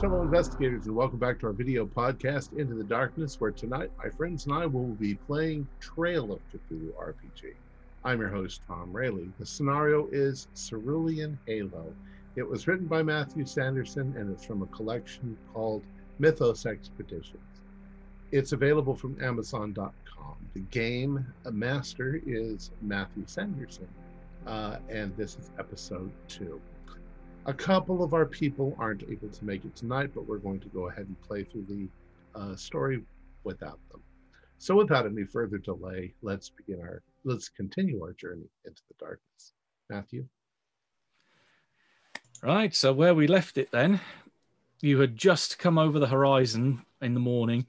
Greetings, 0.00 0.22
investigators, 0.22 0.86
and 0.86 0.96
welcome 0.96 1.18
back 1.18 1.38
to 1.40 1.46
our 1.48 1.52
video 1.52 1.84
podcast, 1.84 2.56
Into 2.58 2.74
the 2.74 2.84
Darkness, 2.84 3.38
where 3.38 3.50
tonight 3.50 3.90
my 4.02 4.08
friends 4.08 4.46
and 4.46 4.54
I 4.54 4.64
will 4.64 4.94
be 4.94 5.14
playing 5.14 5.68
Trail 5.78 6.32
of 6.32 6.40
Cthulhu 6.50 6.90
RPG. 6.94 7.52
I'm 8.02 8.18
your 8.20 8.30
host, 8.30 8.62
Tom 8.66 8.94
Rayleigh. 8.94 9.28
The 9.38 9.44
scenario 9.44 10.08
is 10.10 10.48
Cerulean 10.54 11.38
Halo. 11.46 11.92
It 12.34 12.48
was 12.48 12.66
written 12.66 12.86
by 12.86 13.02
Matthew 13.02 13.44
Sanderson 13.44 14.14
and 14.16 14.32
it's 14.32 14.42
from 14.42 14.62
a 14.62 14.66
collection 14.68 15.36
called 15.52 15.82
Mythos 16.18 16.64
Expeditions. 16.64 17.60
It's 18.32 18.52
available 18.52 18.94
from 18.94 19.22
Amazon.com. 19.22 20.36
The 20.54 20.60
game 20.70 21.26
master 21.50 22.22
is 22.26 22.70
Matthew 22.80 23.24
Sanderson, 23.26 23.88
uh, 24.46 24.76
and 24.88 25.14
this 25.18 25.36
is 25.36 25.50
episode 25.58 26.10
two. 26.26 26.58
A 27.46 27.54
couple 27.54 28.04
of 28.04 28.14
our 28.14 28.26
people 28.26 28.76
aren't 28.78 29.02
able 29.04 29.28
to 29.28 29.44
make 29.44 29.64
it 29.64 29.74
tonight, 29.74 30.10
but 30.14 30.26
we're 30.26 30.38
going 30.38 30.60
to 30.60 30.68
go 30.68 30.88
ahead 30.88 31.06
and 31.06 31.20
play 31.22 31.44
through 31.44 31.66
the 31.68 31.88
uh, 32.38 32.54
story 32.54 33.02
without 33.44 33.78
them. 33.90 34.02
So, 34.58 34.76
without 34.76 35.06
any 35.06 35.24
further 35.24 35.58
delay, 35.58 36.12
let's 36.22 36.50
begin 36.50 36.80
our 36.80 37.02
let's 37.24 37.48
continue 37.48 38.02
our 38.02 38.12
journey 38.12 38.48
into 38.64 38.82
the 38.88 38.94
darkness. 38.98 39.52
Matthew. 39.90 40.26
Right. 42.42 42.74
So 42.74 42.92
where 42.92 43.14
we 43.14 43.26
left 43.26 43.58
it 43.58 43.70
then, 43.70 44.00
you 44.80 45.00
had 45.00 45.16
just 45.16 45.58
come 45.58 45.76
over 45.76 45.98
the 45.98 46.06
horizon 46.06 46.82
in 47.02 47.12
the 47.12 47.20
morning 47.20 47.66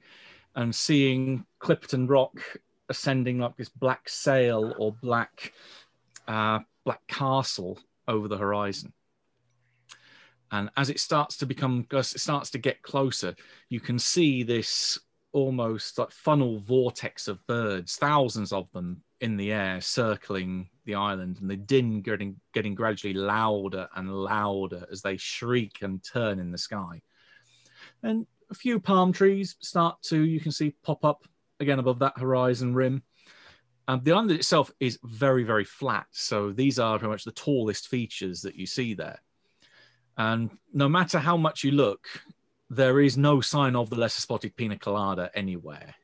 and 0.54 0.74
seeing 0.74 1.44
Clipperton 1.60 2.08
Rock 2.08 2.58
ascending 2.88 3.38
like 3.38 3.56
this 3.56 3.68
black 3.68 4.08
sail 4.08 4.74
or 4.78 4.92
black 4.92 5.52
uh, 6.26 6.60
black 6.84 7.06
castle 7.06 7.78
over 8.08 8.28
the 8.28 8.38
horizon. 8.38 8.92
And 10.52 10.70
as 10.76 10.90
it 10.90 11.00
starts 11.00 11.38
to 11.38 11.46
become, 11.46 11.86
as 11.92 12.14
it 12.14 12.20
starts 12.20 12.50
to 12.50 12.58
get 12.58 12.82
closer, 12.82 13.34
you 13.70 13.80
can 13.80 13.98
see 13.98 14.42
this 14.42 14.98
almost 15.32 15.98
like 15.98 16.10
funnel 16.10 16.60
vortex 16.60 17.26
of 17.26 17.44
birds, 17.46 17.96
thousands 17.96 18.52
of 18.52 18.70
them 18.72 19.02
in 19.22 19.38
the 19.38 19.50
air 19.50 19.80
circling 19.80 20.68
the 20.84 20.94
island, 20.94 21.38
and 21.40 21.50
the 21.50 21.56
din 21.56 22.02
getting 22.02 22.36
getting 22.52 22.74
gradually 22.74 23.14
louder 23.14 23.88
and 23.96 24.12
louder 24.12 24.86
as 24.92 25.00
they 25.00 25.16
shriek 25.16 25.78
and 25.80 26.04
turn 26.04 26.38
in 26.38 26.52
the 26.52 26.58
sky. 26.58 27.00
And 28.02 28.26
a 28.50 28.54
few 28.54 28.78
palm 28.78 29.12
trees 29.12 29.56
start 29.60 30.02
to 30.02 30.20
you 30.20 30.38
can 30.38 30.52
see 30.52 30.74
pop 30.82 31.02
up 31.04 31.26
again 31.60 31.78
above 31.78 32.00
that 32.00 32.18
horizon 32.18 32.74
rim. 32.74 33.02
And 33.88 34.04
the 34.04 34.12
island 34.12 34.30
itself 34.32 34.70
is 34.80 34.98
very, 35.02 35.44
very 35.44 35.64
flat. 35.64 36.06
So 36.10 36.52
these 36.52 36.78
are 36.78 36.98
pretty 36.98 37.10
much 37.10 37.24
the 37.24 37.32
tallest 37.32 37.88
features 37.88 38.42
that 38.42 38.54
you 38.54 38.66
see 38.66 38.94
there. 38.94 39.18
And 40.16 40.50
no 40.72 40.88
matter 40.88 41.18
how 41.18 41.36
much 41.36 41.64
you 41.64 41.70
look, 41.72 42.06
there 42.70 43.00
is 43.00 43.16
no 43.16 43.40
sign 43.40 43.76
of 43.76 43.90
the 43.90 43.96
lesser 43.96 44.20
spotted 44.20 44.56
pina 44.56 44.78
colada 44.78 45.30
anywhere. 45.34 45.94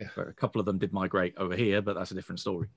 Yeah. 0.00 0.08
A 0.16 0.32
couple 0.32 0.60
of 0.60 0.66
them 0.66 0.78
did 0.78 0.92
migrate 0.92 1.34
over 1.36 1.56
here, 1.56 1.82
but 1.82 1.94
that's 1.94 2.10
a 2.10 2.14
different 2.14 2.40
story. 2.40 2.68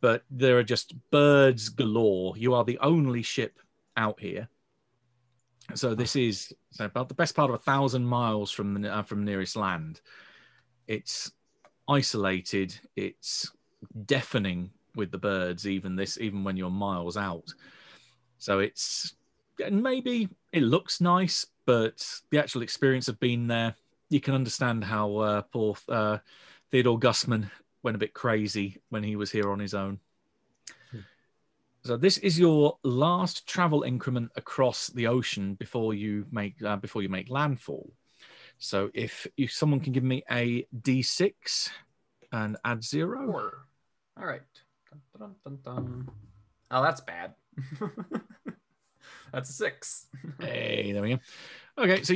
But 0.00 0.24
there 0.30 0.58
are 0.58 0.64
just 0.64 0.94
birds 1.10 1.68
galore. 1.68 2.36
You 2.36 2.54
are 2.54 2.64
the 2.64 2.78
only 2.78 3.22
ship 3.22 3.58
out 3.96 4.20
here. 4.20 4.48
So 5.74 5.94
this 5.94 6.16
is 6.16 6.52
about 6.80 7.08
the 7.08 7.14
best 7.14 7.34
part 7.34 7.50
of 7.50 7.54
a 7.54 7.62
thousand 7.62 8.04
miles 8.04 8.50
from 8.50 8.82
the 8.82 8.92
uh, 8.92 9.02
from 9.02 9.24
nearest 9.24 9.56
land. 9.56 10.00
It's 10.86 11.30
isolated. 11.88 12.78
It's 12.96 13.50
deafening 14.04 14.70
with 14.96 15.10
the 15.10 15.18
birds. 15.18 15.66
Even 15.66 15.96
this, 15.96 16.18
even 16.18 16.44
when 16.44 16.56
you're 16.56 16.70
miles 16.70 17.16
out. 17.16 17.54
So 18.42 18.58
it's 18.58 19.14
and 19.64 19.80
maybe 19.84 20.28
it 20.50 20.64
looks 20.64 21.00
nice, 21.00 21.46
but 21.64 22.04
the 22.30 22.40
actual 22.40 22.62
experience 22.62 23.06
of 23.06 23.20
being 23.20 23.46
there, 23.46 23.76
you 24.10 24.20
can 24.20 24.34
understand 24.34 24.82
how 24.82 25.16
uh, 25.18 25.42
poor 25.42 25.76
uh, 25.88 26.18
Theodore 26.72 26.98
Gussman 26.98 27.48
went 27.84 27.94
a 27.94 28.00
bit 28.00 28.14
crazy 28.14 28.78
when 28.88 29.04
he 29.04 29.14
was 29.14 29.30
here 29.30 29.52
on 29.52 29.60
his 29.60 29.74
own. 29.74 30.00
Hmm. 30.90 30.98
So 31.84 31.96
this 31.96 32.18
is 32.18 32.36
your 32.36 32.78
last 32.82 33.46
travel 33.46 33.84
increment 33.84 34.32
across 34.34 34.88
the 34.88 35.06
ocean 35.06 35.54
before 35.54 35.94
you 35.94 36.26
make 36.32 36.60
uh, 36.64 36.74
before 36.74 37.02
you 37.02 37.08
make 37.08 37.30
landfall. 37.30 37.92
So 38.58 38.90
if 38.92 39.24
if 39.36 39.52
someone 39.52 39.78
can 39.78 39.92
give 39.92 40.02
me 40.02 40.24
a 40.28 40.66
d6 40.82 41.70
and 42.32 42.56
add 42.64 42.82
zero. 42.82 43.24
Four. 43.24 43.66
All 44.18 44.26
right. 44.26 44.42
Dun, 45.16 45.36
dun, 45.44 45.58
dun, 45.64 46.10
oh, 46.72 46.82
that's 46.82 47.02
bad. 47.02 47.34
That's 49.32 49.50
a 49.50 49.52
six. 49.52 50.06
hey, 50.40 50.92
there 50.92 51.02
we 51.02 51.10
go. 51.10 51.18
Okay, 51.78 52.02
so 52.02 52.14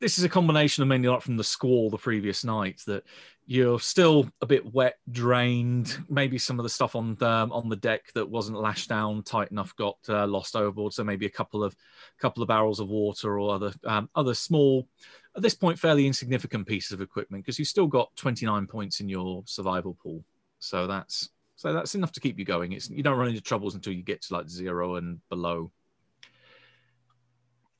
this 0.00 0.18
is 0.18 0.24
a 0.24 0.28
combination 0.28 0.82
of 0.82 0.88
mainly 0.88 1.08
like 1.08 1.22
from 1.22 1.36
the 1.36 1.44
squall 1.44 1.90
the 1.90 1.98
previous 1.98 2.44
night 2.44 2.80
that 2.86 3.04
you're 3.46 3.80
still 3.80 4.28
a 4.42 4.46
bit 4.46 4.74
wet, 4.74 4.98
drained. 5.10 5.98
Maybe 6.08 6.38
some 6.38 6.58
of 6.58 6.64
the 6.64 6.68
stuff 6.68 6.94
on 6.94 7.14
the, 7.14 7.26
on 7.26 7.68
the 7.68 7.76
deck 7.76 8.12
that 8.12 8.28
wasn't 8.28 8.60
lashed 8.60 8.88
down 8.90 9.22
tight 9.22 9.50
enough 9.50 9.74
got 9.76 9.96
uh, 10.08 10.26
lost 10.26 10.54
overboard. 10.54 10.92
So 10.92 11.02
maybe 11.02 11.26
a 11.26 11.30
couple 11.30 11.64
of 11.64 11.74
couple 12.20 12.42
of 12.42 12.48
barrels 12.48 12.78
of 12.78 12.88
water 12.88 13.40
or 13.40 13.54
other 13.54 13.72
um, 13.84 14.10
other 14.14 14.34
small, 14.34 14.86
at 15.34 15.42
this 15.42 15.54
point 15.54 15.78
fairly 15.78 16.06
insignificant 16.06 16.66
pieces 16.66 16.92
of 16.92 17.00
equipment 17.00 17.44
because 17.44 17.58
you've 17.58 17.68
still 17.68 17.86
got 17.86 18.14
29 18.16 18.66
points 18.66 19.00
in 19.00 19.08
your 19.08 19.42
survival 19.46 19.96
pool. 20.02 20.22
So 20.58 20.86
that's 20.86 21.30
so 21.56 21.72
that's 21.72 21.94
enough 21.94 22.12
to 22.12 22.20
keep 22.20 22.38
you 22.38 22.44
going. 22.44 22.72
It's 22.72 22.90
you 22.90 23.02
don't 23.02 23.18
run 23.18 23.28
into 23.28 23.40
troubles 23.40 23.74
until 23.74 23.92
you 23.92 24.02
get 24.02 24.22
to 24.22 24.34
like 24.34 24.48
zero 24.48 24.96
and 24.96 25.20
below. 25.28 25.72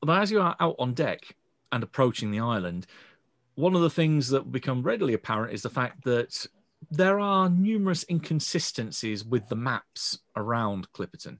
But 0.00 0.22
as 0.22 0.30
you 0.30 0.40
are 0.40 0.56
out 0.60 0.76
on 0.78 0.94
deck 0.94 1.20
and 1.72 1.82
approaching 1.82 2.30
the 2.30 2.40
island, 2.40 2.86
one 3.54 3.74
of 3.74 3.82
the 3.82 3.90
things 3.90 4.28
that 4.28 4.44
will 4.44 4.52
become 4.52 4.82
readily 4.82 5.14
apparent 5.14 5.52
is 5.52 5.62
the 5.62 5.70
fact 5.70 6.04
that 6.04 6.46
there 6.90 7.18
are 7.18 7.50
numerous 7.50 8.04
inconsistencies 8.08 9.24
with 9.24 9.48
the 9.48 9.56
maps 9.56 10.18
around 10.36 10.90
Clipperton, 10.92 11.38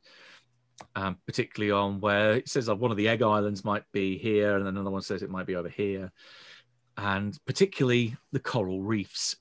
um, 0.96 1.16
particularly 1.26 1.70
on 1.70 2.00
where 2.00 2.34
it 2.34 2.48
says 2.48 2.68
one 2.68 2.90
of 2.90 2.96
the 2.96 3.08
egg 3.08 3.22
islands 3.22 3.64
might 3.64 3.84
be 3.92 4.18
here, 4.18 4.56
and 4.56 4.66
another 4.66 4.90
one 4.90 5.02
says 5.02 5.22
it 5.22 5.30
might 5.30 5.46
be 5.46 5.54
over 5.54 5.68
here, 5.68 6.10
and 6.96 7.38
particularly 7.46 8.16
the 8.32 8.40
coral 8.40 8.82
reefs 8.82 9.36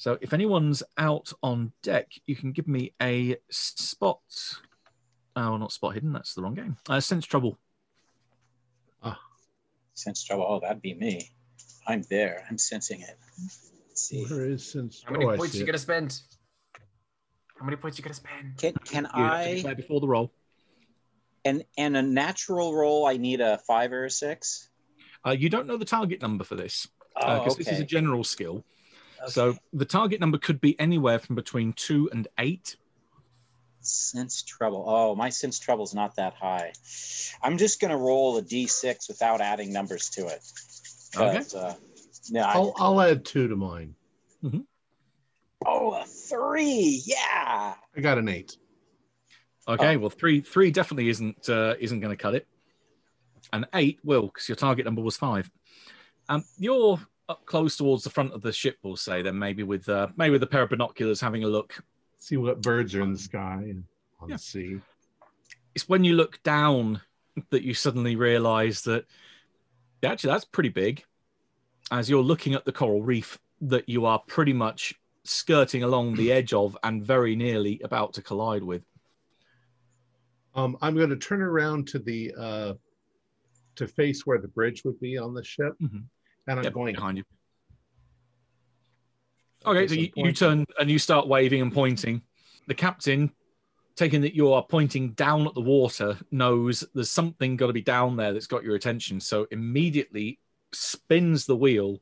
so 0.00 0.16
if 0.22 0.32
anyone's 0.32 0.82
out 0.96 1.30
on 1.42 1.74
deck, 1.82 2.10
you 2.26 2.34
can 2.34 2.52
give 2.52 2.66
me 2.66 2.94
a 3.02 3.36
spot. 3.50 4.22
Oh, 5.36 5.58
not 5.58 5.72
spot 5.72 5.92
hidden. 5.92 6.14
That's 6.14 6.32
the 6.32 6.40
wrong 6.40 6.54
game. 6.54 6.78
Uh, 6.88 7.00
sense 7.00 7.26
trouble. 7.26 7.58
Sense 10.00 10.24
trouble. 10.24 10.46
Oh, 10.48 10.60
that'd 10.60 10.80
be 10.80 10.94
me. 10.94 11.30
I'm 11.86 12.02
there. 12.08 12.46
I'm 12.48 12.56
sensing 12.56 13.02
it. 13.02 13.18
Let's 13.88 14.02
see. 14.02 14.24
Where 14.24 14.46
is 14.46 14.66
sense? 14.66 15.02
How 15.04 15.12
many 15.12 15.26
oh, 15.26 15.36
points 15.36 15.54
you 15.56 15.66
gonna 15.66 15.76
spend? 15.76 16.20
How 17.58 17.66
many 17.66 17.76
points 17.76 17.98
you 17.98 18.04
gonna 18.04 18.14
spend? 18.14 18.56
Can 18.56 18.74
can 18.84 19.06
I 19.06 19.60
play 19.60 19.74
before 19.74 20.00
the 20.00 20.08
roll? 20.08 20.32
And 21.44 21.64
and 21.76 21.98
a 21.98 22.02
natural 22.02 22.74
roll, 22.74 23.06
I 23.06 23.18
need 23.18 23.42
a 23.42 23.58
five 23.58 23.92
or 23.92 24.06
a 24.06 24.10
six. 24.10 24.70
Uh, 25.26 25.32
you 25.32 25.50
don't 25.50 25.66
know 25.66 25.76
the 25.76 25.84
target 25.84 26.22
number 26.22 26.44
for 26.44 26.54
this 26.54 26.86
because 27.14 27.28
uh, 27.28 27.40
oh, 27.40 27.44
okay. 27.46 27.54
this 27.58 27.68
is 27.68 27.80
a 27.80 27.84
general 27.84 28.24
skill. 28.24 28.64
Okay. 29.22 29.30
So 29.30 29.56
the 29.74 29.84
target 29.84 30.18
number 30.18 30.38
could 30.38 30.62
be 30.62 30.80
anywhere 30.80 31.18
from 31.18 31.34
between 31.36 31.74
two 31.74 32.08
and 32.10 32.26
eight. 32.38 32.76
Sense 33.82 34.42
trouble. 34.42 34.84
Oh, 34.86 35.14
my 35.14 35.30
sense 35.30 35.58
trouble 35.58 35.84
is 35.84 35.94
not 35.94 36.16
that 36.16 36.34
high. 36.34 36.72
I'm 37.42 37.56
just 37.56 37.80
going 37.80 37.90
to 37.90 37.96
roll 37.96 38.36
a 38.36 38.42
d6 38.42 39.08
without 39.08 39.40
adding 39.40 39.72
numbers 39.72 40.10
to 40.10 40.26
it. 40.26 40.40
Okay. 41.16 41.42
Uh, 41.56 41.74
no, 42.30 42.40
I'll, 42.42 42.74
I, 42.78 42.88
will 42.88 43.00
add 43.00 43.24
two 43.24 43.48
to 43.48 43.56
mine. 43.56 43.94
Mm-hmm. 44.44 44.60
Oh, 45.66 45.92
a 45.92 46.04
three. 46.04 47.02
Yeah. 47.04 47.74
I 47.96 48.00
got 48.00 48.18
an 48.18 48.28
eight. 48.28 48.56
Okay. 49.66 49.96
Oh. 49.96 49.98
Well, 49.98 50.10
three 50.10 50.40
three 50.40 50.70
definitely 50.70 51.08
isn't 51.08 51.48
uh, 51.48 51.74
isn't 51.80 52.00
going 52.00 52.16
to 52.16 52.22
cut 52.22 52.34
it. 52.34 52.46
And 53.52 53.66
eight 53.74 53.98
will 54.04 54.26
because 54.26 54.48
your 54.48 54.56
target 54.56 54.84
number 54.84 55.02
was 55.02 55.16
five. 55.16 55.50
Um, 56.28 56.44
you're 56.58 57.00
up 57.28 57.46
close 57.46 57.76
towards 57.76 58.04
the 58.04 58.10
front 58.10 58.32
of 58.32 58.42
the 58.42 58.52
ship, 58.52 58.76
we'll 58.82 58.96
say, 58.96 59.22
then 59.22 59.38
maybe 59.38 59.62
with 59.62 59.88
uh, 59.88 60.08
maybe 60.16 60.32
with 60.32 60.42
a 60.42 60.46
pair 60.46 60.62
of 60.62 60.70
binoculars, 60.70 61.20
having 61.20 61.44
a 61.44 61.48
look, 61.48 61.82
see 62.20 62.36
what 62.36 62.62
birds 62.62 62.94
are 62.94 63.02
in 63.02 63.12
the 63.12 63.18
sky 63.18 63.58
and 63.62 63.84
on 64.20 64.28
yeah. 64.28 64.36
the 64.36 64.42
sea. 64.42 64.80
It's 65.74 65.88
when 65.88 66.04
you 66.04 66.14
look 66.14 66.40
down 66.42 67.00
that 67.50 67.62
you 67.62 67.74
suddenly 67.74 68.14
realise 68.14 68.82
that 68.82 69.06
actually 70.04 70.30
that's 70.30 70.44
pretty 70.44 70.68
big. 70.68 71.02
As 71.90 72.08
you're 72.08 72.22
looking 72.22 72.54
at 72.54 72.64
the 72.64 72.72
coral 72.72 73.02
reef 73.02 73.38
that 73.62 73.88
you 73.88 74.06
are 74.06 74.20
pretty 74.20 74.52
much 74.52 74.94
skirting 75.24 75.82
along 75.82 76.14
the 76.14 76.30
edge 76.38 76.52
of 76.52 76.78
and 76.84 77.04
very 77.04 77.34
nearly 77.34 77.80
about 77.82 78.14
to 78.14 78.22
collide 78.22 78.62
with. 78.62 78.82
Um, 80.54 80.76
I'm 80.80 80.94
going 80.94 81.10
to 81.10 81.16
turn 81.16 81.42
around 81.42 81.88
to 81.88 81.98
the 81.98 82.32
uh, 82.38 82.74
to 83.76 83.88
face 83.88 84.24
where 84.24 84.38
the 84.38 84.48
bridge 84.48 84.84
would 84.84 85.00
be 85.00 85.18
on 85.18 85.34
the 85.34 85.42
ship. 85.42 85.74
Mm-hmm 85.82 85.98
and 86.50 86.58
I'm 86.58 86.64
yep, 86.64 86.72
going 86.72 86.94
behind 86.94 87.18
you. 87.18 87.24
Okay, 89.66 89.88
so 89.88 89.94
you, 89.94 90.10
you 90.16 90.32
turn 90.32 90.64
and 90.78 90.90
you 90.90 90.98
start 90.98 91.28
waving 91.28 91.60
and 91.60 91.72
pointing. 91.72 92.22
The 92.66 92.74
captain 92.74 93.32
taking 94.00 94.22
that 94.22 94.34
you 94.34 94.50
are 94.50 94.64
pointing 94.64 95.10
down 95.12 95.46
at 95.46 95.54
the 95.54 95.60
water, 95.60 96.18
knows 96.30 96.82
there's 96.94 97.10
something 97.10 97.54
got 97.54 97.66
to 97.66 97.72
be 97.74 97.82
down 97.82 98.16
there 98.16 98.32
that's 98.32 98.46
got 98.46 98.64
your 98.64 98.74
attention. 98.74 99.20
So 99.20 99.46
immediately 99.50 100.38
spins 100.72 101.44
the 101.44 101.56
wheel, 101.56 102.00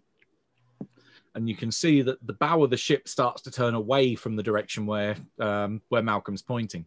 and 1.34 1.48
you 1.48 1.56
can 1.56 1.72
see 1.72 2.02
that 2.02 2.24
the 2.24 2.34
bow 2.34 2.62
of 2.62 2.70
the 2.70 2.76
ship 2.76 3.08
starts 3.08 3.42
to 3.42 3.50
turn 3.50 3.74
away 3.74 4.14
from 4.14 4.36
the 4.36 4.44
direction 4.44 4.86
where 4.86 5.16
um, 5.40 5.82
where 5.88 6.02
Malcolm's 6.02 6.42
pointing, 6.42 6.86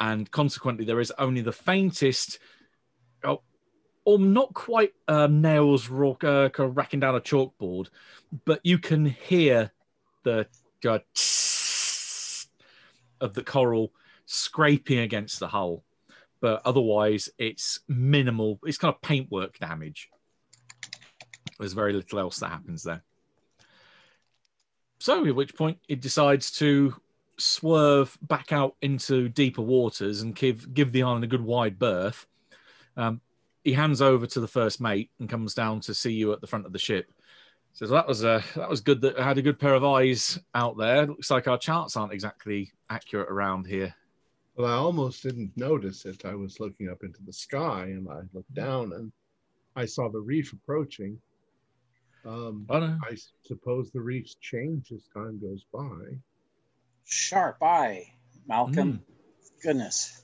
and 0.00 0.30
consequently, 0.30 0.86
there 0.86 1.00
is 1.00 1.12
only 1.18 1.42
the 1.42 1.52
faintest, 1.52 2.38
oh, 3.24 3.42
or 4.04 4.18
not 4.18 4.52
quite 4.54 4.92
um, 5.08 5.40
nails 5.40 5.88
rock, 5.88 6.24
uh, 6.24 6.48
kind 6.48 6.70
of 6.70 6.76
racking 6.76 7.00
down 7.00 7.14
a 7.14 7.20
chalkboard, 7.20 7.88
but 8.44 8.60
you 8.64 8.78
can 8.78 9.04
hear 9.04 9.70
the 10.24 10.46
uh, 10.86 10.98
of 13.20 13.34
the 13.34 13.44
coral 13.44 13.92
scraping 14.26 14.98
against 14.98 15.38
the 15.38 15.48
hull. 15.48 15.84
But 16.40 16.62
otherwise, 16.64 17.28
it's 17.38 17.80
minimal. 17.86 18.58
It's 18.64 18.78
kind 18.78 18.92
of 18.92 19.00
paintwork 19.00 19.58
damage. 19.60 20.08
There's 21.58 21.72
very 21.72 21.92
little 21.92 22.18
else 22.18 22.40
that 22.40 22.48
happens 22.48 22.82
there. 22.82 23.02
So, 24.98 25.24
at 25.24 25.34
which 25.34 25.54
point, 25.54 25.78
it 25.88 26.00
decides 26.00 26.50
to 26.58 26.94
swerve 27.38 28.16
back 28.22 28.52
out 28.52 28.76
into 28.82 29.28
deeper 29.28 29.62
waters 29.62 30.22
and 30.22 30.34
give 30.34 30.74
give 30.74 30.92
the 30.92 31.04
island 31.04 31.24
a 31.24 31.28
good 31.28 31.44
wide 31.44 31.78
berth. 31.78 32.26
Um, 32.96 33.20
he 33.64 33.72
hands 33.72 34.02
over 34.02 34.26
to 34.26 34.40
the 34.40 34.48
first 34.48 34.80
mate 34.80 35.10
and 35.20 35.28
comes 35.28 35.54
down 35.54 35.80
to 35.80 35.94
see 35.94 36.12
you 36.12 36.32
at 36.32 36.40
the 36.40 36.46
front 36.46 36.66
of 36.66 36.72
the 36.72 36.78
ship. 36.78 37.12
Says 37.74 37.90
well, 37.90 38.02
that 38.02 38.08
was 38.08 38.24
uh, 38.24 38.42
that 38.56 38.68
was 38.68 38.80
good. 38.80 39.00
That 39.00 39.18
I 39.18 39.24
had 39.24 39.38
a 39.38 39.42
good 39.42 39.58
pair 39.58 39.74
of 39.74 39.84
eyes 39.84 40.38
out 40.54 40.76
there. 40.76 41.06
Looks 41.06 41.30
like 41.30 41.48
our 41.48 41.58
charts 41.58 41.96
aren't 41.96 42.12
exactly 42.12 42.72
accurate 42.90 43.30
around 43.30 43.66
here. 43.66 43.94
Well, 44.56 44.70
I 44.70 44.74
almost 44.74 45.22
didn't 45.22 45.52
notice 45.56 46.04
it. 46.04 46.26
I 46.26 46.34
was 46.34 46.60
looking 46.60 46.90
up 46.90 47.02
into 47.02 47.22
the 47.24 47.32
sky 47.32 47.84
and 47.84 48.06
I 48.10 48.20
looked 48.34 48.52
down 48.52 48.92
and 48.92 49.10
I 49.74 49.86
saw 49.86 50.10
the 50.10 50.20
reef 50.20 50.52
approaching. 50.52 51.18
Um, 52.26 52.66
Oh 52.68 52.78
no. 52.78 52.98
I 53.02 53.16
suppose 53.44 53.90
the 53.90 54.02
reefs 54.02 54.36
change 54.40 54.92
as 54.92 55.08
time 55.14 55.40
goes 55.40 55.64
by. 55.72 56.18
Sharp 57.04 57.62
eye, 57.62 58.04
Malcolm. 58.46 59.02
Goodness. 59.62 60.21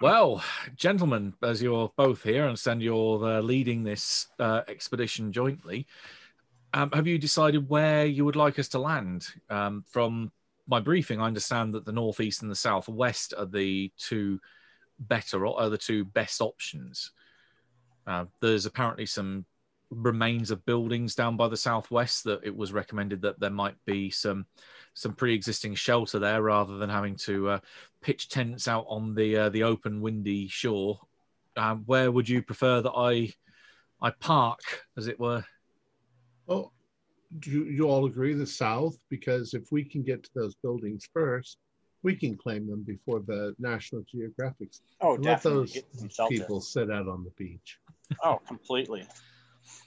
Well, 0.00 0.44
gentlemen, 0.76 1.34
as 1.42 1.60
you're 1.60 1.92
both 1.96 2.22
here 2.22 2.46
and 2.46 2.56
send 2.56 2.82
you're 2.82 3.24
uh, 3.24 3.40
leading 3.40 3.82
this 3.82 4.28
uh, 4.38 4.60
expedition 4.68 5.32
jointly, 5.32 5.88
um, 6.72 6.92
have 6.92 7.08
you 7.08 7.18
decided 7.18 7.68
where 7.68 8.06
you 8.06 8.24
would 8.24 8.36
like 8.36 8.60
us 8.60 8.68
to 8.68 8.78
land? 8.78 9.26
Um, 9.50 9.82
from 9.90 10.30
my 10.68 10.78
briefing, 10.78 11.20
I 11.20 11.26
understand 11.26 11.74
that 11.74 11.84
the 11.84 11.90
northeast 11.90 12.42
and 12.42 12.50
the 12.50 12.54
southwest 12.54 13.34
are 13.36 13.46
the 13.46 13.90
two 13.98 14.38
better, 15.00 15.44
are 15.44 15.68
the 15.68 15.76
two 15.76 16.04
best 16.04 16.40
options. 16.40 17.10
Uh, 18.06 18.26
there's 18.40 18.66
apparently 18.66 19.06
some 19.06 19.46
remains 19.90 20.52
of 20.52 20.64
buildings 20.64 21.16
down 21.16 21.36
by 21.36 21.48
the 21.48 21.56
southwest 21.56 22.22
that 22.22 22.44
it 22.44 22.54
was 22.54 22.72
recommended 22.72 23.22
that 23.22 23.40
there 23.40 23.50
might 23.50 23.76
be 23.84 24.10
some 24.10 24.46
some 24.94 25.14
pre-existing 25.14 25.74
shelter 25.74 26.18
there 26.18 26.42
rather 26.42 26.78
than 26.78 26.90
having 26.90 27.16
to 27.16 27.48
uh, 27.50 27.58
pitch 28.00 28.28
tents 28.28 28.68
out 28.68 28.86
on 28.88 29.14
the 29.14 29.36
uh, 29.36 29.48
the 29.48 29.62
open 29.62 30.00
windy 30.00 30.48
shore. 30.48 31.00
Um, 31.56 31.82
where 31.86 32.10
would 32.10 32.28
you 32.28 32.42
prefer 32.42 32.80
that 32.80 32.92
I 32.92 33.32
I 34.00 34.10
park, 34.10 34.60
as 34.96 35.08
it 35.08 35.18
were? 35.18 35.44
Well, 36.46 36.72
do 37.40 37.50
you, 37.50 37.64
you 37.64 37.88
all 37.88 38.06
agree 38.06 38.32
the 38.34 38.46
south? 38.46 38.96
Because 39.10 39.54
if 39.54 39.70
we 39.70 39.84
can 39.84 40.02
get 40.02 40.22
to 40.24 40.30
those 40.34 40.54
buildings 40.56 41.08
first, 41.12 41.58
we 42.02 42.14
can 42.14 42.36
claim 42.36 42.68
them 42.68 42.82
before 42.84 43.20
the 43.20 43.54
National 43.58 44.02
Geographic. 44.10 44.70
Oh, 45.00 45.14
Let 45.20 45.42
those 45.42 45.72
Get 45.72 45.86
some 45.92 46.08
shelter. 46.08 46.36
people 46.36 46.60
sit 46.60 46.90
out 46.90 47.08
on 47.08 47.24
the 47.24 47.30
beach. 47.30 47.78
Oh, 48.22 48.40
completely. 48.46 49.06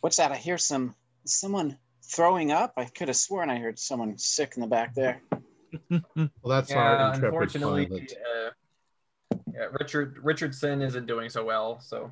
What's 0.02 0.18
that? 0.18 0.32
I 0.32 0.36
hear 0.36 0.58
some 0.58 0.94
someone 1.26 1.78
throwing 2.12 2.52
up. 2.52 2.74
I 2.78 2.86
could 2.86 3.08
have 3.08 3.18
sworn 3.18 3.50
I 3.50 3.58
heard 3.58 3.80
someone 3.80 4.18
sick 4.18 4.54
in 4.56 4.62
the 4.62 4.68
back 4.68 4.94
there. 4.94 5.22
Well, 5.90 6.30
that's 6.48 6.70
Yeah, 6.70 6.80
our 6.80 7.14
intrepid 7.14 7.24
unfortunately, 7.24 8.08
uh, 8.36 8.50
yeah, 9.54 9.68
Richard 9.80 10.20
Richardson 10.22 10.82
isn't 10.82 11.06
doing 11.06 11.30
so 11.30 11.46
well. 11.46 11.80
So 11.80 12.12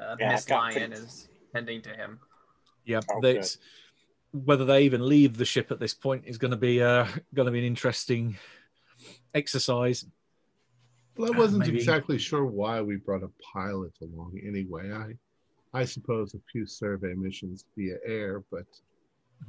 uh, 0.00 0.16
Yeah, 0.18 0.32
Miss 0.32 0.50
I've 0.50 0.74
Lion 0.74 0.92
is 0.92 1.28
tending 1.54 1.82
to 1.82 1.90
him. 1.90 2.18
Yeah, 2.84 2.98
Oh, 3.12 3.20
that's 3.22 3.58
whether 4.32 4.64
they 4.64 4.82
even 4.82 5.08
leave 5.08 5.36
the 5.36 5.44
ship 5.44 5.70
at 5.70 5.78
this 5.78 5.94
point 5.94 6.24
is 6.26 6.36
going 6.36 6.50
to 6.50 6.56
be 6.56 6.82
uh, 6.82 7.06
going 7.32 7.46
to 7.46 7.52
be 7.52 7.60
an 7.60 7.64
interesting 7.64 8.36
exercise. 9.34 10.04
Well, 11.16 11.32
I 11.32 11.38
wasn't 11.38 11.64
maybe- 11.64 11.76
exactly 11.78 12.18
sure 12.18 12.44
why 12.44 12.80
we 12.82 12.96
brought 12.96 13.22
a 13.22 13.30
pilot 13.54 13.92
along 14.02 14.38
anyway. 14.44 14.90
I, 14.92 15.78
I 15.78 15.84
suppose 15.84 16.34
a 16.34 16.38
few 16.50 16.66
survey 16.66 17.14
missions 17.14 17.66
via 17.76 17.98
air, 18.04 18.42
but 18.50 18.66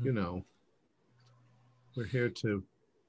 you 0.04 0.12
know, 0.14 0.44
we're 1.96 2.06
here 2.06 2.30
to. 2.30 2.64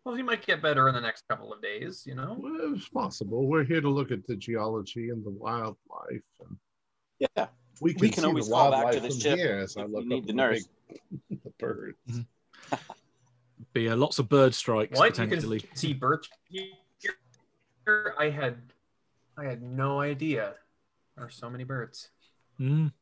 Well, 0.04 0.14
he 0.14 0.22
might 0.22 0.44
get 0.46 0.62
better 0.62 0.88
in 0.88 0.94
the 0.94 1.00
next 1.00 1.24
couple 1.28 1.52
of 1.52 1.60
days. 1.62 2.04
You 2.06 2.14
know. 2.14 2.36
Well, 2.38 2.74
it's 2.74 2.88
possible. 2.88 3.46
We're 3.46 3.64
here 3.64 3.80
to 3.80 3.88
look 3.90 4.10
at 4.10 4.26
the 4.26 4.36
geology 4.36 5.10
and 5.10 5.24
the 5.24 5.30
wildlife, 5.30 6.22
and 6.40 6.56
Yeah. 7.18 7.46
we 7.80 7.92
can, 7.92 8.00
We 8.00 8.08
can 8.10 8.24
always 8.24 8.48
the 8.48 8.54
call 8.54 8.70
back 8.70 8.92
to 8.92 9.00
the 9.00 9.10
ship 9.10 9.38
here 9.38 9.58
as 9.58 9.76
I 9.76 9.82
if 9.82 9.88
we 9.88 9.94
look 9.94 10.06
need 10.06 10.18
up 10.20 10.24
the 10.26 10.30
at 10.30 10.36
nurse. 10.36 10.68
big- 10.88 11.40
the 11.44 11.50
birds. 11.58 12.20
Be 13.72 13.88
uh, 13.88 13.94
lots 13.96 14.18
of 14.18 14.28
bird 14.28 14.54
strikes 14.54 14.98
What 14.98 15.16
you 15.18 15.24
potentially. 15.24 15.60
can 15.60 15.76
see 15.76 15.92
birds. 15.92 16.28
here. 16.48 18.14
I 18.18 18.30
had, 18.30 18.56
I 19.38 19.44
had 19.44 19.62
no 19.62 20.00
idea. 20.00 20.54
There 21.16 21.26
are 21.26 21.30
so 21.30 21.48
many 21.50 21.62
birds. 21.64 22.08
Mm. 22.58 22.92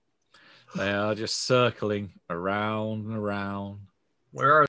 They 0.77 0.93
are 0.93 1.15
just 1.15 1.45
circling 1.47 2.13
around 2.29 3.07
and 3.07 3.17
around. 3.17 3.81
Where 4.33 4.53
are 4.53 4.67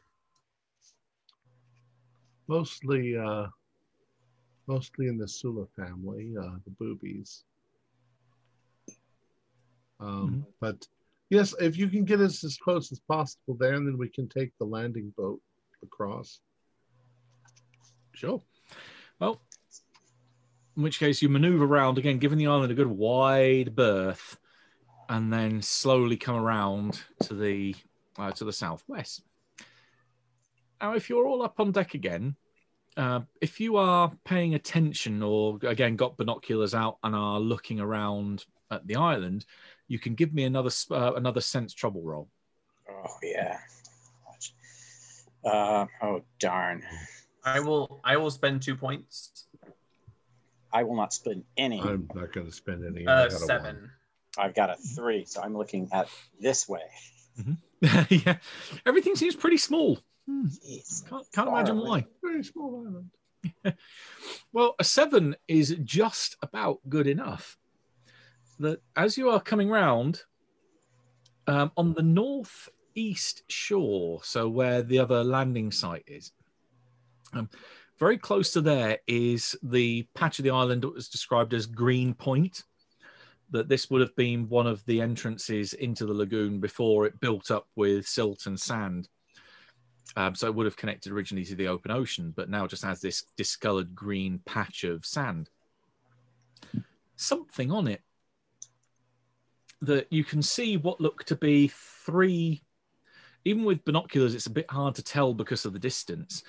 Mostly, 2.47 3.15
uh, 3.15 3.45
mostly 4.65 5.07
in 5.07 5.19
the 5.19 5.27
Sula 5.27 5.67
family, 5.75 6.33
uh, 6.35 6.55
the 6.65 6.71
boobies. 6.79 7.43
Um, 9.99 10.47
But 10.59 10.87
yes, 11.29 11.53
if 11.59 11.77
you 11.77 11.89
can 11.89 12.05
get 12.05 12.21
us 12.21 12.43
as 12.43 12.57
close 12.57 12.91
as 12.91 12.99
possible 13.01 13.55
there, 13.59 13.75
and 13.75 13.87
then 13.87 13.99
we 13.99 14.09
can 14.09 14.27
take 14.27 14.51
the 14.57 14.65
landing 14.65 15.13
boat 15.15 15.39
across. 15.83 16.39
Sure. 18.13 18.41
Well, 19.19 19.41
in 20.75 20.81
which 20.81 20.97
case 20.97 21.21
you 21.21 21.29
maneuver 21.29 21.65
around 21.65 21.99
again, 21.99 22.17
giving 22.17 22.39
the 22.39 22.47
island 22.47 22.71
a 22.71 22.75
good 22.75 22.87
wide 22.87 23.75
berth, 23.75 24.38
and 25.09 25.33
then 25.33 25.61
slowly 25.61 26.15
come 26.15 26.35
around 26.35 27.01
to 27.23 27.33
the 27.33 27.75
uh, 28.17 28.31
to 28.31 28.45
the 28.45 28.53
southwest. 28.53 29.23
Now, 30.81 30.93
if 30.93 31.09
you're 31.09 31.27
all 31.27 31.41
up 31.41 31.59
on 31.59 31.71
deck 31.71 31.93
again, 31.93 32.35
uh, 32.95 33.21
if 33.41 33.59
you 33.59 33.75
are 33.77 34.11
paying 34.23 34.55
attention 34.55 35.21
or 35.21 35.59
again 35.63 35.95
got 35.95 36.15
binoculars 36.15 36.73
out 36.73 36.97
and 37.03 37.15
are 37.15 37.39
looking 37.39 37.79
around 37.79 38.45
at 38.71 38.85
the 38.87 38.95
island, 38.95 39.45
you 39.87 39.99
can 39.99 40.15
give 40.15 40.33
me 40.33 40.43
another 40.43 40.71
uh, 40.91 41.13
another 41.15 41.41
sense 41.41 41.73
trouble 41.73 42.01
roll. 42.01 42.29
Oh 42.89 43.17
yeah. 43.23 43.57
Uh, 45.43 45.85
oh 46.01 46.21
darn. 46.39 46.83
I 47.43 47.59
will. 47.59 47.99
I 48.03 48.17
will 48.17 48.31
spend 48.31 48.61
two 48.61 48.75
points. 48.75 49.47
I 50.71 50.83
will 50.83 50.95
not 50.95 51.13
spend 51.13 51.43
any. 51.57 51.81
I'm 51.81 52.07
not 52.13 52.31
going 52.31 52.45
to 52.45 52.53
spend 52.53 52.85
any. 52.85 53.07
Uh, 53.07 53.27
got 53.27 53.31
one. 53.31 53.47
seven. 53.47 53.91
I've 54.37 54.53
got 54.53 54.69
a 54.69 54.75
three, 54.75 55.25
so 55.25 55.41
I'm 55.41 55.57
looking 55.57 55.89
at 55.91 56.07
this 56.39 56.67
way. 56.67 56.81
yeah, 58.09 58.37
everything 58.85 59.15
seems 59.15 59.35
pretty 59.35 59.57
small. 59.57 59.99
Hmm, 60.27 60.45
Jeez. 60.47 61.07
Can't, 61.09 61.25
can't 61.33 61.47
imagine 61.47 61.77
away. 61.77 61.89
why. 61.89 62.05
Very 62.23 62.43
small 62.43 62.85
island. 62.85 63.11
Well, 64.51 64.75
a 64.79 64.83
seven 64.83 65.35
is 65.47 65.75
just 65.83 66.35
about 66.41 66.79
good 66.89 67.07
enough. 67.07 67.57
That 68.59 68.81
as 68.95 69.17
you 69.17 69.29
are 69.29 69.39
coming 69.39 69.69
round 69.69 70.23
um, 71.47 71.71
on 71.77 71.93
the 71.93 72.01
northeast 72.03 73.43
shore, 73.47 74.21
so 74.23 74.49
where 74.49 74.81
the 74.81 74.99
other 74.99 75.23
landing 75.23 75.71
site 75.71 76.03
is, 76.07 76.31
um, 77.33 77.49
very 77.99 78.17
close 78.17 78.51
to 78.53 78.61
there 78.61 78.97
is 79.07 79.55
the 79.61 80.07
patch 80.15 80.39
of 80.39 80.43
the 80.43 80.49
island 80.49 80.81
that 80.81 80.93
was 80.93 81.09
described 81.09 81.53
as 81.53 81.65
Green 81.65 82.13
Point. 82.13 82.63
That 83.51 83.67
this 83.67 83.89
would 83.89 84.01
have 84.01 84.15
been 84.15 84.47
one 84.49 84.67
of 84.67 84.85
the 84.85 85.01
entrances 85.01 85.73
into 85.73 86.05
the 86.05 86.13
lagoon 86.13 86.59
before 86.59 87.05
it 87.05 87.19
built 87.19 87.49
up 87.49 87.67
with 87.75 88.07
silt 88.07 88.45
and 88.45 88.59
sand. 88.59 89.09
Um, 90.15 90.35
so 90.35 90.47
it 90.47 90.55
would 90.55 90.65
have 90.65 90.77
connected 90.77 91.11
originally 91.11 91.45
to 91.45 91.55
the 91.55 91.67
open 91.67 91.91
ocean, 91.91 92.33
but 92.35 92.49
now 92.49 92.67
just 92.67 92.83
has 92.83 92.99
this 93.01 93.25
discolored 93.37 93.95
green 93.95 94.39
patch 94.45 94.83
of 94.83 95.05
sand. 95.05 95.49
Something 97.15 97.71
on 97.71 97.87
it 97.87 98.01
that 99.81 100.11
you 100.11 100.23
can 100.23 100.41
see 100.41 100.77
what 100.77 100.99
look 100.99 101.23
to 101.25 101.35
be 101.35 101.71
three, 102.05 102.63
even 103.45 103.63
with 103.63 103.85
binoculars, 103.85 104.35
it's 104.35 104.47
a 104.47 104.51
bit 104.51 104.69
hard 104.69 104.95
to 104.95 105.03
tell 105.03 105.33
because 105.33 105.63
of 105.63 105.73
the 105.73 105.79
distance. 105.79 106.43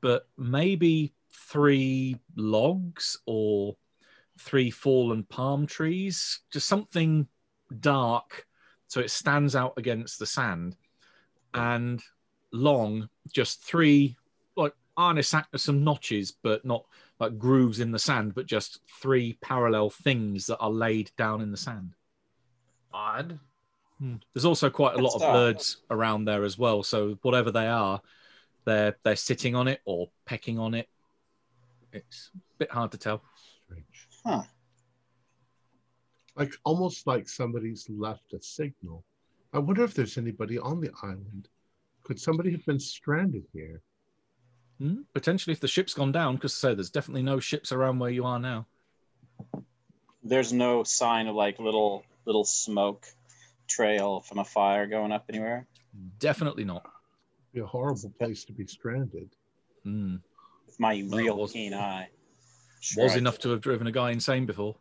but 0.00 0.28
maybe 0.36 1.12
three 1.30 2.16
logs 2.36 3.18
or 3.26 3.76
three 4.38 4.70
fallen 4.70 5.24
palm 5.24 5.66
trees, 5.66 6.40
just 6.52 6.68
something 6.68 7.26
dark 7.80 8.46
so 8.88 9.00
it 9.00 9.10
stands 9.10 9.56
out 9.56 9.74
against 9.76 10.18
the 10.18 10.26
sand, 10.26 10.76
and 11.54 12.02
long, 12.52 13.08
just 13.32 13.62
three 13.64 14.16
like 14.56 14.74
harness 14.96 15.34
some 15.56 15.84
notches, 15.84 16.32
but 16.42 16.64
not 16.64 16.84
like 17.18 17.38
grooves 17.38 17.80
in 17.80 17.90
the 17.90 17.98
sand, 17.98 18.34
but 18.34 18.46
just 18.46 18.80
three 19.00 19.38
parallel 19.40 19.90
things 19.90 20.46
that 20.46 20.58
are 20.58 20.70
laid 20.70 21.10
down 21.16 21.40
in 21.40 21.50
the 21.50 21.56
sand. 21.56 21.94
Odd. 22.92 23.38
Hmm. 23.98 24.16
There's 24.34 24.44
also 24.44 24.70
quite 24.70 24.94
a 24.94 24.98
lot 24.98 25.14
of 25.14 25.20
That's 25.20 25.30
odd. 25.30 25.32
birds 25.32 25.76
around 25.90 26.26
there 26.26 26.44
as 26.44 26.58
well. 26.58 26.82
So 26.82 27.18
whatever 27.22 27.50
they 27.50 27.66
are, 27.66 28.00
they're 28.64 28.96
they're 29.02 29.16
sitting 29.16 29.54
on 29.54 29.68
it 29.68 29.80
or 29.84 30.10
pecking 30.26 30.58
on 30.58 30.74
it. 30.74 30.88
It's 31.92 32.30
a 32.34 32.38
bit 32.58 32.70
hard 32.70 32.92
to 32.92 32.98
tell. 32.98 33.22
Strange. 34.26 34.42
Huh. 34.44 34.50
Like 36.36 36.52
almost 36.64 37.06
like 37.06 37.28
somebody's 37.28 37.86
left 37.88 38.32
a 38.34 38.40
signal. 38.40 39.04
I 39.52 39.58
wonder 39.58 39.84
if 39.84 39.94
there's 39.94 40.18
anybody 40.18 40.58
on 40.58 40.80
the 40.80 40.90
island. 41.02 41.48
Could 42.02 42.20
somebody 42.20 42.50
have 42.52 42.64
been 42.66 42.78
stranded 42.80 43.44
here? 43.52 43.80
Hmm, 44.78 45.02
Potentially, 45.14 45.52
if 45.54 45.60
the 45.60 45.68
ship's 45.68 45.94
gone 45.94 46.12
down, 46.12 46.34
because 46.34 46.52
so 46.52 46.74
there's 46.74 46.90
definitely 46.90 47.22
no 47.22 47.40
ships 47.40 47.72
around 47.72 47.98
where 47.98 48.10
you 48.10 48.24
are 48.26 48.38
now. 48.38 48.66
There's 50.22 50.52
no 50.52 50.82
sign 50.84 51.26
of 51.28 51.34
like 51.34 51.58
little 51.58 52.04
little 52.26 52.44
smoke 52.44 53.06
trail 53.68 54.20
from 54.20 54.38
a 54.38 54.44
fire 54.44 54.86
going 54.86 55.12
up 55.12 55.24
anywhere. 55.30 55.66
Definitely 56.18 56.64
not. 56.64 56.84
Be 57.54 57.60
a 57.60 57.66
horrible 57.66 58.12
place 58.18 58.44
to 58.44 58.52
be 58.52 58.66
stranded. 58.66 59.30
Hmm. 59.84 60.16
With 60.66 60.78
my 60.78 61.02
real 61.08 61.38
wasn't. 61.38 61.54
keen 61.54 61.74
eye. 61.74 62.08
Sure 62.86 63.02
Was 63.04 63.14
I 63.14 63.18
enough 63.18 63.38
to 63.40 63.50
have 63.50 63.60
driven 63.60 63.86
a 63.88 63.92
guy 63.92 64.12
insane 64.12 64.46
before. 64.46 64.76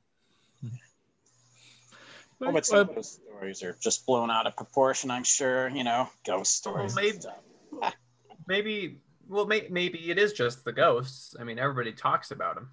Oh, 2.41 2.51
but 2.51 2.65
some 2.65 2.77
Uh, 2.77 2.81
of 2.81 2.95
those 2.95 3.11
stories 3.13 3.63
are 3.63 3.75
just 3.81 4.05
blown 4.05 4.29
out 4.29 4.45
of 4.45 4.55
proportion. 4.55 5.09
I'm 5.09 5.23
sure. 5.23 5.69
You 5.69 5.83
know, 5.83 6.09
ghost 6.25 6.55
stories. 6.55 6.95
and 6.95 7.25
maybe- 7.71 7.91
Maybe. 8.47 8.99
Well, 9.27 9.47
may, 9.47 9.67
maybe 9.71 10.11
it 10.11 10.19
is 10.19 10.33
just 10.33 10.63
the 10.65 10.71
ghosts. 10.71 11.35
I 11.39 11.43
mean, 11.43 11.57
everybody 11.57 11.93
talks 11.93 12.29
about 12.29 12.55
them. 12.55 12.69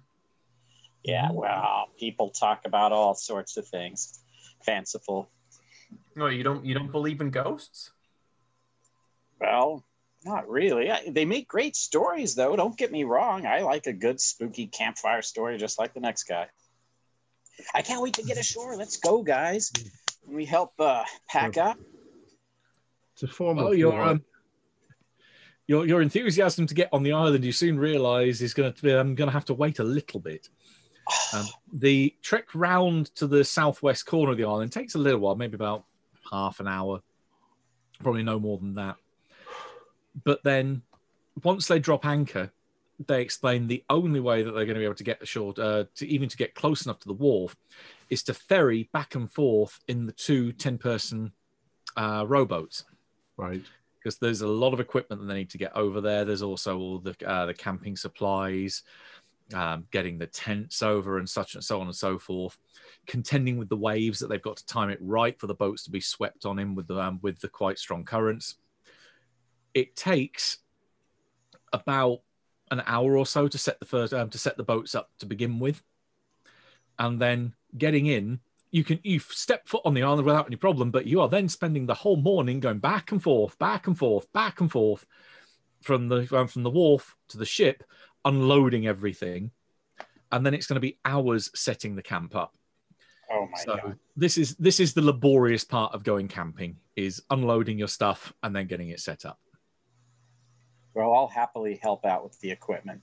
Yeah. 1.03 1.31
Well, 1.31 1.87
people 1.97 2.29
talk 2.29 2.65
about 2.65 2.91
all 2.91 3.15
sorts 3.15 3.57
of 3.57 3.67
things. 3.67 4.19
Fanciful. 4.63 5.29
No, 6.15 6.27
you 6.27 6.43
don't. 6.43 6.63
You 6.63 6.75
don't 6.75 6.91
believe 6.91 7.21
in 7.21 7.31
ghosts? 7.31 7.91
Well, 9.41 9.83
not 10.25 10.49
really. 10.49 10.91
I, 10.91 11.09
they 11.09 11.25
make 11.25 11.47
great 11.47 11.75
stories, 11.75 12.35
though. 12.35 12.55
Don't 12.55 12.77
get 12.77 12.91
me 12.91 13.03
wrong. 13.03 13.45
I 13.45 13.61
like 13.61 13.87
a 13.87 13.93
good 13.93 14.19
spooky 14.19 14.67
campfire 14.67 15.21
story, 15.21 15.57
just 15.57 15.79
like 15.79 15.93
the 15.93 15.99
next 15.99 16.23
guy. 16.23 16.47
I 17.73 17.81
can't 17.81 18.01
wait 18.01 18.13
to 18.15 18.23
get 18.23 18.37
ashore. 18.37 18.75
Let's 18.75 18.97
go, 18.97 19.21
guys. 19.23 19.71
Can 20.25 20.35
we 20.35 20.45
help 20.45 20.73
uh, 20.79 21.03
pack 21.29 21.57
up? 21.57 21.77
It's 23.13 23.23
a 23.23 23.27
form 23.27 23.59
Oh, 23.59 23.71
of 23.71 23.77
your 23.77 24.01
um, 24.01 24.23
your 25.67 25.85
your 25.85 26.01
enthusiasm 26.01 26.65
to 26.67 26.73
get 26.73 26.89
on 26.91 27.03
the 27.03 27.11
island, 27.13 27.45
you 27.45 27.51
soon 27.51 27.77
realise 27.77 28.41
is 28.41 28.53
going 28.53 28.73
to 28.73 28.81
be. 28.81 28.91
I'm 28.91 29.15
going 29.15 29.27
to 29.27 29.33
have 29.33 29.45
to 29.45 29.53
wait 29.53 29.79
a 29.79 29.83
little 29.83 30.19
bit. 30.19 30.49
Um, 31.33 31.45
the 31.73 32.15
trek 32.21 32.55
round 32.55 33.13
to 33.15 33.27
the 33.27 33.43
southwest 33.43 34.05
corner 34.05 34.31
of 34.31 34.37
the 34.37 34.45
island 34.45 34.71
takes 34.71 34.95
a 34.95 34.99
little 34.99 35.19
while, 35.19 35.35
maybe 35.35 35.55
about 35.55 35.83
half 36.31 36.59
an 36.61 36.67
hour, 36.67 37.01
probably 38.01 38.23
no 38.23 38.39
more 38.39 38.57
than 38.57 38.75
that. 38.75 38.95
But 40.23 40.43
then, 40.43 40.81
once 41.43 41.67
they 41.67 41.79
drop 41.79 42.05
anchor, 42.05 42.51
they 43.07 43.21
explain 43.21 43.67
the 43.67 43.83
only 43.89 44.19
way 44.19 44.43
that 44.43 44.51
they're 44.51 44.65
going 44.65 44.75
to 44.75 44.79
be 44.81 44.85
able 44.85 44.95
to 44.95 45.03
get 45.03 45.21
ashore, 45.21 45.53
uh, 45.57 45.85
to 45.95 46.07
even 46.07 46.29
to 46.29 46.37
get 46.37 46.55
close 46.55 46.85
enough 46.85 46.99
to 46.99 47.07
the 47.07 47.13
wharf, 47.13 47.55
is 48.09 48.23
to 48.23 48.33
ferry 48.33 48.89
back 48.93 49.15
and 49.15 49.31
forth 49.31 49.79
in 49.87 50.05
the 50.05 50.11
two 50.11 50.53
10-person 50.53 51.31
uh, 51.97 52.25
rowboats 52.27 52.85
right. 53.37 53.61
because 53.99 54.17
there's 54.17 54.41
a 54.41 54.47
lot 54.47 54.73
of 54.73 54.79
equipment 54.79 55.21
that 55.21 55.27
they 55.27 55.39
need 55.39 55.49
to 55.51 55.57
get 55.57 55.75
over 55.75 56.01
there. 56.01 56.25
There's 56.25 56.41
also 56.41 56.77
all 56.77 56.99
the 56.99 57.15
uh, 57.25 57.45
the 57.45 57.53
camping 57.53 57.95
supplies, 57.95 58.83
um, 59.53 59.85
getting 59.91 60.17
the 60.17 60.27
tents 60.27 60.81
over, 60.81 61.17
and 61.17 61.29
such 61.29 61.55
and 61.55 61.63
so 61.63 61.79
on 61.79 61.87
and 61.87 61.95
so 61.95 62.17
forth. 62.17 62.57
Contending 63.05 63.57
with 63.57 63.69
the 63.69 63.77
waves 63.77 64.19
that 64.19 64.27
they've 64.27 64.41
got 64.41 64.57
to 64.57 64.65
time 64.65 64.89
it 64.89 64.99
right 65.01 65.39
for 65.39 65.47
the 65.47 65.53
boats 65.53 65.83
to 65.83 65.91
be 65.91 66.01
swept 66.01 66.45
on 66.45 66.59
in 66.59 66.75
with 66.75 66.87
the 66.87 66.99
um, 66.99 67.19
with 67.21 67.39
the 67.39 67.49
quite 67.49 67.79
strong 67.79 68.03
currents. 68.03 68.55
It 69.73 69.95
takes 69.95 70.59
about 71.71 72.21
an 72.71 72.83
hour 72.85 73.17
or 73.17 73.25
so 73.25 73.47
to 73.47 73.57
set 73.57 73.79
the 73.79 73.85
first 73.85 74.13
um, 74.13 74.29
to 74.29 74.37
set 74.37 74.57
the 74.57 74.63
boats 74.63 74.95
up 74.95 75.09
to 75.19 75.25
begin 75.25 75.59
with, 75.59 75.81
and 76.99 77.19
then 77.19 77.53
getting 77.77 78.05
in. 78.07 78.39
You 78.71 78.83
can 78.83 78.99
you 79.03 79.19
step 79.19 79.67
foot 79.67 79.83
on 79.85 79.93
the 79.93 80.01
island 80.01 80.25
without 80.25 80.47
any 80.47 80.55
problem, 80.55 80.89
but 80.89 81.05
you 81.05 81.21
are 81.21 81.29
then 81.29 81.47
spending 81.47 81.85
the 81.85 81.93
whole 81.93 82.15
morning 82.15 82.59
going 82.59 82.79
back 82.79 83.11
and 83.11 83.21
forth, 83.21 83.57
back 83.59 83.85
and 83.87 83.97
forth, 83.97 84.31
back 84.33 84.61
and 84.61 84.71
forth 84.71 85.05
from 85.81 86.07
the 86.07 86.27
um, 86.35 86.47
from 86.47 86.63
the 86.63 86.71
wharf 86.71 87.15
to 87.29 87.37
the 87.37 87.45
ship, 87.45 87.83
unloading 88.25 88.87
everything, 88.87 89.51
and 90.31 90.45
then 90.45 90.55
it's 90.55 90.65
going 90.65 90.75
to 90.75 90.81
be 90.81 90.97
hours 91.05 91.51
setting 91.53 91.95
the 91.95 92.01
camp 92.01 92.35
up. 92.35 92.57
Oh 93.31 93.47
my 93.51 93.63
so 93.63 93.75
god. 93.77 93.99
this 94.15 94.37
is 94.37 94.55
this 94.55 94.79
is 94.79 94.93
the 94.93 95.01
laborious 95.01 95.63
part 95.63 95.93
of 95.93 96.03
going 96.03 96.27
camping 96.27 96.77
is 96.95 97.21
unloading 97.29 97.77
your 97.77 97.87
stuff 97.87 98.33
and 98.43 98.55
then 98.55 98.67
getting 98.67 98.89
it 98.89 98.99
set 98.99 99.25
up. 99.25 99.39
Well, 100.93 101.13
I'll 101.13 101.27
happily 101.27 101.79
help 101.81 102.05
out 102.05 102.23
with 102.23 102.39
the 102.39 102.51
equipment. 102.51 103.01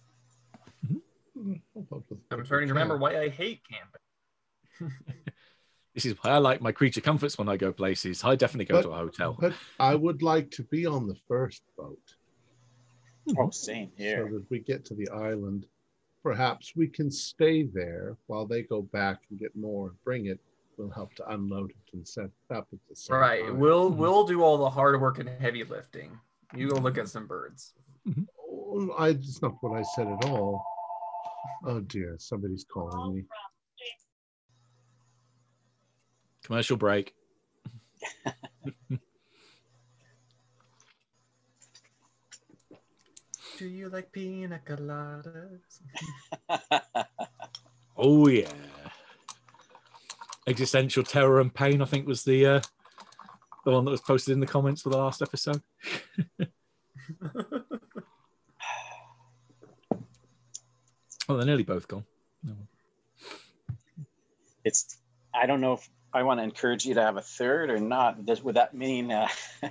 I'm 1.36 2.44
starting 2.44 2.68
to 2.68 2.74
remember 2.74 2.96
why 2.96 3.18
I 3.20 3.28
hate 3.28 3.62
camping. 3.68 4.98
This 5.94 6.04
is 6.06 6.14
why 6.22 6.30
I 6.30 6.38
like 6.38 6.62
my 6.62 6.70
creature 6.70 7.00
comforts 7.00 7.36
when 7.36 7.48
I 7.48 7.56
go 7.56 7.72
places. 7.72 8.22
I 8.22 8.36
definitely 8.36 8.66
go 8.66 8.76
But- 8.76 8.82
to 8.82 8.90
a 8.90 8.96
hotel. 8.96 9.36
But 9.38 9.54
I 9.80 9.96
would 9.96 10.22
like 10.22 10.50
to 10.52 10.62
be 10.62 10.86
on 10.86 11.08
the 11.08 11.16
first 11.26 11.62
boat 11.76 11.98
hmm. 13.26 13.34
Oh, 13.38 13.50
same 13.50 13.90
so 13.98 14.28
that 14.32 14.46
we 14.50 14.60
get 14.60 14.84
to 14.86 14.94
the 14.94 15.08
island. 15.10 15.66
Perhaps 16.22 16.76
we 16.76 16.86
can 16.86 17.10
stay 17.10 17.64
there 17.64 18.16
while 18.28 18.46
they 18.46 18.62
go 18.62 18.82
back 18.82 19.18
and 19.30 19.38
get 19.38 19.54
more 19.56 19.88
and 19.88 20.04
bring 20.04 20.26
it. 20.26 20.38
We'll 20.76 20.90
help 20.90 21.12
to 21.16 21.28
unload 21.32 21.70
it 21.70 21.92
and 21.92 22.06
set 22.06 22.26
it 22.26 22.54
up 22.54 22.68
at 22.72 22.78
the 22.88 22.94
same 22.96 23.16
Right. 23.16 23.44
time. 23.44 23.58
We'll 23.58 23.90
we'll 23.90 24.26
do 24.26 24.42
all 24.42 24.58
the 24.58 24.70
hard 24.70 24.98
work 25.00 25.18
and 25.18 25.28
heavy 25.28 25.64
lifting. 25.64 26.18
You 26.54 26.68
go 26.68 26.76
look 26.80 26.98
at 26.98 27.08
some 27.08 27.26
birds. 27.26 27.72
Oh, 28.38 28.90
I, 28.98 29.08
it's 29.10 29.40
not 29.42 29.54
what 29.60 29.78
I 29.78 29.82
said 29.94 30.08
at 30.08 30.24
all. 30.26 30.64
Oh 31.64 31.80
dear, 31.80 32.16
somebody's 32.18 32.64
calling 32.72 33.14
me. 33.14 33.24
Commercial 36.42 36.76
break. 36.76 37.14
Do 43.58 43.68
you 43.68 43.90
like 43.90 44.10
pina 44.10 44.60
coladas? 44.66 45.80
Oh 48.02 48.28
yeah. 48.28 48.48
Existential 50.46 51.02
terror 51.02 51.38
and 51.38 51.52
pain, 51.52 51.82
I 51.82 51.84
think, 51.84 52.06
was 52.06 52.24
the 52.24 52.46
uh, 52.46 52.60
the 53.70 53.76
one 53.76 53.84
that 53.84 53.90
was 53.90 54.00
posted 54.00 54.32
in 54.32 54.40
the 54.40 54.46
comments 54.46 54.82
for 54.82 54.90
the 54.90 54.98
last 54.98 55.22
episode. 55.22 55.62
Well, 61.28 61.38
they're 61.38 61.46
nearly 61.46 61.62
both 61.62 61.86
gone. 61.86 62.04
No. 62.42 62.54
it's. 64.64 64.98
I 65.32 65.46
don't 65.46 65.60
know 65.60 65.74
if 65.74 65.88
I 66.12 66.24
want 66.24 66.40
to 66.40 66.44
encourage 66.44 66.84
you 66.84 66.94
to 66.94 67.02
have 67.02 67.16
a 67.16 67.22
third 67.22 67.70
or 67.70 67.78
not. 67.78 68.26
Does, 68.26 68.42
would 68.42 68.56
that 68.56 68.74
mean 68.74 69.12
uh, 69.12 69.28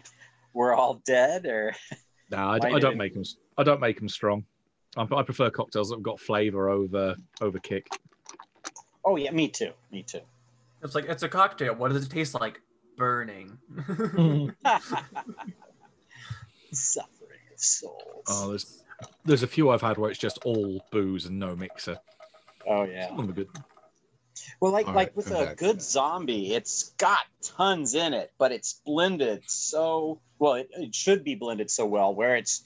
we're 0.54 0.74
all 0.74 1.02
dead 1.06 1.46
or? 1.46 1.74
No, 2.32 2.38
I, 2.38 2.60
Why 2.60 2.68
I 2.70 2.72
did 2.74 2.82
don't 2.82 2.92
it- 2.94 2.98
make 2.98 3.14
them. 3.16 3.24
I 3.58 3.64
don't 3.64 3.80
make 3.82 3.98
them 3.98 4.08
strong. 4.08 4.46
I, 4.96 5.02
I 5.02 5.24
prefer 5.24 5.50
cocktails 5.50 5.90
that've 5.90 6.04
got 6.04 6.20
flavour 6.20 6.70
over 6.70 7.16
over 7.42 7.58
kick. 7.58 7.88
Oh 9.04 9.16
yeah, 9.16 9.32
me 9.32 9.48
too. 9.48 9.72
Me 9.92 10.04
too. 10.04 10.22
It's 10.84 10.94
like 10.94 11.06
it's 11.10 11.24
a 11.24 11.28
cocktail. 11.28 11.74
What 11.74 11.92
does 11.92 12.06
it 12.06 12.10
taste 12.10 12.36
like? 12.36 12.62
Burning. 13.00 13.58
Suffering 16.72 17.40
of 17.54 17.60
souls. 17.60 18.24
oh, 18.28 18.50
there's 18.50 18.84
there's 19.26 19.44
a 19.44 19.48
few 19.48 19.70
I've 19.72 19.82
had 19.82 19.98
where 19.98 20.12
it's 20.12 20.20
just 20.20 20.38
all 20.46 20.84
booze 20.92 21.26
and 21.26 21.40
no 21.40 21.56
mixer. 21.56 21.98
Oh 22.68 22.84
yeah. 22.84 23.08
Some 23.08 23.20
of 23.20 23.26
them 23.28 23.30
are 23.32 23.34
good. 23.34 23.48
Well, 24.62 24.72
like 24.72 24.88
All 24.88 24.94
like 24.94 25.08
right, 25.10 25.16
with 25.18 25.32
a 25.32 25.46
back. 25.46 25.58
good 25.58 25.82
zombie, 25.82 26.54
it's 26.54 26.90
got 26.98 27.20
tons 27.42 27.96
in 27.96 28.14
it, 28.14 28.32
but 28.38 28.52
it's 28.52 28.82
blended 28.86 29.44
so 29.48 30.20
well. 30.38 30.54
It, 30.56 30.70
it 30.74 30.94
should 30.96 31.24
be 31.24 31.36
blended 31.36 31.70
so 31.72 31.86
well 31.86 32.14
where 32.14 32.36
it's 32.36 32.64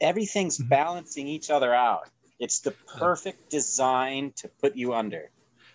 everything's 0.00 0.58
Mhm. 0.58 0.68
balancing 0.68 1.26
each 1.28 1.50
other 1.50 1.72
out. 1.74 2.08
It's 2.38 2.60
the 2.60 2.72
perfect 2.98 3.48
design 3.50 4.32
to 4.36 4.48
put 4.60 4.76
you 4.76 4.92
under. 4.92 5.30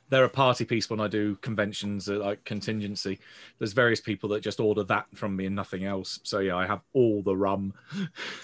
They're 0.10 0.26
a 0.26 0.30
party 0.30 0.66
piece 0.66 0.90
when 0.90 1.00
I 1.00 1.08
do 1.08 1.36
conventions 1.38 2.10
uh, 2.10 2.18
like 2.18 2.44
contingency. 2.44 3.20
There's 3.58 3.74
various 3.74 4.02
people 4.02 4.30
that 4.30 4.42
just 4.42 4.60
order 4.60 4.84
that 4.86 5.06
from 5.14 5.36
me 5.36 5.46
and 5.46 5.56
nothing 5.56 5.86
else. 5.86 6.20
So 6.24 6.40
yeah, 6.40 6.56
I 6.56 6.66
have 6.66 6.82
all 6.94 7.22
the 7.22 7.36
rum. 7.36 7.74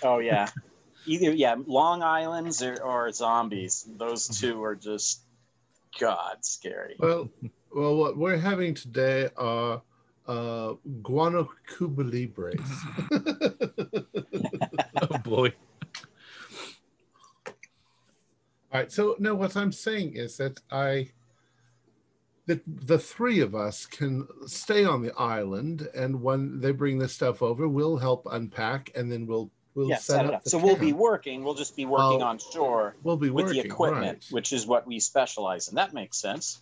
Oh 0.03 0.19
yeah. 0.19 0.49
Either 1.07 1.31
yeah, 1.31 1.55
Long 1.67 2.01
Islands 2.01 2.63
or, 2.63 2.81
or 2.81 3.11
zombies. 3.11 3.87
Those 3.97 4.27
two 4.27 4.63
are 4.63 4.75
just 4.75 5.21
god 5.99 6.37
scary. 6.41 6.95
Well, 6.99 7.29
well, 7.73 7.95
what 7.95 8.17
we're 8.17 8.37
having 8.37 8.73
today 8.73 9.29
are 9.37 9.81
uh, 10.27 10.73
guano 11.03 11.49
cuba 11.77 12.01
libres. 12.01 12.59
Oh 15.01 15.17
boy. 15.19 15.53
All 17.45 17.53
right. 18.81 18.91
So 18.91 19.15
no, 19.19 19.35
what 19.35 19.55
I'm 19.57 19.71
saying 19.71 20.13
is 20.15 20.37
that 20.37 20.61
I 20.71 21.09
that 22.47 22.61
the 22.67 22.99
three 22.99 23.39
of 23.39 23.55
us 23.55 23.85
can 23.85 24.27
stay 24.45 24.85
on 24.85 25.01
the 25.01 25.13
island, 25.17 25.87
and 25.95 26.21
when 26.21 26.59
they 26.59 26.71
bring 26.71 26.99
this 26.99 27.13
stuff 27.13 27.41
over, 27.41 27.67
we'll 27.67 27.97
help 27.97 28.27
unpack, 28.31 28.91
and 28.95 29.11
then 29.11 29.25
we'll 29.25 29.49
we'll 29.73 29.89
yeah, 29.89 29.97
set, 29.97 30.17
set 30.17 30.25
it 30.25 30.27
up. 30.29 30.33
up. 30.35 30.43
the 30.43 30.49
So 30.51 30.57
we'll 30.57 30.75
be 30.75 30.93
working. 30.93 31.43
We'll 31.43 31.55
just 31.55 31.75
be 31.75 31.85
working 31.85 32.21
on 32.21 32.37
shore 32.37 32.95
we'll 33.03 33.17
be 33.17 33.29
with 33.29 33.45
working 33.47 33.63
the 33.63 33.67
equipment, 33.67 34.05
right. 34.05 34.25
which 34.31 34.53
is 34.53 34.67
what 34.67 34.85
we 34.85 34.99
specialize 34.99 35.67
in. 35.67 35.75
That 35.75 35.93
makes 35.93 36.17
sense. 36.17 36.61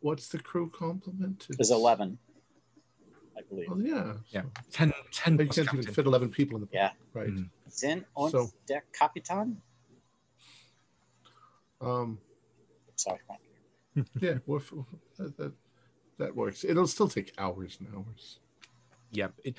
What's 0.00 0.28
the 0.28 0.38
crew 0.38 0.70
complement? 0.70 1.46
Is 1.58 1.70
eleven, 1.70 2.18
I 3.36 3.40
believe. 3.48 3.68
Oh 3.70 3.78
yeah. 3.78 4.12
Yeah. 4.28 4.42
10, 4.70 4.92
10 5.12 5.38
You 5.38 5.46
can't 5.46 5.74
even 5.74 5.82
fit 5.94 6.06
eleven 6.06 6.28
people 6.28 6.56
in 6.56 6.62
the 6.62 6.68
Yeah. 6.72 6.90
right. 7.14 7.28
Mm. 7.28 7.48
Sin 7.68 8.04
on 8.14 8.30
So- 8.30 8.50
der 8.68 8.82
Kapitan. 8.92 9.56
Um, 11.80 12.18
Sorry. 12.96 13.18
yeah, 14.20 14.38
we're, 14.46 14.60
that, 15.18 15.36
that 15.36 15.52
that 16.18 16.34
works. 16.34 16.64
It'll 16.64 16.86
still 16.86 17.08
take 17.08 17.32
hours 17.38 17.78
and 17.80 17.88
hours. 17.94 18.38
Yeah, 19.12 19.28
it, 19.44 19.56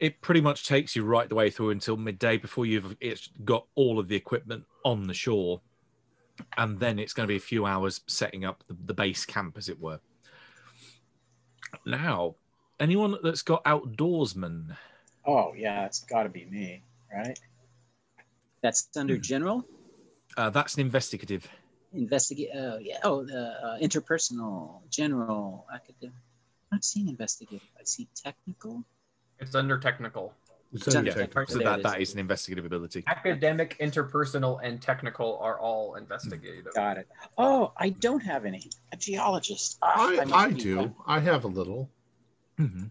it 0.00 0.20
pretty 0.20 0.40
much 0.40 0.66
takes 0.66 0.94
you 0.94 1.04
right 1.04 1.28
the 1.28 1.34
way 1.34 1.50
through 1.50 1.70
until 1.70 1.96
midday 1.96 2.36
before 2.36 2.66
you've 2.66 2.96
it's 3.00 3.28
got 3.44 3.66
all 3.74 3.98
of 3.98 4.08
the 4.08 4.16
equipment 4.16 4.64
on 4.84 5.06
the 5.06 5.14
shore, 5.14 5.60
and 6.56 6.78
then 6.78 6.98
it's 6.98 7.12
going 7.12 7.26
to 7.26 7.32
be 7.32 7.36
a 7.36 7.40
few 7.40 7.64
hours 7.64 8.02
setting 8.06 8.44
up 8.44 8.64
the, 8.68 8.76
the 8.86 8.94
base 8.94 9.24
camp, 9.24 9.56
as 9.56 9.68
it 9.68 9.80
were. 9.80 10.00
Now, 11.86 12.34
anyone 12.80 13.16
that's 13.22 13.42
got 13.42 13.64
outdoorsman, 13.64 14.76
Oh 15.26 15.52
yeah, 15.56 15.84
it's 15.86 16.04
got 16.04 16.22
to 16.24 16.28
be 16.28 16.46
me, 16.46 16.82
right? 17.14 17.38
That's 18.62 18.88
under 18.96 19.16
Hmm. 19.16 19.22
general 19.22 19.64
uh, 20.36 20.50
that's 20.50 20.74
an 20.74 20.80
investigative. 20.80 21.48
Investigate. 21.92 22.50
Uh, 22.54 22.78
yeah. 22.80 22.98
Oh, 23.04 23.24
the 23.24 23.54
uh, 23.64 23.78
interpersonal, 23.78 24.80
general, 24.90 25.66
academic. 25.74 26.14
I'm 26.70 26.76
not 26.76 26.84
seeing 26.84 27.08
investigative. 27.08 27.66
I 27.80 27.84
see 27.84 28.08
technical. 28.14 28.84
It's 29.38 29.54
under 29.54 29.78
technical. 29.78 30.34
It's 30.72 30.86
It's 30.86 30.96
under 30.96 31.10
under 31.12 31.22
technical. 31.24 31.52
So 31.54 31.58
There 31.58 31.68
that, 31.68 31.78
it 31.80 31.82
that 31.84 32.00
is. 32.02 32.08
is 32.10 32.14
an 32.14 32.20
investigative 32.20 32.66
ability. 32.66 33.04
Academic, 33.06 33.78
interpersonal, 33.80 34.60
and 34.62 34.82
technical 34.82 35.38
are 35.38 35.58
all 35.58 35.94
investigative. 35.94 36.74
Got 36.74 36.98
it. 36.98 37.08
Oh, 37.38 37.72
I 37.78 37.88
don't 37.90 38.20
have 38.20 38.44
any. 38.44 38.68
A 38.92 38.96
geologist. 38.96 39.78
Ah, 39.82 40.10
I, 40.10 40.24
must 40.24 40.34
I 40.34 40.50
do. 40.50 40.76
one. 40.78 40.94
I 41.06 41.20
have 41.20 41.44
a 41.44 41.48
little. 41.48 41.88
Mhm. 42.58 42.90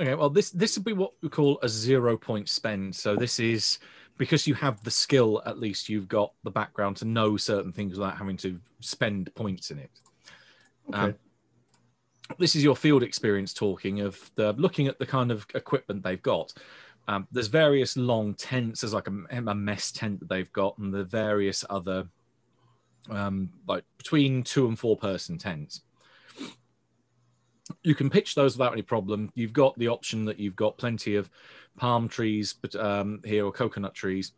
Okay, 0.00 0.14
well, 0.14 0.30
this 0.30 0.50
this 0.50 0.76
would 0.76 0.84
be 0.84 0.94
what 0.94 1.12
we 1.22 1.28
call 1.28 1.58
a 1.62 1.68
zero 1.68 2.16
point 2.16 2.48
spend. 2.48 2.94
So 2.96 3.14
this 3.14 3.38
is 3.38 3.78
because 4.18 4.46
you 4.46 4.54
have 4.54 4.82
the 4.84 4.90
skill. 4.90 5.42
At 5.46 5.58
least 5.58 5.88
you've 5.88 6.08
got 6.08 6.32
the 6.44 6.50
background 6.50 6.96
to 6.98 7.04
know 7.04 7.36
certain 7.36 7.72
things 7.72 7.98
without 7.98 8.16
having 8.16 8.36
to 8.38 8.58
spend 8.80 9.34
points 9.34 9.70
in 9.70 9.78
it. 9.78 9.90
Okay. 10.88 10.98
Um, 10.98 11.14
this 12.38 12.56
is 12.56 12.64
your 12.64 12.76
field 12.76 13.02
experience 13.02 13.52
talking 13.52 14.00
of 14.00 14.30
the 14.36 14.52
looking 14.54 14.86
at 14.86 14.98
the 14.98 15.06
kind 15.06 15.30
of 15.30 15.46
equipment 15.54 16.02
they've 16.02 16.22
got. 16.22 16.52
Um, 17.08 17.26
there's 17.32 17.48
various 17.48 17.96
long 17.96 18.34
tents. 18.34 18.80
There's 18.80 18.94
like 18.94 19.08
a, 19.08 19.36
a 19.36 19.54
mess 19.54 19.90
tent 19.90 20.20
that 20.20 20.28
they've 20.28 20.52
got, 20.52 20.78
and 20.78 20.94
the 20.94 21.04
various 21.04 21.64
other 21.68 22.06
um, 23.10 23.50
like 23.66 23.84
between 23.98 24.42
two 24.42 24.68
and 24.68 24.78
four 24.78 24.96
person 24.96 25.38
tents. 25.38 25.82
You 27.82 27.94
can 27.94 28.10
pitch 28.10 28.34
those 28.34 28.56
without 28.56 28.72
any 28.72 28.82
problem. 28.82 29.30
You've 29.34 29.52
got 29.52 29.78
the 29.78 29.88
option 29.88 30.24
that 30.26 30.38
you've 30.38 30.56
got 30.56 30.78
plenty 30.78 31.16
of 31.16 31.30
palm 31.76 32.08
trees, 32.08 32.52
but 32.52 32.74
um, 32.76 33.20
here 33.24 33.46
or 33.46 33.52
coconut 33.52 33.94
trees, 33.94 34.32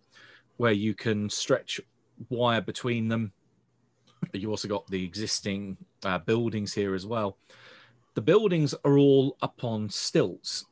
where 0.57 0.73
you 0.73 0.95
can 0.95 1.29
stretch 1.29 1.81
wire 2.29 2.61
between 2.61 3.09
them. 3.09 3.33
You 4.33 4.51
also 4.51 4.69
got 4.69 4.87
the 4.87 5.05
existing 5.05 5.77
uh, 6.05 6.19
buildings 6.19 6.73
here 6.73 6.95
as 6.95 7.07
well. 7.07 7.39
The 8.15 8.23
buildings 8.23 8.75
are 8.85 8.97
all 8.97 9.37
up 9.43 9.65
on 9.65 9.89
stilts, 9.89 10.65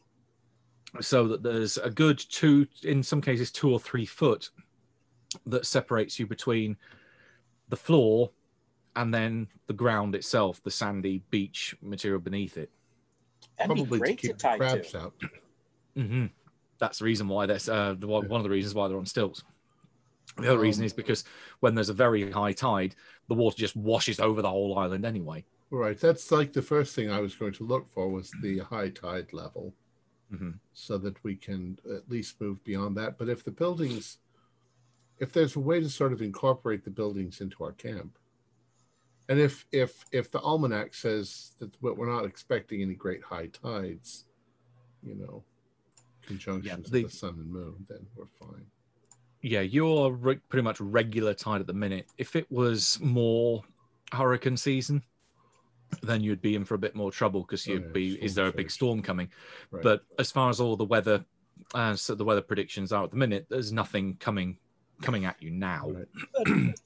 so 1.01 1.27
that 1.29 1.43
there's 1.43 1.79
a 1.79 1.91
good 1.91 2.19
two, 2.19 2.67
in 2.85 3.03
some 3.03 3.21
cases, 3.21 3.51
two 3.51 3.73
or 3.73 3.81
three 3.81 4.07
foot 4.07 4.51
that 5.47 5.67
separates 5.67 6.19
you 6.19 6.27
between 6.27 6.77
the 7.69 7.77
floor 7.77 8.31
and 8.97 9.13
then 9.15 9.49
the 9.67 9.75
ground 9.75 10.15
itself, 10.15 10.63
the 10.63 10.71
sandy 10.71 11.25
beach 11.31 11.75
material 11.83 12.21
beneath 12.21 12.57
it. 12.57 12.71
That'd 13.59 13.69
Probably 13.69 13.85
be 13.91 13.99
to 13.99 13.99
great 13.99 14.19
to, 14.23 14.29
keep 14.29 14.39
the 14.39 14.43
tie 14.43 14.59
crabs 14.59 14.93
to. 14.93 14.99
out. 14.99 15.15
hmm 15.97 16.27
That's 16.81 16.99
the 16.99 17.05
reason 17.05 17.29
why 17.29 17.47
that's 17.47 17.69
uh, 17.69 17.95
one 18.01 18.29
one 18.29 18.41
of 18.41 18.45
the 18.45 18.51
reasons 18.51 18.75
why 18.75 18.89
they're 18.89 18.99
on 18.99 19.07
stilts. 19.07 19.45
The 20.39 20.49
other 20.49 20.59
reason 20.61 20.85
Um, 20.85 20.87
is 20.87 20.93
because 20.95 21.25
when 21.61 21.75
there's 21.75 21.91
a 21.91 21.95
very 21.95 22.31
high 22.31 22.53
tide, 22.53 22.97
the 23.29 23.35
water 23.35 23.57
just 23.59 23.77
washes 23.77 24.21
over 24.21 24.43
the 24.43 24.51
whole 24.51 24.79
island 24.79 25.05
anyway. 25.07 25.47
Right. 25.71 25.99
That's 25.99 26.31
like 26.31 26.53
the 26.53 26.63
first 26.63 26.95
thing 26.95 27.11
I 27.11 27.19
was 27.21 27.35
going 27.35 27.55
to 27.55 27.65
look 27.65 27.91
for 27.91 28.09
was 28.09 28.35
the 28.35 28.59
high 28.61 28.91
tide 28.91 29.33
level 29.33 29.75
hmm 30.31 30.61
so 30.75 30.99
that 30.99 31.23
we 31.25 31.37
can 31.37 31.79
at 31.95 32.09
least 32.11 32.41
move 32.41 32.63
beyond 32.65 32.97
that. 32.97 33.19
But 33.19 33.29
if 33.29 33.45
the 33.45 33.51
buildings, 33.51 34.19
if 35.19 35.33
there's 35.33 35.57
a 35.57 35.61
way 35.61 35.81
to 35.81 35.89
sort 35.89 36.13
of 36.13 36.23
incorporate 36.23 36.85
the 36.85 36.91
buildings 36.91 37.41
into 37.41 37.65
our 37.65 37.73
camp, 37.73 38.19
and 39.33 39.41
if 39.41 39.65
if 39.73 40.05
if 40.13 40.31
the 40.31 40.41
almanac 40.41 40.93
says 40.93 41.53
that 41.59 41.71
we're 41.81 42.05
not 42.15 42.27
expecting 42.27 42.83
any 42.83 42.93
great 42.95 43.23
high 43.23 43.47
tides, 43.47 44.27
you 45.03 45.15
know, 45.15 45.43
conjunctions 46.27 46.91
the- 46.91 47.05
of 47.05 47.11
the 47.11 47.17
sun 47.17 47.35
and 47.39 47.51
moon, 47.51 47.87
then 47.89 48.07
we're 48.15 48.27
fine. 48.39 48.67
Yeah, 49.41 49.63
you're 49.63 50.13
re- 50.13 50.37
pretty 50.51 50.63
much 50.65 50.81
regular 50.81 51.33
tide 51.33 51.63
at 51.63 51.67
the 51.67 51.73
minute. 51.73 52.07
If 52.19 52.37
it 52.37 52.47
was 52.53 53.01
more 53.01 53.63
hurricane 54.13 54.59
season, 54.59 55.03
then 56.03 56.23
you'd 56.23 56.43
be 56.43 56.55
in 56.55 56.67
for 56.67 56.75
a 56.75 56.79
bit 56.79 56.95
more 56.95 57.11
trouble 57.11 57.41
because 57.41 57.67
Oh, 57.67 57.73
you'd 57.73 57.85
yeah, 57.87 57.93
be, 57.93 58.23
is 58.23 58.35
there 58.35 58.47
a 58.49 58.53
big 58.53 58.71
storm 58.71 59.01
coming? 59.01 59.31
Right. 59.71 59.83
But 59.83 60.05
as 60.19 60.31
far 60.31 60.51
as 60.51 60.61
all 60.61 60.77
the 60.77 60.85
weather, 60.85 61.25
uh, 61.75 61.97
so 61.97 62.15
the 62.15 62.25
weather 62.25 62.43
predictions 62.43 62.93
are 62.93 63.05
at 63.05 63.11
the 63.11 63.17
minute, 63.17 63.47
there's 63.49 63.73
nothing 63.73 64.17
coming 64.21 64.59
coming 65.03 65.25
at 65.25 65.43
you 65.43 65.51
now. 65.51 65.89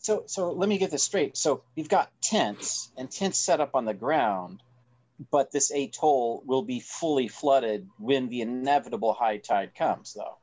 So 0.01 0.25
so 0.27 0.53
let 0.53 0.69
me 0.69 0.79
get 0.79 0.91
this 0.91 1.05
straight. 1.05 1.37
So 1.37 1.63
you've 1.77 1.89
got 1.89 2.11
tents 2.23 2.91
and 2.97 3.11
tents 3.11 3.39
set 3.39 3.61
up 3.61 3.75
on 3.75 3.85
the 3.85 3.95
ground, 3.95 4.63
but 5.31 5.51
this 5.53 5.71
atoll 5.71 6.43
will 6.47 6.63
be 6.63 6.81
fully 6.81 7.29
flooded 7.29 7.89
when 7.99 8.29
the 8.29 8.41
inevitable 8.41 9.13
high 9.13 9.39
tide 9.39 9.75
comes, 9.75 10.15
though. 10.15 10.39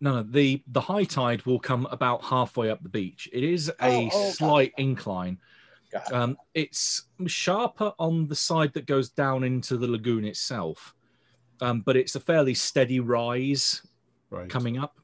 No, 0.00 0.16
no, 0.16 0.22
the 0.22 0.62
the 0.66 0.80
high 0.80 1.04
tide 1.04 1.46
will 1.46 1.60
come 1.60 1.86
about 1.90 2.24
halfway 2.24 2.70
up 2.70 2.82
the 2.82 2.88
beach. 2.88 3.28
It 3.32 3.44
is 3.44 3.68
a 3.68 3.72
Oh, 3.80 4.10
oh, 4.12 4.32
slight 4.32 4.72
gotcha. 4.72 4.82
incline. 4.82 5.38
Um, 6.12 6.36
it's 6.54 7.06
sharper 7.26 7.92
on 7.98 8.26
the 8.26 8.34
side 8.34 8.72
that 8.74 8.86
goes 8.86 9.10
down 9.10 9.44
into 9.44 9.76
the 9.76 9.86
lagoon 9.86 10.24
itself, 10.24 10.92
um, 11.60 11.80
but 11.80 11.96
it's 11.96 12.16
a 12.16 12.20
fairly 12.20 12.54
steady 12.54 13.00
rise 13.00 13.82
Right. 14.30 14.48
coming 14.48 14.78
up. 14.78 14.98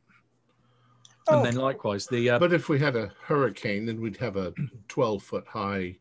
Oh, 1.31 1.37
And 1.39 1.47
then 1.47 1.57
likewise, 1.57 2.07
the 2.07 2.31
uh, 2.31 2.39
But 2.39 2.53
if 2.53 2.69
we 2.69 2.79
had 2.79 2.97
a 2.97 3.11
hurricane, 3.23 3.85
then 3.87 4.01
we'd 4.01 4.17
have 4.17 4.37
a 4.37 4.53
12 4.89 5.23
foot 5.23 5.47
high 5.47 5.97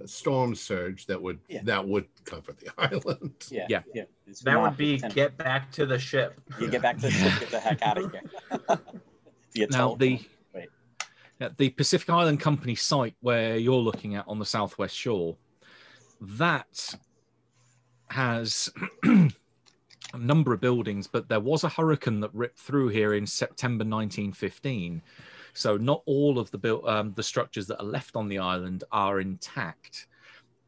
uh, 0.00 0.06
storm 0.06 0.54
surge 0.54 1.06
that 1.06 1.20
would 1.20 1.40
Yeah. 1.48 1.62
that 1.64 1.86
would 1.86 2.06
cover 2.24 2.52
the 2.52 2.70
island. 2.78 3.32
yeah, 3.50 3.66
yeah. 3.68 3.82
yeah. 3.94 4.04
That 4.44 4.60
would 4.60 4.76
be 4.76 4.98
tent- 4.98 5.14
get 5.14 5.36
back 5.36 5.72
to 5.72 5.86
the 5.86 5.98
ship. 5.98 6.40
You 6.60 6.68
get 6.70 6.82
back 6.82 6.96
to 6.96 7.02
the 7.02 7.10
ship, 7.10 7.40
get 7.40 7.50
the 7.50 7.60
heck 7.60 7.82
out 7.82 7.98
of 7.98 8.12
here. 8.12 8.22
the 9.52 9.66
now 9.70 9.86
atoll. 9.86 9.96
the 9.96 10.20
Wait. 10.54 10.68
yeah, 11.40 11.48
the 11.56 11.70
Pacific 11.70 12.08
Island 12.10 12.38
Company 12.40 12.74
site 12.74 13.16
where 13.20 13.56
you're 13.56 13.74
looking 13.74 14.14
at 14.14 14.24
on 14.28 14.38
the 14.38 14.44
southwest 14.46 14.94
shore, 14.94 15.36
that 16.20 16.94
has 18.10 18.68
a 20.14 20.18
number 20.18 20.52
of 20.52 20.60
buildings, 20.60 21.06
but 21.06 21.28
there 21.28 21.40
was 21.40 21.64
a 21.64 21.68
hurricane 21.68 22.20
that 22.20 22.34
ripped 22.34 22.58
through 22.58 22.88
here 22.88 23.14
in 23.14 23.26
September 23.26 23.84
1915. 23.84 25.02
So 25.52 25.76
not 25.76 26.02
all 26.06 26.38
of 26.38 26.50
the 26.50 26.58
built 26.58 26.86
um, 26.88 27.12
the 27.14 27.22
structures 27.22 27.66
that 27.66 27.80
are 27.80 27.86
left 27.86 28.16
on 28.16 28.28
the 28.28 28.38
island 28.38 28.84
are 28.92 29.20
intact. 29.20 30.06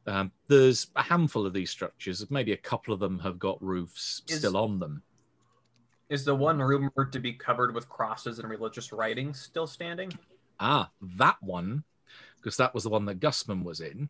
Um, 0.06 0.32
there's 0.48 0.88
a 0.96 1.02
handful 1.02 1.46
of 1.46 1.52
these 1.52 1.70
structures. 1.70 2.28
Maybe 2.30 2.52
a 2.52 2.56
couple 2.56 2.92
of 2.92 3.00
them 3.00 3.18
have 3.20 3.38
got 3.38 3.62
roofs 3.62 4.22
Is- 4.28 4.38
still 4.38 4.56
on 4.56 4.78
them. 4.78 5.02
Is 6.08 6.24
the 6.24 6.34
one 6.34 6.58
rumored 6.58 7.12
to 7.12 7.20
be 7.20 7.32
covered 7.32 7.72
with 7.72 7.88
crosses 7.88 8.40
and 8.40 8.50
religious 8.50 8.92
writings 8.92 9.40
still 9.40 9.68
standing? 9.68 10.10
Ah, 10.58 10.90
that 11.18 11.36
one, 11.40 11.84
because 12.36 12.56
that 12.56 12.74
was 12.74 12.82
the 12.82 12.90
one 12.90 13.04
that 13.04 13.20
Gusman 13.20 13.62
was 13.62 13.80
in. 13.80 14.08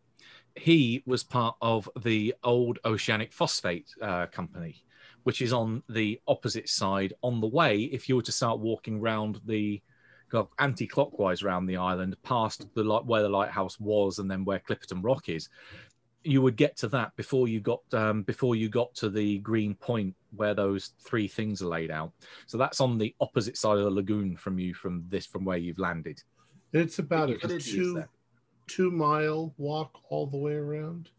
He 0.57 1.03
was 1.05 1.23
part 1.23 1.57
of 1.61 1.91
the 2.03 2.35
old 2.43 2.79
Oceanic 2.87 3.35
Phosphate 3.35 3.91
uh, 4.01 4.27
company, 4.27 4.83
which 5.25 5.43
is 5.43 5.53
on 5.53 5.83
the 5.89 6.21
opposite 6.27 6.69
side. 6.69 7.13
On 7.23 7.41
the 7.41 7.47
way, 7.47 7.83
if 7.85 8.09
you 8.09 8.17
were 8.17 8.23
to 8.23 8.33
start 8.33 8.61
walking 8.61 9.01
round 9.01 9.41
the 9.47 9.83
anti-clockwise 10.59 11.43
around 11.43 11.67
the 11.67 11.77
island, 11.77 12.17
past 12.23 12.67
the 12.75 12.85
light 12.85 13.05
where 13.05 13.23
the 13.23 13.29
lighthouse 13.29 13.79
was, 13.81 14.19
and 14.19 14.31
then 14.31 14.45
where 14.45 14.61
Clipperton 14.61 15.03
Rock 15.03 15.29
is, 15.29 15.49
you 16.23 16.43
would 16.43 16.57
get 16.57 16.77
to 16.77 16.89
that 16.89 17.15
before 17.17 17.49
you 17.49 17.61
got 17.61 17.81
um, 17.93 18.23
before 18.23 18.55
you 18.55 18.69
got 18.69 18.95
to 18.95 19.09
the 19.09 19.39
green 19.39 19.75
point 19.75 20.15
where 20.37 20.55
those 20.55 20.93
three 21.03 21.27
things 21.27 21.63
are 21.63 21.69
laid 21.69 21.91
out. 21.91 22.13
So 22.47 22.59
that's 22.59 22.81
on 22.81 22.99
the 22.99 23.15
opposite 23.21 23.57
side 23.57 23.79
of 23.79 23.85
the 23.85 23.91
lagoon 23.91 24.37
from 24.37 24.59
you 24.59 24.75
from 24.75 25.05
this 25.09 25.27
from 25.27 25.45
where 25.45 25.57
you've 25.57 25.79
landed. 25.79 26.23
It's 26.73 26.99
about 26.99 27.31
a 27.31 27.59
two 27.59 28.05
two 28.67 28.91
mile 28.91 29.53
walk 29.57 29.99
all 30.11 30.27
the 30.27 30.37
way 30.37 30.55
around. 30.55 31.11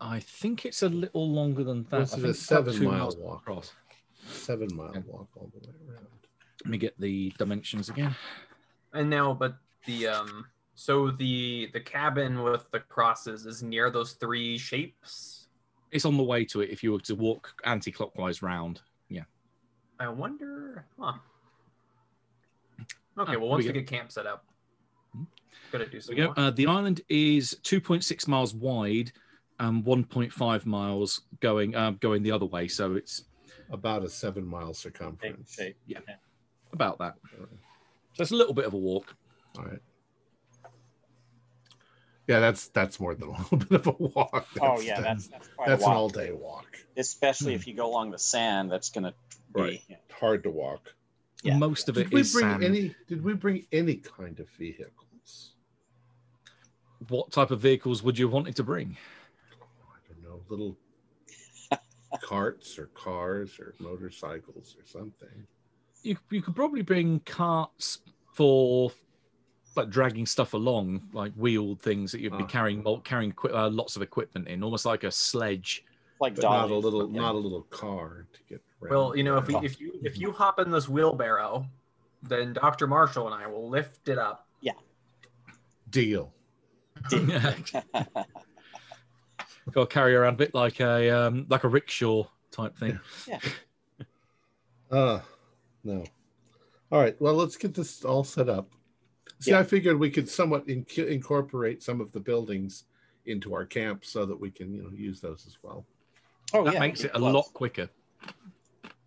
I 0.00 0.20
think 0.20 0.64
it's 0.64 0.82
a 0.82 0.88
little 0.88 1.28
longer 1.30 1.64
than 1.64 1.84
that. 1.90 2.00
Was 2.00 2.12
I 2.14 2.16
it 2.18 2.20
think 2.22 2.34
a 2.34 2.34
seven 2.38 2.84
mile 2.84 2.92
miles 2.98 3.16
walk? 3.16 3.40
across. 3.40 3.72
Seven 4.26 4.68
mile 4.74 4.88
Okay. 4.90 5.02
walk 5.06 5.28
all 5.36 5.50
the 5.52 5.68
way 5.68 5.74
around. 5.88 6.06
Let 6.64 6.70
me 6.70 6.78
get 6.78 6.98
the 7.00 7.32
dimensions 7.38 7.88
again. 7.88 8.14
And 8.92 9.08
now, 9.10 9.34
but 9.34 9.56
the 9.86 10.06
um, 10.08 10.46
so 10.74 11.10
the 11.10 11.70
the 11.72 11.80
cabin 11.80 12.42
with 12.42 12.70
the 12.70 12.80
crosses 12.80 13.46
is 13.46 13.62
near 13.62 13.90
those 13.90 14.12
three 14.12 14.58
shapes. 14.58 15.48
It's 15.90 16.04
on 16.04 16.16
the 16.16 16.22
way 16.22 16.44
to 16.46 16.60
it 16.60 16.70
if 16.70 16.82
you 16.82 16.92
were 16.92 17.00
to 17.00 17.14
walk 17.14 17.54
anti-clockwise 17.64 18.42
round. 18.42 18.82
Yeah. 19.08 19.22
I 19.98 20.08
wonder. 20.08 20.84
Huh. 20.98 21.14
Okay, 23.18 23.34
Ah, 23.34 23.38
well, 23.38 23.48
once 23.48 23.64
we 23.64 23.70
we 23.70 23.80
get 23.80 23.86
camp 23.88 24.12
set 24.12 24.26
up, 24.26 24.44
Hmm. 25.12 25.24
gotta 25.72 25.86
do 25.86 26.00
some 26.00 26.14
we 26.14 26.22
go. 26.22 26.32
Uh, 26.36 26.50
the 26.50 26.66
island 26.66 27.00
is 27.08 27.58
2.6 27.64 28.28
miles 28.28 28.54
wide 28.54 29.12
and 29.58 29.84
1.5 29.84 30.66
miles 30.66 31.22
going 31.40 31.74
um, 31.74 31.96
going 32.00 32.22
the 32.22 32.30
other 32.32 32.46
way. 32.46 32.68
So 32.68 32.94
it's 32.94 33.24
About 33.70 34.04
a 34.04 34.08
seven 34.08 34.44
mile 34.46 34.68
Big 34.68 34.76
circumference. 34.76 35.54
shape. 35.54 35.76
Yeah. 35.86 36.00
about 36.72 36.98
that. 36.98 37.14
So 38.14 38.22
it's 38.22 38.30
a 38.32 38.36
little 38.36 38.54
bit 38.54 38.64
of 38.66 38.74
a 38.74 38.78
walk. 38.78 39.14
All 39.58 39.64
right. 39.64 39.80
Yeah, 42.26 42.40
that's 42.40 42.68
that's 42.68 43.00
more 43.00 43.14
than 43.14 43.28
a 43.30 43.32
little 43.38 43.56
bit 43.58 43.72
of 43.80 43.86
a 43.86 43.90
walk. 43.92 44.46
Oh 44.60 44.76
That's- 44.76 44.84
yeah, 44.84 45.00
that's 45.00 45.28
that's 45.28 45.48
quite 45.48 45.68
that's 45.68 45.84
a 45.84 45.86
an 45.86 45.92
all 45.92 46.08
day 46.08 46.32
walk. 46.32 46.66
Especially 46.96 47.54
if 47.54 47.66
you 47.66 47.74
go 47.74 47.86
along 47.90 48.10
the 48.10 48.18
sand, 48.18 48.70
that's 48.70 48.90
gonna 48.90 49.14
be 49.54 49.60
Right. 49.60 49.82
yeah. 49.88 49.96
Hard 50.12 50.42
to 50.42 50.50
walk. 50.50 50.94
Yeah. 51.42 51.56
Most 51.56 51.88
of 51.88 51.96
it 51.96 52.04
Did 52.04 52.12
we 52.12 52.20
is 52.20 52.32
bring 52.32 52.44
sand. 52.46 52.64
any? 52.64 52.94
Did 53.06 53.24
we 53.24 53.32
bring 53.34 53.66
any 53.72 53.96
kind 53.96 54.38
of 54.40 54.48
vehicles? 54.50 55.52
What 57.08 57.30
type 57.30 57.50
of 57.52 57.60
vehicles 57.60 58.02
would 58.02 58.18
you 58.18 58.28
want 58.28 58.48
it 58.48 58.56
to 58.56 58.64
bring? 58.64 58.96
I 60.48 60.50
don't 60.50 60.58
know, 60.60 60.76
little 61.70 61.80
carts 62.22 62.78
or 62.78 62.86
cars 62.88 63.58
or 63.58 63.74
motorcycles 63.78 64.76
or 64.78 64.86
something. 64.86 65.46
You 66.02 66.16
you 66.30 66.42
could 66.42 66.56
probably 66.56 66.82
bring 66.82 67.20
carts 67.20 67.98
for 68.34 68.90
like 69.76 69.90
dragging 69.90 70.26
stuff 70.26 70.54
along, 70.54 71.02
like 71.12 71.32
wheeled 71.34 71.80
things 71.82 72.12
that 72.12 72.20
you'd 72.20 72.36
be 72.38 72.44
Uh. 72.44 72.46
carrying 72.46 72.82
carrying 73.04 73.30
equi- 73.30 73.50
uh, 73.52 73.68
lots 73.70 73.96
of 73.96 74.02
equipment 74.02 74.48
in, 74.48 74.62
almost 74.62 74.86
like 74.86 75.04
a 75.04 75.10
sledge. 75.10 75.84
like 76.20 76.34
But 76.34 76.42
not 76.44 76.70
a 76.70 76.74
little, 76.76 77.08
yeah. 77.10 77.20
not 77.20 77.34
a 77.34 77.38
little 77.38 77.62
car 77.62 78.26
to 78.32 78.40
get. 78.48 78.62
around. 78.82 78.90
Well, 78.90 79.16
you 79.16 79.22
know, 79.24 79.36
if 79.36 79.46
we, 79.48 79.56
if 79.56 79.78
you 79.80 79.92
if 80.02 80.18
you 80.18 80.32
hop 80.32 80.58
in 80.58 80.70
this 80.70 80.88
wheelbarrow, 80.88 81.66
then 82.22 82.52
Dr. 82.54 82.86
Marshall 82.88 83.26
and 83.32 83.34
I 83.42 83.46
will 83.46 83.68
lift 83.68 84.08
it 84.08 84.18
up. 84.18 84.46
Yeah. 84.60 84.72
Deal. 85.90 86.32
Deal. 87.08 87.40
Got 89.72 89.90
to 89.90 89.94
carry 89.94 90.14
around 90.14 90.34
a 90.34 90.36
bit 90.36 90.54
like 90.54 90.80
a 90.80 91.10
um, 91.10 91.46
like 91.48 91.64
a 91.64 91.68
rickshaw 91.68 92.24
type 92.50 92.76
thing. 92.78 92.98
Uh 94.90 95.20
no. 95.84 96.02
All 96.90 97.00
right. 97.00 97.20
Well, 97.20 97.34
let's 97.34 97.56
get 97.58 97.74
this 97.74 98.04
all 98.04 98.24
set 98.24 98.48
up. 98.48 98.70
See, 99.40 99.50
Yeah. 99.50 99.58
I 99.60 99.62
figured 99.64 99.98
we 99.98 100.10
could 100.10 100.28
somewhat 100.28 100.66
inc- 100.66 101.06
incorporate 101.06 101.82
some 101.82 102.00
of 102.00 102.10
the 102.12 102.20
buildings 102.20 102.84
into 103.26 103.52
our 103.54 103.66
camp 103.66 104.04
so 104.06 104.24
that 104.24 104.38
we 104.40 104.50
can, 104.50 104.72
you 104.72 104.82
know, 104.82 104.90
use 104.90 105.20
those 105.20 105.46
as 105.46 105.58
well. 105.62 105.84
oh, 106.54 106.64
that 106.64 106.74
yeah, 106.74 106.80
makes 106.80 107.04
it 107.04 107.10
a 107.14 107.18
close. 107.18 107.34
lot 107.34 107.52
quicker. 107.52 107.90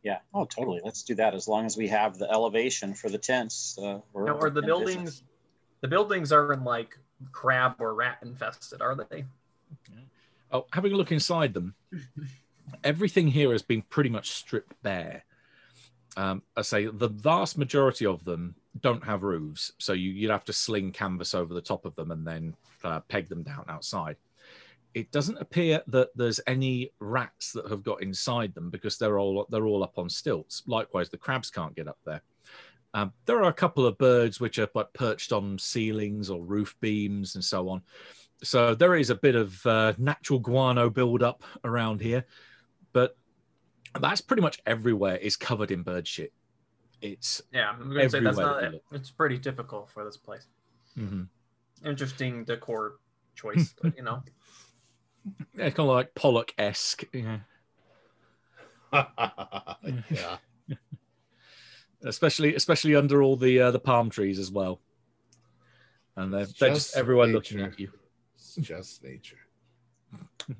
Yeah. 0.04 0.20
Oh, 0.34 0.46
totally. 0.46 0.82
Let's 0.84 1.02
do 1.04 1.16
that 1.16 1.34
as 1.34 1.48
long 1.48 1.66
as 1.66 1.76
we 1.78 1.88
have 1.88 2.18
the 2.20 2.30
elevation 2.32 2.94
for 2.94 3.10
the 3.10 3.18
tents. 3.18 3.78
Uh, 3.82 4.00
we're 4.14 4.26
Now, 4.26 4.38
are 4.38 4.50
the 4.52 4.62
buildings 4.62 4.96
business. 5.04 5.24
the 5.82 5.88
buildings 5.88 6.32
aren't 6.32 6.64
like 6.64 6.98
crab 7.32 7.76
or 7.80 7.96
rat 7.96 8.20
infested, 8.22 8.82
are 8.84 8.96
they? 8.96 9.26
Oh, 10.52 10.66
having 10.74 10.94
a 10.94 10.98
look 10.98 11.12
inside 11.12 11.54
them, 11.54 11.76
everything 12.84 13.28
here 13.28 13.52
has 13.52 13.62
been 13.62 13.82
pretty 13.84 14.10
much 14.10 14.32
stripped 14.32 14.82
bare. 14.84 15.24
Um, 16.18 16.44
I 16.58 16.62
say 16.62 16.88
the 16.88 17.08
vast 17.08 17.58
majority 17.58 18.06
of 18.06 18.24
them 18.26 18.56
don't 18.82 19.04
have 19.04 19.24
roofs, 19.24 19.72
so 19.78 19.94
you, 19.94 20.12
you'd 20.12 20.32
have 20.32 20.46
to 20.46 20.54
sling 20.54 20.92
canvas 20.92 21.34
over 21.34 21.54
the 21.54 21.62
top 21.62 21.86
of 21.86 21.96
them 21.96 22.12
and 22.12 22.28
then 22.28 22.56
uh, 22.84 23.00
peg 23.02 23.30
them 23.30 23.44
down 23.44 23.66
outside. 23.70 24.18
It 24.94 25.10
doesn't 25.12 25.38
appear 25.38 25.82
that 25.88 26.10
there's 26.16 26.42
any 26.48 26.92
rats 27.00 27.54
that 27.54 27.70
have 27.70 27.82
got 27.82 28.02
inside 28.02 28.54
them 28.54 28.70
because 28.70 28.98
they're 28.98 29.20
all 29.20 29.46
they're 29.50 29.66
all 29.66 29.84
up 29.84 29.98
on 29.98 30.10
stilts. 30.10 30.64
Likewise, 30.68 31.10
the 31.10 31.18
crabs 31.18 31.50
can't 31.50 31.76
get 31.76 31.88
up 31.88 32.00
there. 32.06 32.22
Um, 32.94 33.14
there 33.26 33.38
are 33.38 33.50
a 33.50 33.54
couple 33.54 33.86
of 33.86 33.98
birds 33.98 34.42
which 34.42 34.60
are 34.60 34.68
like 34.74 34.92
perched 34.92 35.32
on 35.32 35.58
ceilings 35.58 36.30
or 36.30 36.44
roof 36.44 36.76
beams 36.82 37.36
and 37.36 37.44
so 37.44 37.70
on. 37.70 37.82
So 38.44 38.74
there 38.74 38.96
is 38.96 39.10
a 39.10 39.16
bit 39.16 39.36
of 39.36 39.66
uh, 39.66 39.94
natural 39.98 40.40
guano 40.40 40.90
buildup 40.90 41.44
around 41.64 42.02
here, 42.02 42.26
but 42.92 43.16
that's 44.00 44.22
pretty 44.22 44.42
much 44.42 44.60
everywhere 44.66 45.18
is 45.18 45.36
covered 45.36 45.72
in 45.72 45.84
bird 45.84 46.08
shit. 46.08 46.34
It's 47.02 47.42
Yeah, 47.52 47.70
I'm 47.70 47.90
gonna 47.90 48.10
say 48.10 48.20
that's 48.20 48.38
not 48.38 48.62
that 48.62 48.82
it's 48.92 49.12
pretty 49.12 49.40
typical 49.40 49.88
for 49.94 50.04
this 50.04 50.18
place. 50.18 50.46
mhm. 50.98 51.28
Interesting 51.84 52.44
decor 52.44 52.98
choice, 53.36 53.74
but 53.82 53.96
you 53.98 54.04
know. 54.04 54.24
yeah, 55.56 55.70
kind 55.70 55.80
of 55.80 55.96
like 55.96 56.16
Pollock 56.16 56.54
esque. 56.58 57.04
Yeah. 57.14 57.40
yeah. 60.10 60.38
especially 62.04 62.56
especially 62.56 62.96
under 62.96 63.24
all 63.24 63.38
the 63.38 63.60
uh, 63.60 63.72
the 63.72 63.80
palm 63.80 64.10
trees 64.10 64.38
as 64.38 64.52
well. 64.52 64.82
And 66.18 66.34
they're, 66.34 66.46
they're 66.60 66.70
just 66.70 66.88
Just 66.88 66.98
everywhere 66.98 67.28
looking 67.28 67.62
at 67.62 67.80
you. 67.80 67.90
It's 68.58 68.68
just 68.68 69.04
nature. 69.04 69.38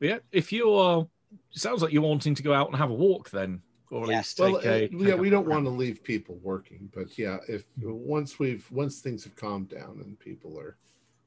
Yeah, 0.00 0.18
if 0.30 0.52
you 0.52 0.72
are, 0.74 1.08
sounds 1.50 1.82
like 1.82 1.92
you're 1.92 2.02
wanting 2.02 2.34
to 2.36 2.42
go 2.44 2.54
out 2.54 2.68
and 2.68 2.76
have 2.76 2.90
a 2.90 2.94
walk 2.94 3.30
then, 3.30 3.62
or 3.90 4.04
at 4.04 4.08
Yeah. 4.10 4.18
least 4.18 4.38
Well, 4.38 4.54
take 4.60 4.64
a. 4.64 4.84
uh, 4.84 4.88
yeah, 4.92 5.14
we 5.16 5.28
don't 5.28 5.48
want 5.48 5.64
to 5.64 5.70
leave 5.70 6.04
people 6.04 6.38
working, 6.40 6.88
but 6.94 7.18
yeah, 7.18 7.38
if 7.48 7.64
once 7.82 8.38
we've 8.38 8.70
once 8.70 9.00
things 9.00 9.24
have 9.24 9.34
calmed 9.34 9.70
down 9.70 10.00
and 10.04 10.16
people 10.20 10.56
are 10.56 10.76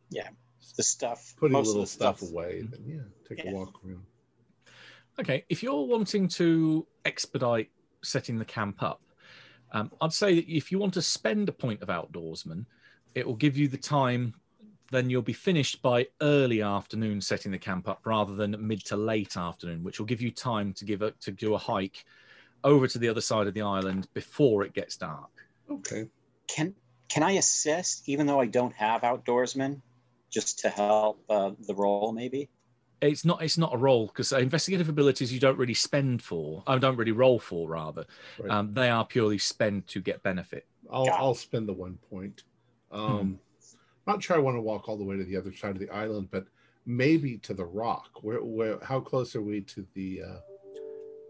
yeah, 0.09 0.29
the 0.77 0.83
stuff. 0.83 1.33
putting 1.37 1.53
most 1.57 1.67
of 1.67 1.73
little 1.73 1.83
the 1.83 1.87
stuff 1.87 2.19
stuff 2.19 2.31
away, 2.31 2.61
then 2.61 2.81
yeah, 2.87 3.27
take 3.27 3.43
Yeah. 3.43 3.51
a 3.51 3.55
walk 3.55 3.81
around. 3.85 4.05
Okay, 5.19 5.43
if 5.49 5.61
you're 5.61 5.85
wanting 5.85 6.29
to 6.29 6.87
expedite 7.03 7.69
setting 8.03 8.39
the 8.39 8.45
camp 8.45 8.81
up, 8.81 9.01
um, 9.73 9.91
I'd 9.99 10.13
say 10.13 10.35
that 10.35 10.49
if 10.49 10.71
you 10.71 10.79
want 10.79 10.93
to 10.93 11.01
spend 11.01 11.49
a 11.49 11.53
point 11.53 11.81
of 11.81 11.89
outdoorsman, 11.89 12.65
it 13.15 13.27
will 13.27 13.35
give 13.35 13.57
you 13.57 13.67
the 13.67 13.77
time. 13.77 14.33
Then 14.91 15.09
you'll 15.09 15.21
be 15.21 15.33
finished 15.33 15.81
by 15.81 16.07
early 16.21 16.61
afternoon 16.61 17.21
setting 17.21 17.51
the 17.51 17.57
camp 17.57 17.87
up, 17.87 18.01
rather 18.05 18.35
than 18.35 18.55
mid 18.59 18.85
to 18.85 18.97
late 18.97 19.37
afternoon, 19.37 19.83
which 19.83 19.99
will 19.99 20.05
give 20.05 20.21
you 20.21 20.31
time 20.31 20.73
to 20.73 20.85
give 20.85 21.01
a, 21.01 21.11
to 21.21 21.31
do 21.31 21.55
a 21.55 21.57
hike 21.57 22.05
over 22.63 22.87
to 22.87 22.99
the 22.99 23.09
other 23.09 23.21
side 23.21 23.47
of 23.47 23.53
the 23.53 23.61
island 23.61 24.07
before 24.13 24.63
it 24.63 24.73
gets 24.73 24.97
dark. 24.97 25.31
Okay. 25.69 26.07
Can 26.47 26.75
can 27.09 27.23
I 27.23 27.31
assist 27.31 28.07
even 28.07 28.27
though 28.27 28.39
I 28.39 28.45
don't 28.45 28.73
have 28.73 29.01
outdoorsmen, 29.01 29.81
just 30.29 30.59
to 30.59 30.69
help 30.69 31.23
uh, 31.29 31.51
the 31.67 31.73
role 31.73 32.11
maybe? 32.11 32.49
It's 33.01 33.25
not 33.25 33.41
it's 33.41 33.57
not 33.57 33.73
a 33.73 33.77
roll 33.77 34.07
because 34.07 34.31
investigative 34.31 34.89
abilities 34.89 35.33
you 35.33 35.39
don't 35.39 35.57
really 35.57 35.73
spend 35.73 36.21
for. 36.21 36.63
I 36.67 36.77
don't 36.77 36.97
really 36.97 37.13
roll 37.13 37.39
for 37.39 37.67
rather. 37.67 38.05
Right. 38.37 38.51
Um, 38.51 38.73
they 38.73 38.89
are 38.89 39.05
purely 39.05 39.37
spend 39.37 39.87
to 39.87 40.01
get 40.01 40.21
benefit. 40.21 40.67
I'll 40.91 41.09
I'll 41.09 41.33
spend 41.33 41.67
the 41.67 41.73
one 41.73 41.97
point. 42.09 42.43
Um 42.91 43.39
not 44.11 44.23
sure 44.23 44.35
I 44.35 44.39
want 44.39 44.57
to 44.57 44.61
walk 44.61 44.87
all 44.87 44.97
the 44.97 45.03
way 45.03 45.17
to 45.17 45.23
the 45.23 45.37
other 45.37 45.53
side 45.53 45.71
of 45.71 45.79
the 45.79 45.89
island, 45.89 46.29
but 46.31 46.45
maybe 46.85 47.37
to 47.39 47.53
the 47.53 47.65
rock. 47.65 48.09
Where 48.21 48.43
where 48.43 48.79
how 48.83 48.99
close 48.99 49.35
are 49.35 49.41
we 49.41 49.61
to 49.61 49.85
the 49.93 50.21
uh 50.27 50.39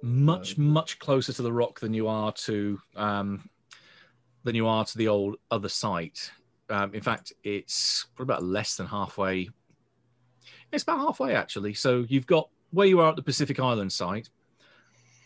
much 0.03 0.57
Uh, 0.57 0.61
much 0.61 0.99
closer 0.99 1.33
to 1.33 1.41
the 1.41 1.53
rock 1.53 1.79
than 1.79 1.93
you 1.93 2.07
are 2.07 2.31
to 2.47 2.79
um, 2.95 3.49
than 4.43 4.55
you 4.55 4.67
are 4.67 4.85
to 4.85 4.97
the 4.97 5.07
old 5.07 5.35
other 5.49 5.69
site. 5.69 6.31
Um, 6.69 6.93
in 6.93 7.01
fact, 7.01 7.33
it's 7.43 8.07
probably 8.15 8.33
about 8.33 8.43
less 8.43 8.75
than 8.77 8.87
halfway. 8.87 9.49
It's 10.71 10.83
about 10.83 10.99
halfway 10.99 11.35
actually. 11.35 11.73
So 11.73 12.05
you've 12.07 12.27
got 12.27 12.49
where 12.71 12.87
you 12.87 13.01
are 13.01 13.09
at 13.09 13.17
the 13.17 13.21
Pacific 13.21 13.59
Island 13.59 13.91
site, 13.91 14.29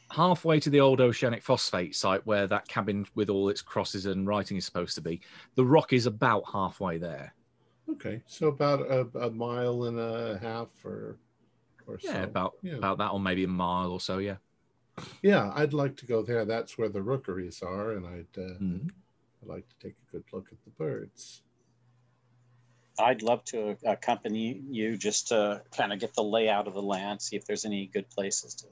halfway 0.10 0.60
to 0.60 0.70
the 0.72 0.80
old 0.80 1.00
oceanic 1.00 1.44
phosphate 1.44 1.96
site 1.96 2.26
where 2.26 2.48
that 2.48 2.68
cabin 2.68 3.06
with 3.14 3.30
all 3.30 3.50
its 3.50 3.62
crosses 3.62 4.08
and 4.08 4.28
writing 4.28 4.58
is 4.58 4.66
supposed 4.66 4.96
to 4.96 5.02
be. 5.02 5.22
The 5.54 5.64
rock 5.64 5.94
is 5.94 6.08
about 6.08 6.44
halfway 6.52 6.98
there. 6.98 7.35
Okay, 7.96 8.22
so 8.28 8.48
about 8.48 8.82
a, 8.82 9.08
a 9.20 9.30
mile 9.32 9.84
and 9.86 10.00
a 10.00 10.38
half 10.42 10.68
or 10.84 11.18
or 11.88 12.00
Yeah, 12.02 12.14
so. 12.14 12.24
about 12.24 12.54
yeah. 12.62 12.76
about 12.76 12.98
that, 13.00 13.12
or 13.12 13.20
maybe 13.20 13.44
a 13.44 13.48
mile 13.48 13.92
or 13.92 14.00
so. 14.00 14.18
Yeah. 14.20 14.38
yeah, 15.22 15.52
I'd 15.56 15.74
like 15.74 15.96
to 15.98 16.06
go 16.06 16.22
there. 16.22 16.46
That's 16.46 16.78
where 16.78 16.90
the 16.90 17.02
rookeries 17.02 17.62
are, 17.62 17.92
and 17.94 18.06
I'd 18.06 18.38
uh, 18.38 18.58
Mhm. 18.60 18.90
I'd 19.42 19.48
like 19.48 19.68
to 19.70 19.76
take 19.80 19.96
a 20.08 20.12
good 20.12 20.24
look 20.32 20.48
at 20.52 20.58
the 20.64 20.72
birds. 20.72 21.42
I'd 22.98 23.22
love 23.22 23.44
to 23.46 23.78
accompany 23.86 24.62
you 24.70 24.96
just 24.98 25.28
to 25.28 25.62
kind 25.76 25.92
of 25.92 26.00
get 26.00 26.14
the 26.16 26.24
layout 26.24 26.68
of 26.68 26.74
the 26.74 26.82
land, 26.82 27.22
see 27.22 27.36
if 27.36 27.46
there's 27.46 27.66
any 27.66 27.88
good 27.88 28.10
places 28.10 28.56
to 28.56 28.68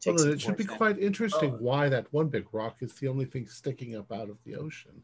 take. 0.00 0.14
Well, 0.14 0.18
some 0.24 0.32
it 0.32 0.40
should 0.40 0.56
be 0.56 0.64
quite 0.64 0.98
interesting 1.00 1.54
Oh. 1.54 1.56
why 1.58 1.88
that 1.88 2.10
one 2.12 2.28
big 2.28 2.46
rock 2.52 2.76
is 2.82 2.94
the 2.94 3.08
only 3.08 3.24
thing 3.24 3.48
sticking 3.48 3.96
up 3.96 4.12
out 4.12 4.30
of 4.30 4.38
the 4.44 4.54
ocean. 4.54 5.02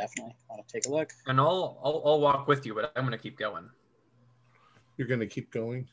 Definitely 0.00 0.34
want 0.48 0.66
to 0.66 0.72
take 0.72 0.86
a 0.86 0.90
look. 0.90 1.12
And 1.26 1.38
I'll, 1.38 1.78
I'll 1.84 2.02
I'll 2.06 2.20
walk 2.20 2.48
with 2.48 2.64
you, 2.64 2.74
but 2.74 2.90
I'm 2.96 3.04
gonna 3.04 3.18
keep 3.18 3.36
going. 3.38 3.68
You're 4.96 5.08
going 5.08 5.20
to 5.20 5.26
keep 5.26 5.50
going. 5.50 5.88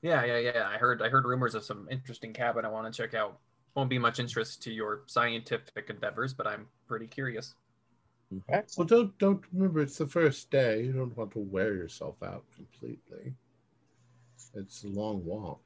Yeah, 0.00 0.24
yeah, 0.24 0.38
yeah. 0.38 0.66
I 0.66 0.78
heard 0.78 1.02
I 1.02 1.08
heard 1.10 1.26
rumors 1.26 1.54
of 1.54 1.62
some 1.62 1.86
interesting 1.90 2.32
cabin 2.32 2.64
I 2.64 2.68
want 2.68 2.90
to 2.92 3.02
check 3.02 3.12
out. 3.14 3.38
Won't 3.74 3.90
be 3.90 3.98
much 3.98 4.18
interest 4.18 4.62
to 4.62 4.72
your 4.72 5.02
scientific 5.06 5.90
endeavors, 5.90 6.32
but 6.32 6.46
I'm 6.46 6.66
pretty 6.86 7.06
curious. 7.06 7.54
Well, 8.30 8.40
Excellent. 8.48 8.88
don't 8.90 9.18
don't 9.18 9.42
remember 9.52 9.80
it's 9.80 9.98
the 9.98 10.06
first 10.06 10.50
day. 10.50 10.84
You 10.84 10.92
don't 10.92 11.14
want 11.18 11.32
to 11.32 11.40
wear 11.40 11.74
yourself 11.74 12.16
out 12.22 12.44
completely. 12.56 13.34
It's 14.54 14.84
a 14.84 14.88
long 14.88 15.22
walk, 15.24 15.60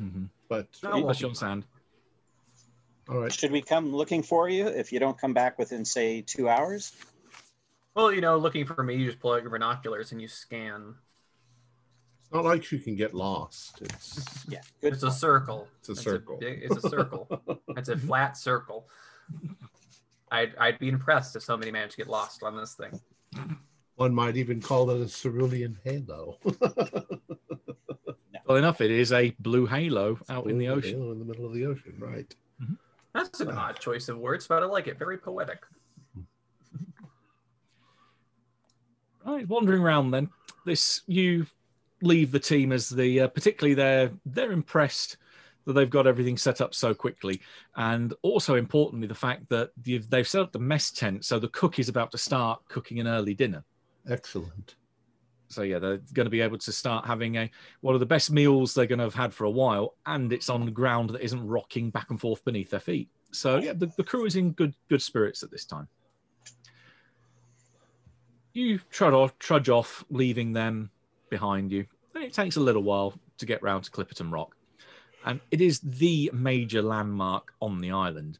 Mhm. 0.00 0.28
but 0.48 0.68
No, 0.82 0.92
Keep 0.94 1.02
well- 1.04 1.10
us 1.10 1.24
on 1.24 1.34
sand. 1.34 1.66
All 3.08 3.18
right. 3.18 3.32
Should 3.32 3.52
we 3.52 3.60
come 3.62 3.92
looking 3.94 4.22
for 4.22 4.48
you 4.48 4.66
if 4.66 4.92
you 4.92 4.98
don't 4.98 5.18
come 5.18 5.32
back 5.34 5.58
within, 5.58 5.84
say, 5.84 6.22
two 6.22 6.48
hours? 6.48 6.92
Well, 7.94 8.12
you 8.12 8.20
know, 8.20 8.36
looking 8.38 8.64
for 8.66 8.82
me, 8.82 8.94
you 8.96 9.06
just 9.06 9.20
pull 9.20 9.32
out 9.32 9.42
your 9.42 9.50
binoculars 9.50 10.12
and 10.12 10.20
you 10.20 10.28
scan. 10.28 10.94
It's 12.22 12.32
not 12.32 12.44
like 12.44 12.72
you 12.72 12.78
can 12.78 12.96
get 12.96 13.14
lost. 13.14 13.80
It's 13.82 14.44
Yeah, 14.48 14.60
good. 14.80 14.94
It's 14.94 15.02
a 15.02 15.10
circle. 15.12 15.68
It's 15.80 15.90
a 15.90 15.96
circle. 15.96 16.38
big- 16.38 16.60
it's 16.62 16.82
a 16.84 16.88
circle. 16.88 17.28
it's 17.76 17.88
a 17.88 17.96
flat 17.96 18.36
circle. 18.36 18.88
I'd 20.32 20.54
I'd 20.58 20.78
be 20.80 20.88
impressed 20.88 21.36
if 21.36 21.42
somebody 21.44 21.70
managed 21.70 21.92
to 21.92 21.98
get 21.98 22.08
lost 22.08 22.42
on 22.42 22.56
this 22.56 22.74
thing. 22.74 22.98
one 23.94 24.12
might 24.14 24.36
even 24.36 24.60
call 24.60 24.90
it 24.90 25.00
a 25.00 25.08
cerulean 25.08 25.78
halo. 25.84 26.38
Well, 28.46 28.58
enough. 28.58 28.82
It 28.82 28.90
is 28.90 29.10
a 29.10 29.30
blue 29.38 29.64
halo 29.64 30.18
out 30.28 30.50
in 30.50 30.58
the 30.58 30.68
ocean. 30.68 30.98
halo 30.98 31.12
in 31.12 31.18
the 31.18 31.24
middle 31.24 31.46
of 31.46 31.54
the 31.54 31.64
ocean, 31.64 31.94
right? 31.98 32.34
Mm-hmm. 32.62 32.74
That's 33.14 33.40
an 33.40 33.50
odd 33.50 33.78
choice 33.78 34.08
of 34.08 34.18
words, 34.18 34.46
but 34.46 34.62
I 34.62 34.66
like 34.66 34.88
it. 34.88 34.98
Very 34.98 35.16
poetic. 35.16 35.64
Right, 39.24 39.48
wandering 39.48 39.80
around 39.80 40.10
then. 40.10 40.28
This 40.66 41.02
you 41.06 41.46
leave 42.02 42.32
the 42.32 42.40
team 42.40 42.72
as 42.72 42.88
the 42.88 43.20
uh, 43.20 43.28
particularly 43.28 43.74
they're 43.74 44.10
they're 44.26 44.52
impressed 44.52 45.16
that 45.64 45.72
they've 45.72 45.88
got 45.88 46.06
everything 46.06 46.36
set 46.36 46.60
up 46.60 46.74
so 46.74 46.92
quickly, 46.92 47.40
and 47.76 48.12
also 48.22 48.56
importantly 48.56 49.08
the 49.08 49.14
fact 49.14 49.48
that 49.48 49.70
you've, 49.84 50.10
they've 50.10 50.28
set 50.28 50.42
up 50.42 50.52
the 50.52 50.58
mess 50.58 50.90
tent, 50.90 51.24
so 51.24 51.38
the 51.38 51.48
cook 51.48 51.78
is 51.78 51.88
about 51.88 52.10
to 52.10 52.18
start 52.18 52.60
cooking 52.68 53.00
an 53.00 53.06
early 53.06 53.32
dinner. 53.32 53.64
Excellent. 54.10 54.74
So 55.48 55.62
yeah, 55.62 55.78
they're 55.78 56.00
going 56.12 56.26
to 56.26 56.30
be 56.30 56.40
able 56.40 56.58
to 56.58 56.72
start 56.72 57.06
having 57.06 57.36
a 57.36 57.50
one 57.80 57.94
of 57.94 58.00
the 58.00 58.06
best 58.06 58.30
meals 58.30 58.74
they're 58.74 58.86
going 58.86 58.98
to 58.98 59.04
have 59.04 59.14
had 59.14 59.34
for 59.34 59.44
a 59.44 59.50
while, 59.50 59.94
and 60.06 60.32
it's 60.32 60.48
on 60.48 60.66
ground 60.72 61.10
that 61.10 61.22
isn't 61.22 61.46
rocking 61.46 61.90
back 61.90 62.10
and 62.10 62.20
forth 62.20 62.44
beneath 62.44 62.70
their 62.70 62.80
feet. 62.80 63.08
So 63.30 63.58
yeah, 63.58 63.72
the, 63.72 63.86
the 63.96 64.04
crew 64.04 64.26
is 64.26 64.36
in 64.36 64.52
good 64.52 64.74
good 64.88 65.02
spirits 65.02 65.42
at 65.42 65.50
this 65.50 65.64
time. 65.64 65.88
You 68.52 68.80
trudge 68.90 69.14
off, 69.14 69.38
trudge 69.38 69.68
off, 69.68 70.04
leaving 70.10 70.52
them 70.52 70.90
behind 71.28 71.72
you. 71.72 71.86
And 72.14 72.22
it 72.22 72.32
takes 72.32 72.56
a 72.56 72.60
little 72.60 72.84
while 72.84 73.14
to 73.38 73.46
get 73.46 73.62
round 73.62 73.84
to 73.84 73.90
Clipperton 73.90 74.32
Rock, 74.32 74.56
and 75.24 75.40
it 75.50 75.60
is 75.60 75.80
the 75.80 76.30
major 76.32 76.82
landmark 76.82 77.52
on 77.60 77.80
the 77.80 77.90
island. 77.90 78.38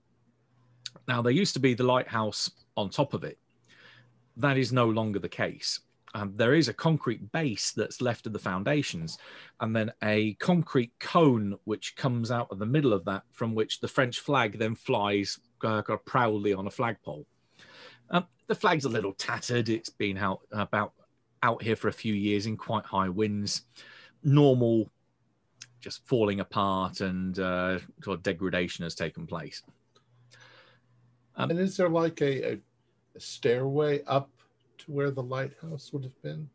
Now 1.06 1.20
there 1.20 1.32
used 1.32 1.54
to 1.54 1.60
be 1.60 1.74
the 1.74 1.82
lighthouse 1.82 2.50
on 2.76 2.88
top 2.90 3.14
of 3.14 3.24
it. 3.24 3.38
That 4.36 4.56
is 4.56 4.72
no 4.72 4.88
longer 4.88 5.18
the 5.18 5.28
case 5.28 5.80
um, 6.14 6.32
there 6.36 6.54
is 6.54 6.68
a 6.68 6.74
concrete 6.74 7.32
base 7.32 7.72
that's 7.72 8.00
left 8.00 8.26
of 8.26 8.32
the 8.32 8.38
foundations, 8.38 9.18
and 9.60 9.74
then 9.74 9.92
a 10.02 10.34
concrete 10.34 10.92
cone 11.00 11.58
which 11.64 11.96
comes 11.96 12.30
out 12.30 12.46
of 12.50 12.60
the 12.60 12.66
middle 12.66 12.92
of 12.92 13.04
that, 13.04 13.24
from 13.32 13.54
which 13.54 13.80
the 13.80 13.88
French 13.88 14.20
flag 14.20 14.58
then 14.58 14.76
flies 14.76 15.40
uh, 15.64 15.82
proudly 16.04 16.54
on 16.54 16.68
a 16.68 16.70
flagpole. 16.70 17.26
Um, 18.10 18.26
the 18.46 18.54
flag's 18.54 18.84
a 18.84 18.88
little 18.88 19.12
tattered. 19.12 19.68
It's 19.68 19.90
been 19.90 20.16
out 20.16 20.40
about 20.52 20.92
out 21.42 21.62
here 21.62 21.76
for 21.76 21.88
a 21.88 21.92
few 21.92 22.14
years 22.14 22.46
in 22.46 22.56
quite 22.56 22.84
high 22.86 23.08
winds. 23.08 23.62
Normal, 24.22 24.90
just 25.80 26.06
falling 26.06 26.40
apart, 26.40 27.00
and 27.00 27.38
uh, 27.40 27.80
sort 28.02 28.18
of 28.18 28.22
degradation 28.22 28.84
has 28.84 28.94
taken 28.94 29.26
place. 29.26 29.62
Um, 31.36 31.50
and 31.50 31.58
is 31.58 31.76
there 31.76 31.88
like 31.88 32.20
a, 32.22 32.52
a, 32.52 32.58
a 33.16 33.20
stairway 33.20 34.04
up 34.04 34.30
to 34.78 34.92
where 34.92 35.10
the 35.10 35.22
lighthouse 35.22 35.92
would 35.92 36.04
have 36.04 36.22
been? 36.22 36.48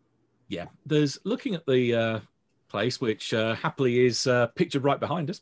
yeah 0.49 0.65
there's 0.85 1.17
looking 1.23 1.55
at 1.55 1.65
the 1.65 1.95
uh, 1.95 2.19
place 2.67 2.99
which 2.99 3.33
uh, 3.33 3.55
happily 3.55 4.05
is 4.05 4.27
uh, 4.27 4.47
pictured 4.47 4.83
right 4.83 4.99
behind 4.99 5.29
us 5.29 5.41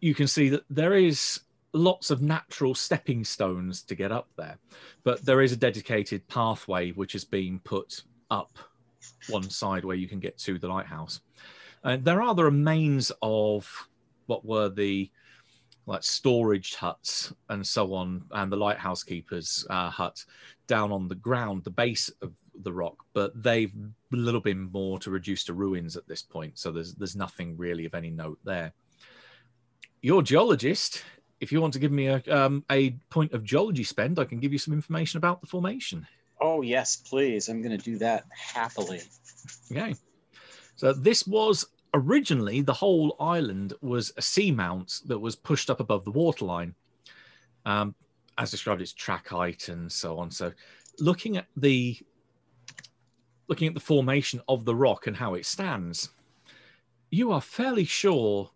you 0.00 0.14
can 0.14 0.26
see 0.26 0.48
that 0.50 0.64
there 0.68 0.94
is 0.94 1.40
lots 1.72 2.10
of 2.10 2.20
natural 2.20 2.74
stepping 2.74 3.24
stones 3.24 3.82
to 3.82 3.94
get 3.94 4.12
up 4.12 4.28
there 4.36 4.58
but 5.04 5.24
there 5.24 5.40
is 5.40 5.52
a 5.52 5.56
dedicated 5.56 6.26
pathway 6.28 6.90
which 6.90 7.12
has 7.12 7.24
been 7.24 7.58
put 7.60 8.02
up 8.30 8.58
one 9.30 9.48
side 9.48 9.84
where 9.84 9.96
you 9.96 10.08
can 10.08 10.20
get 10.20 10.36
to 10.36 10.58
the 10.58 10.68
lighthouse 10.68 11.20
and 11.84 12.04
there 12.04 12.20
are 12.20 12.34
the 12.34 12.44
remains 12.44 13.10
of 13.22 13.88
what 14.26 14.44
were 14.44 14.68
the 14.68 15.10
like 15.86 16.02
storage 16.02 16.74
huts 16.74 17.32
and 17.48 17.66
so 17.66 17.92
on 17.94 18.24
and 18.32 18.52
the 18.52 18.56
lighthouse 18.56 19.02
keeper's 19.02 19.66
uh, 19.68 19.90
hut 19.90 20.24
down 20.68 20.92
on 20.92 21.08
the 21.08 21.14
ground 21.14 21.64
the 21.64 21.70
base 21.70 22.08
of 22.22 22.32
the 22.62 22.72
rock, 22.72 23.04
but 23.12 23.40
they've 23.42 23.72
a 24.12 24.16
little 24.16 24.40
bit 24.40 24.56
more 24.56 24.98
to 24.98 25.10
reduce 25.10 25.44
to 25.44 25.54
ruins 25.54 25.96
at 25.96 26.06
this 26.06 26.22
point. 26.22 26.58
So 26.58 26.70
there's 26.70 26.94
there's 26.94 27.16
nothing 27.16 27.56
really 27.56 27.84
of 27.84 27.94
any 27.94 28.10
note 28.10 28.38
there. 28.44 28.72
Your 30.02 30.22
geologist, 30.22 31.04
if 31.40 31.52
you 31.52 31.60
want 31.60 31.72
to 31.74 31.78
give 31.78 31.92
me 31.92 32.08
a 32.08 32.22
um, 32.28 32.64
a 32.70 32.90
point 33.10 33.32
of 33.32 33.44
geology 33.44 33.84
spend, 33.84 34.18
I 34.18 34.24
can 34.24 34.38
give 34.38 34.52
you 34.52 34.58
some 34.58 34.74
information 34.74 35.18
about 35.18 35.40
the 35.40 35.46
formation. 35.46 36.06
Oh, 36.40 36.62
yes, 36.62 36.96
please. 36.96 37.48
I'm 37.48 37.62
going 37.62 37.76
to 37.76 37.84
do 37.84 37.98
that 37.98 38.24
happily. 38.30 39.00
Okay. 39.70 39.94
So 40.74 40.92
this 40.92 41.24
was 41.24 41.66
originally 41.94 42.62
the 42.62 42.72
whole 42.72 43.16
island 43.20 43.74
was 43.80 44.10
a 44.16 44.20
seamount 44.20 45.02
that 45.06 45.18
was 45.18 45.36
pushed 45.36 45.70
up 45.70 45.80
above 45.80 46.04
the 46.04 46.10
waterline. 46.10 46.74
Um, 47.64 47.94
as 48.38 48.50
described, 48.50 48.80
it's 48.80 48.94
trachyte 48.94 49.68
and 49.68 49.90
so 49.90 50.18
on. 50.18 50.30
So 50.30 50.52
looking 50.98 51.36
at 51.36 51.46
the 51.56 51.98
looking 53.48 53.68
at 53.68 53.74
the 53.74 53.80
formation 53.80 54.40
of 54.48 54.64
the 54.64 54.74
rock 54.74 55.06
and 55.06 55.16
how 55.16 55.34
it 55.34 55.44
stands, 55.44 56.10
you 57.10 57.32
are 57.32 57.40
fairly 57.40 57.84
sure 57.84 58.50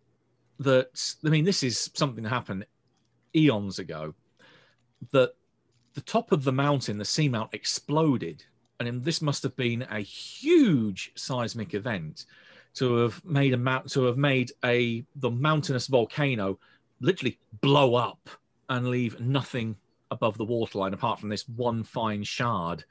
that 0.59 1.14
I 1.25 1.29
mean 1.29 1.44
this 1.44 1.62
is 1.62 1.90
something 1.94 2.25
that 2.25 2.31
happened 2.31 2.66
eons 3.35 3.79
ago. 3.79 4.14
That 5.12 5.35
the 5.92 6.01
top 6.01 6.33
of 6.33 6.44
the 6.44 6.53
mountain, 6.53 6.99
the 6.99 7.05
seamount, 7.05 7.53
exploded, 7.53 8.44
and 8.81 9.05
this 9.05 9.20
must 9.20 9.42
have 9.42 9.57
been 9.57 9.83
a 9.90 10.01
huge 10.01 11.12
seismic 11.14 11.75
event 11.75 12.25
to 12.77 12.97
have 12.97 13.25
made 13.25 13.55
a 13.55 13.57
mount 13.57 13.91
to 13.91 14.05
have 14.05 14.17
made 14.17 14.53
a 14.65 15.05
the 15.17 15.31
mountainous 15.31 15.87
volcano 15.87 16.59
literally 17.01 17.39
blow 17.61 17.95
up 17.95 18.29
and 18.69 18.89
leave 18.89 19.19
nothing 19.21 19.77
above 20.11 20.39
the 20.39 20.45
waterline 20.45 20.95
apart 20.95 21.19
from 21.19 21.29
this 21.29 21.49
one 21.49 21.83
fine 21.83 22.23
shard 22.23 22.85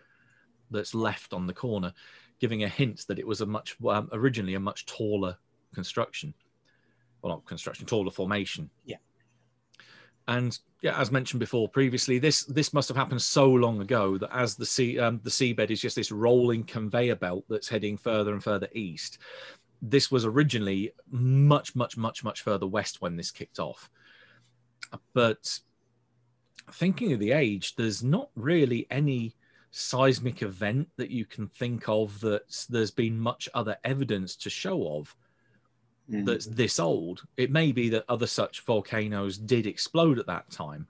that's 0.72 0.94
left 0.94 1.34
on 1.34 1.48
the 1.48 1.54
corner, 1.54 1.94
giving 2.40 2.64
a 2.64 2.68
hint 2.68 3.06
that 3.08 3.20
it 3.20 3.28
was 3.28 3.42
a 3.42 3.46
much 3.46 3.76
um, 3.88 4.10
originally 4.12 4.56
a 4.56 4.60
much 4.60 4.86
taller 4.86 5.38
construction, 5.74 6.34
well 7.22 7.34
not 7.34 7.46
construction, 7.46 7.86
taller 7.86 8.12
formation. 8.12 8.70
Yeah. 8.86 8.98
And 10.28 10.58
yeah, 10.82 11.00
as 11.00 11.12
mentioned 11.12 11.40
before 11.40 11.70
previously, 11.70 12.18
this 12.18 12.46
this 12.46 12.74
must 12.74 12.88
have 12.88 12.98
happened 12.98 13.22
so 13.22 13.48
long 13.48 13.82
ago 13.82 14.18
that 14.18 14.36
as 14.36 14.56
the 14.56 14.66
sea 14.66 14.98
um, 15.00 15.20
the 15.24 15.30
seabed 15.30 15.70
is 15.70 15.82
just 15.82 15.96
this 15.96 16.12
rolling 16.12 16.64
conveyor 16.64 17.16
belt 17.16 17.46
that's 17.48 17.70
heading 17.70 17.96
further 17.96 18.34
and 18.34 18.44
further 18.44 18.68
east. 18.74 19.20
This 19.82 20.12
was 20.12 20.26
originally 20.26 20.92
much, 21.10 21.76
much, 21.76 21.98
much, 21.98 22.24
much 22.24 22.42
further 22.42 22.68
west 22.68 23.02
when 23.02 23.16
this 23.16 23.32
kicked 23.32 23.60
off. 23.60 23.90
But 25.14 25.60
thinking 26.72 27.14
of 27.14 27.20
the 27.20 27.32
age, 27.32 27.76
there's 27.76 28.04
not 28.04 28.30
really 28.36 28.88
any 28.90 29.36
seismic 29.72 30.42
event 30.42 30.88
that 30.96 31.12
you 31.12 31.26
can 31.26 31.48
think 31.48 31.90
of 31.90 32.20
that 32.22 32.66
there's 32.70 32.92
been 32.92 33.20
much 33.20 33.50
other 33.54 33.78
evidence 33.84 34.36
to 34.38 34.50
show 34.50 34.98
of 34.98 35.16
Mhm. 36.10 36.26
that's 36.26 36.46
this 36.46 36.80
old. 36.80 37.24
It 37.36 37.52
may 37.52 37.72
be 37.72 37.90
that 37.90 38.06
other 38.08 38.28
such 38.28 38.62
volcanoes 38.62 39.38
did 39.38 39.68
explode 39.68 40.20
at 40.20 40.28
that 40.28 40.50
time, 40.50 40.88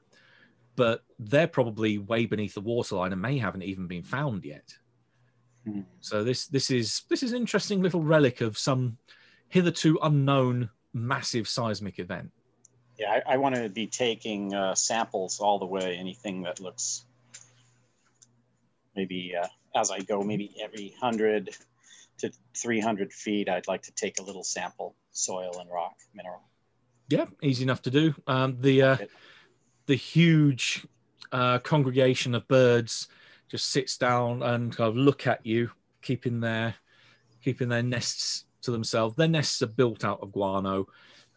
but 0.76 1.04
they're 1.18 1.48
probably 1.48 1.98
way 1.98 2.26
beneath 2.26 2.54
the 2.54 2.62
waterline 2.62 3.14
and 3.14 3.22
may 3.22 3.38
haven't 3.38 3.64
even 3.64 3.88
been 3.88 4.04
found 4.04 4.44
yet. 4.46 4.78
Hmm. 5.66 5.82
So 6.00 6.24
this 6.24 6.48
this 6.48 6.70
is 6.70 7.04
this 7.10 7.24
is 7.24 7.34
an 7.34 7.40
interesting 7.40 7.82
little 7.82 8.02
relic 8.02 8.42
of 8.42 8.58
some 8.58 8.98
hitherto 9.50 9.98
unknown 10.04 10.70
massive 10.94 11.48
seismic 11.48 12.00
event. 12.00 12.32
Yeah, 12.98 13.20
I, 13.28 13.34
I 13.34 13.38
want 13.38 13.56
to 13.56 13.68
be 13.70 13.88
taking 13.88 14.54
uh, 14.54 14.76
samples 14.76 15.40
all 15.40 15.60
the 15.60 15.66
way. 15.66 15.98
Anything 15.98 16.44
that 16.44 16.60
looks 16.60 17.06
maybe 18.96 19.34
uh, 19.36 19.48
as 19.76 19.92
I 19.92 20.00
go, 20.00 20.22
maybe 20.22 20.56
every 20.62 20.96
hundred 21.00 21.50
to 22.20 22.32
three 22.56 22.80
hundred 22.80 23.12
feet, 23.12 23.50
I'd 23.50 23.68
like 23.68 23.82
to 23.84 23.92
take 23.92 24.20
a 24.20 24.24
little 24.24 24.44
sample, 24.44 24.96
soil 25.12 25.58
and 25.60 25.70
rock, 25.70 25.96
mineral. 26.14 26.42
Yeah, 27.10 27.26
easy 27.44 27.64
enough 27.64 27.82
to 27.84 27.92
do. 27.92 28.16
Um, 28.28 28.58
the 28.62 28.82
uh, 28.82 28.98
the 29.86 29.96
huge 29.96 30.88
uh, 31.32 31.60
congregation 31.60 32.34
of 32.36 32.48
birds 32.48 33.08
just 33.50 33.72
sits 33.72 33.98
down 33.98 34.44
and 34.44 34.76
kind 34.76 34.90
of 34.90 34.96
look 34.96 35.28
at 35.28 35.46
you, 35.46 35.70
keeping 36.02 36.40
their 36.40 36.76
keeping 37.44 37.70
their 37.70 37.84
nests 37.84 38.46
to 38.62 38.72
themselves. 38.72 39.16
Their 39.16 39.28
nests 39.28 39.62
are 39.62 39.68
built 39.68 40.04
out 40.04 40.20
of 40.22 40.32
guano 40.32 40.88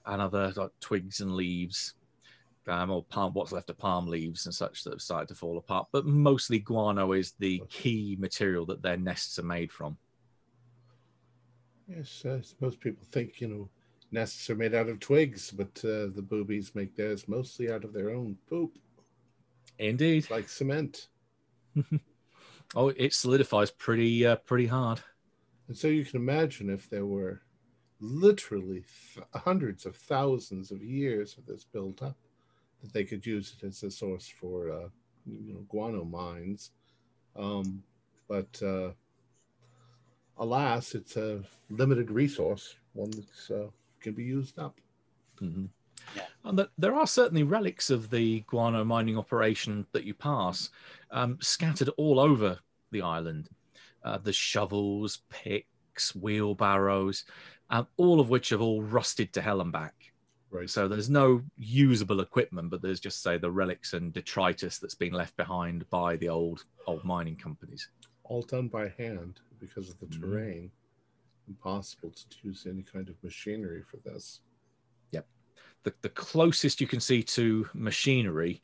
and 0.07 0.23
other 0.23 0.53
like 0.57 0.71
twigs 0.81 1.21
and 1.21 1.35
leaves, 1.35 1.95
um, 2.67 2.91
or 2.91 3.05
palm 3.05 3.35
what's 3.35 3.53
left 3.53 3.71
of 3.71 3.79
palm 3.79 4.07
leaves 4.07 4.47
and 4.47 4.55
such 4.55 4.85
that 4.85 4.93
have 4.93 5.03
started 5.03 5.29
to 5.29 5.35
fall 5.35 5.59
apart. 5.59 5.89
But 5.93 6.07
mostly 6.07 6.59
guano 6.59 7.13
is 7.13 7.33
the 7.39 7.63
key 7.69 8.17
material 8.19 8.65
that 8.67 8.83
their 8.83 8.97
nests 8.97 9.39
are 9.39 9.45
made 9.45 9.71
from. 9.71 9.99
Yes, 11.87 12.25
uh, 12.25 12.41
most 12.61 12.81
people 12.81 13.07
think 13.11 13.41
you 13.41 13.49
know 13.49 13.69
nests 14.11 14.49
are 14.51 14.55
made 14.55 14.75
out 14.75 14.89
of 14.89 15.01
twigs, 15.01 15.51
but 15.51 15.79
uh, 15.85 16.09
the 16.15 16.25
boobies 16.27 16.75
make 16.75 16.97
theirs 16.97 17.29
mostly 17.29 17.71
out 17.71 17.85
of 17.85 17.93
their 17.93 18.11
own 18.11 18.37
poop, 18.49 18.79
Indeed. 19.79 20.19
It's 20.19 20.31
like 20.31 20.49
cement. 20.49 21.09
Oh, 22.75 22.89
it 22.89 23.13
solidifies 23.15 23.71
pretty 23.71 24.27
uh, 24.27 24.37
pretty 24.37 24.67
hard. 24.67 25.01
And 25.69 25.77
so 25.77 25.89
you 25.89 26.05
can 26.05 26.17
imagine 26.17 26.71
if 26.71 26.89
there 26.89 27.07
were 27.07 27.43
literally 28.01 28.85
th- 29.15 29.27
hundreds 29.35 29.87
of 29.87 29.97
thousands 29.97 30.71
of 30.71 30.83
years 30.83 31.37
of 31.39 31.47
this 31.47 31.65
built 31.65 32.03
up, 32.03 32.17
that 32.83 32.93
they 32.93 33.05
could 33.05 33.27
use 33.27 33.55
it 33.59 33.67
as 33.67 33.83
a 33.83 33.91
source 33.91 34.29
for 34.29 34.71
uh, 34.71 34.89
you 35.27 35.55
know 35.55 35.65
guano 35.69 36.05
mines. 36.05 36.71
Um, 37.37 37.83
but 38.29 38.63
uh, 38.63 38.93
alas, 40.39 40.95
it's 40.95 41.17
a 41.17 41.43
limited 41.71 42.11
resource, 42.11 42.77
one 42.95 43.11
that 43.11 43.55
uh, 43.65 43.71
can 44.01 44.15
be 44.15 44.25
used 44.25 44.59
up. 44.59 44.81
Mhm. 45.41 45.69
Yeah. 46.17 46.27
And 46.45 46.59
that 46.59 46.71
there 46.79 46.95
are 46.95 47.07
certainly 47.07 47.43
relics 47.43 47.91
of 47.91 48.11
the 48.11 48.41
guano 48.47 48.85
mining 48.85 49.19
operation 49.19 49.87
that 49.93 50.05
you 50.05 50.15
pass, 50.15 50.71
um, 51.11 51.39
scattered 51.41 51.91
all 51.97 52.19
over 52.21 52.59
the 52.91 53.03
island. 53.03 53.49
Uh, 54.05 54.19
the 54.19 54.33
shovels, 54.33 55.23
picks, 55.29 56.15
wheelbarrows, 56.15 57.25
um, 57.71 57.87
all 57.97 58.21
of 58.21 58.31
which 58.31 58.51
have 58.51 58.61
all 58.63 58.81
rusted 58.83 59.33
to 59.33 59.43
hell 59.43 59.61
and 59.61 59.73
back. 59.73 60.13
Right. 60.51 60.71
So 60.71 60.89
there's 60.89 61.11
no 61.11 61.43
usable 61.59 62.21
equipment, 62.21 62.71
but 62.71 62.81
there's 62.81 63.01
just 63.01 63.23
say 63.23 63.37
the 63.37 63.51
relics 63.51 63.93
and 63.93 64.13
detritus 64.13 64.79
that's 64.79 64.95
been 64.95 65.13
left 65.13 65.37
behind 65.37 65.89
by 65.91 66.17
the 66.17 66.29
old 66.31 66.65
old 66.87 67.05
mining 67.05 67.37
companies. 67.37 67.89
all 68.25 68.43
done 68.43 68.69
by 68.69 68.89
hand 68.99 69.41
because 69.59 69.89
of 69.89 69.99
the 70.01 70.07
Mhm. 70.07 70.21
terrain. 70.21 70.71
Impossible 71.49 72.11
to 72.11 72.27
use 72.43 72.67
any 72.67 72.83
kind 72.83 73.09
of 73.09 73.23
machinery 73.25 73.83
for 73.83 73.97
this. 73.99 74.41
The, 75.85 75.95
the 76.03 76.09
closest 76.09 76.81
you 76.81 76.87
can 76.87 77.01
see 77.01 77.23
to 77.23 77.69
machinery 77.75 78.63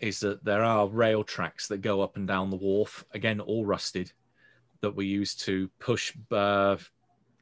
is 0.00 0.20
that 0.20 0.44
there 0.44 0.62
are 0.62 0.88
rail 0.88 1.24
tracks 1.24 1.68
that 1.68 1.78
go 1.78 2.00
up 2.00 2.16
and 2.16 2.26
down 2.26 2.50
the 2.50 2.56
wharf, 2.56 3.04
again, 3.12 3.40
all 3.40 3.64
rusted, 3.64 4.12
that 4.80 4.94
were 4.94 5.02
used 5.02 5.40
to 5.40 5.68
push 5.78 6.12
uh, 6.32 6.76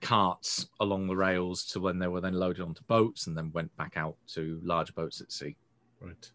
carts 0.00 0.66
along 0.80 1.06
the 1.06 1.16
rails 1.16 1.64
to 1.64 1.80
when 1.80 1.98
they 1.98 2.06
were 2.06 2.20
then 2.20 2.34
loaded 2.34 2.62
onto 2.62 2.82
boats 2.84 3.26
and 3.26 3.36
then 3.36 3.50
went 3.52 3.74
back 3.76 3.96
out 3.96 4.16
to 4.28 4.60
large 4.62 4.94
boats 4.94 5.20
at 5.20 5.32
sea. 5.32 5.56
Right. 6.00 6.30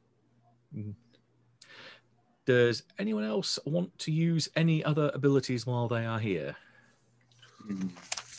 Does 2.46 2.84
anyone 2.98 3.24
else 3.24 3.60
want 3.66 3.98
to 4.00 4.12
use 4.12 4.50
any 4.56 4.84
other 4.84 5.12
abilities 5.14 5.68
while 5.68 5.88
they 5.88 6.06
are 6.06 6.20
here? 6.20 6.56
Hmm. 7.62 7.88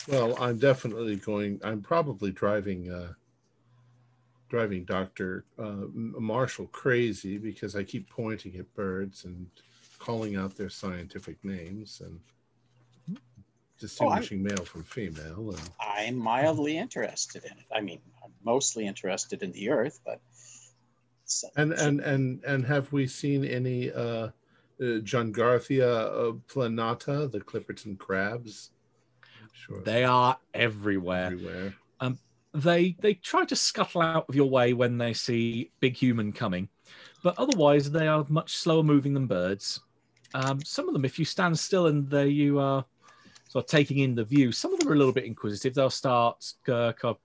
Well, 0.07 0.35
I'm 0.41 0.57
definitely 0.57 1.15
going. 1.15 1.61
I'm 1.63 1.81
probably 1.81 2.31
driving 2.31 2.91
uh, 2.91 3.13
driving 4.51 4.83
Doctor 4.83 5.45
uh, 5.57 5.85
Marshall 5.93 6.67
crazy 6.67 7.37
because 7.37 7.73
I 7.73 7.83
keep 7.83 8.09
pointing 8.09 8.57
at 8.57 8.71
birds 8.75 9.23
and 9.23 9.47
calling 9.97 10.35
out 10.35 10.57
their 10.57 10.69
scientific 10.69 11.37
names 11.45 12.01
and 12.01 12.19
distinguishing 13.79 14.43
male 14.43 14.65
from 14.65 14.83
female. 14.83 15.51
And 15.51 15.69
I'm 15.79 16.17
mildly 16.17 16.77
interested 16.77 17.45
in 17.45 17.51
it. 17.51 17.65
I 17.73 17.79
mean, 17.79 18.01
I'm 18.21 18.33
mostly 18.43 18.85
interested 18.87 19.41
in 19.41 19.53
the 19.53 19.69
Earth, 19.69 20.01
but 20.05 20.19
so- 21.23 21.47
and 21.55 21.71
and 21.71 22.01
and 22.01 22.43
and 22.43 22.65
have 22.65 22.91
we 22.91 23.07
seen 23.07 23.45
any 23.45 23.89
uh, 23.89 24.03
uh, 24.03 24.31
Johngarthia 24.79 25.91
uh, 25.91 26.33
planata, 26.49 27.31
the 27.31 27.39
Clipperton 27.39 27.97
crabs? 27.97 28.71
Sure 29.53 29.81
They 29.81 30.03
are 30.03 30.37
everywhere. 30.53 31.27
everywhere. 31.27 31.73
They 32.53 32.95
they 32.99 33.13
try 33.13 33.45
to 33.45 33.55
scuttle 33.55 34.01
out 34.01 34.25
of 34.27 34.35
your 34.35 34.49
way 34.49 34.73
when 34.73 34.97
they 34.97 35.13
see 35.13 35.71
big 35.79 35.95
human 35.95 36.31
coming 36.33 36.67
but 37.23 37.37
otherwise 37.37 37.89
they 37.89 38.07
are 38.07 38.25
much 38.29 38.57
slower 38.57 38.83
moving 38.83 39.13
than 39.13 39.27
birds. 39.27 39.79
Um, 40.33 40.61
some 40.63 40.87
of 40.87 40.93
them 40.93 41.05
if 41.05 41.19
you 41.19 41.25
stand 41.25 41.57
still 41.57 41.87
and 41.87 42.09
there 42.09 42.27
you 42.27 42.59
are 42.59 42.85
sort 43.47 43.65
of 43.65 43.69
taking 43.69 43.99
in 43.99 44.15
the 44.15 44.23
view 44.23 44.51
some 44.51 44.73
of 44.73 44.79
them 44.79 44.89
are 44.89 44.93
a 44.93 44.97
little 44.97 45.13
bit 45.13 45.25
inquisitive. 45.25 45.73
They'll 45.73 45.89
start 45.89 46.53
uh, 46.67 46.93
kind 46.93 47.15
of 47.15 47.17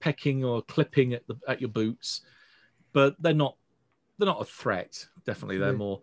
pecking 0.00 0.44
or 0.44 0.62
clipping 0.62 1.14
at 1.14 1.26
the 1.26 1.36
at 1.48 1.60
your 1.60 1.70
boots 1.70 2.22
but 2.92 3.16
they're 3.20 3.32
not 3.32 3.56
they're 4.18 4.26
not 4.26 4.42
a 4.42 4.44
threat 4.44 5.06
definitely. 5.24 5.58
They're 5.58 5.72
more 5.72 6.00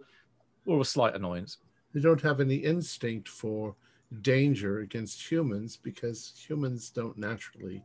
more 0.66 0.82
a 0.82 0.86
slight 0.86 1.16
annoyance. 1.16 1.58
They 1.94 2.02
don't 2.02 2.22
have 2.22 2.40
any 2.40 2.56
instinct 2.56 3.28
for 3.28 3.76
danger 4.22 4.80
against 4.80 5.30
humans 5.30 5.78
because 5.78 6.34
humans 6.48 6.90
don't 6.90 7.18
naturally 7.18 7.84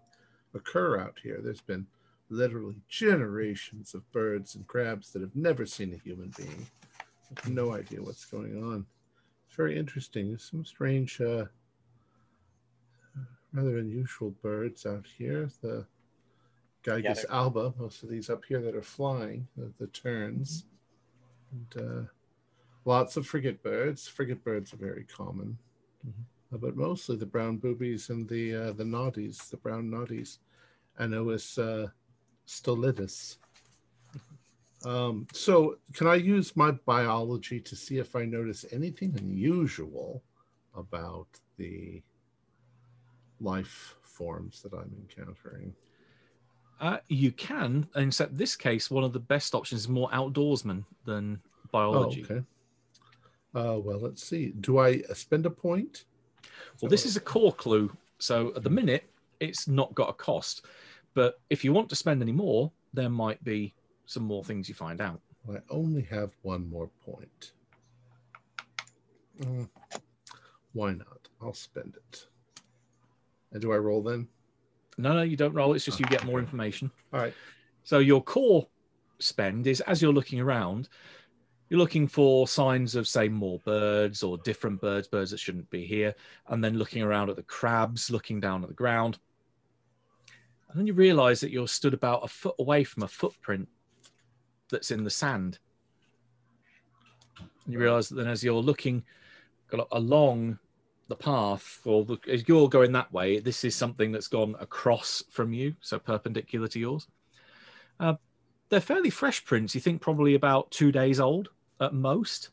occur 0.57 0.99
out 0.99 1.19
here. 1.23 1.41
There's 1.43 1.61
been 1.61 1.87
literally 2.29 2.77
generations 2.89 3.95
of 3.95 4.11
birds 4.13 4.55
and 4.57 4.67
crabs 4.67 5.13
that 5.13 5.23
have 5.23 5.37
never 5.37 5.65
seen 5.67 5.93
a 5.95 5.99
human 5.99 6.33
being. 6.37 6.67
No 7.49 7.73
idea 7.75 8.03
what's 8.03 8.25
going 8.25 8.63
on. 8.63 8.85
It's 9.47 9.57
very 9.57 9.79
interesting. 9.79 10.29
There's 10.29 10.43
some 10.51 10.65
strange, 10.65 11.21
uh, 11.21 11.47
rather 13.53 13.79
unusual 13.79 14.31
birds 14.43 14.87
out 14.87 15.07
here. 15.19 15.51
The 15.63 15.87
Gygis 16.85 17.03
they're- 17.23 17.25
alba, 17.31 17.75
most 17.79 18.03
of 18.03 18.09
these 18.09 18.31
up 18.31 18.45
here 18.45 18.61
that 18.61 18.75
are 18.77 18.83
flying, 18.83 19.47
the, 19.57 19.73
the 19.79 19.87
terns. 19.89 20.65
And 21.53 21.83
uh, 21.89 22.03
lots 22.85 23.17
of 23.17 23.27
frigate 23.27 23.63
birds. 23.63 24.07
Frigate 24.09 24.43
birds 24.45 24.73
are 24.73 24.79
very 24.79 25.05
common, 25.05 25.59
Mhm. 26.07 26.13
Uh, 26.53 26.59
but 26.59 26.77
mostly 26.77 27.17
the 27.17 27.27
brown 27.27 27.57
boobies 27.57 28.11
and 28.11 28.29
the 28.29 28.55
uh, 28.55 28.73
the 28.73 28.85
noddies, 28.85 29.49
the 29.51 29.57
brown 29.57 29.91
noddies, 29.91 30.39
Anous 31.01 31.59
uh, 31.59 31.89
stolidus. 32.47 33.37
Um, 34.85 35.27
so, 35.33 35.79
can 35.95 36.07
I 36.07 36.15
use 36.15 36.57
my 36.57 36.71
biology 36.71 37.61
to 37.61 37.75
see 37.75 37.99
if 37.99 38.15
I 38.15 38.25
notice 38.25 38.65
anything 38.71 39.15
unusual 39.19 40.23
about 40.77 41.29
the 41.57 42.03
life 43.41 43.97
forms 44.03 44.63
that 44.63 44.73
I'm 44.73 44.95
encountering? 45.01 45.75
uh, 46.81 46.99
you 47.09 47.33
can 47.33 47.89
except 47.97 48.37
this 48.37 48.55
case 48.55 48.91
one 48.91 49.05
of 49.05 49.13
the 49.13 49.21
best 49.21 49.55
options 49.55 49.83
is 49.83 49.89
more 49.89 50.11
outdoorsman 50.11 50.85
than 51.05 51.41
biology 51.73 52.25
Oh, 52.29 52.35
okay. 52.35 52.45
Uh, 53.55 53.79
well, 53.81 53.99
let's 53.99 54.23
see. 54.23 54.53
Do 54.61 54.77
I 54.77 55.03
uh, 55.09 55.15
spend 55.15 55.47
a 55.47 55.51
point? 55.51 56.05
Well, 56.83 56.91
this 56.91 57.07
is 57.07 57.17
a 57.17 57.21
core 57.21 57.55
clue. 57.55 57.91
So 58.19 58.53
at 58.55 58.63
the 58.63 58.69
minute, 58.69 59.11
it's 59.41 59.67
not 59.67 59.95
got 59.95 60.11
a 60.11 60.13
cost. 60.13 60.67
But 61.17 61.41
if 61.49 61.65
you 61.65 61.73
want 61.73 61.89
to 61.89 61.97
spend 61.97 62.21
any 62.21 62.31
more, 62.31 62.71
there 62.93 63.09
might 63.09 63.43
be 63.43 63.75
some 64.05 64.23
more 64.23 64.45
things 64.45 64.69
you 64.69 64.75
find 64.75 65.01
out. 65.01 65.19
I 65.51 65.57
only 65.71 66.03
have 66.03 66.33
one 66.43 66.69
more 66.69 66.91
point. 67.07 67.53
Mm, 69.41 69.67
why 70.75 70.93
not? 70.93 71.29
I'll 71.41 71.55
spend 71.55 71.97
it. 71.97 72.27
And 73.51 73.63
do 73.63 73.73
I 73.73 73.79
roll 73.79 74.03
then? 74.03 74.29
No, 74.99 75.15
no, 75.15 75.23
you 75.23 75.39
don't 75.39 75.55
roll. 75.55 75.73
It's 75.73 75.87
just 75.87 75.99
you 75.99 76.05
get 76.05 76.27
more 76.27 76.39
information. 76.39 76.91
All 77.15 77.21
right. 77.21 77.33
So 77.83 77.99
your 77.99 78.23
core 78.23 78.67
spend 79.19 79.67
is 79.67 79.81
as 79.83 80.03
you're 80.03 80.13
looking 80.13 80.41
around, 80.41 80.91
you're 81.71 81.81
looking 81.81 82.09
for 82.09 82.47
signs 82.47 82.95
of, 82.95 83.09
say, 83.09 83.31
more 83.31 83.59
birds 83.61 84.23
or 84.23 84.37
different 84.39 84.83
birds, 84.83 85.09
birds 85.09 85.31
that 85.31 85.41
shouldn't 85.41 85.71
be 85.71 85.87
here, 85.87 86.15
and 86.49 86.63
then 86.63 86.77
looking 86.77 87.03
around 87.03 87.31
at 87.31 87.37
the 87.37 87.43
crabs, 87.43 88.11
looking 88.11 88.39
down 88.39 88.63
at 88.63 88.69
the 88.69 88.75
ground. 88.75 89.19
And 90.77 90.83
then 90.83 90.87
you 90.89 90.93
realize 90.93 91.41
that 91.41 91.51
you're 91.51 91.67
stood 91.67 91.95
about 91.95 92.23
a 92.23 92.29
foot 92.29 92.55
away 92.59 92.85
from 92.85 93.03
a 93.03 93.09
footprint 93.09 93.67
that's 94.71 94.91
in 94.91 95.05
the 95.05 95.11
sand. 95.11 95.59
And 97.39 97.73
you 97.73 97.79
realize 97.79 98.11
that 98.11 98.17
then 98.17 98.27
as 98.27 98.45
you're 98.45 98.61
looking 98.61 99.03
along 99.93 100.59
the 101.09 101.17
path, 101.17 101.81
or 101.87 102.05
the, 102.05 102.19
as 102.31 102.47
you're 102.47 102.69
going 102.69 102.93
that 102.93 103.11
way, 103.11 103.39
this 103.39 103.65
is 103.65 103.75
something 103.75 104.13
that's 104.13 104.29
gone 104.29 104.55
across 104.61 105.25
from 105.31 105.55
you, 105.55 105.75
so 105.81 105.99
perpendicular 105.99 106.69
to 106.69 106.79
yours. 106.79 107.09
Uh, 107.99 108.17
they're 108.69 108.79
fairly 108.79 109.09
fresh 109.09 109.43
prints. 109.47 109.75
You 109.75 109.81
think 109.81 110.03
probably 110.03 110.35
about 110.35 110.71
two 110.71 110.93
days 110.93 111.21
old 111.21 111.49
at 111.81 111.95
most. 111.95 112.51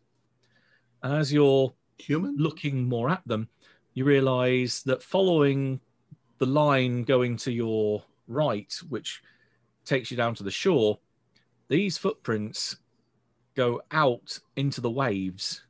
And 1.02 1.14
as 1.14 1.34
you're 1.34 1.74
Human? 1.98 2.38
looking 2.38 2.88
more 2.88 3.10
at 3.10 3.22
them, 3.26 3.50
you 3.96 4.06
realize 4.06 4.82
that 4.84 5.04
following 5.04 5.82
the 6.38 6.46
line 6.46 7.04
going 7.04 7.36
to 7.36 7.52
your 7.52 8.02
right, 8.28 8.74
which 8.90 9.22
takes 9.86 10.12
you 10.12 10.18
down 10.18 10.36
to 10.36 10.44
the 10.44 10.52
shore, 10.52 11.00
these 11.68 11.98
footprints 11.98 12.78
go 13.56 13.82
out 13.92 14.40
into 14.56 14.82
the 14.82 14.92
waves. 14.92 15.64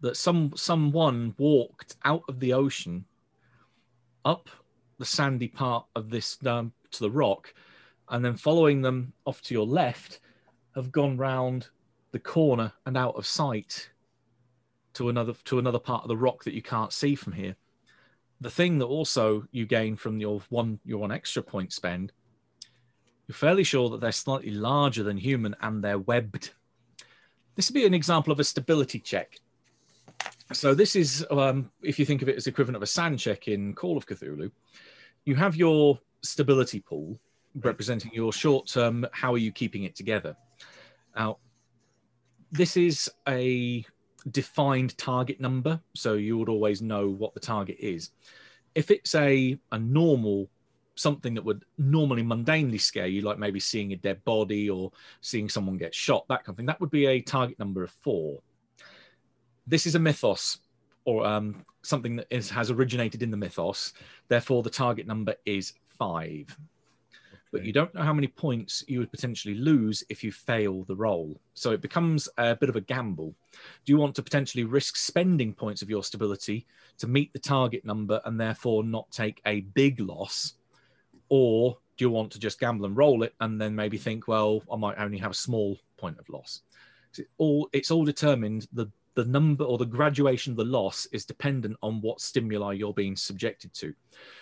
That 0.00 0.16
some 0.16 0.52
someone 0.56 1.34
walked 1.38 1.96
out 2.04 2.22
of 2.28 2.38
the 2.38 2.52
ocean 2.52 3.06
up 4.24 4.50
the 4.98 5.04
sandy 5.04 5.48
part 5.48 5.86
of 5.94 6.10
this 6.10 6.38
um, 6.46 6.72
to 6.90 7.00
the 7.00 7.10
rock, 7.10 7.52
and 8.08 8.24
then 8.24 8.36
following 8.36 8.82
them 8.82 9.12
off 9.24 9.42
to 9.42 9.54
your 9.54 9.66
left, 9.66 10.20
have 10.74 10.92
gone 10.92 11.16
round 11.16 11.68
the 12.12 12.18
corner 12.18 12.72
and 12.86 12.96
out 12.96 13.14
of 13.16 13.26
sight 13.26 13.90
to 14.94 15.08
another 15.08 15.34
to 15.44 15.58
another 15.58 15.78
part 15.78 16.02
of 16.02 16.08
the 16.08 16.16
rock 16.16 16.44
that 16.44 16.54
you 16.54 16.62
can't 16.62 16.92
see 16.92 17.14
from 17.14 17.32
here. 17.32 17.54
The 18.40 18.50
thing 18.50 18.78
that 18.78 18.86
also 18.86 19.46
you 19.50 19.66
gain 19.66 19.96
from 19.96 20.20
your 20.20 20.42
one 20.50 20.78
your 20.84 20.98
one 20.98 21.12
extra 21.12 21.42
point 21.42 21.72
spend, 21.72 22.12
you're 23.26 23.34
fairly 23.34 23.64
sure 23.64 23.88
that 23.90 24.00
they're 24.00 24.12
slightly 24.12 24.50
larger 24.50 25.02
than 25.02 25.16
human 25.16 25.56
and 25.60 25.82
they're 25.82 25.98
webbed. 25.98 26.50
This 27.54 27.70
would 27.70 27.74
be 27.74 27.86
an 27.86 27.94
example 27.94 28.32
of 28.32 28.40
a 28.40 28.44
stability 28.44 29.00
check. 29.00 29.40
So 30.52 30.74
this 30.74 30.94
is, 30.94 31.26
um, 31.30 31.70
if 31.82 31.98
you 31.98 32.04
think 32.04 32.22
of 32.22 32.28
it 32.28 32.36
as 32.36 32.46
equivalent 32.46 32.76
of 32.76 32.82
a 32.82 32.86
SAN 32.86 33.16
check 33.16 33.48
in 33.48 33.74
Call 33.74 33.96
of 33.96 34.06
Cthulhu, 34.06 34.50
you 35.24 35.34
have 35.34 35.56
your 35.56 35.98
stability 36.22 36.80
pool 36.80 37.18
representing 37.62 38.12
your 38.14 38.32
short 38.32 38.68
term. 38.68 39.06
How 39.12 39.32
are 39.34 39.38
you 39.38 39.50
keeping 39.50 39.84
it 39.84 39.96
together? 39.96 40.36
Now, 41.16 41.38
this 42.52 42.76
is 42.76 43.10
a 43.26 43.84
defined 44.30 44.96
target 44.98 45.40
number, 45.40 45.80
so 45.94 46.14
you 46.14 46.38
would 46.38 46.48
always 46.48 46.82
know 46.82 47.08
what 47.08 47.34
the 47.34 47.40
target 47.40 47.76
is. 47.78 48.10
If 48.74 48.90
it's 48.90 49.14
a, 49.14 49.58
a 49.72 49.78
normal 49.78 50.48
something 50.96 51.34
that 51.34 51.44
would 51.44 51.64
normally 51.78 52.22
mundanely 52.22 52.80
scare 52.80 53.06
you, 53.06 53.20
like 53.20 53.38
maybe 53.38 53.60
seeing 53.60 53.92
a 53.92 53.96
dead 53.96 54.24
body 54.24 54.68
or 54.68 54.90
seeing 55.20 55.48
someone 55.48 55.76
get 55.76 55.94
shot, 55.94 56.26
that 56.28 56.44
kind 56.44 56.54
of 56.54 56.56
thing, 56.56 56.66
that 56.66 56.80
would 56.80 56.90
be 56.90 57.06
a 57.06 57.20
target 57.20 57.58
number 57.58 57.84
of 57.84 57.90
four. 58.02 58.40
This 59.66 59.86
is 59.86 59.94
a 59.94 59.98
mythos 59.98 60.58
or 61.04 61.26
um, 61.26 61.64
something 61.82 62.16
that 62.16 62.26
is, 62.30 62.50
has 62.50 62.70
originated 62.70 63.22
in 63.22 63.30
the 63.30 63.36
mythos. 63.36 63.92
Therefore, 64.28 64.62
the 64.62 64.70
target 64.70 65.06
number 65.06 65.34
is 65.44 65.74
five. 65.98 66.56
But 67.56 67.66
you 67.66 67.72
don't 67.72 67.94
know 67.94 68.02
how 68.02 68.12
many 68.12 68.28
points 68.28 68.84
you 68.86 68.98
would 68.98 69.10
potentially 69.10 69.54
lose 69.54 70.04
if 70.08 70.22
you 70.22 70.32
fail 70.32 70.84
the 70.84 70.96
roll. 70.96 71.40
So 71.54 71.70
it 71.70 71.80
becomes 71.80 72.28
a 72.38 72.54
bit 72.54 72.68
of 72.68 72.76
a 72.76 72.80
gamble. 72.80 73.34
Do 73.84 73.92
you 73.92 73.96
want 73.96 74.14
to 74.16 74.22
potentially 74.22 74.64
risk 74.64 74.96
spending 74.96 75.54
points 75.54 75.82
of 75.82 75.90
your 75.90 76.04
stability 76.04 76.66
to 76.98 77.06
meet 77.06 77.32
the 77.32 77.38
target 77.38 77.84
number 77.84 78.20
and 78.24 78.38
therefore 78.38 78.84
not 78.84 79.10
take 79.10 79.40
a 79.46 79.60
big 79.60 80.00
loss? 80.00 80.54
Or 81.28 81.78
do 81.96 82.04
you 82.04 82.10
want 82.10 82.30
to 82.32 82.38
just 82.38 82.60
gamble 82.60 82.86
and 82.86 82.96
roll 82.96 83.22
it 83.22 83.34
and 83.40 83.60
then 83.60 83.74
maybe 83.74 83.96
think, 83.96 84.28
well, 84.28 84.62
I 84.70 84.76
might 84.76 84.98
only 84.98 85.18
have 85.18 85.30
a 85.30 85.34
small 85.34 85.78
point 85.96 86.18
of 86.18 86.28
loss? 86.28 86.62
It's 87.10 87.28
all, 87.38 87.68
it's 87.72 87.90
all 87.90 88.04
determined, 88.04 88.68
the, 88.72 88.90
the 89.16 89.24
number 89.24 89.64
or 89.64 89.78
the 89.78 89.86
graduation 89.86 90.52
of 90.52 90.58
the 90.58 90.64
loss 90.64 91.06
is 91.10 91.24
dependent 91.24 91.76
on 91.82 92.00
what 92.02 92.20
stimuli 92.20 92.74
you're 92.74 92.92
being 92.92 93.16
subjected 93.16 93.72
to. 93.74 93.92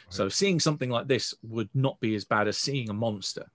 So 0.08 0.28
seeing 0.28 0.60
something 0.60 0.90
like 0.90 1.06
this 1.08 1.32
would 1.44 1.68
not 1.74 1.98
be 2.00 2.14
as 2.16 2.24
bad 2.24 2.48
as 2.48 2.58
seeing 2.58 2.90
a 2.90 2.92
monster 2.92 3.46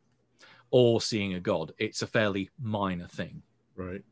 or 0.71 1.01
seeing 1.01 1.33
a 1.33 1.39
god. 1.39 1.73
It's 1.77 2.01
a 2.01 2.07
fairly 2.07 2.49
minor 2.61 3.07
thing. 3.07 3.41
Right. 3.75 4.03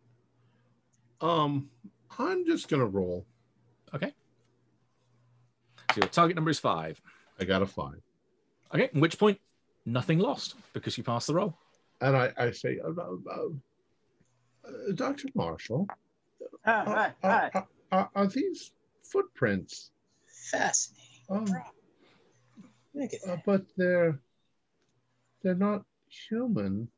Um, 1.22 1.70
I'm 2.20 2.45
just 2.45 2.68
gonna 2.68 2.86
roll. 2.86 3.26
Okay. 3.93 4.14
So 5.93 6.01
your 6.01 6.10
target 6.10 6.36
number 6.36 6.51
is 6.51 6.60
five. 6.60 7.01
I 7.39 7.45
got 7.45 7.62
a 7.62 7.66
five, 7.66 8.01
Okay. 8.74 8.86
At 8.86 8.95
which 8.95 9.18
point, 9.18 9.39
nothing 9.86 10.20
lost 10.20 10.55
because 10.74 10.97
you 10.97 11.03
passed 11.03 11.28
the 11.28 11.36
roll. 11.36 11.58
and 12.01 12.18
I, 12.18 12.32
I 12.38 12.51
say, 12.51 12.80
uh, 12.84 12.89
uh, 12.89 13.47
uh, 14.66 14.72
Doctor 14.95 15.30
Marshall, 15.36 15.88
Are, 16.68 16.84
hi, 16.84 17.13
are, 17.24 17.51
hi. 17.53 17.63
are, 17.93 18.09
are 18.13 18.28
these 18.28 18.74
footprints? 19.01 19.91
Fascinating. 20.51 21.03
Oh, 21.30 21.45
Look 22.93 23.11
uh, 23.28 23.38
but 23.45 23.63
they're 23.78 24.20
they're 25.43 25.55
not 25.55 25.86
human. 26.09 26.89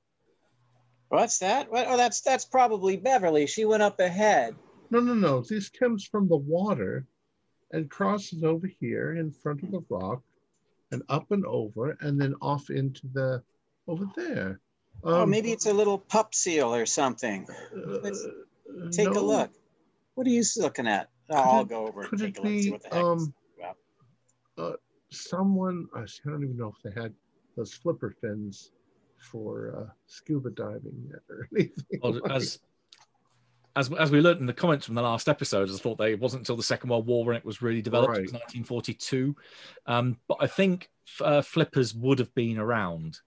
What's 1.09 1.39
that? 1.39 1.71
What? 1.71 1.85
Oh, 1.87 1.97
that's 1.97 2.21
that's 2.21 2.45
probably 2.45 2.97
Beverly. 2.97 3.45
She 3.45 3.65
went 3.65 3.83
up 3.83 3.99
ahead. 3.99 4.55
No, 4.89 4.99
no, 5.01 5.13
no. 5.13 5.41
This 5.41 5.69
comes 5.69 6.03
from 6.03 6.27
the 6.27 6.37
water 6.37 7.05
and 7.71 7.89
crosses 7.91 8.43
over 8.43 8.67
here 8.79 9.17
in 9.17 9.31
front 9.31 9.61
of 9.61 9.71
the 9.71 9.83
rock 9.89 10.23
and 10.91 11.03
up 11.09 11.31
and 11.31 11.45
over 11.45 11.95
and 12.01 12.19
then 12.19 12.33
off 12.41 12.71
into 12.71 13.07
the 13.13 13.43
over 13.87 14.09
there. 14.15 14.59
oh, 15.03 15.23
Um, 15.23 15.29
maybe 15.29 15.51
it's 15.51 15.67
a 15.67 15.73
little 15.73 15.99
pup 15.99 16.33
seal 16.33 16.73
or 16.73 16.87
something. 16.87 17.47
let's 17.75 18.25
uh, 18.25 18.89
Take 18.91 19.13
no. 19.13 19.19
a 19.19 19.21
look. 19.21 19.51
What 20.19 20.27
are 20.27 20.31
you 20.31 20.43
looking 20.57 20.85
at? 20.85 21.07
Oh, 21.29 21.33
Could 21.35 21.39
I'll 21.49 21.61
it- 21.61 21.69
go 21.69 21.87
over 21.87 22.01
and 22.01 22.09
Could 22.09 22.19
take 22.19 22.37
it 22.37 22.39
a 22.39 22.41
look 22.41 22.61
see 22.61 22.71
what 22.71 22.83
the 22.83 22.89
heck. 22.89 23.03
um, 23.05 23.17
is 23.19 23.29
about. 24.57 24.79
someone? 25.11 25.87
I 25.95 25.99
don't 26.25 26.43
even 26.43 26.57
know 26.57 26.73
if 26.75 26.81
they 26.93 27.01
had 27.01 27.13
those 27.55 27.73
flipper 27.73 28.13
fins 28.19 28.71
for 29.31 29.87
uh, 29.87 29.93
scuba 30.07 30.49
diving 30.49 31.07
yet 31.09 31.21
or 31.29 31.47
anything. 31.55 31.99
Well, 32.03 32.19
like- 32.21 32.31
as 32.33 32.59
as 33.77 33.89
as 33.93 34.11
we 34.11 34.19
learned 34.19 34.41
in 34.41 34.45
the 34.45 34.51
comments 34.53 34.85
from 34.87 34.95
the 34.95 35.01
last 35.01 35.29
episode, 35.29 35.69
I 35.71 35.77
thought 35.77 35.97
they 35.97 36.11
it 36.11 36.19
wasn't 36.19 36.41
until 36.41 36.57
the 36.57 36.63
Second 36.63 36.89
World 36.89 37.05
War 37.07 37.23
when 37.23 37.37
it 37.37 37.45
was 37.45 37.61
really 37.61 37.81
developed. 37.81 38.17
It 38.17 38.23
was 38.23 38.33
1942, 38.33 39.33
um, 39.85 40.17
but 40.27 40.35
I 40.41 40.47
think 40.47 40.89
uh, 41.21 41.41
flippers 41.41 41.95
would 41.95 42.19
have 42.19 42.35
been 42.35 42.57
around 42.57 43.19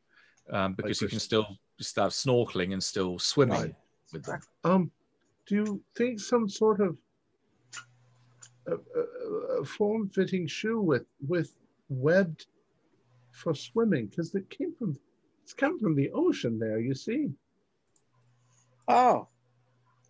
um, 0.51 0.75
because 0.75 1.01
you 1.01 1.09
can 1.09 1.21
still 1.21 1.57
just 1.79 1.97
have 1.97 2.11
snorkeling 2.11 2.75
and 2.75 2.83
still 2.83 3.19
swimming 3.19 3.59
Right. 3.63 3.75
with 4.13 4.25
them. 4.25 4.41
Um, 4.65 4.91
do 5.47 5.55
you 5.55 5.83
think 5.97 6.21
some 6.21 6.49
sort 6.49 6.81
of 6.81 6.97
uh, 8.71 8.75
uh, 8.75 9.65
form-fitting 9.65 10.47
shoe 10.47 10.81
with 10.81 11.07
with 11.27 11.53
webbed 11.89 12.47
for 13.33 13.55
swimming? 13.55 14.07
Because 14.07 14.35
it 14.35 14.49
came 14.51 14.75
from 14.75 14.97
it's 15.43 15.53
come 15.53 15.79
from 15.81 15.97
the 15.97 16.11
ocean 16.13 16.59
there. 16.59 16.79
You 16.79 16.95
see, 16.95 17.31
Oh, 18.89 19.29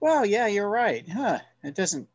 well, 0.00 0.26
yeah, 0.26 0.46
you're 0.46 0.68
right, 0.68 1.08
huh? 1.08 1.38
It 1.62 1.74
doesn't. 1.74 2.08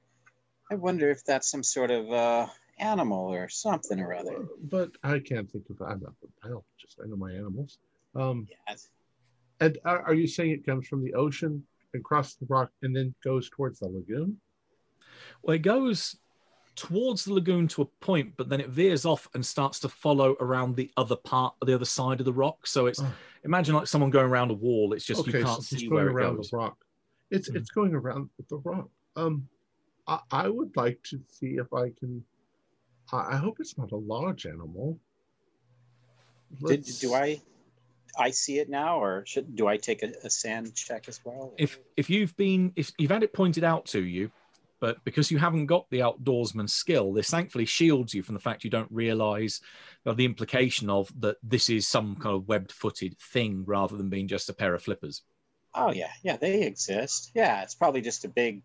I 0.72 0.76
wonder 0.76 1.10
if 1.10 1.24
that's 1.24 1.50
some 1.50 1.64
sort 1.64 1.92
of 1.92 2.12
uh, 2.12 2.48
animal 2.80 3.32
or 3.34 3.48
something 3.48 4.00
or 4.00 4.14
other. 4.14 4.46
But 4.70 4.92
I 5.04 5.20
can't 5.20 5.50
think 5.50 5.70
of. 5.70 5.82
I'm 5.82 6.02
not 6.02 6.14
a 6.24 6.48
biologist. 6.48 7.00
I 7.02 7.08
know 7.08 7.16
my 7.16 7.32
animals. 7.32 7.80
Um, 8.16 8.48
Yeah, 8.50 8.76
and 9.60 9.78
are, 9.86 10.02
are 10.04 10.14
you 10.14 10.28
saying 10.28 10.52
it 10.52 10.66
comes 10.66 10.88
from 10.88 11.04
the 11.04 11.14
ocean 11.14 11.64
and 11.94 12.02
across 12.02 12.36
the 12.36 12.46
rock 12.48 12.72
and 12.82 12.96
then 12.96 13.14
goes 13.24 13.50
towards 13.50 13.80
the 13.80 13.88
lagoon? 13.88 14.38
Well, 15.42 15.56
it 15.56 15.60
goes 15.60 16.18
towards 16.76 17.26
the 17.26 17.34
lagoon 17.34 17.68
to 17.70 17.82
a 17.82 17.86
point, 17.86 18.34
but 18.38 18.50
then 18.50 18.60
it 18.62 18.70
veers 18.70 19.06
off 19.06 19.28
and 19.34 19.46
starts 19.46 19.80
to 19.80 19.90
follow 19.90 20.36
around 20.40 20.76
the 20.76 20.92
other 20.98 21.16
part, 21.16 21.56
the 21.66 21.74
other 21.74 21.86
side 21.86 22.20
of 22.20 22.26
the 22.26 22.34
rock. 22.34 22.68
So 22.68 22.86
it's 22.86 23.00
Oh. 23.02 23.14
imagine 23.44 23.76
like 23.76 23.88
someone 23.88 24.12
going 24.12 24.30
around 24.30 24.52
a 24.52 24.56
wall. 24.56 24.94
It's 24.94 25.06
just 25.06 25.26
you 25.26 25.34
can't 25.34 25.58
it's 25.60 25.68
see 25.70 25.88
going 25.88 26.06
where 26.06 26.10
it 26.10 26.14
around 26.14 26.36
goes. 26.38 26.52
the 26.52 26.58
rock. 26.58 26.78
It's 27.32 27.50
Mhm. 27.50 27.56
it's 27.56 27.72
going 27.72 27.94
around 27.94 28.30
the 28.50 28.58
rock. 28.58 28.90
Um, 29.16 29.48
I, 30.08 30.20
I 30.32 30.50
would 30.50 30.76
like 30.78 31.02
to 31.04 31.20
see 31.30 31.56
if 31.58 31.74
I 31.74 31.90
can. 31.90 32.24
I, 33.12 33.34
I 33.34 33.36
hope 33.38 33.60
it's 33.60 33.78
not 33.78 33.92
a 33.92 33.98
large 33.98 34.46
animal. 34.46 35.00
Did, 36.66 36.86
do 37.02 37.14
I? 37.14 37.42
I 38.18 38.32
see 38.32 38.60
it 38.60 38.70
now, 38.70 39.02
or 39.02 39.26
should 39.26 39.56
do 39.56 39.68
I 39.68 39.78
take 39.78 40.04
a, 40.04 40.12
a 40.24 40.30
SAN 40.30 40.72
check 40.74 41.08
as 41.08 41.20
well? 41.26 41.54
if 41.58 41.80
if 41.96 42.10
you've 42.10 42.36
been 42.38 42.74
if 42.76 42.92
you've 42.98 43.12
had 43.12 43.24
it 43.24 43.34
pointed 43.34 43.64
out 43.64 43.86
to 43.88 44.04
you 44.04 44.32
but 44.80 45.04
because 45.04 45.32
you 45.32 45.40
haven't 45.40 45.66
got 45.66 45.90
the 45.90 46.00
outdoorsman 46.00 46.70
skill 46.70 47.12
this 47.12 47.32
thankfully 47.32 47.66
shields 47.66 48.14
you 48.14 48.22
from 48.22 48.36
the 48.36 48.40
fact 48.40 48.64
you 48.64 48.70
don't 48.70 48.92
realize 48.92 49.60
the 50.06 50.24
implication 50.24 50.88
of 50.88 51.12
that 51.20 51.36
this 51.42 51.68
is 51.68 51.88
some 51.88 52.16
kind 52.18 52.36
of 52.36 52.48
webbed 52.48 52.72
footed 52.72 53.18
thing 53.20 53.64
rather 53.66 53.98
than 53.98 54.08
being 54.08 54.28
just 54.28 54.50
a 54.50 54.54
pair 54.54 54.76
of 54.76 54.84
flippers 54.84 55.24
Oh 55.74 55.92
yeah, 55.92 56.12
yeah, 56.24 56.38
they 56.38 56.64
exist. 56.64 57.32
Yeah, 57.36 57.62
it's 57.62 57.76
probably 57.76 58.02
just 58.02 58.26
a 58.26 58.30
big, 58.30 58.64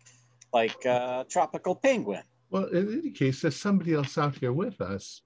like 0.51 0.83
uh, 0.85 1.25
tropical 1.29 1.75
penguin. 1.75 2.23
Well, 2.49 2.65
in 2.65 2.91
any 3.01 3.11
case, 3.11 3.41
there's 3.41 3.55
somebody 3.55 3.93
else 3.93 4.17
out 4.17 4.35
here 4.37 4.53
with 4.53 4.81
us. 4.81 5.21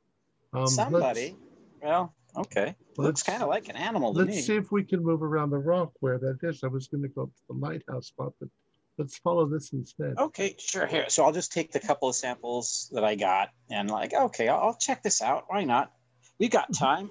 Um, 0.51 0.61
let's- 0.63 0.75
Somebody. 0.75 1.35
Well, 1.81 2.13
okay. 2.37 2.75
Looks 2.97 3.21
let's- 3.21 3.23
kind 3.23 3.43
of 3.43 3.49
like 3.49 3.69
an 3.69 3.75
animal 3.75 4.13
to 4.13 4.19
Let's 4.19 4.35
me. 4.35 4.41
see 4.41 4.55
if 4.55 4.71
we 4.71 4.83
can 4.83 5.03
move 5.03 5.21
around 5.23 5.49
the 5.49 5.57
rock 5.57 5.91
where 5.99 6.17
that 6.19 6.37
is. 6.43 6.63
I 6.63 6.67
was 6.67 6.87
going 6.87 7.03
to 7.03 7.09
go 7.09 7.23
up 7.23 7.29
to 7.35 7.41
the 7.49 7.55
lighthouse 7.55 8.07
spot, 8.07 8.33
but 8.39 8.49
let's 8.97 9.17
follow 9.17 9.45
this 9.47 9.73
instead. 9.73 10.17
Okay, 10.17 10.55
sure. 10.57 10.87
Here, 10.87 11.05
so 11.09 11.23
I'll 11.23 11.31
just 11.31 11.51
take 11.51 11.71
the 11.71 11.79
couple 11.79 12.09
of 12.09 12.15
samples 12.15 12.89
that 12.93 13.03
I 13.03 13.15
got 13.15 13.49
and 13.69 13.89
like, 13.89 14.13
okay, 14.13 14.47
I'll, 14.47 14.59
I'll 14.59 14.77
check 14.77 15.03
this 15.03 15.21
out. 15.21 15.45
Why 15.47 15.63
not? 15.63 15.91
We 16.39 16.47
got 16.49 16.71
mm-hmm. 16.71 16.85
time. 16.85 17.09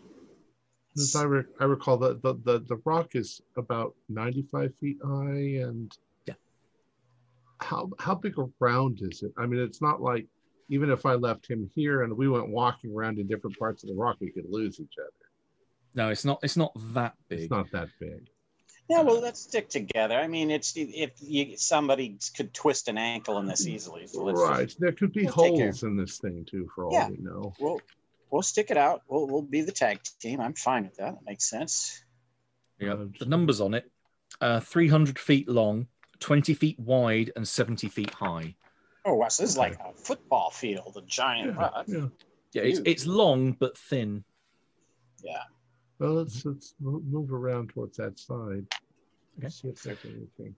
As 0.96 1.14
I, 1.14 1.24
re- 1.24 1.44
I 1.60 1.64
recall, 1.64 1.98
the, 1.98 2.14
the 2.22 2.34
the 2.42 2.64
the 2.66 2.80
rock 2.86 3.16
is 3.16 3.42
about 3.58 3.94
ninety-five 4.08 4.74
feet 4.76 4.96
high, 5.04 5.60
and 5.60 5.92
Yeah. 6.26 6.32
How 7.60 7.90
how 7.98 8.14
big 8.14 8.34
around 8.38 9.00
is 9.02 9.22
it? 9.22 9.32
I 9.36 9.44
mean, 9.44 9.60
it's 9.60 9.82
not 9.82 10.00
like 10.00 10.26
even 10.68 10.90
if 10.90 11.06
I 11.06 11.14
left 11.14 11.48
him 11.48 11.70
here 11.74 12.02
and 12.02 12.16
we 12.16 12.28
went 12.28 12.48
walking 12.48 12.94
around 12.94 13.18
in 13.18 13.26
different 13.26 13.58
parts 13.58 13.82
of 13.82 13.88
the 13.88 13.94
rock, 13.94 14.16
we 14.20 14.30
could 14.30 14.46
lose 14.48 14.80
each 14.80 14.94
other. 14.98 15.10
No, 15.94 16.10
it's 16.10 16.24
not. 16.24 16.40
It's 16.42 16.56
not 16.56 16.72
that 16.92 17.14
big. 17.28 17.40
It's 17.40 17.50
not 17.50 17.70
that 17.72 17.88
big. 17.98 18.28
Yeah, 18.88 19.02
well, 19.02 19.20
let's 19.20 19.40
stick 19.40 19.68
together. 19.68 20.14
I 20.14 20.28
mean, 20.28 20.50
it's 20.50 20.74
if 20.76 21.10
you 21.20 21.56
somebody 21.56 22.18
could 22.36 22.54
twist 22.54 22.88
an 22.88 22.98
ankle 22.98 23.38
in 23.38 23.46
this 23.46 23.66
easily. 23.66 24.06
So 24.06 24.22
let's 24.22 24.40
right. 24.40 24.66
just, 24.66 24.78
there 24.80 24.92
could 24.92 25.12
be 25.12 25.24
we'll 25.24 25.32
holes 25.32 25.82
in 25.82 25.96
this 25.96 26.18
thing 26.18 26.46
too, 26.48 26.68
for 26.74 26.84
all 26.84 26.92
Yeah. 26.92 27.08
we 27.08 27.16
know. 27.16 27.52
we'll 27.58 27.80
we'll 28.30 28.42
stick 28.42 28.70
it 28.70 28.76
out. 28.76 29.02
We'll 29.08 29.26
we'll 29.26 29.42
be 29.42 29.62
the 29.62 29.72
tag 29.72 30.00
team. 30.20 30.40
I'm 30.40 30.54
fine 30.54 30.84
with 30.84 30.96
that. 30.96 31.14
That 31.14 31.24
makes 31.24 31.48
sense. 31.50 32.04
Yeah, 32.78 32.94
the 33.18 33.26
numbers 33.26 33.60
on 33.60 33.74
it: 33.74 33.90
uh, 34.40 34.60
300 34.60 35.18
feet 35.18 35.48
long, 35.48 35.88
20 36.20 36.54
feet 36.54 36.78
wide, 36.78 37.32
and 37.34 37.48
70 37.48 37.88
feet 37.88 38.12
high. 38.12 38.54
Oh, 39.06 39.14
wow, 39.14 39.28
so 39.28 39.44
this 39.44 39.52
is 39.52 39.56
like 39.56 39.78
a 39.78 39.92
football 39.94 40.50
field, 40.50 40.96
a 40.96 41.06
giant 41.06 41.56
Yeah, 41.56 41.82
yeah. 41.86 42.06
Yeah, 42.52 42.62
it's, 42.62 42.80
it's 42.84 43.06
long 43.06 43.52
but 43.52 43.78
thin. 43.78 44.24
Yeah. 45.22 45.42
Well, 45.98 46.14
let's 46.14 46.44
let's 46.44 46.74
move 46.80 47.32
around 47.32 47.70
towards 47.70 47.96
that 47.98 48.18
side. 48.18 48.66
Okay. 49.38 49.48
See 49.48 49.68
if 49.68 49.82
there's 49.82 49.98
anything. 50.04 50.54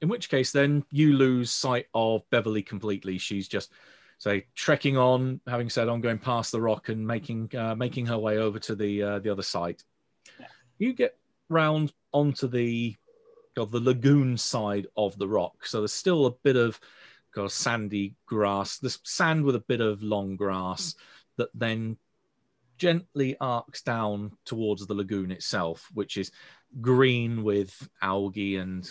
In 0.00 0.08
which 0.08 0.28
case, 0.28 0.50
then 0.52 0.84
you 0.90 1.12
lose 1.12 1.50
sight 1.50 1.86
of 1.94 2.28
Beverly 2.30 2.62
completely. 2.62 3.16
She's 3.18 3.48
just 3.48 3.72
say 4.18 4.46
trekking 4.54 4.96
on, 4.96 5.40
having 5.46 5.70
said, 5.70 5.88
"I'm 5.88 6.00
going 6.00 6.18
past 6.18 6.52
the 6.52 6.60
rock 6.60 6.88
and 6.88 7.06
making 7.06 7.50
uh, 7.56 7.74
making 7.74 8.06
her 8.06 8.18
way 8.18 8.38
over 8.38 8.58
to 8.60 8.74
the 8.74 9.02
uh, 9.02 9.18
the 9.20 9.30
other 9.30 9.42
side." 9.42 9.82
Yeah. 10.38 10.46
You 10.78 10.92
get 10.92 11.16
round 11.48 11.92
onto 12.12 12.48
the 12.48 12.96
of 13.56 13.70
the 13.70 13.80
lagoon 13.80 14.36
side 14.36 14.86
of 14.96 15.18
the 15.18 15.28
rock, 15.28 15.66
so 15.66 15.80
there's 15.80 15.92
still 15.92 16.26
a 16.26 16.30
bit 16.30 16.56
of 16.56 16.80
kind 17.34 17.44
of 17.46 17.52
sandy 17.52 18.14
grass. 18.26 18.78
This 18.78 18.98
sand 19.04 19.44
with 19.44 19.54
a 19.54 19.60
bit 19.60 19.80
of 19.80 20.02
long 20.02 20.36
grass 20.36 20.94
that 21.36 21.48
then 21.54 21.96
gently 22.78 23.36
arcs 23.40 23.82
down 23.82 24.32
towards 24.44 24.86
the 24.86 24.94
lagoon 24.94 25.30
itself, 25.30 25.88
which 25.94 26.16
is 26.16 26.32
green 26.80 27.42
with 27.42 27.88
algae 28.00 28.56
and 28.56 28.90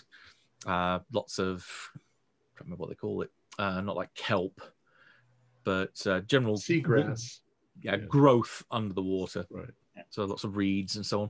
uh, 0.65 0.99
lots 1.11 1.39
of 1.39 1.65
I 1.95 1.99
can't 2.57 2.65
remember 2.67 2.81
what 2.81 2.89
they 2.89 2.95
call 2.95 3.21
it. 3.21 3.31
Uh, 3.57 3.81
not 3.81 3.95
like 3.95 4.13
kelp, 4.13 4.61
but 5.63 5.91
uh, 6.05 6.19
general 6.21 6.57
Seagrass. 6.57 7.39
yeah, 7.81 7.95
Yeah. 7.95 8.05
growth 8.07 8.63
under 8.71 8.93
the 8.93 9.01
water. 9.01 9.45
Right. 9.49 9.69
So 10.11 10.23
lots 10.25 10.43
of 10.43 10.55
reeds 10.55 10.95
and 10.95 11.05
so 11.05 11.21
on. 11.23 11.29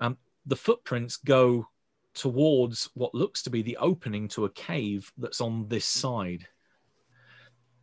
Um, 0.00 0.18
the 0.46 0.56
footprints 0.56 1.16
go 1.18 1.66
towards 2.14 2.90
what 2.94 3.14
looks 3.14 3.42
to 3.42 3.50
be 3.50 3.62
the 3.62 3.76
opening 3.76 4.28
to 4.28 4.44
a 4.44 4.50
cave 4.50 5.12
that's 5.18 5.40
on 5.40 5.68
this 5.68 5.84
side. 5.84 6.46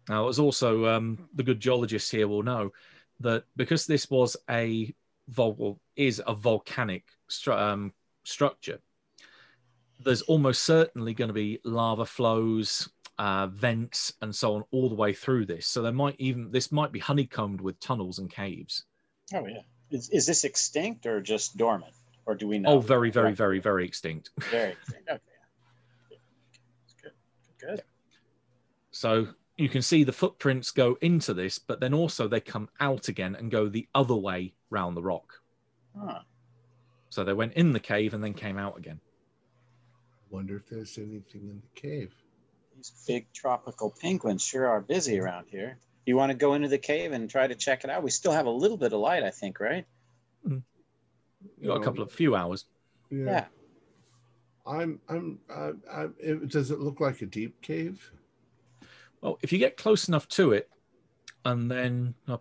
Now, 0.09 0.27
as 0.27 0.39
also 0.39 0.85
um, 0.85 1.29
the 1.35 1.43
good 1.43 1.59
geologists 1.59 2.09
here 2.09 2.27
will 2.27 2.43
know 2.43 2.71
that 3.19 3.43
because 3.55 3.85
this 3.85 4.09
was 4.09 4.37
a 4.49 4.93
vol- 5.27 5.79
is 5.95 6.21
a 6.25 6.33
volcanic 6.33 7.03
stru- 7.29 7.57
um, 7.57 7.93
structure, 8.23 8.79
there's 9.99 10.21
almost 10.23 10.63
certainly 10.63 11.13
going 11.13 11.29
to 11.29 11.33
be 11.33 11.59
lava 11.63 12.05
flows, 12.05 12.89
uh, 13.17 13.47
vents, 13.47 14.13
and 14.21 14.33
so 14.33 14.55
on 14.55 14.63
all 14.71 14.89
the 14.89 14.95
way 14.95 15.13
through 15.13 15.45
this. 15.45 15.67
So 15.67 15.81
there 15.81 15.91
might 15.91 16.15
even 16.19 16.51
this 16.51 16.71
might 16.71 16.91
be 16.91 16.99
honeycombed 16.99 17.59
with 17.59 17.79
tunnels 17.79 18.19
and 18.19 18.29
caves. 18.29 18.85
Oh 19.33 19.45
yeah. 19.45 19.61
Is, 19.89 20.09
is 20.09 20.25
this 20.25 20.43
extinct 20.43 21.05
or 21.05 21.21
just 21.21 21.57
dormant, 21.57 21.93
or 22.27 22.35
do 22.35 22.47
we 22.47 22.59
know? 22.59 22.73
Oh, 22.73 22.79
very, 22.79 23.09
very, 23.09 23.27
Right. 23.27 23.37
very, 23.37 23.59
very 23.59 23.85
extinct. 23.85 24.29
very 24.51 24.73
extinct. 24.73 25.09
Okay. 25.09 26.19
Good. 27.01 27.11
Good. 27.59 27.67
Good. 27.77 27.83
So 28.91 29.27
you 29.55 29.69
can 29.69 29.81
see 29.81 30.03
the 30.03 30.13
footprints 30.13 30.69
go 30.71 30.97
into 31.01 31.33
this, 31.33 31.57
but 31.57 31.79
then 31.79 31.93
also 31.93 32.27
they 32.27 32.39
come 32.39 32.69
out 32.79 33.07
again 33.07 33.35
and 33.35 33.49
go 33.49 33.67
the 33.67 33.87
other 33.95 34.15
way 34.15 34.53
round 34.69 34.95
the 34.95 35.01
rock. 35.01 35.33
Huh. 35.99 36.19
So 37.09 37.23
they 37.23 37.33
went 37.33 37.53
in 37.53 37.73
the 37.73 37.79
cave 37.79 38.13
and 38.13 38.23
then 38.23 38.33
came 38.33 38.57
out 38.59 38.77
again. 38.77 38.99
Wonder 40.29 40.57
if 40.57 40.67
there's 40.69 40.97
anything 40.97 41.49
in 41.49 41.61
the 41.61 41.79
cave. 41.81 42.13
These 42.75 42.93
big 43.07 43.31
tropical 43.33 43.95
penguins 43.99 44.43
sure 44.43 44.67
are 44.67 44.81
busy 44.81 45.19
around 45.19 45.47
here. 45.49 45.79
You 46.05 46.15
want 46.15 46.31
to 46.31 46.37
go 46.37 46.53
into 46.53 46.67
the 46.67 46.77
cave 46.77 47.11
and 47.13 47.29
try 47.29 47.47
to 47.47 47.55
check 47.55 47.83
it 47.83 47.89
out? 47.89 48.03
We 48.03 48.11
still 48.11 48.31
have 48.33 48.45
a 48.45 48.51
little 48.51 48.77
bit 48.77 48.93
of 48.93 48.99
light, 48.99 49.23
I 49.23 49.31
think, 49.31 49.59
right? 49.59 49.85
Hmm. 50.45 50.59
You 51.59 51.67
got 51.67 51.81
a 51.81 51.83
couple 51.83 52.03
of 52.03 52.11
few 52.11 52.35
hours. 52.35 52.65
Yeah. 53.09 53.25
Yeah. 53.25 53.45
I'm. 54.65 54.99
I'm. 55.07 55.39
I, 55.49 55.71
I, 55.91 56.07
it, 56.19 56.49
does 56.49 56.71
it 56.71 56.79
look 56.79 56.99
like 56.99 57.21
a 57.21 57.25
deep 57.25 57.61
cave? 57.61 58.11
Well, 59.21 59.39
if 59.41 59.51
you 59.51 59.59
get 59.59 59.77
close 59.77 60.07
enough 60.07 60.27
to 60.29 60.51
it 60.51 60.69
and 61.45 61.71
then 61.71 62.13
uh, 62.27 62.37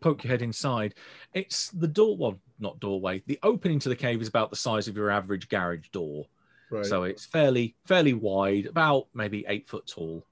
poke 0.00 0.24
your 0.24 0.30
head 0.30 0.42
inside, 0.42 0.94
it's 1.34 1.70
the 1.70 1.88
door. 1.88 2.16
Well, 2.16 2.38
not 2.58 2.80
doorway. 2.80 3.22
The 3.26 3.38
opening 3.42 3.78
to 3.80 3.88
the 3.88 3.96
cave 3.96 4.20
is 4.20 4.28
about 4.28 4.50
the 4.50 4.56
size 4.56 4.88
of 4.88 4.96
your 4.96 5.10
average 5.10 5.48
garage 5.48 5.88
door. 5.90 6.26
Right. 6.70 6.84
So 6.84 7.04
it's 7.04 7.24
fairly 7.24 7.76
fairly 7.86 8.14
wide, 8.14 8.66
about 8.66 9.08
maybe 9.14 9.44
eight 9.48 9.68
foot 9.68 9.86
tall, 9.86 10.26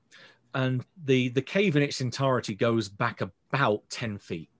and 0.54 0.84
the 1.04 1.28
the 1.30 1.42
cave 1.42 1.76
in 1.76 1.82
its 1.82 2.00
entirety 2.00 2.54
goes 2.54 2.88
back 2.88 3.20
about 3.20 3.88
ten 3.88 4.18
feet. 4.18 4.50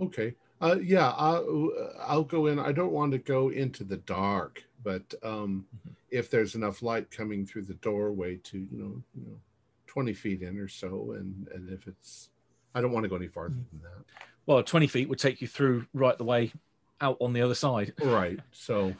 Okay. 0.00 0.34
Uh, 0.60 0.76
yeah, 0.82 1.10
I'll, 1.16 1.70
I'll 2.00 2.24
go 2.24 2.46
in. 2.46 2.58
I 2.58 2.72
don't 2.72 2.92
want 2.92 3.12
to 3.12 3.18
go 3.18 3.48
into 3.50 3.82
the 3.84 3.96
dark, 3.98 4.62
but 4.82 5.14
um, 5.22 5.66
Mhm. 5.74 5.94
if 6.10 6.30
there's 6.30 6.54
enough 6.54 6.82
light 6.82 7.10
coming 7.10 7.46
through 7.46 7.62
the 7.62 7.74
doorway 7.74 8.36
to 8.36 8.58
you 8.58 8.68
know, 8.78 9.02
you 9.14 9.22
know, 9.26 9.40
twenty 9.86 10.12
feet 10.12 10.42
in 10.42 10.58
or 10.58 10.68
so, 10.68 11.12
and 11.12 11.48
and 11.54 11.70
if 11.70 11.86
it's, 11.86 12.28
I 12.74 12.80
don't 12.80 12.92
want 12.92 13.04
to 13.04 13.08
go 13.08 13.16
any 13.16 13.28
farther 13.28 13.54
than 13.54 13.80
that. 13.82 14.04
Well, 14.46 14.62
twenty 14.62 14.86
feet 14.86 15.08
would 15.08 15.18
take 15.18 15.40
you 15.40 15.48
through 15.48 15.86
right 15.94 16.16
the 16.18 16.24
way 16.24 16.52
out 17.00 17.16
on 17.20 17.32
the 17.32 17.40
other 17.42 17.54
side. 17.54 17.94
Right. 18.02 18.38
So 18.52 18.94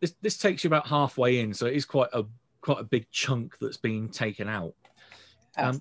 This 0.00 0.14
this 0.22 0.38
takes 0.38 0.64
you 0.64 0.68
about 0.68 0.86
halfway 0.86 1.40
in, 1.40 1.54
so 1.54 1.66
it 1.66 1.74
is 1.74 1.84
quite 1.84 2.10
a 2.12 2.24
quite 2.60 2.78
a 2.80 2.84
big 2.84 3.08
chunk 3.10 3.56
that's 3.60 3.76
been 3.76 4.08
taken 4.08 4.48
out. 4.48 4.74
Um, 5.56 5.76
out. 5.76 5.80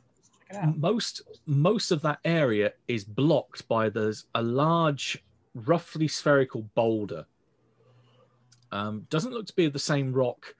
Most 0.75 1.21
most 1.45 1.91
of 1.91 2.01
that 2.01 2.19
area 2.23 2.73
is 2.87 3.03
blocked 3.03 3.67
by 3.67 3.89
there's 3.89 4.25
a 4.35 4.41
large 4.41 5.23
roughly 5.53 6.07
spherical 6.07 6.63
boulder. 6.75 7.25
Um, 8.71 9.07
doesn't 9.09 9.31
look 9.31 9.47
to 9.47 9.55
be 9.55 9.65
of 9.65 9.73
the 9.73 9.79
same 9.79 10.13
rock 10.13 10.55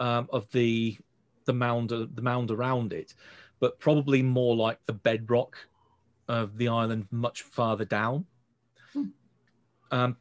um, 0.00 0.28
of 0.32 0.50
the 0.52 0.96
the 1.44 1.52
mound 1.52 1.90
the 1.90 2.22
mound 2.22 2.50
around 2.50 2.92
it 2.92 3.14
but 3.60 3.78
probably 3.78 4.22
more 4.22 4.56
like 4.56 4.78
the 4.86 4.92
bedrock 4.92 5.56
of 6.28 6.56
the 6.56 6.68
island 6.68 7.06
much 7.10 7.42
farther 7.42 7.84
down. 7.84 8.24
Um, 9.90 10.16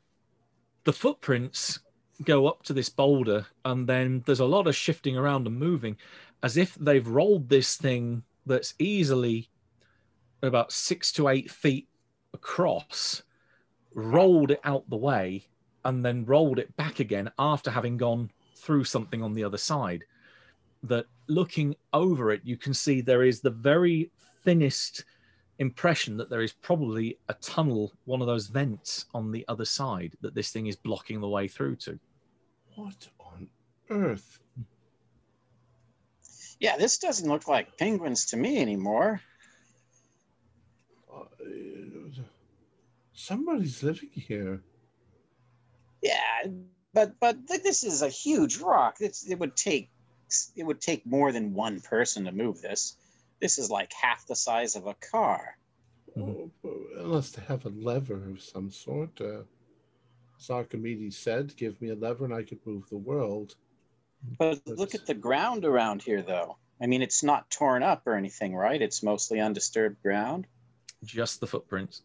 the 0.84 0.94
footprints 0.94 1.80
go 2.24 2.48
up 2.48 2.64
to 2.64 2.74
this 2.74 2.90
boulder 2.90 3.46
and 3.64 3.88
then 3.88 4.24
there's 4.26 4.42
a 4.42 4.46
lot 4.46 4.68
of 4.68 4.76
shifting 4.76 5.16
around 5.16 5.48
and 5.48 5.58
moving 5.58 5.96
as 6.44 6.58
if 6.58 6.76
they've 6.76 7.08
rolled 7.08 7.48
this 7.48 7.78
thing 7.78 8.24
that's 8.46 8.74
easily 8.80 9.50
about 10.42 10.72
six 10.72 11.12
to 11.14 11.28
eight 11.28 11.52
feet 11.52 11.88
across, 12.34 13.24
rolled 13.94 14.52
it 14.52 14.62
out 14.64 14.90
the 14.90 14.98
way, 14.98 15.46
and 15.86 16.04
then 16.04 16.26
rolled 16.26 16.60
it 16.60 16.76
back 16.78 17.00
again 17.00 17.32
after 17.40 17.72
having 17.72 17.98
gone 17.98 18.30
through 18.56 18.84
something 18.84 19.22
on 19.24 19.34
the 19.34 19.44
other 19.44 19.58
side. 19.58 20.04
That 20.84 21.06
looking 21.28 21.76
over 21.94 22.32
it, 22.32 22.42
you 22.44 22.58
can 22.58 22.74
see 22.74 23.02
there 23.02 23.24
is 23.24 23.42
the 23.42 23.50
very 23.50 24.12
thinnest 24.44 25.04
impression 25.60 26.16
that 26.18 26.30
there 26.30 26.42
is 26.42 26.54
probably 26.54 27.20
a 27.28 27.34
tunnel, 27.36 27.92
one 28.06 28.22
of 28.22 28.28
those 28.28 28.48
vents 28.48 29.06
on 29.14 29.32
the 29.32 29.46
other 29.50 29.66
side 29.66 30.16
that 30.22 30.34
this 30.34 30.52
thing 30.52 30.68
is 30.68 30.76
blocking 30.78 31.20
the 31.20 31.28
way 31.28 31.48
through 31.48 31.76
to. 31.76 32.00
what 32.76 33.08
on 33.20 33.48
earth? 33.90 34.40
Yeah, 36.60 36.78
this 36.78 36.98
doesn't 36.98 37.30
look 37.30 37.48
like 37.48 37.78
penguins 37.78 38.26
to 38.28 38.38
me 38.38 38.60
anymore. 38.60 39.22
Uh, 41.14 41.24
somebody's 43.14 43.82
living 43.82 44.10
here. 44.12 44.62
Yeah, 46.02 46.48
but 46.94 47.20
but 47.20 47.48
th- 47.48 47.64
this 47.64 47.84
is 47.84 48.02
a 48.02 48.10
huge 48.10 48.58
rock. 48.58 48.98
It's, 49.00 49.30
it 49.30 49.40
would 49.40 49.56
take 49.56 49.90
it 50.56 50.64
would 50.64 50.82
take 50.82 51.06
more 51.06 51.32
than 51.32 51.54
one 51.54 51.80
person 51.80 52.26
to 52.26 52.32
move 52.32 52.62
this. 52.62 52.98
This 53.42 53.58
is 53.58 53.70
like 53.70 53.92
half 53.94 54.28
the 54.28 54.36
size 54.36 54.76
of 54.76 54.86
a 54.86 54.96
car. 54.96 55.58
Oh, 56.18 56.52
unless 56.98 57.32
they 57.32 57.42
have 57.44 57.66
a 57.66 57.70
lever 57.70 58.30
of 58.30 58.42
some 58.42 58.70
sort. 58.70 59.20
Uh, 59.22 59.44
as 60.38 60.50
Archimedes 60.50 61.18
said, 61.18 61.56
"Give 61.56 61.82
me 61.82 61.90
a 61.90 61.96
lever, 61.96 62.26
and 62.26 62.34
I 62.34 62.44
could 62.44 62.60
move 62.66 62.90
the 62.90 62.98
world." 62.98 63.56
But 64.38 64.62
look 64.66 64.96
at 64.96 65.06
the 65.06 65.14
ground 65.14 65.66
around 65.66 66.02
here, 66.02 66.22
though. 66.22 66.58
I 66.82 66.88
mean, 66.88 67.02
it's 67.02 67.24
not 67.24 67.50
torn 67.50 67.84
up 67.84 68.06
or 68.06 68.16
anything, 68.16 68.56
right? 68.56 68.82
It's 68.82 69.04
mostly 69.04 69.40
undisturbed 69.40 70.02
ground. 70.02 70.48
Just 71.04 71.40
the 71.40 71.48
footprints. 71.48 72.04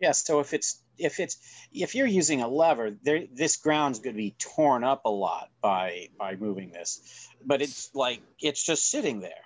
Yeah. 0.00 0.12
So 0.12 0.40
if 0.40 0.52
it's 0.52 0.82
if 0.98 1.20
it's 1.20 1.38
if 1.72 1.94
you're 1.94 2.06
using 2.06 2.42
a 2.42 2.48
lever, 2.48 2.96
there 3.02 3.24
this 3.32 3.56
ground's 3.56 3.98
going 3.98 4.14
to 4.14 4.18
be 4.18 4.34
torn 4.38 4.84
up 4.84 5.02
a 5.04 5.10
lot 5.10 5.50
by 5.62 6.08
by 6.18 6.36
moving 6.36 6.70
this. 6.70 7.28
But 7.44 7.62
it's 7.62 7.90
like 7.94 8.20
it's 8.40 8.62
just 8.62 8.90
sitting 8.90 9.20
there. 9.20 9.44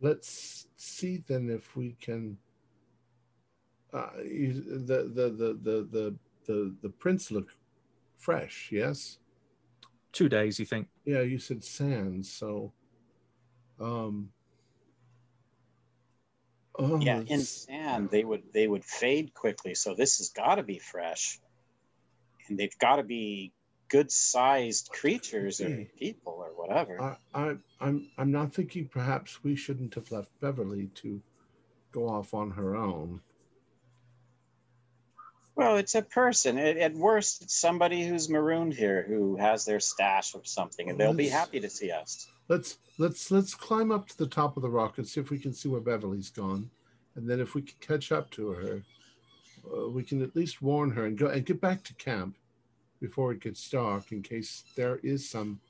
Let's 0.00 0.66
see 0.76 1.22
then 1.26 1.50
if 1.50 1.76
we 1.76 1.96
can. 2.00 2.36
Uh, 3.92 4.10
you, 4.24 4.52
the, 4.86 5.10
the 5.12 5.30
the 5.30 5.58
the 5.62 5.88
the 5.90 6.16
the 6.46 6.74
the 6.82 6.88
prints 6.88 7.30
look 7.30 7.52
fresh. 8.16 8.68
Yes. 8.70 9.18
Two 10.12 10.28
days, 10.28 10.58
you 10.58 10.66
think? 10.66 10.88
Yeah, 11.04 11.22
you 11.22 11.38
said 11.38 11.62
sand, 11.64 12.26
so. 12.26 12.72
Um. 13.80 14.30
Oh, 16.78 17.00
yeah, 17.00 17.20
in 17.26 17.40
sand 17.40 18.10
they 18.10 18.24
would 18.24 18.42
they 18.52 18.66
would 18.66 18.84
fade 18.84 19.34
quickly. 19.34 19.74
So 19.74 19.94
this 19.94 20.18
has 20.18 20.30
got 20.30 20.56
to 20.56 20.62
be 20.62 20.78
fresh, 20.78 21.38
and 22.48 22.58
they've 22.58 22.78
got 22.78 22.96
to 22.96 23.02
be 23.02 23.52
good 23.88 24.10
sized 24.10 24.88
creatures 24.90 25.60
or 25.60 25.84
people 25.98 26.34
or 26.38 26.50
whatever. 26.54 27.00
I, 27.00 27.16
I, 27.34 27.56
I'm, 27.80 28.08
I'm 28.16 28.30
not 28.30 28.54
thinking 28.54 28.88
perhaps 28.88 29.42
we 29.42 29.56
shouldn't 29.56 29.94
have 29.94 30.10
left 30.12 30.30
Beverly 30.40 30.86
to 30.96 31.20
go 31.92 32.08
off 32.08 32.32
on 32.32 32.50
her 32.52 32.76
own. 32.76 33.20
Well, 35.56 35.76
it's 35.76 35.94
a 35.94 36.02
person. 36.02 36.58
At, 36.58 36.76
at 36.76 36.94
worst, 36.94 37.42
it's 37.42 37.54
somebody 37.54 38.06
who's 38.06 38.28
marooned 38.28 38.74
here 38.74 39.04
who 39.08 39.36
has 39.36 39.64
their 39.64 39.80
stash 39.80 40.34
of 40.34 40.46
something, 40.46 40.88
and 40.88 40.98
they'll 40.98 41.12
be 41.12 41.28
happy 41.28 41.60
to 41.60 41.68
see 41.68 41.90
us. 41.90 42.28
Let's 42.48 42.78
let's 42.98 43.30
let's 43.30 43.54
climb 43.54 43.92
up 43.92 44.08
to 44.08 44.18
the 44.18 44.26
top 44.26 44.56
of 44.56 44.62
the 44.62 44.70
rock 44.70 44.98
and 44.98 45.06
see 45.06 45.20
if 45.20 45.30
we 45.30 45.38
can 45.38 45.52
see 45.52 45.68
where 45.68 45.80
Beverly's 45.80 46.30
gone, 46.30 46.70
and 47.14 47.28
then 47.28 47.40
if 47.40 47.54
we 47.54 47.62
can 47.62 47.76
catch 47.80 48.10
up 48.10 48.30
to 48.30 48.48
her, 48.50 48.82
uh, 49.72 49.88
we 49.90 50.02
can 50.02 50.22
at 50.22 50.34
least 50.34 50.62
warn 50.62 50.90
her 50.90 51.06
and 51.06 51.18
go 51.18 51.28
and 51.28 51.44
get 51.46 51.60
back 51.60 51.82
to 51.84 51.94
camp 51.94 52.36
before 53.00 53.32
it 53.32 53.40
gets 53.40 53.68
dark, 53.70 54.12
in 54.12 54.22
case 54.22 54.64
there 54.76 54.98
is 55.02 55.28
some 55.28 55.60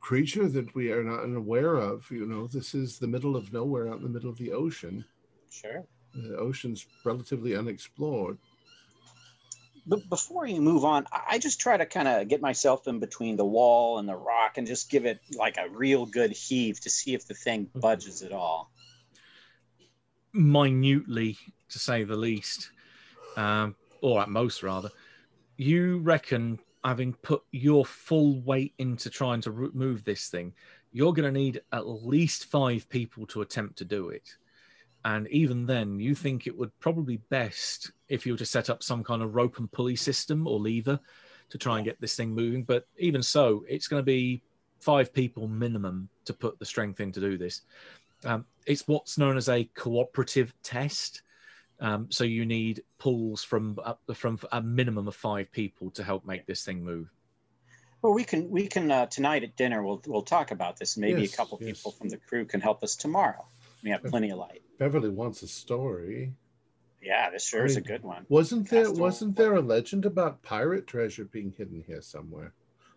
creature 0.00 0.48
that 0.48 0.74
we 0.74 0.90
are 0.90 1.04
not 1.04 1.24
aware 1.24 1.76
of. 1.76 2.10
You 2.10 2.26
know, 2.26 2.46
this 2.46 2.74
is 2.74 2.98
the 2.98 3.06
middle 3.06 3.36
of 3.36 3.52
nowhere, 3.52 3.88
out 3.88 3.98
in 3.98 4.02
the 4.02 4.08
middle 4.08 4.30
of 4.30 4.38
the 4.38 4.52
ocean. 4.52 5.04
Sure. 5.50 5.84
The 6.14 6.36
ocean's 6.36 6.86
relatively 7.04 7.56
unexplored. 7.56 8.38
But 9.86 10.08
before 10.10 10.46
you 10.46 10.60
move 10.60 10.84
on, 10.84 11.06
I 11.12 11.22
I 11.30 11.38
just 11.38 11.60
try 11.60 11.76
to 11.76 11.86
kind 11.86 12.08
of 12.08 12.28
get 12.28 12.40
myself 12.40 12.86
in 12.88 12.98
between 12.98 13.36
the 13.36 13.44
wall 13.44 13.98
and 13.98 14.08
the 14.08 14.16
rock 14.16 14.58
and 14.58 14.66
just 14.66 14.90
give 14.90 15.06
it 15.06 15.20
like 15.36 15.56
a 15.56 15.68
real 15.70 16.04
good 16.06 16.32
heave 16.32 16.80
to 16.80 16.90
see 16.90 17.14
if 17.14 17.26
the 17.26 17.34
thing 17.34 17.70
budges 17.74 18.22
at 18.22 18.32
all. 18.32 18.70
minutely, 20.32 21.36
to 21.70 21.78
say 21.78 22.04
the 22.04 22.16
least, 22.16 22.70
um, 23.36 23.74
or 24.02 24.20
at 24.20 24.28
most 24.28 24.62
rather. 24.62 24.90
You 25.56 25.98
reckon, 25.98 26.58
having 26.84 27.14
put 27.14 27.42
your 27.50 27.84
full 27.84 28.40
weight 28.40 28.74
into 28.78 29.10
trying 29.10 29.40
to 29.42 29.50
ro- 29.50 29.70
move 29.72 30.04
this 30.04 30.28
thing, 30.28 30.54
you're 30.92 31.12
going 31.12 31.32
to 31.32 31.40
need 31.40 31.62
at 31.72 31.86
least 31.88 32.46
five 32.46 32.88
people 32.88 33.26
to 33.26 33.42
attempt 33.42 33.76
to 33.78 33.84
do 33.84 34.10
it. 34.10 34.36
And 35.04 35.28
even 35.28 35.66
then, 35.66 36.00
you 36.00 36.14
think 36.14 36.46
it 36.46 36.56
would 36.56 36.76
probably 36.80 37.18
best 37.28 37.92
if 38.08 38.26
you 38.26 38.32
were 38.32 38.38
to 38.38 38.46
set 38.46 38.68
up 38.68 38.82
some 38.82 39.04
kind 39.04 39.22
of 39.22 39.34
rope 39.34 39.58
and 39.58 39.70
pulley 39.70 39.96
system 39.96 40.46
or 40.46 40.58
lever 40.58 40.98
to 41.50 41.58
try 41.58 41.76
and 41.76 41.84
get 41.84 42.00
this 42.00 42.16
thing 42.16 42.34
moving. 42.34 42.64
But 42.64 42.86
even 42.98 43.22
so, 43.22 43.64
it's 43.68 43.88
going 43.88 44.00
to 44.00 44.04
be 44.06 44.42
five 44.80 45.12
people 45.12 45.48
minimum 45.48 46.08
to 46.24 46.32
put 46.32 46.58
the 46.58 46.66
strength 46.66 47.00
in 47.00 47.12
to 47.12 47.20
do 47.20 47.38
this. 47.38 47.62
Um, 48.24 48.44
it's 48.66 48.86
what's 48.86 49.18
known 49.18 49.36
as 49.36 49.48
a 49.48 49.64
cooperative 49.74 50.52
test. 50.62 51.22
Um, 51.80 52.08
so 52.10 52.24
you 52.24 52.44
need 52.44 52.82
pulls 52.98 53.44
from 53.44 53.78
up 53.84 54.00
from 54.14 54.38
a 54.50 54.60
minimum 54.60 55.06
of 55.06 55.14
five 55.14 55.50
people 55.52 55.90
to 55.92 56.02
help 56.02 56.26
make 56.26 56.44
this 56.44 56.64
thing 56.64 56.84
move. 56.84 57.08
Well, 58.02 58.14
we 58.14 58.24
can 58.24 58.50
we 58.50 58.66
can 58.66 58.90
uh, 58.90 59.06
tonight 59.06 59.44
at 59.44 59.56
dinner 59.56 59.82
we'll 59.82 60.02
we'll 60.06 60.22
talk 60.22 60.50
about 60.50 60.76
this. 60.76 60.96
Maybe 60.96 61.22
Yes, 61.22 61.34
a 61.34 61.36
couple 61.36 61.58
yes. 61.60 61.76
people 61.76 61.92
from 61.92 62.08
the 62.08 62.16
crew 62.16 62.44
can 62.44 62.60
help 62.60 62.82
us 62.82 62.96
tomorrow. 62.96 63.44
We 63.82 63.90
have 63.90 64.02
plenty 64.04 64.30
of 64.30 64.38
light. 64.38 64.62
Beverly 64.78 65.08
wants 65.10 65.42
a 65.42 65.48
story. 65.48 66.32
Yeah, 67.00 67.30
this 67.30 67.46
sure 67.46 67.62
I 67.62 67.66
is 67.66 67.76
a 67.76 67.80
good 67.80 68.02
one. 68.02 68.26
Wasn't 68.28 68.68
there 68.68 68.82
Pastoral 68.84 69.00
wasn't 69.00 69.36
there 69.36 69.54
a 69.54 69.60
legend 69.60 70.04
about 70.04 70.42
pirate 70.42 70.86
treasure 70.86 71.24
being 71.24 71.52
hidden 71.56 71.84
here 71.86 72.02
somewhere? 72.02 72.52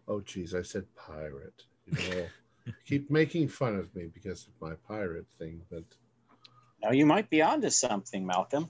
Oh 0.08 0.22
geez, 0.22 0.56
I 0.56 0.64
said 0.64 0.86
pirate. 0.96 1.64
You 1.86 2.10
know, 2.10 2.26
keep 2.86 3.12
making 3.12 3.48
fun 3.50 3.76
of 3.76 3.94
me 3.96 4.08
because 4.12 4.48
of 4.48 4.54
my 4.60 4.74
pirate 4.88 5.28
thing, 5.38 5.62
but 5.70 5.84
Now 6.84 6.92
you 6.92 7.06
might 7.06 7.30
be 7.30 7.44
onto 7.44 7.70
something, 7.70 8.26
Malcolm. 8.26 8.70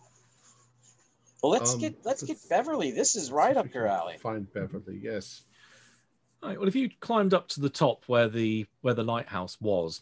Well, 1.41 1.53
let's 1.53 1.74
Um, 1.76 1.80
get 1.80 1.95
let's 2.03 2.22
get 2.24 2.34
let's- 2.36 2.47
Beverly. 2.47 2.91
This 2.91 3.16
is 3.16 3.32
right 3.32 3.55
up 3.55 3.74
your 3.74 3.88
alley. 3.88 4.18
Find 4.18 4.51
Beverly, 4.51 4.99
yes. 5.01 5.43
All 6.43 6.49
right, 6.49 6.59
well, 6.59 6.68
if 6.68 6.76
you 6.76 6.89
climbed 6.99 7.34
up 7.34 7.47
to 7.49 7.62
the 7.62 7.70
top 7.70 8.03
where 8.07 8.28
the 8.28 8.66
where 8.82 8.93
the 8.95 9.03
lighthouse 9.03 9.59
was, 9.62 10.01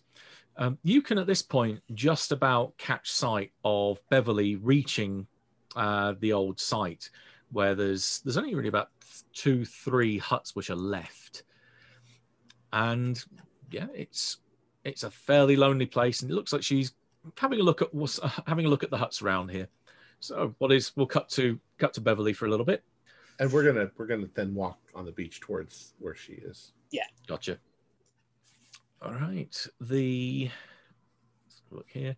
um, 0.58 0.78
you 0.84 1.02
can 1.02 1.18
at 1.18 1.28
this 1.28 1.42
point 1.42 1.82
just 1.94 2.32
about 2.32 2.78
catch 2.78 3.12
sight 3.12 3.52
of 3.64 4.00
Beverly 4.10 4.56
reaching 4.56 5.28
uh, 5.76 6.14
the 6.20 6.34
old 6.34 6.60
site, 6.60 7.10
where 7.52 7.76
there's 7.76 8.22
there's 8.24 8.38
only 8.38 8.56
really 8.56 8.70
about 8.70 8.90
two 9.34 9.66
three 9.66 10.18
huts 10.18 10.56
which 10.56 10.70
are 10.70 10.76
left, 10.76 11.44
and 12.74 13.24
yeah, 13.72 13.88
it's 13.94 14.38
it's 14.84 15.04
a 15.04 15.12
fairly 15.12 15.56
lonely 15.56 15.86
place, 15.86 16.22
and 16.22 16.32
it 16.32 16.34
looks 16.34 16.54
like 16.54 16.64
she's 16.64 16.94
having 17.38 17.60
a 17.60 17.64
look 17.64 17.82
at 17.82 17.94
what's 17.94 18.20
having 18.48 18.66
a 18.66 18.70
look 18.70 18.84
at 18.84 18.90
the 18.90 18.98
huts 18.98 19.22
around 19.22 19.50
here. 19.50 19.68
So 20.20 20.54
what 20.58 20.72
is 20.72 20.96
we'll 20.96 21.08
cut 21.08 21.30
to 21.30 21.60
cut 21.78 21.94
to 21.94 22.02
Beverly 22.02 22.34
for 22.34 22.46
a 22.46 22.50
little 22.50 22.66
bit. 22.66 22.84
And 23.40 23.52
we're 23.52 23.64
gonna 23.64 23.90
we're 23.98 24.08
gonna 24.08 24.30
then 24.34 24.54
walk 24.54 24.80
on 24.94 25.06
the 25.06 25.12
beach 25.12 25.40
towards 25.40 25.94
where 26.00 26.16
she 26.16 26.34
is. 26.34 26.74
Yeah, 26.92 27.06
gotcha. 27.28 27.58
All 29.02 29.14
right. 29.14 29.68
The 29.82 30.50
look 31.72 31.88
here. 31.90 32.16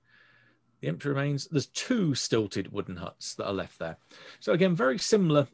The 0.82 0.88
empty 0.88 1.10
remains. 1.10 1.48
There's 1.48 1.68
two 1.68 2.16
stilted 2.16 2.72
wooden 2.72 2.96
huts 2.96 3.36
that 3.36 3.46
are 3.46 3.54
left 3.54 3.78
there. 3.80 3.98
So 4.40 4.54
again, 4.54 4.76
very 4.76 4.98
similar 4.98 5.48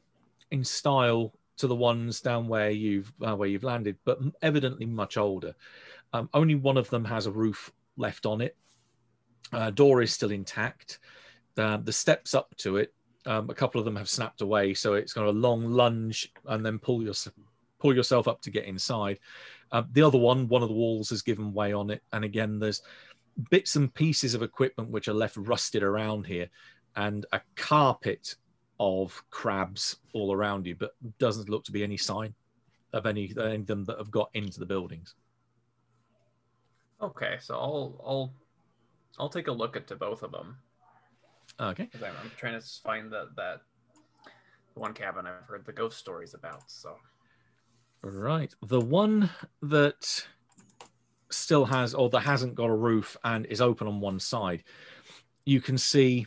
in 0.51 0.63
style 0.63 1.33
to 1.57 1.67
the 1.67 1.75
ones 1.75 2.21
down 2.21 2.47
where 2.47 2.69
you've 2.69 3.11
uh, 3.25 3.35
where 3.35 3.49
you've 3.49 3.63
landed, 3.63 3.97
but 4.05 4.19
evidently 4.41 4.85
much 4.85 5.17
older. 5.17 5.55
Um, 6.13 6.29
only 6.33 6.55
one 6.55 6.77
of 6.77 6.89
them 6.89 7.03
has 7.05 7.25
a 7.25 7.31
roof 7.31 7.71
left 7.97 8.25
on 8.25 8.41
it. 8.41 8.55
Uh, 9.51 9.71
door 9.71 10.01
is 10.01 10.13
still 10.13 10.31
intact. 10.31 10.99
The 11.55 11.91
steps 11.91 12.35
up 12.35 12.55
to 12.57 12.77
it, 12.77 12.93
um, 13.27 13.49
a 13.49 13.53
couple 13.53 13.79
of 13.79 13.85
them 13.85 13.95
have 13.97 14.09
snapped 14.09 14.41
away, 14.41 14.73
so 14.73 14.93
it's 14.93 15.11
got 15.11 15.25
a 15.25 15.31
long 15.31 15.65
lunge 15.65 16.31
and 16.45 16.65
then 16.65 16.79
pull 16.79 17.03
yourself 17.03 17.35
pull 17.79 17.93
yourself 17.93 18.27
up 18.27 18.41
to 18.41 18.49
get 18.49 18.65
inside. 18.65 19.19
Uh, 19.71 19.83
the 19.91 20.01
other 20.01 20.17
one, 20.17 20.47
one 20.47 20.61
of 20.61 20.69
the 20.69 20.75
walls 20.75 21.09
has 21.09 21.21
given 21.21 21.53
way 21.53 21.73
on 21.73 21.89
it, 21.89 22.01
and 22.13 22.23
again, 22.23 22.59
there's 22.59 22.81
bits 23.49 23.75
and 23.75 23.93
pieces 23.93 24.33
of 24.33 24.41
equipment 24.41 24.89
which 24.89 25.07
are 25.07 25.13
left 25.13 25.37
rusted 25.37 25.83
around 25.83 26.25
here, 26.25 26.49
and 26.95 27.25
a 27.33 27.41
carpet 27.55 28.35
of 28.79 29.21
crabs 29.29 29.97
all 30.13 30.33
around 30.33 30.65
you, 30.65 30.75
but 30.75 30.91
doesn't 31.19 31.49
look 31.49 31.63
to 31.65 31.71
be 31.71 31.83
any 31.83 31.97
sign 31.97 32.33
of 32.93 33.05
any, 33.05 33.33
any 33.39 33.55
of 33.55 33.67
them 33.67 33.83
that 33.85 33.97
have 33.97 34.11
got 34.11 34.29
into 34.33 34.59
the 34.59 34.65
buildings. 34.65 35.15
Okay, 37.01 37.37
so 37.39 37.55
I'll 37.55 38.01
I'll 38.05 38.33
I'll 39.19 39.29
take 39.29 39.47
a 39.47 39.51
look 39.51 39.75
at 39.75 39.87
to 39.87 39.95
both 39.95 40.23
of 40.23 40.31
them 40.31 40.57
Okay. 41.59 41.89
I'm, 41.95 42.03
I'm 42.03 42.31
trying 42.37 42.59
to 42.59 42.65
find 42.83 43.11
that 43.11 43.35
that 43.35 43.61
one 44.75 44.93
cabin 44.93 45.25
I've 45.25 45.47
heard 45.47 45.65
the 45.65 45.73
ghost 45.73 45.97
stories 45.97 46.33
about. 46.33 46.69
So 46.69 46.95
Right. 48.03 48.53
The 48.61 48.79
one 48.79 49.29
that 49.61 50.25
still 51.29 51.65
has, 51.65 51.93
or 51.93 52.09
that 52.09 52.21
hasn't 52.21 52.55
got 52.55 52.69
a 52.69 52.75
roof 52.75 53.17
and 53.23 53.45
is 53.47 53.61
open 53.61 53.87
on 53.87 53.99
one 53.99 54.19
side, 54.19 54.63
you 55.45 55.61
can 55.61 55.77
see 55.77 56.25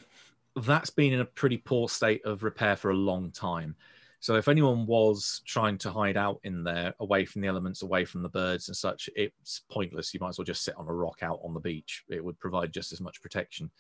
that's 0.57 0.91
been 0.91 1.13
in 1.13 1.21
a 1.21 1.25
pretty 1.25 1.57
poor 1.57 1.89
state 1.89 2.25
of 2.25 2.43
repair 2.43 2.77
for 2.77 2.91
a 2.91 2.97
long 2.97 3.31
time. 3.31 3.77
So 4.23 4.35
if 4.35 4.49
anyone 4.49 4.85
was 4.85 5.41
trying 5.47 5.79
to 5.79 5.91
hide 5.91 6.19
out 6.19 6.41
in 6.45 6.63
there, 6.63 6.93
away 7.01 7.25
from 7.25 7.41
the 7.41 7.49
elements, 7.49 7.81
away 7.81 8.05
from 8.05 8.23
the 8.23 8.29
birds 8.29 8.69
and 8.69 8.77
such, 8.77 9.09
it's 9.17 9.63
pointless. 9.71 10.13
You 10.13 10.21
might 10.21 10.31
as 10.31 10.39
well 10.39 10.45
just 10.45 10.63
sit 10.63 10.77
on 10.77 10.87
a 10.87 10.93
rock 10.93 11.23
out 11.23 11.41
on 11.43 11.55
the 11.55 11.61
beach. 11.61 12.05
It 12.11 12.23
would 12.23 12.39
provide 12.39 12.73
just 12.73 12.93
as 12.93 13.01
much 13.01 13.23
protection. 13.23 13.71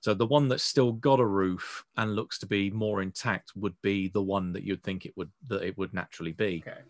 So 0.00 0.14
the 0.14 0.26
one 0.26 0.48
that's 0.48 0.62
still 0.62 0.92
got 0.92 1.20
a 1.20 1.26
roof 1.26 1.84
and 1.96 2.14
looks 2.14 2.38
to 2.38 2.46
be 2.46 2.70
more 2.70 3.02
intact 3.02 3.52
would 3.56 3.74
be 3.82 4.08
the 4.08 4.22
one 4.22 4.52
that 4.52 4.62
you'd 4.62 4.84
think 4.84 5.04
it 5.04 5.16
would 5.16 5.30
that 5.48 5.62
it 5.62 5.76
would 5.76 5.92
naturally 5.92 6.32
be 6.32 6.62
okay, 6.66 6.80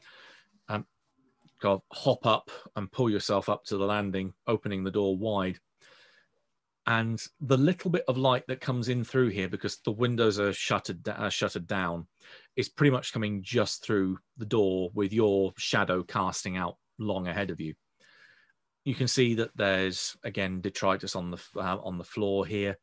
kind 1.61 1.75
of 1.75 1.83
hop 1.93 2.27
up 2.27 2.51
and 2.77 2.91
pull 2.91 3.11
yourself 3.11 3.49
up 3.49 3.65
to 3.65 3.77
the 3.77 3.87
landing, 3.87 4.33
opening 4.47 4.85
the 4.85 4.91
door 4.91 5.17
wide. 5.17 5.59
and 6.87 7.23
the 7.41 7.57
little 7.57 7.91
bit 7.91 8.05
of 8.09 8.17
light 8.17 8.45
that 8.49 8.63
comes 8.63 8.89
in 8.89 9.05
through 9.05 9.29
here 9.29 9.49
because 9.49 9.79
the 9.85 9.93
windows 9.93 10.41
are 10.41 10.53
shuttered 10.55 11.07
uh, 11.09 11.29
shuttered 11.29 11.67
down 11.67 12.07
is 12.57 12.71
pretty 12.71 12.91
much 12.91 13.13
coming 13.13 13.43
just 13.43 13.85
through 13.85 14.19
the 14.39 14.47
door 14.47 14.91
with 14.95 15.13
your 15.13 15.53
shadow 15.59 16.03
casting 16.03 16.57
out 16.57 16.77
long 16.99 17.29
ahead 17.29 17.51
of 17.51 17.61
you 17.61 17.75
you 18.85 18.95
can 18.95 19.07
see 19.07 19.35
that 19.35 19.51
there's 19.55 20.17
again 20.25 20.63
detritus 20.63 21.15
on 21.15 21.31
the 21.31 21.39
uh, 21.57 21.77
on 21.83 21.99
the 21.99 22.05
floor 22.05 22.47
here 22.47 22.75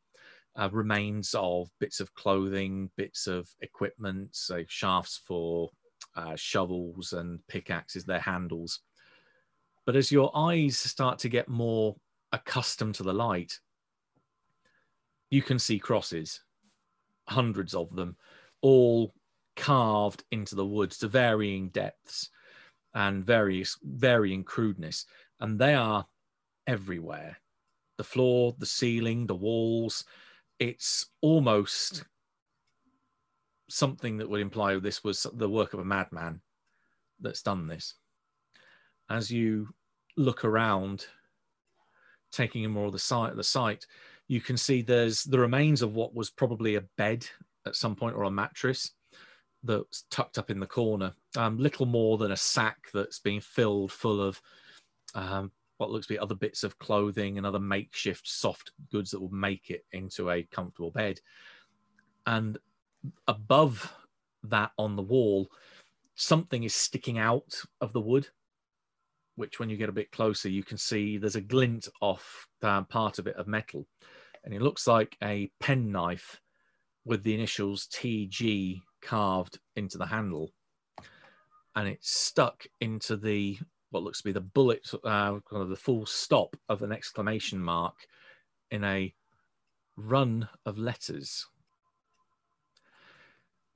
uh, 0.56 0.68
remains 0.70 1.34
of 1.36 1.68
bits 1.80 1.98
of 1.98 2.14
clothing 2.14 2.88
bits 2.96 3.26
of 3.26 3.48
equipment 3.60 4.28
so 4.32 4.62
shafts 4.68 5.20
for 5.26 5.68
uh, 6.16 6.34
shovels 6.36 7.12
and 7.12 7.38
pickaxes 7.48 8.04
their 8.04 8.20
handles 8.20 8.80
but 9.84 9.96
as 9.96 10.10
your 10.10 10.30
eyes 10.36 10.76
start 10.76 11.18
to 11.18 11.28
get 11.28 11.48
more 11.48 11.94
accustomed 12.32 12.94
to 12.94 13.02
the 13.02 13.12
light 13.12 13.58
you 15.30 15.42
can 15.42 15.58
see 15.58 15.78
crosses, 15.78 16.40
hundreds 17.28 17.74
of 17.74 17.94
them, 17.94 18.16
all 18.62 19.12
carved 19.56 20.24
into 20.30 20.54
the 20.54 20.66
woods 20.66 20.98
to 20.98 21.08
varying 21.08 21.68
depths 21.70 22.30
and 22.94 23.24
various 23.24 23.76
varying 23.82 24.44
crudeness, 24.44 25.06
and 25.40 25.58
they 25.58 25.74
are 25.74 26.06
everywhere. 26.66 27.36
The 27.98 28.04
floor, 28.04 28.54
the 28.58 28.66
ceiling, 28.66 29.26
the 29.26 29.34
walls. 29.34 30.04
It's 30.58 31.06
almost 31.20 32.04
something 33.68 34.16
that 34.18 34.28
would 34.28 34.40
imply 34.40 34.78
this 34.78 35.02
was 35.02 35.26
the 35.34 35.48
work 35.48 35.74
of 35.74 35.80
a 35.80 35.84
madman 35.84 36.40
that's 37.20 37.42
done 37.42 37.66
this. 37.66 37.94
As 39.10 39.30
you 39.30 39.68
look 40.16 40.44
around, 40.44 41.06
taking 42.32 42.64
in 42.64 42.70
more 42.70 42.86
of 42.86 42.92
the 42.92 42.98
site, 42.98 43.36
the 43.36 43.44
sight, 43.44 43.86
you 44.28 44.40
can 44.40 44.56
see 44.56 44.82
there's 44.82 45.22
the 45.24 45.38
remains 45.38 45.82
of 45.82 45.94
what 45.94 46.14
was 46.14 46.30
probably 46.30 46.74
a 46.74 46.84
bed 46.96 47.26
at 47.66 47.76
some 47.76 47.94
point 47.94 48.16
or 48.16 48.24
a 48.24 48.30
mattress 48.30 48.92
that's 49.62 50.04
tucked 50.10 50.38
up 50.38 50.50
in 50.50 50.60
the 50.60 50.66
corner. 50.66 51.12
Um, 51.36 51.58
little 51.58 51.86
more 51.86 52.18
than 52.18 52.32
a 52.32 52.36
sack 52.36 52.88
that's 52.92 53.18
been 53.18 53.40
filled 53.40 53.92
full 53.92 54.20
of 54.20 54.40
um, 55.14 55.50
what 55.78 55.90
looks 55.90 56.06
to 56.06 56.14
be 56.14 56.18
other 56.18 56.34
bits 56.34 56.62
of 56.62 56.78
clothing 56.78 57.36
and 57.36 57.46
other 57.46 57.58
makeshift 57.58 58.26
soft 58.26 58.72
goods 58.90 59.10
that 59.10 59.20
will 59.20 59.30
make 59.30 59.70
it 59.70 59.84
into 59.92 60.30
a 60.30 60.42
comfortable 60.44 60.90
bed. 60.90 61.20
And 62.26 62.58
above 63.26 63.92
that 64.44 64.70
on 64.78 64.96
the 64.96 65.02
wall, 65.02 65.48
something 66.14 66.64
is 66.64 66.74
sticking 66.74 67.18
out 67.18 67.62
of 67.80 67.92
the 67.92 68.00
wood 68.00 68.28
which 69.36 69.60
when 69.60 69.68
you 69.68 69.76
get 69.76 69.88
a 69.88 69.92
bit 69.92 70.10
closer, 70.10 70.48
you 70.48 70.64
can 70.64 70.78
see 70.78 71.16
there's 71.16 71.36
a 71.36 71.40
glint 71.40 71.88
off 72.00 72.48
uh, 72.62 72.82
part 72.82 73.18
of 73.18 73.26
it 73.26 73.36
of 73.36 73.46
metal. 73.46 73.86
And 74.44 74.52
it 74.52 74.62
looks 74.62 74.86
like 74.86 75.16
a 75.22 75.50
penknife 75.60 76.40
with 77.04 77.22
the 77.22 77.34
initials 77.34 77.86
TG 77.92 78.80
carved 79.02 79.58
into 79.76 79.98
the 79.98 80.06
handle. 80.06 80.50
And 81.76 81.86
it's 81.86 82.10
stuck 82.10 82.66
into 82.80 83.16
the 83.16 83.58
what 83.90 84.02
looks 84.02 84.18
to 84.18 84.24
be 84.24 84.32
the 84.32 84.40
bullet, 84.40 84.88
uh, 84.92 85.38
kind 85.48 85.62
of 85.62 85.68
the 85.68 85.76
full 85.76 86.06
stop 86.06 86.56
of 86.68 86.82
an 86.82 86.90
exclamation 86.90 87.62
mark 87.62 87.94
in 88.70 88.82
a 88.82 89.14
run 89.96 90.48
of 90.64 90.78
letters. 90.78 91.46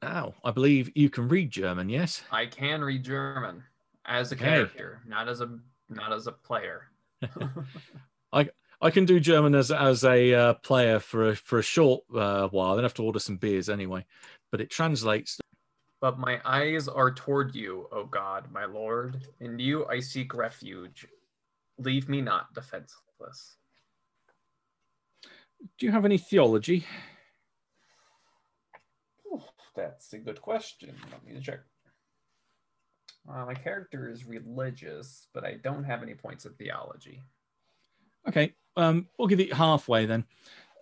Now, 0.03 0.35
I 0.45 0.51
believe 0.51 0.91
you 0.95 1.11
can 1.11 1.29
read 1.29 1.51
German, 1.51 1.89
yes? 1.89 2.23
I 2.33 2.47
can 2.47 2.83
read 2.83 3.05
German 3.05 3.63
as 4.07 4.33
a 4.33 4.37
character, 4.37 5.03
not 5.07 5.29
as 5.29 5.41
a 5.41 5.59
not 5.89 6.13
as 6.13 6.27
a 6.27 6.33
player. 6.33 6.91
I 8.33 8.49
I 8.81 8.91
can 8.91 9.05
do 9.05 9.21
German 9.21 9.55
as 9.55 9.71
as 9.71 10.05
a 10.05 10.33
uh, 10.33 10.55
player 10.55 11.01
for 11.01 11.31
a 11.31 11.37
for 11.37 11.59
a 11.59 11.63
short 11.63 12.03
uh, 12.15 12.49
while. 12.49 12.75
Then 12.75 12.85
have 12.85 12.95
to 12.95 13.03
order 13.03 13.19
some 13.19 13.37
beers 13.37 13.69
anyway, 13.69 14.07
but 14.51 14.61
it 14.61 14.71
translates. 14.71 15.39
But 16.01 16.19
my 16.19 16.41
eyes 16.47 16.89
are 16.89 17.13
toward 17.13 17.55
you, 17.55 17.87
O 17.93 18.07
God, 18.07 18.51
my 18.51 18.65
Lord. 18.65 19.29
In 19.41 19.59
you 19.59 19.87
I 19.87 20.01
seek 20.01 20.33
refuge. 20.33 21.07
Leave 21.79 22.09
me 22.09 22.23
not 22.23 22.55
defenseless. 22.55 23.57
Do 25.79 25.85
you 25.85 25.93
have 25.93 26.07
any 26.07 26.17
theology? 26.17 26.87
That's 29.75 30.12
a 30.12 30.18
good 30.18 30.41
question. 30.41 30.95
Let 31.11 31.25
me 31.25 31.41
check. 31.41 31.61
Uh, 33.29 33.45
my 33.45 33.55
character 33.55 34.09
is 34.09 34.25
religious, 34.27 35.29
but 35.35 35.45
I 35.45 35.55
don't 35.62 35.85
have 35.85 36.03
any 36.03 36.14
points 36.14 36.45
of 36.45 36.57
theology. 36.57 37.23
Okay, 38.29 38.55
um, 38.77 39.07
we'll 39.18 39.29
give 39.29 39.41
it 39.41 39.53
halfway 39.53 40.07
then, 40.07 40.25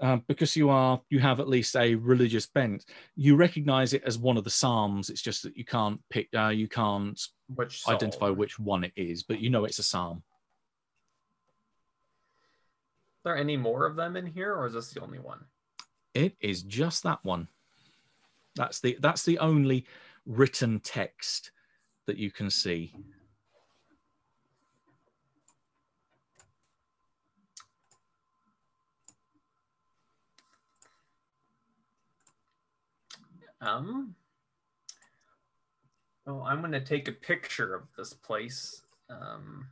uh, 0.01 0.18
because 0.28 0.57
you 0.57 0.70
are 0.70 1.01
you 1.11 1.18
have 1.20 1.41
at 1.41 1.49
least 1.49 1.76
a 1.76 1.95
religious 1.97 2.47
bent. 2.47 2.84
You 3.16 3.36
recognise 3.36 3.93
it 3.93 4.03
as 4.05 4.18
one 4.18 4.36
of 4.36 4.45
the 4.45 4.51
psalms. 4.51 5.11
It's 5.11 5.22
just 5.22 5.43
that 5.43 5.57
you 5.57 5.64
can't 5.64 6.01
pick, 6.11 6.28
uh, 6.34 6.49
you 6.49 6.68
can't 6.68 7.20
Which 7.55 7.86
identify 7.89 8.26
psalm? 8.28 8.36
which 8.36 8.59
one 8.59 8.84
it 8.84 8.93
is, 8.97 9.22
but 9.22 9.41
you 9.41 9.51
know 9.51 9.64
it's 9.64 9.78
a 9.78 9.84
psalm. 9.84 10.22
Are 13.24 13.34
there 13.34 13.36
any 13.36 13.57
more 13.57 13.84
of 13.84 13.97
them 13.97 14.16
in 14.16 14.26
here, 14.26 14.55
or 14.55 14.66
is 14.66 14.72
this 14.72 14.93
the 14.93 15.03
only 15.03 15.18
one? 15.18 15.45
It 16.14 16.36
is 16.41 16.62
just 16.62 17.03
that 17.03 17.22
one. 17.24 17.49
That's 18.59 18.80
the 18.80 18.98
that's 19.00 19.24
the 19.24 19.38
only 19.38 19.86
written 20.26 20.80
text 20.80 21.52
that 22.06 22.18
you 22.18 22.30
can 22.32 22.50
see. 22.50 22.92
Um. 33.61 34.16
Well, 36.26 36.42
I'm 36.42 36.61
going 36.61 36.72
to 36.72 36.80
take 36.80 37.09
a 37.09 37.12
picture 37.12 37.74
of 37.74 37.84
this 37.96 38.12
place. 38.12 38.82
Um, 39.09 39.66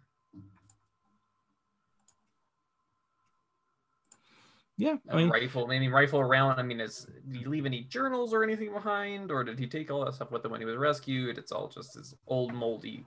Yeah, 4.78 4.96
I 5.10 5.16
mean, 5.16 5.30
rifle, 5.30 5.66
maybe 5.66 5.88
rifle 5.88 6.20
around. 6.20 6.58
I 6.58 6.62
mean, 6.62 6.80
is 6.80 7.06
did 7.30 7.40
he 7.40 7.44
leave 7.46 7.64
any 7.64 7.84
journals 7.84 8.34
or 8.34 8.44
anything 8.44 8.72
behind, 8.72 9.30
or 9.30 9.42
did 9.42 9.58
he 9.58 9.66
take 9.66 9.90
all 9.90 10.04
that 10.04 10.14
stuff 10.14 10.30
with 10.30 10.44
him 10.44 10.50
when 10.50 10.60
he 10.60 10.66
was 10.66 10.76
rescued? 10.76 11.38
It's 11.38 11.50
all 11.50 11.68
just 11.68 11.94
his 11.94 12.14
old 12.26 12.52
moldy 12.52 13.06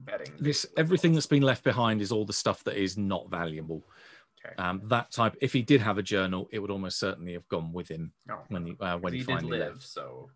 bedding. 0.00 0.32
this 0.38 0.64
everything 0.78 1.12
that's 1.12 1.26
been 1.26 1.42
left 1.42 1.62
behind 1.62 2.00
is 2.00 2.10
all 2.10 2.24
the 2.24 2.32
stuff 2.32 2.64
that 2.64 2.76
is 2.76 2.96
not 2.96 3.30
valuable. 3.30 3.82
Okay. 4.44 4.54
Um, 4.56 4.80
that 4.84 5.10
type. 5.10 5.36
If 5.42 5.52
he 5.52 5.60
did 5.60 5.82
have 5.82 5.98
a 5.98 6.02
journal, 6.02 6.48
it 6.50 6.58
would 6.58 6.70
almost 6.70 6.98
certainly 6.98 7.34
have 7.34 7.46
gone 7.48 7.72
with 7.72 7.88
him 7.88 8.12
No, 8.26 8.38
when 8.48 8.64
he 8.64 8.76
uh, 8.80 8.96
when 8.96 9.12
he, 9.12 9.18
he 9.18 9.24
did 9.26 9.34
finally 9.34 9.58
live, 9.58 9.74
left. 9.74 9.82
so 9.82 10.30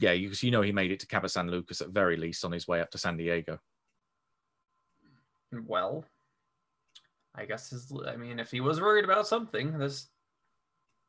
Yeah, 0.00 0.14
because 0.14 0.42
you 0.42 0.50
know 0.50 0.60
he 0.60 0.72
made 0.72 0.90
it 0.90 1.00
to 1.00 1.06
Cabo 1.06 1.28
San 1.28 1.50
Lucas 1.50 1.80
at 1.80 1.88
very 1.88 2.18
least 2.18 2.44
on 2.44 2.52
his 2.52 2.68
way 2.68 2.82
up 2.82 2.90
to 2.90 2.98
San 2.98 3.16
Diego. 3.16 3.58
well. 5.66 6.04
I 7.40 7.46
guess 7.46 7.70
his. 7.70 7.92
I 8.06 8.16
mean, 8.16 8.38
if 8.38 8.50
he 8.50 8.60
was 8.60 8.80
worried 8.80 9.04
about 9.04 9.26
something, 9.26 9.78
this 9.78 10.08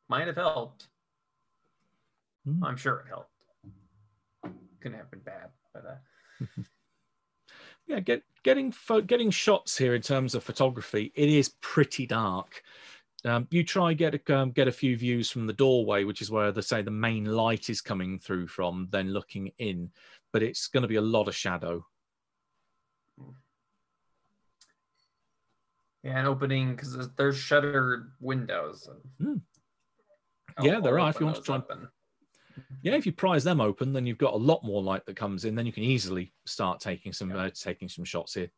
might 0.09 0.27
have 0.27 0.37
helped. 0.37 0.87
Hmm. 2.45 2.63
I'm 2.63 2.77
sure 2.77 2.99
it 2.99 3.09
helped. 3.09 3.29
Couldn't 4.81 4.97
have 4.97 5.11
been 5.11 5.19
bad, 5.19 5.49
but 5.73 5.85
uh, 5.85 6.45
yeah, 7.87 7.99
get, 7.99 8.23
getting 8.43 8.71
pho- 8.71 9.01
getting 9.01 9.29
shots 9.29 9.77
here 9.77 9.93
in 9.93 10.01
terms 10.01 10.33
of 10.33 10.43
photography, 10.43 11.11
it 11.15 11.29
is 11.29 11.53
pretty 11.61 12.07
dark. 12.07 12.63
Um, 13.23 13.47
you 13.51 13.63
try 13.63 13.93
get 13.93 14.15
a, 14.15 14.35
um, 14.35 14.51
get 14.51 14.67
a 14.67 14.71
few 14.71 14.97
views 14.97 15.29
from 15.29 15.45
the 15.45 15.53
doorway, 15.53 16.05
which 16.05 16.21
is 16.21 16.31
where 16.31 16.51
they 16.51 16.61
say 16.61 16.81
the 16.81 16.89
main 16.89 17.25
light 17.25 17.69
is 17.69 17.79
coming 17.81 18.17
through 18.17 18.47
from. 18.47 18.87
Then 18.89 19.13
looking 19.13 19.51
in, 19.59 19.91
but 20.33 20.41
it's 20.41 20.67
going 20.67 20.81
to 20.81 20.87
be 20.87 20.95
a 20.95 21.01
lot 21.01 21.27
of 21.27 21.35
shadow. 21.35 21.85
Yeah, 26.03 26.19
an 26.19 26.25
opening 26.25 26.75
because 26.75 26.93
there's, 26.93 27.09
there's 27.17 27.37
shuttered 27.37 28.11
windows. 28.19 28.89
I'll- 30.57 30.65
Yeah, 30.65 30.79
there 30.79 30.99
are. 30.99 31.09
if 31.09 31.19
you 31.19 31.25
want 31.25 31.37
to 31.37 31.41
try 31.43 31.55
and- 31.55 31.87
Yeah, 32.81 32.95
if 32.95 33.05
you 33.05 33.11
prise 33.11 33.43
them 33.43 33.61
open, 33.61 33.93
then 33.93 34.05
you've 34.05 34.17
got 34.17 34.33
a 34.33 34.37
lot 34.37 34.63
more 34.63 34.81
light 34.81 35.05
that 35.05 35.15
comes 35.15 35.45
in. 35.45 35.55
Then 35.55 35.65
you 35.65 35.71
can 35.71 35.83
easily 35.83 36.33
start 36.45 36.79
taking 36.79 37.13
some 37.13 37.31
uh, 37.31 37.49
taking 37.49 37.87
some 37.87 38.03
shots 38.03 38.33
here. 38.33 38.49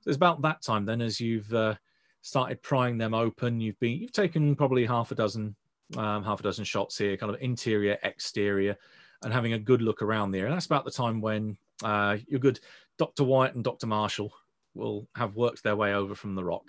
So 0.00 0.08
it's 0.08 0.16
about 0.16 0.42
that 0.42 0.62
time 0.62 0.84
then, 0.84 1.00
as 1.00 1.20
you've 1.20 1.52
uh, 1.52 1.74
started 2.22 2.60
prying 2.62 2.98
them 2.98 3.14
open. 3.14 3.60
You've 3.60 3.78
been 3.78 3.98
you've 4.00 4.12
taken 4.12 4.56
probably 4.56 4.84
half 4.84 5.12
a 5.12 5.14
dozen 5.14 5.54
um, 5.96 6.24
half 6.24 6.40
a 6.40 6.42
dozen 6.42 6.64
shots 6.64 6.96
here, 6.98 7.16
kind 7.16 7.32
of 7.32 7.40
interior, 7.40 7.98
exterior, 8.02 8.76
and 9.22 9.32
having 9.32 9.52
a 9.52 9.58
good 9.58 9.82
look 9.82 10.00
around 10.02 10.30
there. 10.30 10.46
And 10.46 10.54
that's 10.54 10.66
about 10.66 10.84
the 10.84 10.90
time 10.90 11.20
when 11.20 11.56
uh, 11.84 12.16
your 12.26 12.40
good 12.40 12.58
Doctor 12.98 13.24
White 13.24 13.54
and 13.54 13.62
Doctor 13.62 13.86
Marshall 13.86 14.32
will 14.74 15.08
have 15.16 15.36
worked 15.36 15.62
their 15.62 15.76
way 15.76 15.94
over 15.94 16.14
from 16.14 16.34
the 16.34 16.44
rock. 16.44 16.64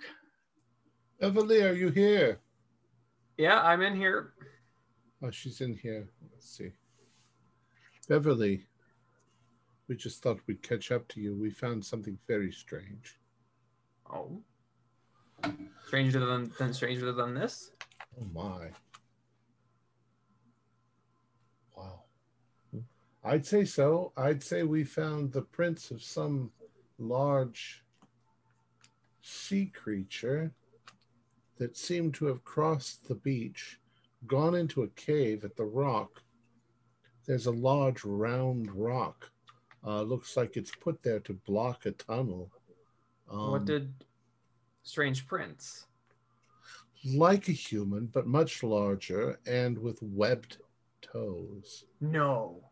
Beverly, 1.20 1.62
are 1.62 1.72
you 1.72 1.88
here? 1.88 2.40
Yeah, 3.36 3.60
I'm 3.62 3.82
in 3.82 3.96
here. 3.96 4.34
Oh, 5.22 5.30
she's 5.30 5.60
in 5.60 5.74
here. 5.74 6.06
Let's 6.32 6.56
see. 6.56 6.72
Beverly, 8.08 8.66
we 9.88 9.96
just 9.96 10.22
thought 10.22 10.40
we'd 10.46 10.62
catch 10.62 10.92
up 10.92 11.08
to 11.08 11.20
you. 11.20 11.34
We 11.34 11.50
found 11.50 11.84
something 11.84 12.18
very 12.26 12.52
strange. 12.52 13.18
Oh, 14.12 14.42
Stranger 15.86 16.24
than 16.24 16.50
than 16.58 16.72
stranger 16.72 17.12
than 17.12 17.34
this. 17.34 17.70
Oh 18.18 18.26
my. 18.32 18.70
Wow. 21.76 22.04
Hmm. 22.70 22.80
I'd 23.22 23.46
say 23.46 23.64
so. 23.64 24.12
I'd 24.16 24.42
say 24.42 24.62
we 24.62 24.84
found 24.84 25.32
the 25.32 25.42
prints 25.42 25.90
of 25.90 26.02
some 26.02 26.50
large 26.98 27.83
sea 29.28 29.66
creature 29.74 30.52
that 31.56 31.76
seemed 31.76 32.12
to 32.14 32.26
have 32.26 32.44
crossed 32.44 33.08
the 33.08 33.14
beach, 33.14 33.78
gone 34.26 34.54
into 34.54 34.82
a 34.82 34.88
cave 34.88 35.44
at 35.44 35.56
the 35.56 35.64
rock. 35.64 36.22
There's 37.26 37.46
a 37.46 37.50
large 37.50 38.04
round 38.04 38.70
rock. 38.72 39.30
Uh, 39.86 40.02
looks 40.02 40.36
like 40.36 40.56
it's 40.56 40.74
put 40.74 41.02
there 41.02 41.20
to 41.20 41.32
block 41.46 41.86
a 41.86 41.92
tunnel. 41.92 42.50
what 43.26 43.60
Um, 43.60 43.64
did 43.64 43.94
Strange 44.82 45.26
Prints? 45.26 45.86
like 47.06 47.48
a 47.48 47.52
human, 47.52 48.06
but 48.06 48.26
much 48.26 48.62
larger 48.62 49.38
and 49.46 49.78
with 49.78 49.98
webbed 50.02 50.56
toes. 51.02 51.84
No. 52.00 52.62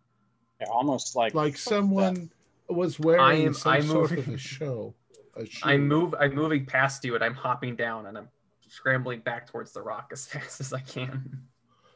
They're 0.59 0.70
almost 0.72 1.16
like 1.16 1.34
Like 1.34 1.53
foot 1.55 1.61
someone 1.74 2.30
was 2.68 2.98
wearing 2.98 3.20
I 3.22 3.34
am- 3.34 3.53
some 3.55 3.72
I'm 3.72 3.82
sort 3.86 4.11
moving- 4.11 4.18
of 4.20 4.34
a 4.34 4.38
show. 4.38 4.94
A 5.36 5.46
shoe. 5.46 5.68
I 5.68 5.76
move. 5.76 6.14
I'm 6.18 6.34
moving 6.34 6.66
past 6.66 7.04
you, 7.04 7.14
and 7.14 7.24
I'm 7.24 7.34
hopping 7.34 7.74
down, 7.76 8.06
and 8.06 8.18
I'm 8.18 8.28
scrambling 8.68 9.20
back 9.20 9.46
towards 9.50 9.72
the 9.72 9.82
rock 9.82 10.10
as 10.12 10.26
fast 10.32 10.60
as 10.60 10.72
I 10.72 10.80
can. 10.80 11.42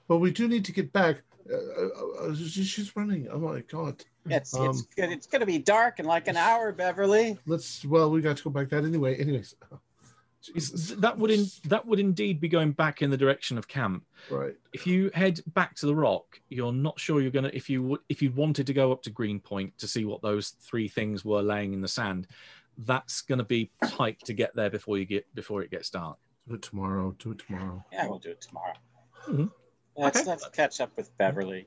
But 0.08 0.18
we 0.18 0.30
do 0.30 0.48
need 0.48 0.64
to 0.66 0.72
get 0.72 0.92
back. 0.92 1.22
Uh, 1.50 1.56
uh, 1.56 2.30
uh, 2.30 2.34
she's 2.34 2.96
running. 2.96 3.28
Oh 3.30 3.38
my 3.38 3.60
god. 3.60 4.02
It's 4.28 4.54
Um, 4.54 4.70
it's 4.70 4.82
good. 4.82 5.10
It's 5.12 5.26
gonna 5.26 5.46
be 5.46 5.58
dark 5.58 6.00
in 6.00 6.06
like 6.06 6.28
an 6.28 6.36
hour, 6.36 6.72
Beverly. 6.72 7.38
Let's. 7.46 7.84
Well, 7.84 8.10
we 8.10 8.20
got 8.20 8.36
to 8.38 8.44
go 8.44 8.50
back 8.50 8.68
that 8.70 8.84
anyway. 8.84 9.16
Anyways. 9.16 9.54
Jesus. 10.42 10.90
That 10.98 11.18
would 11.18 11.30
in, 11.32 11.46
that 11.64 11.84
would 11.86 11.98
indeed 11.98 12.40
be 12.40 12.48
going 12.48 12.70
back 12.70 13.02
in 13.02 13.10
the 13.10 13.16
direction 13.16 13.58
of 13.58 13.66
camp. 13.66 14.04
Right. 14.30 14.54
If 14.72 14.86
you 14.86 15.10
head 15.12 15.40
back 15.54 15.74
to 15.76 15.86
the 15.86 15.94
rock, 15.94 16.40
you're 16.48 16.72
not 16.72 17.00
sure 17.00 17.20
you're 17.20 17.32
gonna. 17.32 17.50
If 17.52 17.68
you 17.68 17.82
would- 17.82 18.00
if 18.08 18.22
you 18.22 18.30
wanted 18.30 18.66
to 18.68 18.72
go 18.72 18.92
up 18.92 19.02
to 19.04 19.10
Greenpoint 19.10 19.76
to 19.78 19.88
see 19.88 20.04
what 20.04 20.22
those 20.22 20.50
three 20.60 20.86
things 20.88 21.24
were 21.24 21.42
laying 21.42 21.72
in 21.72 21.80
the 21.80 21.88
sand, 21.88 22.28
that's 22.78 23.20
gonna 23.22 23.44
be 23.44 23.70
tight 23.86 24.18
to 24.24 24.32
get 24.32 24.54
there 24.54 24.70
before 24.70 24.98
you 24.98 25.04
get 25.04 25.32
before 25.34 25.62
it 25.62 25.70
gets 25.70 25.90
dark. 25.90 26.18
Do 26.48 26.54
it 26.54 26.62
tomorrow. 26.62 27.14
Do 27.18 27.32
it 27.32 27.38
tomorrow. 27.38 27.84
Yeah, 27.92 28.08
we'll 28.08 28.18
do 28.18 28.30
it 28.30 28.40
tomorrow. 28.40 28.74
Mhm. 29.26 29.50
Let's 29.96 30.18
Okay. 30.20 30.28
let's 30.28 30.48
catch 30.50 30.80
up 30.80 30.96
with 30.96 31.16
Beverly. 31.18 31.66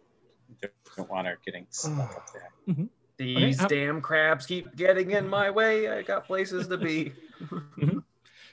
Don't 0.95 1.09
want 1.09 1.27
her 1.27 1.37
getting 1.45 1.65
stuck 1.69 2.15
up 2.15 2.29
there. 2.67 2.87
These 3.17 3.59
how- 3.59 3.67
damn 3.67 4.01
crabs 4.01 4.45
keep 4.45 4.75
getting 4.75 5.11
in 5.11 5.27
my 5.27 5.49
way. 5.49 5.89
I 5.89 6.01
got 6.03 6.25
places 6.25 6.67
to 6.67 6.77
be. 6.77 7.13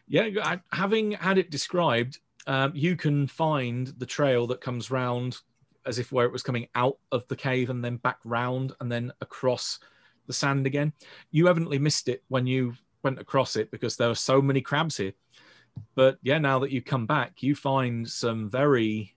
Yeah, 0.09 0.28
I- 0.40 0.61
having 0.70 1.12
had 1.12 1.36
it 1.36 1.50
described, 1.50 2.20
um, 2.46 2.70
you 2.76 2.94
can 2.94 3.26
find 3.26 3.88
the 3.98 4.07
trail 4.07 4.46
that 4.46 4.61
comes 4.61 4.88
round 4.88 5.38
as 5.84 5.98
if 5.98 6.12
where 6.12 6.26
it 6.26 6.32
was 6.32 6.44
coming 6.44 6.68
out 6.76 6.98
of 7.11 7.26
the 7.26 7.34
cave 7.34 7.70
and 7.70 7.84
then 7.84 7.96
back 7.96 8.18
round 8.24 8.72
and 8.80 8.90
then 8.90 9.12
across 9.20 9.80
the 10.27 10.33
sand 10.33 10.66
again. 10.66 10.93
You 11.31 11.49
evidently 11.49 11.79
missed 11.79 12.09
it 12.09 12.22
when 12.29 12.47
you 12.47 12.74
went 13.03 13.18
across 13.18 13.57
it 13.57 13.70
because 13.70 13.97
there 13.97 14.09
were 14.09 14.14
so 14.14 14.43
many 14.43 14.61
crabs 14.61 14.97
here. 14.97 15.12
But 15.95 16.18
yeah, 16.22 16.39
now 16.39 16.59
that 16.61 16.70
you 16.70 16.83
come 16.83 17.07
back, 17.07 17.43
you 17.43 17.55
find 17.55 18.09
some 18.09 18.51
very 18.51 19.14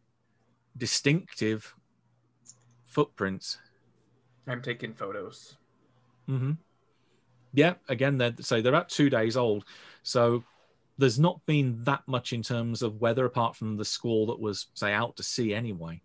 distinctive 0.77 1.73
footprints. 2.85 3.57
I'm 4.47 4.61
taking 4.61 4.93
photos. 4.93 5.55
Mm-hmm. 6.29 6.53
Yeah, 7.53 7.75
again, 7.87 8.17
they're 8.17 8.35
so 8.39 8.61
they're 8.61 8.73
about 8.73 8.89
two 8.89 9.09
days 9.09 9.37
old. 9.37 9.65
So 10.03 10.43
there's 10.97 11.19
not 11.19 11.43
been 11.45 11.81
that 11.85 12.03
much 12.07 12.33
in 12.33 12.43
terms 12.43 12.81
of 12.81 13.01
weather 13.01 13.25
apart 13.25 13.55
from 13.55 13.77
the 13.77 13.85
squall 13.85 14.27
that 14.27 14.39
was, 14.39 14.67
say, 14.73 14.91
out 14.91 15.15
to 15.15 15.23
sea 15.23 15.53
anyway. 15.53 16.01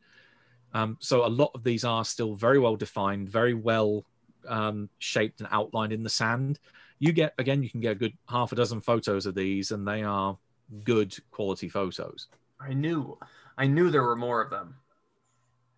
Um, 0.72 0.96
so 1.00 1.24
a 1.24 1.28
lot 1.28 1.50
of 1.54 1.64
these 1.64 1.84
are 1.84 2.04
still 2.04 2.34
very 2.34 2.58
well 2.58 2.76
defined, 2.76 3.28
very 3.28 3.54
well 3.54 4.04
um, 4.48 4.88
shaped 4.98 5.40
and 5.40 5.48
outlined 5.50 5.92
in 5.92 6.02
the 6.02 6.10
sand. 6.10 6.58
You 6.98 7.12
get 7.12 7.34
again, 7.38 7.62
you 7.62 7.70
can 7.70 7.80
get 7.80 7.92
a 7.92 7.96
good 7.96 8.16
half 8.28 8.52
a 8.52 8.54
dozen 8.54 8.80
photos 8.80 9.26
of 9.26 9.34
these, 9.34 9.70
and 9.70 9.86
they 9.86 10.02
are 10.02 10.38
good 10.84 11.16
quality 11.30 11.68
photos. 11.68 12.28
I 12.60 12.72
knew. 12.72 13.18
I 13.56 13.66
knew 13.66 13.90
there 13.90 14.02
were 14.02 14.16
more 14.16 14.40
of 14.40 14.50
them. 14.50 14.76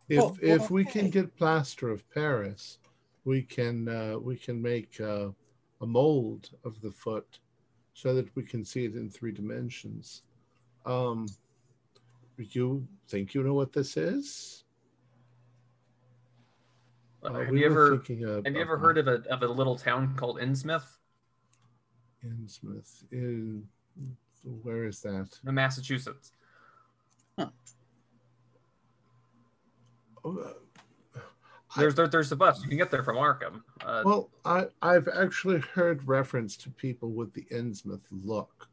If 0.09 0.19
Well, 0.19 0.37
well, 0.43 0.57
if 0.57 0.71
we 0.71 0.85
can 0.85 1.11
get 1.11 1.37
plaster 1.37 1.91
of 1.91 2.09
Paris, 2.11 2.79
we 3.25 3.43
can 3.43 3.89
uh, 3.89 4.19
we 4.19 4.37
can 4.37 4.63
make 4.63 5.01
uh, 5.01 5.29
a 5.81 5.87
mold 5.87 6.51
of 6.65 6.81
the 6.81 6.91
foot 6.91 7.39
so 7.95 8.15
that 8.15 8.35
we 8.37 8.43
can 8.43 8.65
see 8.65 8.85
it 8.85 8.95
in 8.95 9.11
three 9.11 9.33
dimensions. 9.33 10.23
Um, 10.85 11.27
you 12.39 12.87
think 13.09 13.35
you 13.35 13.43
know 13.43 13.55
what 13.55 13.73
this 13.73 13.97
is? 13.97 14.65
Uh, 17.27 17.41
have 17.41 17.49
we 17.49 17.61
you 17.61 17.67
ever 17.67 17.91
thinking 17.99 18.25
of, 18.25 18.45
have 18.45 18.55
you 18.55 18.61
ever 18.61 18.79
heard 18.79 18.99
of 18.99 19.09
a 19.09 19.23
of 19.31 19.43
a 19.43 19.47
little 19.47 19.77
town 19.77 20.15
called 20.17 20.39
Innsmouth, 20.39 20.87
Innsmouth? 22.25 23.05
In 23.11 23.67
where 24.63 24.85
is 24.85 25.01
that? 25.03 25.29
in 25.47 25.55
Massachusetts? 25.55 26.33
Oh, 27.39 27.51
uh, 30.39 31.21
There's 31.77 31.95
there, 31.95 32.07
there's 32.09 32.31
a 32.33 32.37
bus. 32.37 32.63
You 32.63 32.69
can 32.69 32.79
get 32.79 32.91
there 32.91 33.03
from 33.03 33.17
Arkham. 33.17 33.63
Uh, 33.85 34.03
Well, 34.05 34.31
I 34.45 34.67
I've 34.83 35.09
actually 35.09 35.59
heard 35.59 36.07
reference 36.07 36.57
to 36.59 36.71
people 36.71 37.11
with 37.11 37.33
the 37.33 37.45
Innsmouth 37.51 38.01
look. 38.11 38.69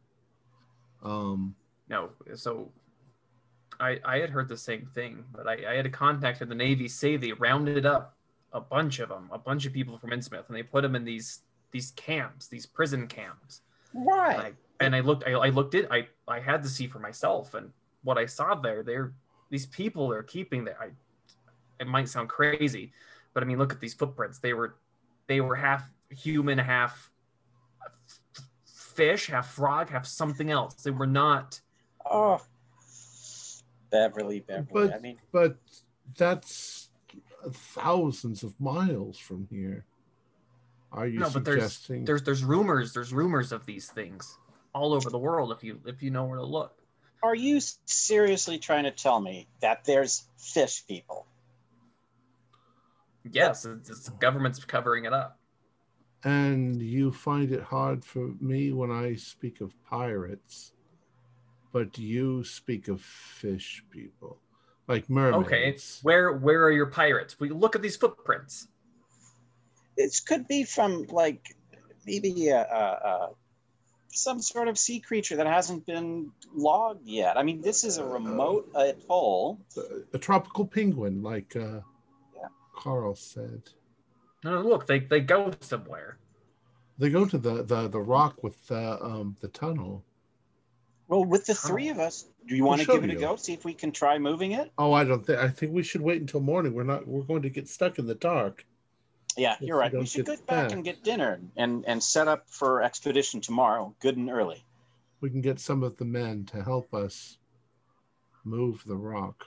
Um, 1.02 1.56
no, 1.90 2.10
so 2.36 2.72
I 3.80 4.00
I 4.06 4.18
had 4.20 4.30
heard 4.30 4.48
the 4.48 4.58
same 4.58 4.88
thing, 4.94 5.26
but 5.32 5.48
I, 5.48 5.72
I 5.72 5.76
had 5.76 5.86
a 5.86 5.90
contact 5.90 6.42
in 6.42 6.50
the 6.50 6.56
Navy 6.56 6.88
say 6.88 7.18
they 7.18 7.34
rounded 7.34 7.86
up 7.86 8.16
a 8.54 8.62
bunch 8.62 9.00
of 9.00 9.10
them, 9.10 9.30
a 9.32 9.38
bunch 9.38 9.66
of 9.66 9.74
people 9.74 9.98
from 9.98 10.12
Innsmouth, 10.12 10.48
and 10.48 10.56
they 10.56 10.64
put 10.64 10.82
them 10.82 10.96
in 10.96 11.04
these 11.04 11.42
these 11.72 11.92
camps, 11.92 12.48
these 12.48 12.66
prison 12.66 13.08
camps. 13.08 13.62
And 13.94 14.06
Why? 14.06 14.36
I, 14.36 14.52
and 14.80 14.96
I 14.96 15.00
looked, 15.00 15.24
I, 15.26 15.32
I 15.32 15.50
looked 15.50 15.74
it, 15.74 15.88
I, 15.90 16.08
I 16.28 16.40
had 16.40 16.62
to 16.64 16.70
see 16.70 16.88
for 16.88 17.00
myself, 17.00 17.56
and 17.56 17.72
what 18.04 18.18
I 18.18 18.28
saw 18.28 18.54
there, 18.56 18.84
they're 18.84 19.12
these 19.50 19.66
people 19.66 20.10
they're 20.10 20.24
keeping 20.24 20.66
there. 20.66 20.78
I, 20.80 20.90
it 21.80 21.88
might 21.88 22.08
sound 22.10 22.30
crazy, 22.30 22.92
but 23.34 23.44
I 23.44 23.46
mean, 23.46 23.58
look 23.58 23.74
at 23.74 23.80
these 23.80 23.94
footprints. 23.94 24.40
They 24.40 24.54
were, 24.54 24.76
they 25.28 25.42
were 25.42 25.56
half 25.56 25.90
human, 26.10 26.60
half 26.60 27.10
fish, 28.66 29.28
half 29.28 29.50
frog, 29.52 29.90
half 29.90 30.06
something 30.06 30.52
else. 30.52 30.76
They 30.76 30.92
were 30.92 31.08
not. 31.08 31.60
Oh, 32.06 32.42
Beverly, 33.90 34.42
Beverly. 34.42 34.68
But- 34.72 34.94
I 34.94 35.00
mean, 35.00 35.18
but 35.32 35.58
that's 36.18 36.83
thousands 37.52 38.44
of 38.44 38.60
miles 38.60 39.18
from 39.18 39.48
here. 39.50 39.86
Are 40.92 41.08
you 41.08 41.20
No, 41.20 41.30
but 41.30 41.44
there's 41.46 41.74
suggesting? 41.74 42.06
there's 42.06 42.24
there's 42.24 42.44
rumors, 42.44 42.94
there's 42.94 43.14
rumors 43.14 43.52
of 43.52 43.66
these 43.66 43.90
things 43.90 44.38
all 44.74 44.94
over 44.94 45.10
the 45.10 45.18
world. 45.20 45.52
If 45.52 45.64
you 45.64 45.80
if 45.86 46.04
you 46.04 46.12
know 46.12 46.26
where 46.26 46.38
to 46.38 46.46
look. 46.46 46.78
are 47.24 47.36
you 47.36 47.60
seriously 47.86 48.60
trying 48.60 48.84
to 48.84 48.92
tell 48.92 49.20
me 49.20 49.48
that 49.62 49.84
there's 49.86 50.28
fish 50.38 50.86
people? 50.88 51.26
Yes, 53.32 53.66
it's, 53.66 53.90
it's 53.90 54.06
the 54.06 54.12
government's 54.12 54.64
covering 54.66 55.06
it 55.06 55.14
up. 55.14 55.40
and 56.26 56.82
you 56.82 57.12
find 57.12 57.52
it 57.52 57.62
hard 57.64 58.04
for 58.06 58.32
me 58.40 58.72
when 58.74 58.92
I 58.92 59.16
speak 59.16 59.62
of 59.62 59.74
pirates, 59.86 60.74
but 61.72 61.98
you 61.98 62.44
speak 62.44 62.88
of 62.88 63.02
fish 63.02 63.84
people, 63.90 64.38
like 64.88 65.10
mermaids. 65.10 65.46
Okay, 65.46 65.78
where 66.02 66.34
where 66.34 66.64
are 66.64 66.72
your 66.72 66.88
pirates? 66.88 67.40
We 67.40 67.50
look 67.50 67.76
at 67.76 67.82
these 67.82 67.96
footprints. 67.96 68.68
It 69.96 70.20
could 70.28 70.48
be 70.48 70.64
from 70.64 71.04
like 71.10 71.56
maybe 72.06 72.50
a, 72.50 72.62
a, 72.62 72.64
a 72.64 73.30
some 74.10 74.42
sort 74.42 74.68
of 74.68 74.78
sea 74.78 75.00
creature 75.00 75.36
that 75.38 75.48
hasn't 75.48 75.86
been 75.86 76.32
logged 76.54 77.08
yet. 77.08 77.38
I 77.38 77.44
mean, 77.44 77.62
this 77.62 77.84
is 77.84 77.98
a 77.98 78.06
remote 78.06 78.70
atoll. 78.76 79.60
a 80.14 80.18
tropical 80.18 80.66
penguin, 80.66 81.22
like 81.24 81.56
uh, 81.56 81.82
Yeah. 82.36 82.48
Carl 82.76 83.16
said. 83.16 83.62
No, 84.44 84.56
no, 84.56 84.62
look, 84.62 84.88
they 84.88 85.00
they 85.00 85.22
go 85.22 85.52
somewhere. 85.62 86.18
They 86.98 87.10
go 87.10 87.26
to 87.26 87.38
the 87.38 87.64
the, 87.64 87.88
the 87.88 88.00
rock 88.00 88.44
with 88.44 88.68
the 88.68 89.04
um, 89.04 89.36
the 89.42 89.48
tunnel. 89.48 90.04
Well, 91.08 91.26
with 91.26 91.46
the 91.46 91.54
three 91.54 91.90
of 91.90 92.00
us, 92.00 92.26
do 92.48 92.56
you 92.56 92.64
want 92.64 92.82
to 92.82 92.88
give 92.88 93.04
it 93.04 93.10
a 93.10 93.14
you. 93.14 93.20
go? 93.20 93.36
See 93.36 93.54
if 93.54 93.66
we 93.66 93.74
can 93.74 93.92
try 93.92 94.18
moving 94.18 94.54
it. 94.54 94.72
Oh, 94.78 94.94
I 94.94 95.04
don't 95.04 95.26
think. 95.26 95.40
I 95.40 95.50
think 95.50 95.74
we 95.74 95.84
should 95.84 96.02
wait 96.02 96.22
until 96.22 96.40
morning. 96.40 96.74
We're 96.74 96.84
not. 96.84 97.08
We're 97.08 97.22
going 97.24 97.42
to 97.44 97.50
get 97.50 97.68
stuck 97.68 98.00
in 98.00 98.08
the 98.08 98.16
dark. 98.16 98.66
Yeah, 99.36 99.56
you're 99.60 99.78
right. 99.78 99.92
We 99.94 100.06
should 100.06 100.26
get 100.26 100.38
get 100.38 100.48
back 100.48 100.64
back. 100.70 100.72
and 100.74 100.84
get 100.84 101.04
dinner 101.04 101.40
and 101.58 101.84
and 101.88 102.02
set 102.02 102.28
up 102.28 102.46
for 102.48 102.82
expedition 102.84 103.42
tomorrow, 103.42 103.94
good 104.00 104.16
and 104.18 104.30
early. 104.30 104.64
We 105.22 105.30
can 105.30 105.42
get 105.42 105.60
some 105.60 105.84
of 105.84 105.98
the 105.98 106.06
men 106.06 106.46
to 106.48 106.62
help 106.64 106.94
us 106.94 107.38
move 108.44 108.84
the 108.86 108.96
rock. 108.96 109.46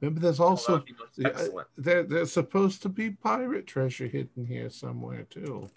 Remember, 0.00 0.20
there's 0.20 0.40
also 0.40 0.74
would 0.74 0.84
be 0.84 0.92
most 0.92 1.12
Yeah, 1.16 1.28
uh, 1.28 1.30
I- 1.30 1.42
excellent. 1.44 1.68
there, 1.78 2.02
there's 2.02 2.32
supposed 2.32 2.82
to 2.82 2.88
be 2.90 3.10
pirate 3.10 3.66
treasure 3.66 4.06
hidden 4.06 4.46
here 4.46 4.68
somewhere 4.70 5.24
too. 5.30 5.70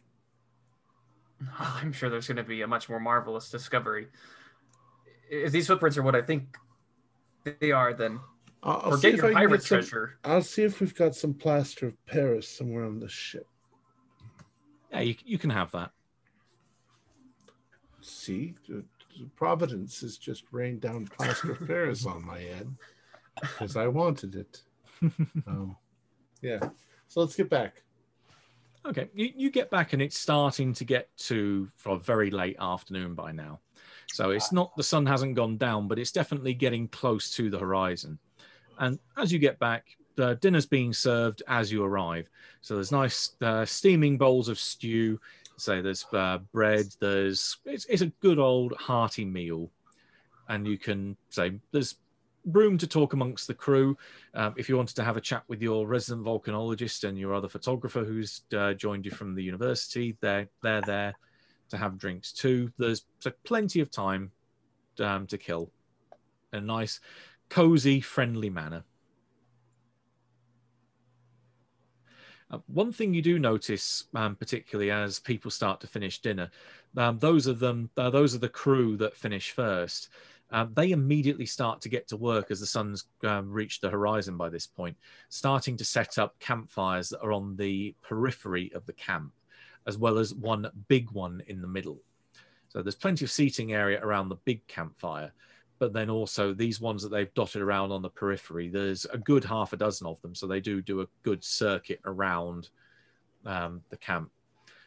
I'm 1.59 1.91
sure 1.91 2.09
there's 2.09 2.27
going 2.27 2.37
to 2.37 2.43
be 2.43 2.61
a 2.61 2.67
much 2.67 2.89
more 2.89 2.99
marvelous 2.99 3.49
discovery. 3.49 4.07
If 5.29 5.51
these 5.51 5.67
footprints 5.67 5.97
are 5.97 6.03
what 6.03 6.15
I 6.15 6.21
think 6.21 6.57
they 7.59 7.71
are, 7.71 7.93
then 7.93 8.19
I'll, 8.63 8.81
I'll 8.83 8.97
see 8.97 9.11
forget 9.11 9.13
if 9.13 9.23
your 9.23 9.33
pirate 9.33 9.51
get 9.51 9.63
some- 9.63 9.77
treasure. 9.79 10.17
I'll 10.23 10.41
see 10.41 10.63
if 10.63 10.79
we've 10.79 10.95
got 10.95 11.15
some 11.15 11.33
plaster 11.33 11.87
of 11.87 12.05
Paris 12.05 12.47
somewhere 12.47 12.85
on 12.85 12.99
the 12.99 13.09
ship. 13.09 13.47
Yeah, 14.91 15.01
you, 15.01 15.15
you 15.25 15.37
can 15.37 15.49
have 15.49 15.71
that. 15.71 15.91
See, 18.01 18.55
Providence 19.35 19.99
has 20.01 20.17
just 20.17 20.43
rained 20.51 20.81
down 20.81 21.07
plaster 21.07 21.51
of 21.51 21.67
Paris 21.67 22.05
on 22.05 22.25
my 22.25 22.39
head 22.39 22.73
because 23.41 23.75
I 23.75 23.87
wanted 23.87 24.35
it. 24.35 24.61
Um, 25.45 25.75
yeah. 26.41 26.59
So 27.07 27.19
let's 27.21 27.35
get 27.35 27.49
back. 27.51 27.83
Okay, 28.85 29.09
you, 29.13 29.31
you 29.35 29.51
get 29.51 29.69
back 29.69 29.93
and 29.93 30.01
it's 30.01 30.17
starting 30.17 30.73
to 30.73 30.85
get 30.85 31.09
to 31.17 31.69
for 31.75 31.95
a 31.95 31.99
very 31.99 32.31
late 32.31 32.55
afternoon 32.59 33.15
by 33.15 33.31
now. 33.31 33.59
So 34.13 34.31
it's 34.31 34.51
not 34.51 34.75
the 34.75 34.83
sun 34.83 35.05
hasn't 35.05 35.35
gone 35.35 35.57
down, 35.57 35.87
but 35.87 35.99
it's 35.99 36.11
definitely 36.11 36.53
getting 36.53 36.87
close 36.87 37.29
to 37.31 37.49
the 37.49 37.59
horizon. 37.59 38.17
And 38.79 38.99
as 39.17 39.31
you 39.31 39.39
get 39.39 39.59
back, 39.59 39.97
the 40.15 40.35
dinner's 40.35 40.65
being 40.65 40.93
served 40.93 41.43
as 41.47 41.71
you 41.71 41.83
arrive. 41.83 42.29
So 42.61 42.75
there's 42.75 42.91
nice 42.91 43.31
uh, 43.41 43.65
steaming 43.65 44.17
bowls 44.17 44.49
of 44.49 44.59
stew. 44.59 45.19
So 45.57 45.81
there's 45.81 46.05
uh, 46.13 46.39
bread. 46.53 46.85
There's 46.99 47.57
it's, 47.65 47.85
it's 47.85 48.01
a 48.01 48.07
good 48.21 48.39
old 48.39 48.73
hearty 48.73 49.25
meal, 49.25 49.69
and 50.49 50.67
you 50.67 50.77
can 50.77 51.17
say 51.29 51.59
there's 51.71 51.95
room 52.51 52.77
to 52.77 52.87
talk 52.87 53.13
amongst 53.13 53.47
the 53.47 53.53
crew. 53.53 53.97
Um, 54.33 54.53
if 54.57 54.69
you 54.69 54.77
wanted 54.77 54.95
to 54.95 55.03
have 55.03 55.17
a 55.17 55.21
chat 55.21 55.43
with 55.47 55.61
your 55.61 55.87
resident 55.87 56.25
volcanologist 56.25 57.07
and 57.07 57.17
your 57.17 57.33
other 57.33 57.49
photographer 57.49 58.03
who's 58.03 58.41
uh, 58.55 58.73
joined 58.73 59.05
you 59.05 59.11
from 59.11 59.35
the 59.35 59.43
university, 59.43 60.17
they're 60.21 60.47
they're 60.63 60.81
there 60.81 61.15
to 61.69 61.77
have 61.77 61.97
drinks 61.97 62.31
too. 62.31 62.71
There's 62.77 63.05
so 63.19 63.31
plenty 63.43 63.81
of 63.81 63.91
time 63.91 64.31
um, 64.99 65.27
to 65.27 65.37
kill. 65.37 65.71
in 66.53 66.59
A 66.59 66.61
nice, 66.61 66.99
cozy, 67.49 68.01
friendly 68.01 68.49
manner. 68.49 68.83
Uh, 72.49 72.59
one 72.67 72.93
thing 72.93 73.13
you 73.13 73.21
do 73.21 73.37
notice, 73.39 74.05
um, 74.15 74.33
particularly 74.35 74.89
as 74.89 75.19
people 75.19 75.51
start 75.51 75.81
to 75.81 75.87
finish 75.87 76.21
dinner, 76.21 76.49
um, 76.95 77.19
those 77.19 77.45
of 77.45 77.59
them, 77.59 77.89
uh, 77.97 78.09
those 78.09 78.33
are 78.33 78.39
the 78.39 78.47
crew 78.47 78.95
that 78.95 79.15
finish 79.15 79.51
first. 79.51 80.09
Um, 80.51 80.71
they 80.73 80.91
immediately 80.91 81.45
start 81.45 81.81
to 81.81 81.89
get 81.89 82.07
to 82.07 82.17
work 82.17 82.51
as 82.51 82.61
the 82.61 82.65
sun's 82.65 83.05
um, 83.23 83.51
reached 83.51 83.81
the 83.81 83.89
horizon 83.89 84.37
by 84.37 84.49
this 84.49 84.65
point, 84.65 84.95
starting 85.29 85.75
to 85.77 85.85
set 85.85 86.17
up 86.17 86.39
campfires 86.39 87.09
that 87.09 87.21
are 87.21 87.33
on 87.33 87.57
the 87.57 87.93
periphery 88.01 88.71
of 88.73 88.85
the 88.85 88.93
camp, 88.93 89.33
as 89.87 89.97
well 89.97 90.17
as 90.17 90.33
one 90.33 90.69
big 90.87 91.11
one 91.11 91.43
in 91.47 91.61
the 91.61 91.67
middle. 91.67 91.99
So 92.69 92.81
there's 92.81 92.95
plenty 92.95 93.25
of 93.25 93.31
seating 93.31 93.73
area 93.73 93.99
around 94.01 94.29
the 94.29 94.35
big 94.35 94.65
campfire, 94.67 95.33
but 95.79 95.93
then 95.93 96.09
also 96.09 96.53
these 96.53 96.79
ones 96.79 97.03
that 97.03 97.09
they've 97.09 97.33
dotted 97.33 97.61
around 97.61 97.91
on 97.91 98.01
the 98.01 98.09
periphery. 98.09 98.69
There's 98.69 99.05
a 99.05 99.17
good 99.17 99.43
half 99.43 99.73
a 99.73 99.77
dozen 99.77 100.07
of 100.07 100.21
them, 100.21 100.33
so 100.33 100.47
they 100.47 100.61
do 100.61 100.81
do 100.81 101.01
a 101.01 101.07
good 101.23 101.43
circuit 101.43 101.99
around 102.05 102.69
um, 103.45 103.81
the 103.89 103.97
camp 103.97 104.31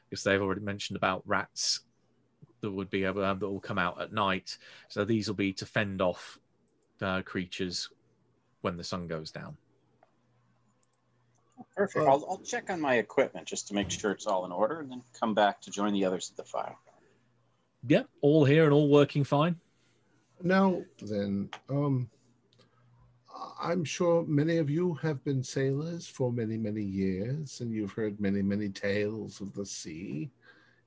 because 0.08 0.24
they've 0.24 0.40
already 0.40 0.62
mentioned 0.62 0.96
about 0.96 1.22
rats 1.26 1.80
that 2.60 2.70
would 2.70 2.90
be 2.90 3.04
able, 3.04 3.22
that 3.22 3.40
will 3.40 3.60
come 3.60 3.78
out 3.78 4.00
at 4.00 4.12
night. 4.12 4.58
So 4.88 5.04
these 5.04 5.28
will 5.28 5.34
be 5.34 5.52
to 5.54 5.66
fend 5.66 6.00
off 6.00 6.38
uh, 7.00 7.22
creatures 7.22 7.88
when 8.60 8.76
the 8.76 8.84
sun 8.84 9.06
goes 9.06 9.30
down. 9.30 9.56
Perfect. 11.76 12.06
I'll, 12.06 12.24
I'll 12.28 12.42
check 12.44 12.70
on 12.70 12.80
my 12.80 12.96
equipment 12.96 13.46
just 13.46 13.68
to 13.68 13.74
make 13.74 13.90
sure 13.90 14.10
it's 14.10 14.26
all 14.26 14.44
in 14.44 14.52
order 14.52 14.80
and 14.80 14.90
then 14.90 15.02
come 15.18 15.34
back 15.34 15.60
to 15.62 15.70
join 15.70 15.92
the 15.92 16.04
others 16.04 16.30
at 16.30 16.36
the 16.36 16.44
fire. 16.44 16.74
Yeah, 17.86 18.02
all 18.20 18.44
here 18.44 18.64
and 18.64 18.72
all 18.72 18.88
working 18.88 19.24
fine. 19.24 19.56
Now 20.42 20.82
then, 21.00 21.50
um, 21.68 22.08
I'm 23.60 23.84
sure 23.84 24.24
many 24.26 24.56
of 24.58 24.70
you 24.70 24.94
have 24.94 25.22
been 25.24 25.42
sailors 25.42 26.06
for 26.06 26.32
many, 26.32 26.56
many 26.56 26.82
years, 26.82 27.60
and 27.60 27.72
you've 27.72 27.92
heard 27.92 28.20
many, 28.20 28.42
many 28.42 28.68
tales 28.68 29.40
of 29.40 29.54
the 29.54 29.64
sea, 29.64 30.30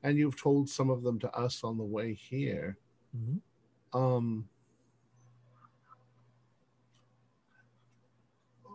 and 0.03 0.17
you've 0.17 0.39
told 0.39 0.69
some 0.69 0.89
of 0.89 1.01
them 1.01 1.17
to 1.19 1.33
us 1.35 1.63
on 1.63 1.77
the 1.77 1.83
way 1.83 2.13
here. 2.13 2.77
Mhm. 3.15 3.41
Um, 3.93 4.49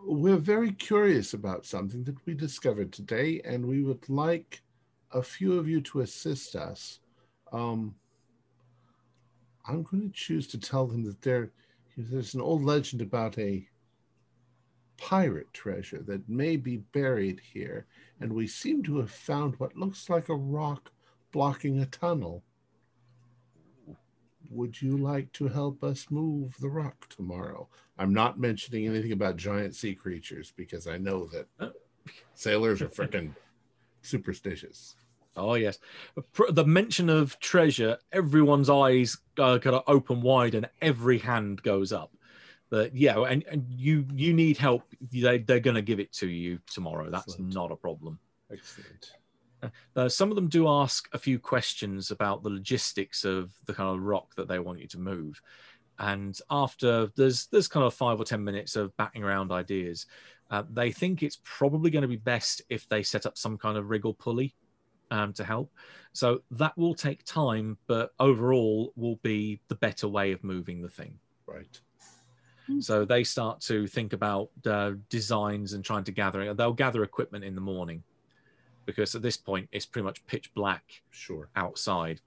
we're 0.03 0.37
very 0.37 0.71
curious 0.71 1.33
about 1.33 1.65
something 1.65 2.03
that 2.05 2.25
we 2.25 2.33
discovered 2.33 2.91
today, 2.91 3.41
and 3.41 3.65
we 3.65 3.83
would 3.83 4.09
like 4.09 4.63
a 5.11 5.21
few 5.21 5.53
of 5.53 5.67
you 5.67 5.81
to 5.81 6.01
assist 6.01 6.55
us. 6.55 6.99
Um, 7.51 7.95
I'm 9.65 9.83
going 9.83 10.09
to 10.09 10.15
choose 10.15 10.47
to 10.47 10.57
tell 10.57 10.87
them 10.87 11.03
that 11.03 11.21
there, 11.21 11.51
there's 11.95 12.33
an 12.33 12.41
old 12.41 12.63
legend 12.63 13.01
about 13.01 13.37
a 13.37 13.67
pirate 14.97 15.51
treasure 15.53 16.01
that 16.03 16.27
may 16.27 16.57
be 16.57 16.77
buried 16.77 17.39
here, 17.39 17.85
and 18.19 18.33
we 18.33 18.47
seem 18.47 18.81
to 18.83 18.97
have 18.97 19.11
found 19.11 19.59
what 19.59 19.77
looks 19.77 20.09
like 20.09 20.29
a 20.29 20.35
rock 20.35 20.91
blocking 21.31 21.79
a 21.79 21.85
tunnel. 21.85 22.43
Would 24.51 24.81
you 24.81 24.97
like 24.97 25.31
to 25.33 25.47
help 25.47 25.83
us 25.83 26.07
move 26.09 26.55
the 26.59 26.69
rock 26.69 27.07
tomorrow? 27.09 27.67
I'm 27.97 28.13
not 28.13 28.39
mentioning 28.39 28.87
anything 28.87 29.11
about 29.11 29.37
giant 29.37 29.75
sea 29.75 29.93
creatures 29.93 30.53
because 30.55 30.87
I 30.87 30.97
know 30.97 31.27
that 31.27 31.73
sailors 32.33 32.81
are 32.81 32.87
freaking 32.87 33.35
superstitious. 34.01 34.95
Oh 35.35 35.53
yes, 35.53 35.79
the 36.49 36.65
mention 36.65 37.09
of 37.09 37.39
treasure, 37.39 37.97
everyone's 38.11 38.69
eyes 38.69 39.17
uh, 39.37 39.59
kind 39.59 39.75
of 39.75 39.83
open 39.87 40.21
wide, 40.21 40.55
and 40.55 40.67
every 40.81 41.19
hand 41.19 41.61
goes 41.61 41.93
up. 41.93 42.11
But 42.69 42.95
yeah, 42.95 43.23
and, 43.23 43.43
and 43.49 43.65
you 43.69 44.05
you 44.13 44.33
need 44.33 44.57
help. 44.57 44.83
They 45.11 45.39
they're 45.39 45.59
going 45.59 45.75
to 45.75 45.81
give 45.81 45.99
it 45.99 46.11
to 46.13 46.27
you 46.27 46.59
tomorrow. 46.71 47.09
That's 47.09 47.33
Excellent. 47.33 47.53
not 47.53 47.71
a 47.71 47.75
problem. 47.75 48.19
Excellent. 48.51 49.11
Uh, 49.95 50.09
some 50.09 50.29
of 50.29 50.35
them 50.35 50.47
do 50.47 50.67
ask 50.67 51.09
a 51.13 51.19
few 51.19 51.39
questions 51.39 52.11
about 52.11 52.43
the 52.43 52.49
logistics 52.49 53.25
of 53.25 53.51
the 53.65 53.73
kind 53.73 53.89
of 53.89 54.03
rock 54.03 54.35
that 54.35 54.47
they 54.47 54.59
want 54.59 54.79
you 54.79 54.87
to 54.87 54.99
move. 54.99 55.41
And 55.99 56.37
after 56.49 57.07
there's 57.17 57.47
there's 57.47 57.67
kind 57.67 57.85
of 57.85 57.93
five 57.93 58.19
or 58.19 58.23
ten 58.23 58.43
minutes 58.43 58.75
of 58.75 58.95
batting 58.95 59.23
around 59.23 59.51
ideas, 59.51 60.05
uh, 60.49 60.63
they 60.71 60.91
think 60.91 61.21
it's 61.21 61.39
probably 61.43 61.91
going 61.91 62.03
to 62.03 62.07
be 62.07 62.15
best 62.15 62.61
if 62.69 62.87
they 62.87 63.03
set 63.03 63.25
up 63.25 63.37
some 63.37 63.57
kind 63.57 63.77
of 63.77 63.89
wriggle 63.89 64.13
pulley 64.13 64.55
um, 65.11 65.33
to 65.33 65.43
help. 65.43 65.71
So 66.13 66.41
that 66.51 66.77
will 66.77 66.95
take 66.95 67.23
time, 67.25 67.77
but 67.87 68.11
overall 68.19 68.93
will 68.95 69.17
be 69.17 69.59
the 69.67 69.75
better 69.75 70.07
way 70.07 70.31
of 70.31 70.43
moving 70.43 70.81
the 70.81 70.89
thing. 70.89 71.19
Right. 71.45 71.79
So 72.79 73.03
they 73.03 73.23
start 73.23 73.61
to 73.61 73.87
think 73.87 74.13
about 74.13 74.51
uh, 74.65 74.91
designs 75.09 75.73
and 75.73 75.83
trying 75.83 76.03
to 76.03 76.11
gather. 76.11 76.53
They'll 76.53 76.71
gather 76.71 77.03
equipment 77.03 77.43
in 77.43 77.55
the 77.55 77.61
morning 77.61 78.03
because 78.89 79.13
at 79.13 79.21
this 79.21 79.37
point 79.37 79.69
it's 79.71 79.85
pretty 79.85 80.03
much 80.03 80.25
pitch 80.25 80.51
black 80.55 80.83
Sure. 81.11 81.47
outside. 81.55 82.21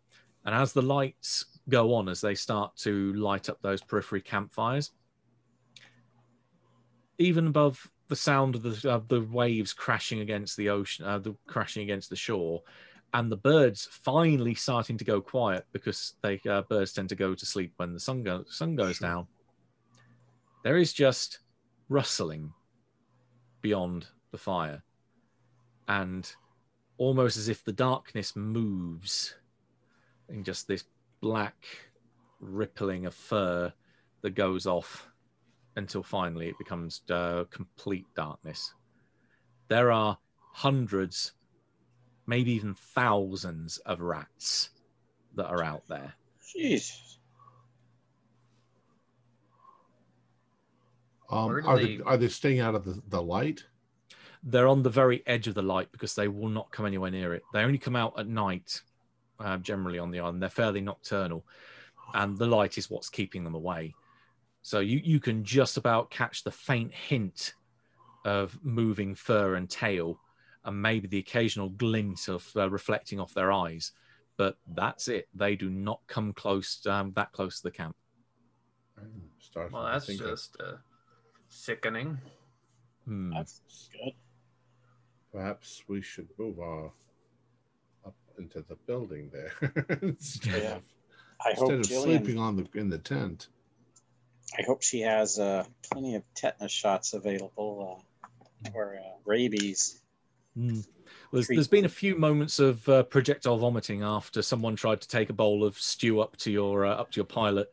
And 0.44 0.54
as 0.54 0.72
the 0.72 0.80
lights 0.82 1.44
go 1.68 1.92
on, 1.92 2.08
as 2.08 2.20
they 2.20 2.36
start 2.36 2.76
to 2.78 3.12
light 3.14 3.48
up 3.48 3.60
those 3.62 3.82
periphery 3.82 4.20
campfires, 4.20 4.92
even 7.18 7.48
above 7.48 7.90
the 8.06 8.14
sound 8.14 8.54
of 8.54 8.62
the 8.62 8.88
of 8.90 9.08
the 9.08 9.22
waves 9.22 9.72
crashing 9.72 10.20
against 10.20 10.56
the 10.56 10.68
ocean, 10.68 11.04
uh, 11.04 11.18
the 11.18 11.34
crashing 11.48 11.82
against 11.82 12.10
the 12.10 12.16
shore, 12.16 12.62
and 13.12 13.30
the 13.30 13.36
birds 13.36 13.88
finally 13.90 14.54
starting 14.54 14.96
to 14.98 15.04
go 15.04 15.20
quiet 15.20 15.66
because 15.72 16.14
they 16.22 16.40
uh, 16.48 16.62
birds 16.62 16.92
tend 16.92 17.08
to 17.08 17.16
go 17.16 17.34
to 17.34 17.44
sleep 17.44 17.72
when 17.76 17.92
the 17.92 18.00
sun 18.00 18.22
go, 18.22 18.44
sun 18.48 18.76
goes 18.76 18.98
Sure. 18.98 19.08
down. 19.08 19.26
There 20.62 20.76
is 20.76 20.92
just 20.92 21.40
rustling 21.88 22.52
beyond 23.62 24.06
the 24.30 24.38
fire, 24.38 24.82
and 25.88 26.32
almost 26.98 27.36
as 27.36 27.48
if 27.48 27.64
the 27.64 27.72
darkness 27.72 28.36
moves 28.36 29.34
in 30.28 30.44
just 30.44 30.68
this 30.68 30.84
black 31.20 31.64
rippling 32.40 33.06
of 33.06 33.14
fur 33.14 33.72
that 34.22 34.34
goes 34.34 34.66
off 34.66 35.08
until 35.76 36.02
finally 36.02 36.48
it 36.48 36.58
becomes 36.58 37.02
uh, 37.10 37.44
complete 37.50 38.06
darkness. 38.14 38.74
There 39.68 39.90
are 39.90 40.18
hundreds, 40.52 41.32
maybe 42.26 42.52
even 42.52 42.74
thousands 42.74 43.78
of 43.78 44.00
rats 44.00 44.70
that 45.34 45.46
are 45.46 45.62
out 45.62 45.82
there. 45.88 46.12
Jeez. 46.54 47.16
Um, 51.30 51.46
Where 51.46 51.60
do 51.62 51.66
are, 51.68 51.78
they- 51.78 51.96
they... 51.96 52.02
are 52.02 52.16
they 52.18 52.28
staying 52.28 52.60
out 52.60 52.74
of 52.74 52.84
the, 52.84 53.00
the 53.08 53.22
light? 53.22 53.64
They're 54.42 54.68
on 54.68 54.82
the 54.82 54.90
very 54.90 55.22
edge 55.26 55.46
of 55.46 55.54
the 55.54 55.62
light 55.62 55.90
because 55.92 56.14
they 56.14 56.28
will 56.28 56.48
not 56.48 56.70
come 56.72 56.86
anywhere 56.86 57.10
near 57.10 57.34
it. 57.34 57.42
They 57.52 57.62
only 57.62 57.78
come 57.78 57.94
out 57.96 58.18
at 58.18 58.26
night, 58.26 58.80
uh, 59.38 59.58
generally 59.58 59.98
on 59.98 60.10
the 60.10 60.20
island. 60.20 60.42
They're 60.42 60.50
fairly 60.50 60.80
nocturnal, 60.80 61.44
and 62.14 62.36
the 62.36 62.46
light 62.46 62.76
is 62.78 62.90
what's 62.90 63.08
keeping 63.08 63.44
them 63.44 63.54
away. 63.54 63.94
So 64.62 64.80
you, 64.80 65.00
you 65.02 65.20
can 65.20 65.44
just 65.44 65.76
about 65.76 66.10
catch 66.10 66.42
the 66.44 66.50
faint 66.50 66.92
hint 66.92 67.54
of 68.24 68.58
moving 68.62 69.14
fur 69.14 69.54
and 69.54 69.68
tail, 69.70 70.18
and 70.64 70.80
maybe 70.80 71.08
the 71.08 71.18
occasional 71.18 71.68
glint 71.68 72.28
of 72.28 72.48
uh, 72.56 72.68
reflecting 72.70 73.20
off 73.20 73.34
their 73.34 73.52
eyes. 73.52 73.92
but 74.36 74.56
that's 74.74 75.08
it. 75.08 75.28
They 75.34 75.56
do 75.56 75.70
not 75.70 76.00
come 76.06 76.32
close 76.32 76.84
um, 76.86 77.12
that 77.14 77.32
close 77.32 77.58
to 77.58 77.64
the 77.64 77.70
camp. 77.70 77.94
Well, 79.72 79.84
that's 79.84 80.06
just 80.06 80.56
uh, 80.60 80.76
sickening. 81.48 82.18
Hmm. 83.04 83.30
That's 83.34 83.60
good. 83.92 84.12
Perhaps 85.32 85.82
we 85.88 86.02
should 86.02 86.28
move 86.38 86.60
our 86.60 86.92
up 88.04 88.14
into 88.38 88.62
the 88.68 88.76
building 88.86 89.30
there 89.32 89.98
instead 90.02 90.62
Yeah. 90.62 90.74
of, 90.76 90.82
I 91.44 91.54
hope 91.56 91.72
instead 91.72 91.80
of 91.80 91.86
Jillian, 91.86 92.24
sleeping 92.24 92.38
on 92.38 92.56
the 92.56 92.68
in 92.78 92.90
the 92.90 92.98
tent. 92.98 93.48
I 94.58 94.62
hope 94.66 94.82
she 94.82 95.00
has 95.00 95.38
uh, 95.38 95.64
plenty 95.90 96.14
of 96.14 96.22
tetanus 96.34 96.72
shots 96.72 97.14
available 97.14 98.04
uh, 98.66 98.70
or 98.74 98.96
uh, 98.96 99.16
rabies. 99.24 100.02
Hmm. 100.54 100.80
There's, 101.32 101.48
there's 101.48 101.68
been 101.68 101.86
a 101.86 101.90
few 101.90 102.16
moments 102.16 102.58
of 102.58 102.86
uh, 102.88 103.04
projectile 103.04 103.56
vomiting 103.56 104.02
after 104.02 104.42
someone 104.42 104.76
tried 104.76 105.00
to 105.00 105.08
take 105.08 105.30
a 105.30 105.34
bowl 105.34 105.64
of 105.64 105.78
stew 105.78 106.20
up 106.20 106.36
to 106.38 106.50
your 106.50 106.84
uh, 106.84 106.94
up 106.94 107.10
to 107.12 107.16
your 107.16 107.24
pilot, 107.26 107.68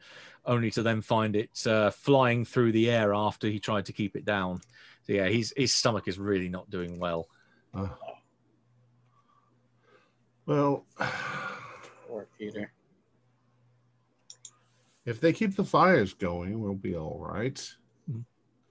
only 0.45 0.71
to 0.71 0.81
then 0.81 1.01
find 1.01 1.35
it 1.35 1.67
uh, 1.67 1.91
flying 1.91 2.45
through 2.45 2.71
the 2.71 2.89
air 2.89 3.13
after 3.13 3.47
he 3.47 3.59
tried 3.59 3.85
to 3.85 3.93
keep 3.93 4.15
it 4.15 4.23
down. 4.23 4.61
So 5.03 5.13
yeah, 5.13 5.27
his 5.27 5.53
his 5.57 5.73
stomach 5.73 6.07
is 6.07 6.17
really 6.17 6.47
not 6.47 6.69
doing 6.69 6.99
well. 6.99 7.27
Uh, 7.73 7.87
well, 10.45 10.85
Poor 12.07 12.27
Peter. 12.37 12.71
if 15.05 15.21
they 15.21 15.31
keep 15.33 15.55
the 15.55 15.63
fires 15.63 16.13
going, 16.13 16.59
we'll 16.59 16.73
be 16.73 16.95
all 16.95 17.19
right. 17.19 17.57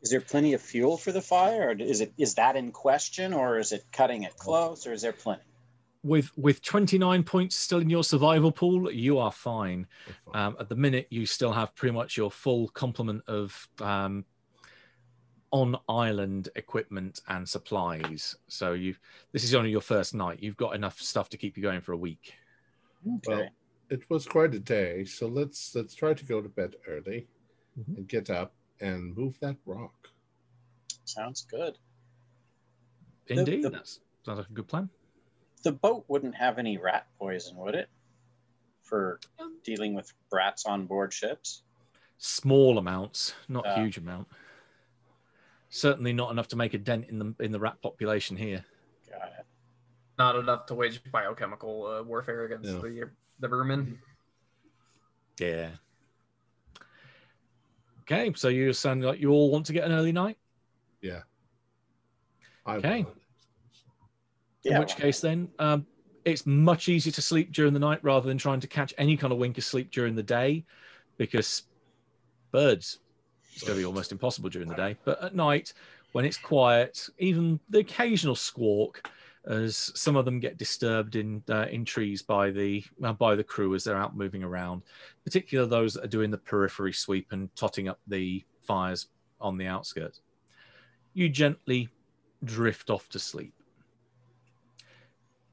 Is 0.03 0.11
there 0.11 0.21
plenty 0.21 0.55
of 0.55 0.61
fuel 0.61 0.97
for 0.97 1.13
the 1.13 1.21
fire, 1.21 1.71
or 1.71 1.73
is 1.73 2.01
it 2.01 2.13
is 2.19 2.35
that 2.35 2.57
in 2.57 2.71
question, 2.71 3.33
or 3.33 3.59
is 3.59 3.73
it 3.73 3.85
cutting 3.93 4.23
it 4.23 4.37
close, 4.37 4.87
or 4.87 4.93
is 4.93 5.03
there 5.03 5.13
plenty? 5.13 5.43
With 6.05 6.31
with 6.39 6.63
29 6.63 7.25
points 7.25 7.57
still 7.57 7.81
in 7.81 7.91
your 7.91 8.05
survival 8.05 8.53
pool, 8.53 8.91
you 8.93 9.19
are 9.19 9.33
fine. 9.33 9.87
Fine. 10.33 10.43
Um, 10.47 10.57
at 10.61 10.69
the 10.69 10.77
minute, 10.77 11.09
you 11.11 11.27
still 11.27 11.53
have 11.53 11.75
pretty 11.75 11.93
much 11.93 12.17
your 12.17 12.31
full 12.31 12.69
complement 12.69 13.23
of 13.27 13.69
um, 13.81 14.25
on 15.51 15.77
island 15.89 16.49
equipment 16.57 17.21
and 17.29 17.49
supplies. 17.49 18.37
So 18.49 18.73
you 18.73 18.95
this 19.33 19.45
is 19.45 19.55
only 19.55 19.71
your 19.71 19.81
first 19.81 20.15
night. 20.15 20.43
You've 20.43 20.57
got 20.57 20.75
enough 20.75 21.01
stuff 21.01 21.29
to 21.31 21.37
keep 21.37 21.57
you 21.57 21.63
going 21.63 21.81
for 21.81 21.93
a 21.93 21.97
week. 21.97 22.35
Okay. 23.07 23.21
Well, 23.35 23.49
it 23.91 24.09
was 24.11 24.27
quite 24.27 24.55
a 24.55 24.59
day, 24.59 25.05
so 25.05 25.27
let's 25.27 25.75
let's 25.75 25.95
try 25.95 26.13
to 26.15 26.25
go 26.25 26.41
to 26.43 26.49
bed 26.49 26.77
early 26.87 27.27
Mhm. 27.79 27.97
and 27.99 28.09
get 28.09 28.29
up 28.31 28.53
and 28.81 29.17
move 29.17 29.39
that 29.41 29.57
rock. 29.65 30.09
Sounds 31.05 31.43
good. 31.51 31.79
Indeed, 33.29 33.63
the- 33.63 33.71
that's 33.71 34.01
sounds 34.25 34.39
like 34.39 34.49
a 34.51 34.53
good 34.53 34.69
plan. 34.69 34.91
The 35.63 35.73
boat 35.73 36.05
wouldn't 36.09 36.35
have 36.37 36.59
any 36.59 36.77
rat 36.79 37.09
poison, 37.19 37.57
would 37.57 37.75
it? 37.75 37.89
For 38.83 39.21
dealing 39.65 39.95
with 39.95 40.13
rats 40.31 40.65
on 40.67 40.87
board 40.87 41.13
ships. 41.13 41.63
Small 42.19 42.79
amounts, 42.79 43.35
not 43.49 43.67
Ah. 43.67 43.75
huge 43.77 43.99
amount. 43.99 44.29
Certainly 45.71 46.15
not 46.15 46.31
enough 46.31 46.49
to 46.49 46.57
make 46.57 46.75
a 46.75 46.79
dent 46.79 47.07
in 47.09 47.19
the 47.19 47.35
in 47.41 47.53
the 47.53 47.61
rat 47.61 47.81
population 47.83 48.37
here. 48.37 48.65
Got 49.11 49.29
it. 49.39 49.47
Not 50.19 50.37
enough 50.37 50.67
to 50.67 50.75
wage 50.75 51.01
biochemical 51.13 51.87
uh, 51.87 52.03
warfare 52.03 52.45
against 52.45 52.71
No. 52.73 52.81
the 52.81 53.11
the 53.41 53.49
vermin. 53.49 53.99
Yeah. 55.39 55.71
Okay, 58.03 58.33
so 58.35 58.49
you 58.49 58.73
sound 58.73 59.05
like 59.05 59.21
you 59.21 59.31
all 59.31 59.51
want 59.51 59.67
to 59.67 59.73
get 59.75 59.85
an 59.85 59.93
early 59.93 60.13
night. 60.13 60.39
Yeah. 61.03 61.21
I 62.65 62.77
Okay. 62.77 63.03
will. 63.05 63.15
In 64.65 64.73
Yeah, 64.73 64.79
which 64.81 64.97
case, 64.97 65.21
then 65.21 65.51
um, 65.59 65.87
it's 66.25 66.47
much 66.47 66.89
easier 66.89 67.13
to 67.13 67.23
sleep 67.23 67.53
during 67.53 67.75
the 67.75 67.79
night 67.79 68.03
rather 68.03 68.27
than 68.27 68.39
trying 68.39 68.61
to 68.61 68.67
catch 68.67 68.95
any 68.97 69.17
kind 69.17 69.33
of 69.33 69.39
wink 69.39 69.59
of 69.59 69.65
sleep 69.65 69.91
during 69.91 70.15
the 70.15 70.23
day, 70.23 70.65
because 71.19 71.65
birds 72.51 72.99
it's 73.59 73.67
going 73.67 73.77
to 73.77 73.83
be 73.83 73.87
almost 73.87 74.13
impossible 74.13 74.49
during 74.49 74.69
the 74.69 74.75
day. 74.77 74.97
But 75.05 75.21
at 75.21 75.35
night, 75.35 75.73
when 76.13 76.25
it's 76.25 76.37
quiet, 76.37 77.09
even 77.19 77.59
the 77.69 77.81
occasional 77.81 78.37
squawk, 78.37 79.11
as 79.47 79.91
some 79.97 80.15
of 80.15 80.25
them 80.25 80.39
get 80.39 80.59
disturbed 80.59 81.17
in 81.17 81.43
uh, 81.49 81.67
in 81.71 81.85
trees 81.85 82.23
by 82.23 82.51
the 82.51 82.85
uh, 83.03 83.15
by 83.15 83.35
the 83.35 83.43
crew 83.43 83.75
as 83.75 83.83
they're 83.83 83.97
out 83.97 84.17
moving 84.17 84.45
around, 84.45 84.83
particularly 85.25 85.69
those 85.69 85.95
that 85.95 86.05
are 86.05 86.09
doing 86.09 86.31
the 86.31 86.39
periphery 86.39 86.93
sweep 86.93 87.33
and 87.33 87.55
totting 87.57 87.89
up 87.89 87.99
the 88.07 88.45
fires 88.63 89.09
on 89.41 89.59
the 89.59 89.67
outskirts. 89.67 90.21
You 91.15 91.29
gently 91.29 91.89
drift 92.45 92.91
off 92.91 93.09
to 93.09 93.19
sleep. 93.19 93.55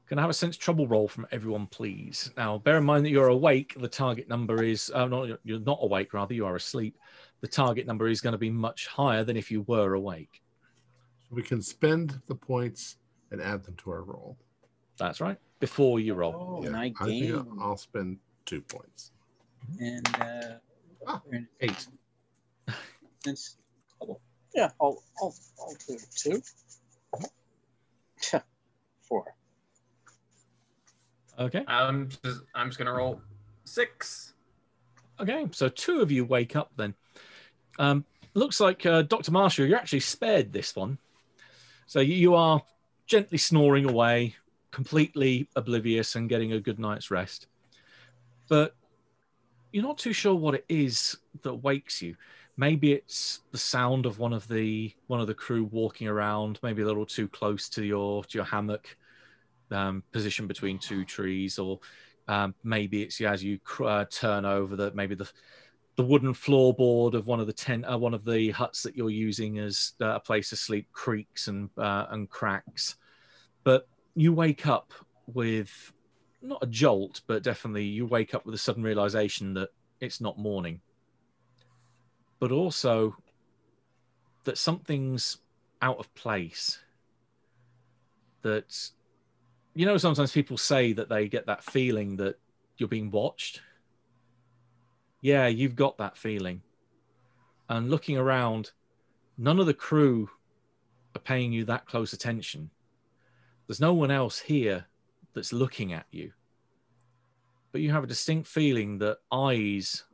Can 0.06 0.18
I 0.18 0.20
have 0.20 0.30
a 0.30 0.34
sense 0.34 0.56
trouble 0.56 0.86
roll 0.86 1.08
from 1.08 1.26
everyone, 1.32 1.66
please? 1.66 2.30
Now, 2.36 2.58
bear 2.58 2.76
in 2.76 2.84
mind 2.84 3.04
that 3.04 3.10
you're 3.10 3.28
awake. 3.28 3.74
The 3.76 3.88
target 3.88 4.28
number 4.28 4.62
is 4.62 4.92
uh, 4.94 5.06
not 5.06 5.40
you're 5.42 5.58
not 5.58 5.80
awake, 5.82 6.14
rather 6.14 6.34
you 6.34 6.46
are 6.46 6.54
asleep. 6.54 6.96
The 7.40 7.48
target 7.48 7.86
number 7.86 8.08
is 8.08 8.20
going 8.20 8.32
to 8.32 8.38
be 8.38 8.50
much 8.50 8.86
higher 8.86 9.22
than 9.24 9.36
if 9.36 9.50
you 9.50 9.62
were 9.62 9.94
awake. 9.94 10.42
We 11.30 11.42
can 11.42 11.60
spend 11.62 12.20
the 12.28 12.34
points 12.34 12.96
and 13.30 13.40
add 13.42 13.64
them 13.64 13.74
to 13.78 13.90
our 13.90 14.02
roll. 14.02 14.36
That's 14.98 15.20
right. 15.20 15.36
Before 15.60 16.00
you 16.00 16.14
roll. 16.14 16.58
Oh, 16.60 16.64
Yeah, 16.64 16.70
my 16.70 16.92
I 17.00 17.04
think 17.04 17.24
game. 17.26 17.58
I'll 17.60 17.76
spend 17.76 18.18
two 18.44 18.60
points. 18.62 19.12
And 19.80 20.06
uh, 20.20 20.42
Ah. 21.06 21.20
Eight. 21.60 21.86
it's, 23.26 23.58
yeah, 24.54 24.70
I'll, 24.80 25.02
I'll, 25.20 25.34
I'll 25.60 25.76
do 25.86 25.98
two. 26.14 26.42
Four. 29.02 29.24
Okay. 31.38 31.64
I'm 31.68 32.08
just 32.08 32.40
I'm 32.54 32.68
just 32.68 32.78
gonna 32.78 32.92
roll 32.92 33.20
six. 33.64 34.34
Okay. 35.20 35.46
So 35.52 35.68
two 35.68 36.00
of 36.00 36.10
you 36.10 36.24
wake 36.24 36.56
up 36.56 36.72
then. 36.76 36.94
Um, 37.78 38.04
looks 38.34 38.60
like 38.60 38.84
uh, 38.86 39.02
Dr. 39.02 39.32
Marshall, 39.32 39.66
you're 39.66 39.78
actually 39.78 40.00
spared 40.00 40.52
this 40.52 40.76
one. 40.76 40.98
So 41.86 42.00
you, 42.00 42.34
are 42.34 42.62
gently 43.06 43.38
snoring 43.38 43.88
away, 43.88 44.34
completely 44.72 45.48
oblivious 45.54 46.16
and 46.16 46.28
getting 46.28 46.52
a 46.52 46.60
good 46.60 46.78
night's 46.78 47.10
rest. 47.10 47.46
But 48.48 48.74
you're 49.72 49.84
not 49.84 49.98
too 49.98 50.12
sure 50.12 50.34
what 50.34 50.54
it 50.54 50.64
is 50.68 51.16
that 51.42 51.54
wakes 51.54 52.02
you. 52.02 52.16
Maybe 52.56 52.92
it's 52.92 53.40
the 53.52 53.58
sound 53.58 54.06
of 54.06 54.18
one 54.18 54.32
of 54.32 54.48
the 54.48 54.92
one 55.08 55.20
of 55.20 55.26
the 55.26 55.34
crew 55.34 55.64
walking 55.64 56.08
around, 56.08 56.58
maybe 56.62 56.82
a 56.82 56.86
little 56.86 57.04
too 57.04 57.28
close 57.28 57.68
to 57.70 57.84
your 57.84 58.24
to 58.24 58.38
your 58.38 58.46
hammock, 58.46 58.96
um, 59.70 60.02
position 60.10 60.46
between 60.46 60.78
two 60.78 61.04
trees, 61.04 61.58
or 61.58 61.78
um, 62.28 62.54
maybe 62.64 63.02
it's 63.02 63.20
as 63.20 63.44
you 63.44 63.60
uh, 63.84 64.06
turn 64.06 64.44
over 64.44 64.74
the 64.74 64.90
maybe 64.94 65.14
the 65.14 65.30
the 65.96 66.04
wooden 66.04 66.34
floorboard 66.34 67.14
of 67.14 67.26
one 67.26 67.40
of 67.40 67.46
the 67.46 67.52
tent, 67.52 67.84
uh, 67.90 67.98
one 67.98 68.14
of 68.14 68.24
the 68.24 68.50
huts 68.50 68.82
that 68.82 68.96
you're 68.96 69.10
using 69.10 69.58
as 69.58 69.94
uh, 70.00 70.16
a 70.16 70.20
place 70.20 70.50
to 70.50 70.56
sleep 70.56 70.86
creaks 70.92 71.48
and 71.48 71.70
uh, 71.78 72.06
and 72.10 72.28
cracks. 72.28 72.96
But 73.64 73.88
you 74.14 74.32
wake 74.32 74.66
up 74.66 74.92
with 75.26 75.92
not 76.42 76.62
a 76.62 76.66
jolt, 76.66 77.22
but 77.26 77.42
definitely 77.42 77.84
you 77.84 78.06
wake 78.06 78.34
up 78.34 78.44
with 78.44 78.54
a 78.54 78.58
sudden 78.58 78.82
realization 78.82 79.54
that 79.54 79.70
it's 80.00 80.20
not 80.20 80.38
morning, 80.38 80.80
but 82.38 82.52
also 82.52 83.16
that 84.44 84.58
something's 84.58 85.38
out 85.80 85.98
of 85.98 86.14
place. 86.14 86.78
That 88.42 88.90
you 89.74 89.86
know, 89.86 89.96
sometimes 89.96 90.32
people 90.32 90.58
say 90.58 90.92
that 90.92 91.08
they 91.08 91.28
get 91.28 91.46
that 91.46 91.64
feeling 91.64 92.16
that 92.16 92.38
you're 92.76 92.88
being 92.88 93.10
watched. 93.10 93.62
Yeah, 95.26 95.48
you've 95.48 95.74
got 95.74 95.98
that 95.98 96.16
feeling. 96.16 96.62
And 97.68 97.90
looking 97.90 98.16
around, 98.16 98.70
none 99.36 99.58
of 99.58 99.66
the 99.66 99.74
crew 99.74 100.30
are 101.16 101.20
paying 101.20 101.52
you 101.52 101.64
that 101.64 101.84
close 101.84 102.12
attention. 102.12 102.70
There's 103.66 103.80
no 103.80 103.92
one 103.92 104.12
else 104.12 104.38
here 104.38 104.86
that's 105.34 105.52
looking 105.52 105.92
at 105.92 106.06
you. 106.12 106.30
But 107.72 107.80
you 107.80 107.90
have 107.90 108.04
a 108.04 108.06
distinct 108.06 108.46
feeling 108.46 108.98
that 108.98 109.18
eyes 109.32 110.04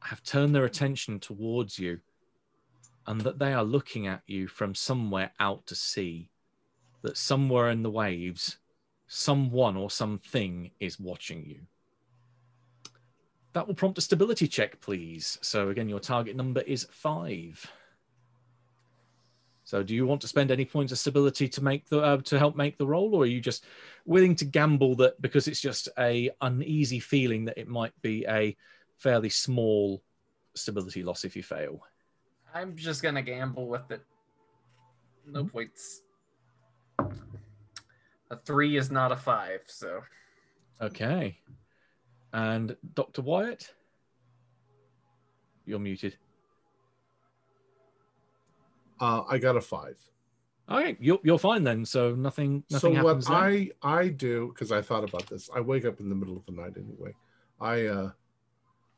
have 0.00 0.22
turned 0.22 0.54
their 0.54 0.64
attention 0.64 1.20
towards 1.20 1.78
you 1.78 2.00
and 3.06 3.20
that 3.20 3.38
they 3.38 3.52
are 3.52 3.62
looking 3.62 4.06
at 4.06 4.22
you 4.26 4.48
from 4.48 4.74
somewhere 4.74 5.30
out 5.38 5.66
to 5.66 5.74
sea. 5.74 6.30
That 7.02 7.18
somewhere 7.18 7.68
in 7.68 7.82
the 7.82 7.90
waves, 7.90 8.56
someone 9.08 9.76
or 9.76 9.90
something 9.90 10.70
is 10.80 10.98
watching 10.98 11.44
you. 11.44 11.60
That 13.54 13.66
will 13.66 13.74
prompt 13.74 13.98
a 13.98 14.00
stability 14.00 14.46
check, 14.46 14.80
please. 14.80 15.38
So 15.42 15.70
again, 15.70 15.88
your 15.88 16.00
target 16.00 16.36
number 16.36 16.60
is 16.60 16.86
five. 16.90 17.70
So, 19.68 19.82
do 19.82 19.94
you 19.94 20.06
want 20.06 20.22
to 20.22 20.28
spend 20.28 20.50
any 20.50 20.64
points 20.64 20.92
of 20.92 20.98
stability 20.98 21.46
to 21.46 21.62
make 21.62 21.86
the 21.90 22.00
uh, 22.00 22.16
to 22.22 22.38
help 22.38 22.56
make 22.56 22.78
the 22.78 22.86
roll, 22.86 23.14
or 23.14 23.24
are 23.24 23.26
you 23.26 23.38
just 23.38 23.66
willing 24.06 24.34
to 24.36 24.46
gamble 24.46 24.94
that 24.96 25.20
because 25.20 25.46
it's 25.46 25.60
just 25.60 25.90
a 25.98 26.30
uneasy 26.40 27.00
feeling 27.00 27.44
that 27.44 27.58
it 27.58 27.68
might 27.68 27.92
be 28.00 28.24
a 28.26 28.56
fairly 28.96 29.28
small 29.28 30.02
stability 30.54 31.02
loss 31.02 31.26
if 31.26 31.36
you 31.36 31.42
fail? 31.42 31.82
I'm 32.54 32.76
just 32.76 33.02
gonna 33.02 33.20
gamble 33.20 33.68
with 33.68 33.90
it. 33.90 34.00
No 35.26 35.44
points. 35.44 36.00
A 38.30 38.36
three 38.46 38.78
is 38.78 38.90
not 38.90 39.12
a 39.12 39.16
five, 39.16 39.60
so 39.66 40.00
Okay. 40.80 41.36
And 42.32 42.76
Dr. 42.94 43.22
Wyatt? 43.22 43.72
You're 45.64 45.78
muted. 45.78 46.16
Uh, 49.00 49.22
I 49.28 49.38
got 49.38 49.56
a 49.56 49.60
five. 49.60 49.96
Okay, 50.70 50.96
you're, 51.00 51.18
you're 51.22 51.38
fine 51.38 51.64
then. 51.64 51.84
So 51.84 52.14
nothing 52.14 52.62
nothing 52.70 52.96
so 52.96 53.02
what? 53.02 53.30
I 53.30 53.70
I 53.82 54.08
do 54.08 54.48
because 54.52 54.70
I 54.70 54.82
thought 54.82 55.04
about 55.04 55.26
this. 55.26 55.48
I 55.54 55.60
wake 55.60 55.84
up 55.86 56.00
in 56.00 56.08
the 56.08 56.14
middle 56.14 56.36
of 56.36 56.44
the 56.44 56.52
night 56.52 56.74
anyway. 56.76 57.14
I 57.60 57.86
uh, 57.86 58.10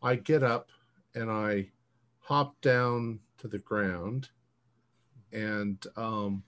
I 0.02 0.16
get 0.16 0.42
up 0.42 0.70
and 1.14 1.30
I 1.30 1.70
hop 2.18 2.60
down 2.60 3.20
to 3.38 3.48
the 3.48 3.58
ground, 3.58 4.30
and 5.32 5.84
um, 5.96 6.42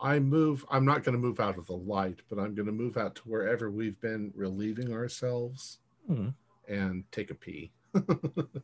I 0.00 0.18
move. 0.18 0.64
I'm 0.70 0.84
not 0.84 1.04
going 1.04 1.14
to 1.14 1.20
move 1.20 1.38
out 1.38 1.56
of 1.56 1.66
the 1.66 1.76
light, 1.76 2.20
but 2.28 2.40
I'm 2.40 2.54
going 2.54 2.66
to 2.66 2.72
move 2.72 2.96
out 2.96 3.14
to 3.16 3.22
wherever 3.22 3.70
we've 3.70 4.00
been 4.00 4.32
relieving 4.34 4.92
ourselves 4.92 5.78
Hmm. 6.06 6.28
and 6.68 7.04
take 7.12 7.30
a 7.30 7.34
pee. 7.34 7.72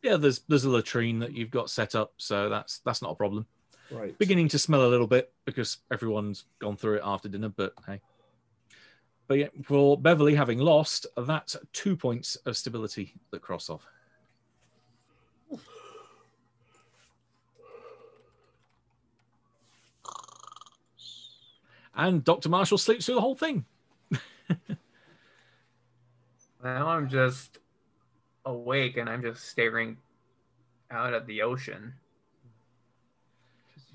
Yeah, 0.03 0.17
there's 0.17 0.41
there's 0.49 0.65
a 0.65 0.71
latrine 0.71 1.19
that 1.21 1.33
you've 1.33 1.51
got 1.51 1.71
set 1.71 1.95
up, 1.95 2.15
so 2.17 2.49
that's 2.49 2.81
that's 2.81 3.03
not 3.03 3.13
a 3.13 3.15
problem. 3.15 3.47
Right. 3.91 4.17
Beginning 4.19 4.49
to 4.49 4.59
smell 4.59 4.87
a 4.87 4.89
little 4.89 5.07
bit 5.07 5.33
because 5.45 5.79
everyone's 5.93 6.45
gone 6.59 6.77
through 6.77 6.97
it 6.97 7.03
after 7.05 7.29
dinner, 7.29 7.49
but 7.49 7.75
hey. 7.87 8.01
But 9.29 9.39
yeah, 9.39 9.49
for 9.63 9.97
Beverly 9.97 10.35
having 10.35 10.59
lost, 10.59 11.07
that's 11.17 11.57
two 11.73 11.97
points 11.97 12.37
of 12.47 12.57
stability 12.57 13.15
that 13.31 13.43
cross 13.43 13.71
off. 13.71 13.87
And 21.95 22.25
Dr. 22.25 22.49
Marshall 22.49 22.79
sleeps 22.79 23.07
through 23.07 23.17
the 23.17 23.21
whole 23.21 23.35
thing. 23.37 23.65
Now 26.63 26.89
I'm 26.89 27.09
just 27.09 27.59
awake 28.45 28.97
and 28.97 29.09
I'm 29.09 29.23
just 29.23 29.49
staring 29.49 29.97
out 30.91 31.15
at 31.15 31.27
the 31.27 31.43
ocean. 31.43 31.95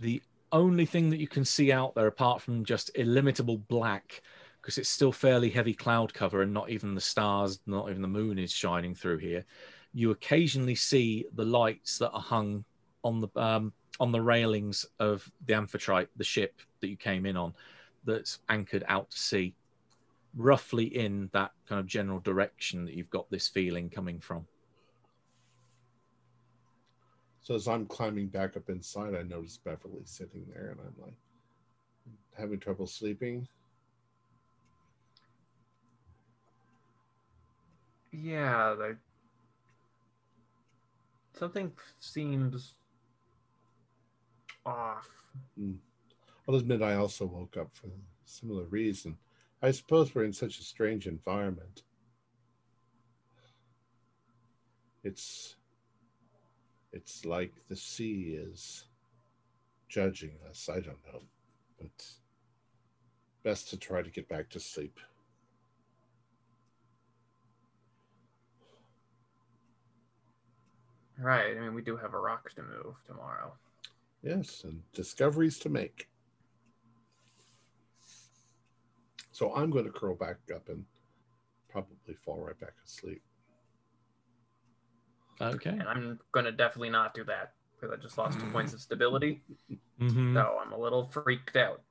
The 0.02 0.22
only 0.52 0.86
thing 0.86 1.10
that 1.10 1.20
you 1.20 1.28
can 1.28 1.46
see 1.46 1.72
out 1.72 1.96
there, 1.96 2.08
apart 2.08 2.42
from 2.42 2.66
just 2.66 2.92
illimitable 2.96 3.58
black, 3.58 4.22
because 4.62 4.78
it's 4.78 4.90
still 4.90 5.12
fairly 5.12 5.50
heavy 5.50 5.74
cloud 5.74 6.14
cover 6.14 6.42
and 6.42 6.54
not 6.54 6.70
even 6.70 6.96
the 6.96 7.02
stars, 7.02 7.60
not 7.68 7.90
even 7.90 8.02
the 8.02 8.08
moon 8.08 8.40
is 8.40 8.52
shining 8.52 8.96
through 8.96 9.18
here. 9.18 9.46
You 9.94 10.12
occasionally 10.12 10.76
see 10.76 11.26
the 11.36 11.46
lights 11.46 11.98
that 12.00 12.12
are 12.12 12.22
hung 12.22 12.66
on 13.04 13.22
the 13.22 13.30
um, 13.36 13.74
on 14.00 14.12
the 14.12 14.22
railings 14.22 14.86
of 15.00 15.30
the 15.46 15.54
Amphitrite, 15.54 16.08
the 16.18 16.24
ship 16.24 16.62
that 16.82 16.90
you 16.90 16.98
came 16.98 17.26
in 17.26 17.38
on, 17.38 17.54
that's 18.04 18.40
anchored 18.50 18.84
out 18.88 19.10
to 19.12 19.18
sea, 19.18 19.54
roughly 20.36 20.86
in 20.86 21.30
that 21.34 21.52
kind 21.68 21.80
of 21.80 21.88
general 21.88 22.20
direction 22.20 22.86
that 22.86 22.94
you've 22.94 23.10
got 23.10 23.30
this 23.30 23.48
feeling 23.48 23.90
coming 23.90 24.20
from. 24.20 24.46
So 27.42 27.54
as 27.56 27.68
I'm 27.68 27.86
climbing 27.86 28.28
back 28.28 28.58
up 28.58 28.70
inside, 28.70 29.14
I 29.16 29.22
notice 29.22 29.60
Beverly 29.64 30.02
sitting 30.04 30.46
there, 30.52 30.72
and 30.72 30.80
I'm 30.80 31.04
like 31.06 31.14
having 32.36 32.60
trouble 32.60 32.88
sleeping. 32.88 33.48
Yeah, 38.12 38.74
the... 38.76 38.98
something 41.38 41.72
seems 42.00 42.74
off. 44.66 45.10
Hmm. 45.58 45.74
I'll 46.48 46.56
admit 46.56 46.82
I 46.82 46.96
also 46.96 47.26
woke 47.26 47.58
up 47.58 47.70
for 47.74 47.88
a 47.88 47.92
similar 48.26 48.64
reason. 48.64 49.18
I 49.66 49.72
suppose 49.72 50.14
we're 50.14 50.26
in 50.26 50.32
such 50.32 50.60
a 50.60 50.64
strange 50.64 51.08
environment. 51.08 51.82
It's 55.04 55.56
it's 56.94 57.26
like 57.26 57.52
the 57.68 57.76
sea 57.76 58.38
is 58.40 58.86
judging 59.90 60.34
us. 60.48 60.70
I 60.70 60.82
don't 60.82 61.04
know. 61.12 61.22
But 61.82 62.06
best 63.42 63.72
to 63.72 63.78
try 63.78 64.04
to 64.04 64.12
get 64.12 64.30
back 64.30 64.52
to 64.52 64.60
sleep. 64.60 65.00
Right. 71.18 71.58
I 71.58 71.60
mean, 71.60 71.74
we 71.74 71.82
do 71.82 71.98
have 71.98 72.14
a 72.14 72.20
rock 72.20 72.52
to 72.54 72.62
move 72.62 72.94
tomorrow. 73.04 73.52
Yes, 74.22 74.64
and 74.64 74.84
discoveries 74.94 75.58
to 75.60 75.70
make. 75.70 76.08
So 79.36 79.54
I'm 79.54 79.70
going 79.70 79.84
to 79.84 79.92
curl 79.92 80.16
back 80.16 80.38
up 80.56 80.70
and 80.70 80.86
probably 81.68 82.14
fall 82.24 82.40
right 82.40 82.58
back 82.58 82.72
asleep. 82.86 83.22
Okay. 85.42 85.72
And 85.72 85.84
I'm 85.84 86.20
going 86.32 86.46
to 86.46 86.54
definitely 86.54 86.90
not 86.90 87.14
do 87.14 87.26
that 87.26 87.52
because 87.76 87.94
I 87.94 88.02
just 88.02 88.18
lost 88.18 88.40
two 88.40 88.50
points 88.54 88.72
of 88.72 88.80
stability. 88.80 89.42
Mhm. 90.00 90.36
So 90.36 90.58
I'm 90.64 90.72
a 90.72 90.80
little 90.80 91.08
freaked 91.08 91.58
out. 91.58 91.82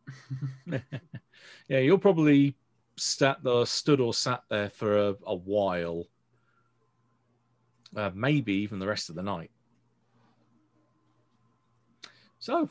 yeah, 1.69 1.81
you'll 1.81 1.99
probably 1.99 2.57
sat 2.97 3.45
there, 3.45 3.67
stood 3.67 4.01
or 4.01 4.15
sat 4.15 4.45
there 4.49 4.71
for 4.71 5.09
a, 5.09 5.15
a 5.27 5.35
while, 5.35 6.07
uh, 7.95 8.11
maybe 8.15 8.55
even 8.55 8.79
the 8.79 8.87
rest 8.87 9.11
of 9.11 9.17
the 9.17 9.23
night. 9.23 9.51
So, 12.39 12.71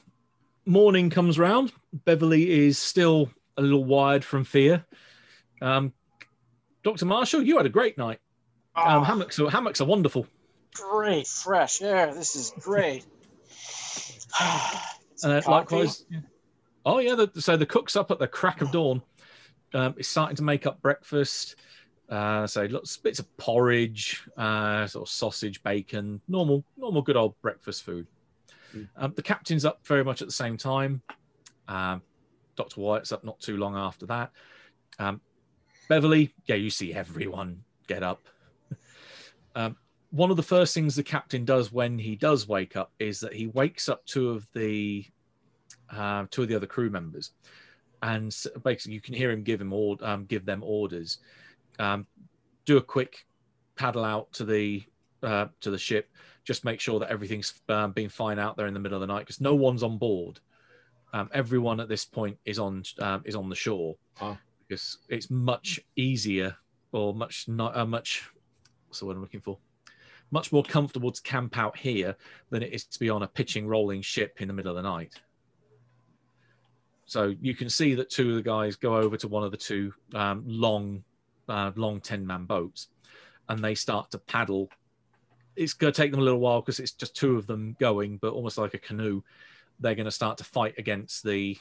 morning 0.66 1.12
comes 1.12 1.38
round. 1.38 1.74
Beverly 1.94 2.50
is 2.50 2.80
still 2.80 3.30
a 3.58 3.62
little 3.62 3.84
wired 3.84 4.24
from 4.24 4.44
fear. 4.44 4.86
Um, 5.62 5.94
Dr. 6.84 7.06
Marshall, 7.06 7.44
you 7.44 7.58
had 7.58 7.66
a 7.66 7.70
great 7.70 7.98
night. 7.98 8.20
Um, 8.76 8.84
Oh, 8.86 9.04
hammocks, 9.04 9.40
are, 9.40 9.50
hammocks 9.50 9.80
are 9.82 9.86
wonderful. 9.86 10.26
great, 10.74 11.28
fresh 11.28 11.82
air. 11.82 12.14
This 12.14 12.36
is 12.36 12.54
great. 12.60 13.06
Uh, 15.24 15.42
likewise. 15.48 16.04
Oh 16.86 17.00
yeah, 17.00 17.16
the, 17.16 17.32
so 17.40 17.56
the 17.56 17.66
cook's 17.66 17.96
up 17.96 18.12
at 18.12 18.20
the 18.20 18.28
crack 18.28 18.62
of 18.62 18.72
dawn. 18.72 19.02
Um, 19.74 19.96
it's 19.98 20.10
starting 20.10 20.36
to 20.36 20.44
make 20.44 20.66
up 20.66 20.82
breakfast. 20.82 21.56
Uh, 22.10 22.46
so 22.46 22.66
lots 22.66 22.98
bits 22.98 23.20
of 23.20 23.38
porridge, 23.38 24.22
uh, 24.38 24.86
sort 24.86 25.08
of 25.08 25.10
sausage, 25.10 25.64
bacon, 25.64 26.20
normal, 26.28 26.66
normal, 26.76 27.02
good 27.02 27.16
old 27.16 27.40
breakfast 27.42 27.84
food. 27.84 28.06
Mm. 28.76 28.88
Um, 28.98 29.14
the 29.16 29.22
captain's 29.22 29.64
up 29.64 29.86
very 29.88 30.04
much 30.04 30.22
at 30.22 30.28
the 30.28 30.34
same 30.34 30.58
time. 30.58 31.02
Um, 31.70 32.02
Doctor 32.56 32.82
Wyatt's 32.82 33.12
up 33.12 33.24
not 33.24 33.40
too 33.40 33.58
long 33.58 33.76
after 33.76 34.06
that. 34.08 34.32
Um, 35.00 35.22
Beverly, 35.90 36.34
yeah, 36.46 36.56
you 36.56 36.70
see 36.70 36.94
everyone 36.94 37.64
get 37.88 38.04
up. 38.04 38.22
um, 39.56 39.76
one 40.12 40.30
of 40.30 40.38
the 40.38 40.44
first 40.44 40.74
things 40.74 40.96
the 40.96 41.04
captain 41.04 41.44
does 41.44 41.72
when 41.72 41.98
he 41.98 42.16
does 42.16 42.48
wake 42.48 42.76
up 42.76 42.92
is 43.00 43.20
that 43.20 43.34
he 43.34 43.48
wakes 43.48 43.90
up 43.90 44.06
two 44.06 44.30
of 44.30 44.48
the 44.54 45.06
uh, 45.90 46.26
two 46.30 46.44
of 46.44 46.48
the 46.48 46.56
other 46.56 46.68
crew 46.68 46.90
members, 46.90 47.32
and 48.02 48.36
basically 48.64 48.94
you 48.94 49.02
can 49.02 49.14
hear 49.14 49.32
him 49.32 49.44
give 49.44 49.60
him 49.60 49.74
ord- 49.74 50.02
um, 50.02 50.26
give 50.26 50.46
them 50.46 50.64
orders. 50.64 51.18
Um, 51.80 52.06
do 52.66 52.78
a 52.78 52.82
quick 52.82 53.26
paddle 53.76 54.06
out 54.06 54.32
to 54.34 54.46
the 54.46 54.84
uh, 55.24 55.48
to 55.62 55.72
the 55.72 55.78
ship. 55.78 56.10
Just 56.44 56.66
make 56.66 56.80
sure 56.80 57.00
that 57.00 57.10
everything's 57.10 57.54
um, 57.70 57.92
been 57.92 58.10
fine 58.10 58.38
out 58.38 58.58
there 58.58 58.68
in 58.68 58.74
the 58.74 58.80
middle 58.80 59.02
of 59.02 59.08
the 59.08 59.12
night 59.12 59.22
because 59.22 59.42
no 59.42 59.56
one's 59.56 59.84
on 59.84 59.98
board. 59.98 60.40
Um, 61.14 61.30
everyone 61.32 61.80
at 61.80 61.88
this 61.88 62.06
point 62.06 62.38
is 62.44 62.58
on 62.58 62.84
um, 63.00 63.22
is 63.24 63.36
on 63.36 63.48
the 63.48 63.56
shore 63.56 63.96
Ah. 64.20 64.38
because 64.68 64.98
it's 65.10 65.30
much 65.30 65.80
easier 65.96 66.56
or 66.92 67.14
much 67.14 67.48
not 67.48 67.78
uh, 67.78 67.86
much. 67.86 68.30
What's 68.88 69.00
the 69.00 69.06
word 69.06 69.16
I'm 69.16 69.22
looking 69.22 69.40
for? 69.42 69.60
Much 70.32 70.52
more 70.52 70.64
comfortable 70.64 71.12
to 71.12 71.22
camp 71.22 71.58
out 71.58 71.78
here 71.78 72.16
than 72.50 72.64
it 72.64 72.74
is 72.74 72.86
to 72.86 73.00
be 73.00 73.10
on 73.10 73.22
a 73.22 73.28
pitching, 73.28 73.68
rolling 73.68 74.02
ship 74.02 74.42
in 74.42 74.48
the 74.48 74.54
middle 74.54 74.76
of 74.76 74.84
the 74.84 74.90
night. 74.90 75.14
So 77.06 77.36
you 77.42 77.54
can 77.54 77.70
see 77.70 77.94
that 77.96 78.10
two 78.10 78.30
of 78.30 78.36
the 78.36 78.42
guys 78.42 78.76
go 78.76 78.96
over 78.96 79.16
to 79.18 79.28
one 79.28 79.44
of 79.44 79.52
the 79.52 79.58
two 79.58 79.94
um, 80.16 80.44
long, 80.48 81.04
uh, 81.48 81.72
long 81.76 82.02
ten-man 82.02 82.46
boats, 82.46 82.88
and 83.50 83.64
they 83.64 83.76
start 83.76 84.10
to 84.12 84.18
paddle. 84.18 84.70
It's 85.56 85.74
going 85.74 85.94
to 85.94 86.02
take 86.02 86.10
them 86.10 86.22
a 86.22 86.24
little 86.24 86.40
while 86.40 86.62
because 86.62 86.80
it's 86.80 86.94
just 86.94 87.16
two 87.16 87.38
of 87.38 87.46
them 87.46 87.76
going, 87.80 88.18
but 88.18 88.34
almost 88.34 88.58
like 88.58 88.74
a 88.74 88.80
canoe. 88.80 89.22
They're 89.84 89.96
going 89.96 90.06
to 90.06 90.12
start 90.12 90.38
to 90.38 90.44
fight 90.46 90.76
against 90.78 91.24
the 91.24 91.58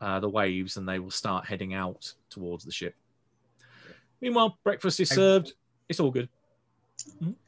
uh, 0.00 0.18
the 0.20 0.28
waves, 0.28 0.76
and 0.76 0.88
they 0.88 0.98
will 0.98 1.10
start 1.10 1.46
heading 1.46 1.74
out 1.74 2.12
towards 2.30 2.64
the 2.64 2.72
ship. 2.72 2.94
Meanwhile, 4.20 4.58
breakfast 4.64 4.98
is 4.98 5.12
I- 5.12 5.14
served. 5.14 5.52
It's 5.88 6.00
all 6.00 6.10
good. 6.10 6.28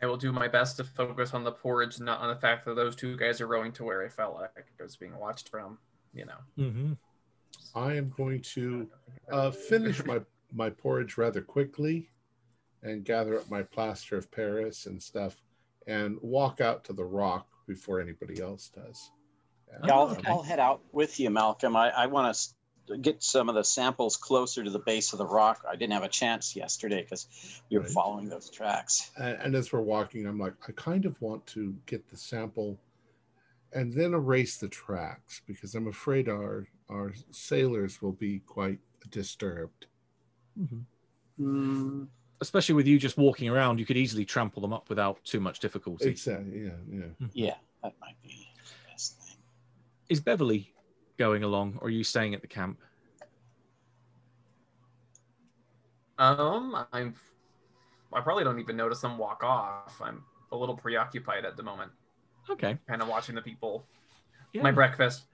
I 0.03 0.07
will 0.07 0.19
do 0.19 0.31
my 0.31 0.47
best 0.47 0.77
to 0.77 0.85
focus 0.85 1.33
on 1.33 1.43
the 1.43 1.51
porridge, 1.51 1.99
not 1.99 2.21
on 2.21 2.29
the 2.29 2.39
fact 2.39 2.67
that 2.67 2.77
those 2.77 2.95
two 2.95 3.17
guys 3.17 3.41
are 3.41 3.47
rowing 3.47 3.73
to 3.73 3.85
where 3.85 4.05
I 4.05 4.09
felt 4.09 4.35
like 4.37 4.51
I 4.79 4.83
was 4.83 4.95
being 4.95 5.19
watched 5.19 5.49
from. 5.49 5.79
You 6.13 6.27
know. 6.27 6.39
Mm-hmm. 6.59 6.93
I 7.75 7.95
am 7.95 8.13
going 8.17 8.43
to 8.43 8.87
uh, 9.33 9.51
finish 9.51 10.05
my, 10.05 10.21
my 10.53 10.69
porridge 10.69 11.17
rather 11.17 11.41
quickly 11.41 12.11
and 12.83 13.05
gather 13.05 13.39
up 13.39 13.51
my 13.51 13.63
plaster 13.63 14.17
of 14.17 14.31
Paris 14.31 14.87
and 14.87 15.03
stuff 15.03 15.37
and 15.87 16.19
walk 16.21 16.61
out 16.61 16.85
to 16.85 16.93
the 16.93 17.05
rock 17.05 17.47
before 17.67 18.01
anybody 18.01 18.41
else 18.41 18.71
does. 18.75 19.11
And, 19.75 19.87
Yeah, 19.87 19.95
I'll, 19.95 20.09
okay. 20.11 20.31
I'll 20.31 20.43
head 20.43 20.59
out 20.59 20.81
with 20.93 21.19
you, 21.21 21.31
Malcolm. 21.31 21.77
I, 21.77 21.91
I 21.91 22.07
want 22.07 22.35
to 22.89 22.97
get 22.99 23.23
some 23.23 23.49
of 23.49 23.55
the 23.55 23.63
samples 23.65 24.17
closer 24.17 24.65
to 24.65 24.71
the 24.71 24.79
base 24.79 25.13
of 25.13 25.19
the 25.19 25.27
rock. 25.27 25.63
I 25.69 25.77
didn't 25.77 25.93
have 25.93 26.05
a 26.05 26.09
chance 26.09 26.57
yesterday 26.57 27.03
because 27.03 27.61
we 27.71 27.77
were 27.77 27.83
Right. 27.85 27.93
following 27.93 28.29
those 28.29 28.49
tracks. 28.51 29.11
And, 29.19 29.37
and 29.43 29.55
as 29.55 29.73
we're 29.73 29.83
walking, 29.83 30.27
I'm 30.27 30.39
like, 30.39 30.55
I 30.67 30.73
kind 30.73 31.05
of 31.05 31.21
want 31.21 31.47
to 31.49 31.75
get 31.87 32.09
the 32.09 32.17
sample 32.17 32.79
and 33.75 33.93
then 33.93 34.15
erase 34.15 34.57
the 34.57 34.69
tracks 34.69 35.43
because 35.47 35.75
I'm 35.75 35.89
afraid 35.89 36.29
our 36.29 36.67
our 36.89 37.13
sailors 37.31 38.01
will 38.01 38.13
be 38.13 38.39
quite 38.47 38.79
disturbed. 39.11 39.85
Mhm. 40.59 40.85
Hmm. 41.37 42.05
Especially 42.41 42.75
with 42.75 42.87
you 42.87 42.99
just 42.99 43.19
walking 43.19 43.51
around, 43.51 43.79
you 43.79 43.85
could 43.85 43.99
easily 43.99 44.25
trample 44.25 44.63
them 44.63 44.73
up 44.73 44.89
without 44.89 45.23
too 45.25 45.39
much 45.41 45.61
difficulty. 45.61 46.09
Exactly. 46.09 46.63
Yeah. 46.65 46.71
Yeah. 46.91 47.27
Yeah, 47.35 47.55
that 47.83 47.93
might 48.01 48.17
be 48.23 48.29
the 48.29 48.33
best 48.33 48.47
thing. 48.47 48.48
Is 50.09 50.21
Beverly 50.21 50.73
going 51.19 51.43
along, 51.43 51.79
or 51.81 51.89
are 51.89 51.91
you 51.91 52.05
staying 52.05 52.35
at 52.35 52.41
the 52.41 52.47
camp? 52.47 52.79
Um, 56.19 56.87
I'm. 56.93 57.15
I 58.13 58.21
probably 58.23 58.45
don't 58.45 58.59
even 58.59 58.77
notice 58.77 59.01
them 59.01 59.19
walk 59.19 59.45
off. 59.45 60.01
I'm 60.03 60.23
a 60.51 60.57
little 60.57 60.75
preoccupied 60.77 61.45
at 61.45 61.57
the 61.57 61.63
moment, 61.63 61.93
Okay. 62.49 62.79
kind 62.89 63.03
of 63.03 63.09
watching 63.09 63.35
the 63.35 63.43
people. 63.43 63.85
Yeah. 64.55 64.63
My 64.63 64.73
breakfast, 64.73 65.25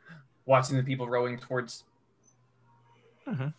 watching 0.45 0.77
the 0.77 0.83
people 0.83 1.09
rowing 1.09 1.39
towards 1.39 1.85
Uh-huh. 3.27 3.51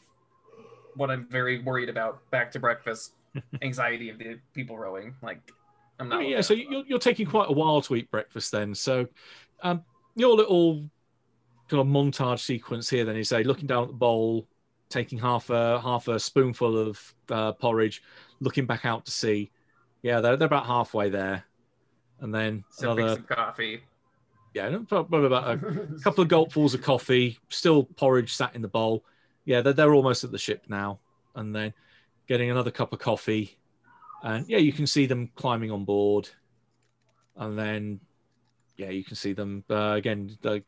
what 0.95 1.09
I'm 1.09 1.27
very 1.29 1.59
worried 1.59 1.87
about. 1.89 2.29
Back 2.29 2.51
to 2.51 2.59
breakfast, 2.59 3.13
anxiety 3.61 4.09
of 4.09 4.17
the 4.17 4.37
people 4.53 4.77
rowing. 4.77 5.15
Like, 5.23 5.39
I'm 5.97 6.09
not. 6.09 6.19
Okay, 6.19 6.31
yeah, 6.31 6.41
so 6.41 6.53
you're, 6.53 6.83
you're 6.85 6.99
taking 6.99 7.25
quite 7.25 7.49
a 7.49 7.53
while 7.53 7.81
to 7.83 7.95
eat 7.95 8.11
breakfast 8.11 8.51
then. 8.51 8.75
So 8.75 9.07
um, 9.63 9.81
your 10.17 10.35
little 10.35 10.89
kind 11.67 11.81
of 11.81 11.87
montage 11.87 12.39
sequence 12.39 12.89
here 12.89 13.05
then 13.05 13.15
is 13.15 13.29
say 13.29 13.43
looking 13.43 13.67
down 13.67 13.83
at 13.83 13.87
the 13.89 13.93
bowl, 13.93 14.47
taking 14.89 15.17
half 15.19 15.49
a 15.49 15.79
half 15.81 16.07
a 16.07 16.19
spoonful 16.19 16.77
of 16.77 17.15
uh, 17.29 17.51
porridge, 17.53 18.03
looking 18.39 18.65
back 18.65 18.85
out 18.85 19.05
to 19.05 19.11
sea. 19.11 19.51
Yeah, 20.01 20.21
they're, 20.21 20.37
they're 20.37 20.45
about 20.45 20.67
halfway 20.67 21.09
there, 21.09 21.43
and 22.19 22.33
then 22.33 22.63
sipping 22.69 22.99
another 22.99 23.15
some 23.15 23.23
coffee. 23.23 23.81
yeah, 24.53 24.77
probably 24.87 25.25
about 25.25 25.49
a 25.49 25.57
couple 26.03 26.23
of 26.23 26.29
gulpfuls 26.29 26.75
of 26.75 26.81
coffee, 26.81 27.39
still 27.49 27.83
porridge 27.83 28.33
sat 28.33 28.55
in 28.55 28.61
the 28.61 28.67
bowl. 28.67 29.03
Yeah, 29.45 29.61
they're, 29.61 29.73
they're 29.73 29.93
almost 29.93 30.23
at 30.23 30.31
the 30.31 30.37
ship 30.37 30.65
now. 30.67 30.99
And 31.35 31.55
then 31.55 31.73
getting 32.27 32.49
another 32.49 32.71
cup 32.71 32.93
of 32.93 32.99
coffee. 32.99 33.57
And 34.23 34.47
yeah, 34.49 34.57
you 34.57 34.73
can 34.73 34.87
see 34.87 35.05
them 35.05 35.29
climbing 35.35 35.71
on 35.71 35.85
board. 35.85 36.29
And 37.37 37.57
then, 37.57 37.99
yeah, 38.77 38.89
you 38.89 39.03
can 39.03 39.15
see 39.15 39.33
them 39.33 39.63
uh, 39.69 39.91
again. 39.91 40.35
The, 40.41 40.63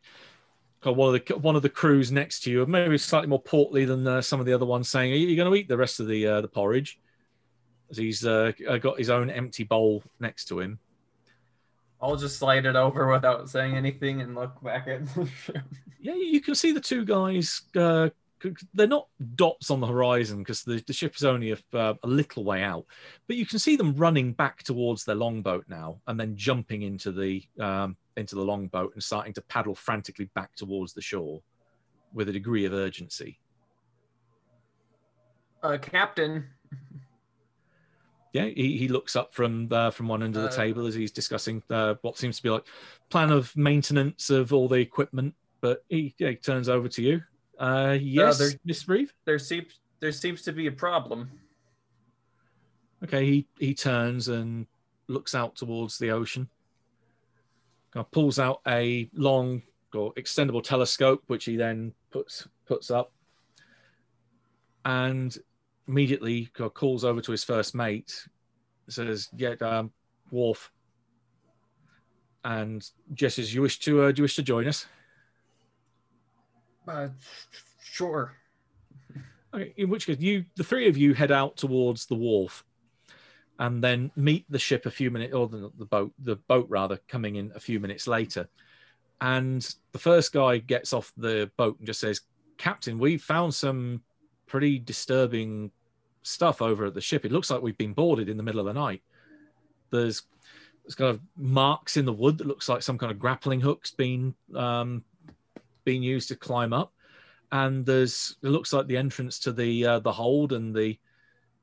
got 0.81 0.95
one 0.95 1.13
of 1.13 1.25
the 1.25 1.35
one 1.37 1.55
of 1.55 1.61
the 1.61 1.69
crews 1.69 2.11
next 2.11 2.41
to 2.41 2.51
you, 2.51 2.65
maybe 2.65 2.97
slightly 2.97 3.27
more 3.27 3.41
portly 3.41 3.85
than 3.85 4.05
uh, 4.07 4.21
some 4.21 4.39
of 4.39 4.45
the 4.45 4.53
other 4.53 4.65
ones, 4.65 4.89
saying, 4.89 5.11
"Are 5.11 5.15
you 5.15 5.35
going 5.35 5.51
to 5.51 5.57
eat 5.57 5.67
the 5.67 5.77
rest 5.77 5.99
of 5.99 6.07
the 6.07 6.27
uh, 6.27 6.41
the 6.41 6.47
porridge?" 6.47 6.99
As 7.89 7.97
he's 7.97 8.25
uh, 8.25 8.51
got 8.81 8.97
his 8.97 9.09
own 9.09 9.29
empty 9.29 9.63
bowl 9.63 10.03
next 10.19 10.45
to 10.45 10.59
him. 10.59 10.79
I'll 12.01 12.17
just 12.17 12.37
slide 12.37 12.65
it 12.65 12.75
over 12.75 13.11
without 13.11 13.49
saying 13.49 13.75
anything 13.75 14.21
and 14.21 14.35
look 14.35 14.61
back 14.61 14.87
at 14.87 15.01
yeah, 15.99 16.13
you 16.13 16.41
can 16.41 16.53
see 16.53 16.71
the 16.71 16.81
two 16.81 17.05
guys. 17.05 17.61
Uh, 17.75 18.09
they're 18.75 18.87
not 18.87 19.07
dots 19.35 19.71
on 19.71 19.79
the 19.79 19.87
horizon 19.87 20.39
because 20.39 20.63
the, 20.63 20.83
the 20.85 20.93
ship 20.93 21.15
is 21.15 21.23
only 21.23 21.51
a, 21.51 21.77
uh, 21.77 21.95
a 22.03 22.07
little 22.07 22.43
way 22.43 22.61
out, 22.61 22.85
but 23.25 23.35
you 23.35 23.47
can 23.47 23.57
see 23.57 23.75
them 23.75 23.95
running 23.95 24.31
back 24.33 24.61
towards 24.61 25.05
their 25.05 25.15
longboat 25.15 25.65
now, 25.67 25.99
and 26.05 26.19
then 26.19 26.35
jumping 26.35 26.83
into 26.83 27.11
the 27.11 27.43
um, 27.59 27.97
into 28.17 28.35
the 28.35 28.43
longboat 28.43 28.93
and 28.93 29.03
starting 29.03 29.33
to 29.33 29.41
paddle 29.43 29.75
frantically 29.75 30.29
back 30.33 30.53
towards 30.55 30.93
the 30.93 31.01
shore 31.01 31.41
with 32.13 32.27
a 32.29 32.33
degree 32.33 32.65
of 32.65 32.73
urgency. 32.73 33.39
Uh, 35.63 35.77
Captain, 35.77 36.45
Yeah, 38.33 38.45
he, 38.45 38.77
he 38.77 38.87
looks 38.87 39.15
up 39.15 39.33
from 39.33 39.67
uh, 39.71 39.91
from 39.91 40.07
one 40.07 40.21
end 40.23 40.35
of 40.35 40.43
the 40.43 40.49
Uh, 40.49 40.51
table 40.51 40.85
as 40.85 40.93
he's 40.95 41.11
discussing 41.11 41.63
uh, 41.69 41.95
what 42.01 42.17
seems 42.17 42.37
to 42.37 42.43
be 42.43 42.49
like 42.49 42.65
plan 43.09 43.31
of 43.31 43.55
maintenance 43.55 44.29
of 44.29 44.51
all 44.53 44.67
the 44.67 44.75
equipment. 44.79 45.33
But 45.61 45.83
he, 45.89 46.13
yeah, 46.19 46.29
he 46.29 46.35
turns 46.35 46.69
over 46.69 46.87
to 46.87 47.01
you. 47.01 47.21
Uh, 47.57 47.97
yes, 47.99 48.37
there- 48.37 48.59
Miss 48.65 48.87
Reeve. 48.87 49.13
there 49.25 49.39
seems 49.39 49.79
there 49.99 50.11
seems 50.11 50.41
to 50.43 50.51
be 50.53 50.67
a 50.67 50.71
problem. 50.71 51.31
Okay, 53.03 53.25
he 53.25 53.47
he 53.59 53.73
turns 53.73 54.27
and 54.27 54.67
looks 55.07 55.33
out 55.33 55.55
towards 55.55 55.97
the 55.97 56.11
ocean. 56.11 56.49
Kind 57.97 58.05
of 58.05 58.11
pulls 58.11 58.37
out 58.37 58.61
a 58.67 59.09
long 59.15 59.63
or 59.91 60.13
extendable 60.13 60.61
telescope, 60.61 61.23
which 61.25 61.45
he 61.45 61.55
then 61.55 61.93
puts 62.11 62.47
puts 62.67 62.91
up, 62.91 63.11
and 64.85 65.35
immediately 65.87 66.45
calls 66.75 67.03
over 67.03 67.21
to 67.21 67.31
his 67.31 67.43
first 67.43 67.73
mate. 67.73 68.27
Says, 68.87 69.29
"Yeah, 69.35 69.55
um, 69.61 69.91
Worf." 70.29 70.71
And 72.45 72.87
gestures, 73.15 73.51
"You 73.51 73.63
wish 73.63 73.79
to? 73.79 74.03
Uh, 74.03 74.11
do 74.11 74.19
you 74.19 74.25
wish 74.25 74.35
to 74.35 74.43
join 74.43 74.67
us?" 74.67 74.85
Uh, 76.87 77.09
sure. 77.81 78.35
Okay, 79.55 79.73
in 79.75 79.89
which 79.89 80.05
case, 80.05 80.19
you, 80.19 80.45
the 80.55 80.63
three 80.63 80.87
of 80.87 80.97
you, 80.97 81.15
head 81.15 81.31
out 81.31 81.57
towards 81.57 82.05
the 82.05 82.13
wharf, 82.13 82.63
and 83.59 83.83
then 83.83 84.11
meet 84.15 84.45
the 84.49 84.59
ship 84.59 84.85
a 84.85 84.91
few 84.91 85.09
minutes, 85.11 85.33
or 85.33 85.47
the, 85.47 85.71
the 85.77 85.85
boat, 85.85 86.13
the 86.19 86.35
boat 86.35 86.67
rather, 86.69 86.99
coming 87.07 87.35
in 87.35 87.51
a 87.55 87.59
few 87.59 87.79
minutes 87.79 88.07
later. 88.07 88.47
And 89.21 89.67
the 89.91 89.99
first 89.99 90.31
guy 90.31 90.59
gets 90.59 90.93
off 90.93 91.11
the 91.17 91.49
boat 91.57 91.77
and 91.79 91.87
just 91.87 91.99
says, 91.99 92.21
"Captain, 92.57 92.99
we 92.99 93.17
found 93.17 93.53
some 93.53 94.01
pretty 94.45 94.79
disturbing 94.79 95.71
stuff 96.23 96.61
over 96.61 96.85
at 96.85 96.93
the 96.93 97.01
ship. 97.01 97.25
It 97.25 97.31
looks 97.31 97.49
like 97.49 97.61
we've 97.61 97.77
been 97.77 97.93
boarded 97.93 98.29
in 98.29 98.37
the 98.37 98.43
middle 98.43 98.59
of 98.59 98.67
the 98.67 98.79
night. 98.79 99.01
There's 99.89 100.23
there's 100.83 100.95
kind 100.95 101.09
of 101.09 101.19
marks 101.35 101.97
in 101.97 102.05
the 102.05 102.13
wood 102.13 102.37
that 102.37 102.47
looks 102.47 102.69
like 102.69 102.81
some 102.81 102.97
kind 102.97 103.11
of 103.11 103.19
grappling 103.19 103.59
hooks 103.59 103.91
being 103.91 104.35
um, 104.55 105.03
being 105.83 106.03
used 106.03 106.29
to 106.29 106.35
climb 106.35 106.73
up." 106.73 106.93
and 107.51 107.85
there's 107.85 108.35
it 108.43 108.49
looks 108.49 108.73
like 108.73 108.87
the 108.87 108.97
entrance 108.97 109.39
to 109.39 109.51
the 109.51 109.85
uh, 109.85 109.99
the 109.99 110.11
hold 110.11 110.53
and 110.53 110.75
the 110.75 110.97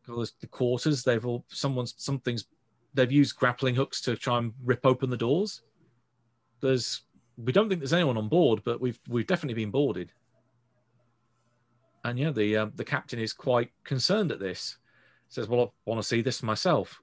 the 0.06 0.47
quarters. 0.51 1.02
They've 1.02 1.24
all 1.24 1.44
someone's 1.48 1.94
something's 1.97 2.47
they've 2.94 3.10
used 3.10 3.36
grappling 3.36 3.74
hooks 3.74 4.01
to 4.02 4.16
try 4.16 4.39
and 4.39 4.52
rip 4.64 4.85
open 4.86 5.10
the 5.10 5.16
doors. 5.16 5.62
There's 6.60 7.02
we 7.36 7.52
don't 7.52 7.68
think 7.68 7.81
there's 7.81 7.93
anyone 7.93 8.16
on 8.16 8.28
board 8.28 8.62
but 8.64 8.81
we've 8.81 8.98
we've 9.09 9.26
definitely 9.26 9.62
been 9.62 9.70
boarded. 9.70 10.12
And 12.05 12.18
yeah 12.18 12.31
the 12.31 12.56
uh, 12.56 12.66
the 12.74 12.85
captain 12.85 13.18
is 13.18 13.32
quite 13.32 13.70
concerned 13.85 14.32
at 14.32 14.40
this. 14.40 14.78
Says 15.28 15.48
well 15.48 15.74
i 15.86 15.90
want 15.90 16.01
to 16.01 16.06
see 16.06 16.22
this 16.22 16.43
myself. 16.43 17.01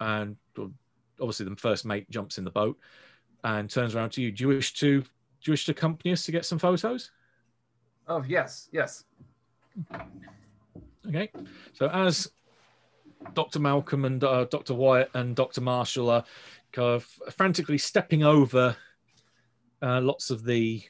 And 0.00 0.36
obviously 1.20 1.46
the 1.46 1.56
first 1.56 1.84
mate 1.84 2.08
jumps 2.10 2.38
in 2.38 2.44
the 2.44 2.50
boat 2.50 2.78
and 3.44 3.70
turns 3.70 3.94
around 3.94 4.10
to 4.10 4.22
you. 4.22 4.30
Do 4.30 4.44
you 4.44 4.48
wish 4.48 4.74
to 4.74 5.00
do 5.00 5.06
you 5.44 5.52
wish 5.52 5.66
to 5.66 5.72
accompany 5.72 6.12
us 6.12 6.24
to 6.24 6.32
get 6.32 6.44
some 6.44 6.58
photos? 6.58 7.10
Oh 8.06 8.24
yes, 8.26 8.68
yes. 8.72 9.04
Okay, 11.08 11.30
so 11.72 11.88
as 11.88 12.30
Dr. 13.34 13.60
Malcolm 13.60 14.04
and 14.04 14.22
uh, 14.22 14.44
Dr. 14.44 14.74
Wyatt 14.74 15.10
and 15.14 15.34
Dr. 15.34 15.62
Marshall 15.62 16.10
are 16.10 16.24
kind 16.72 16.88
of 16.88 17.04
frantically 17.34 17.78
stepping 17.78 18.22
over 18.22 18.76
uh, 19.82 20.00
lots 20.00 20.30
of 20.30 20.44
the 20.44 20.82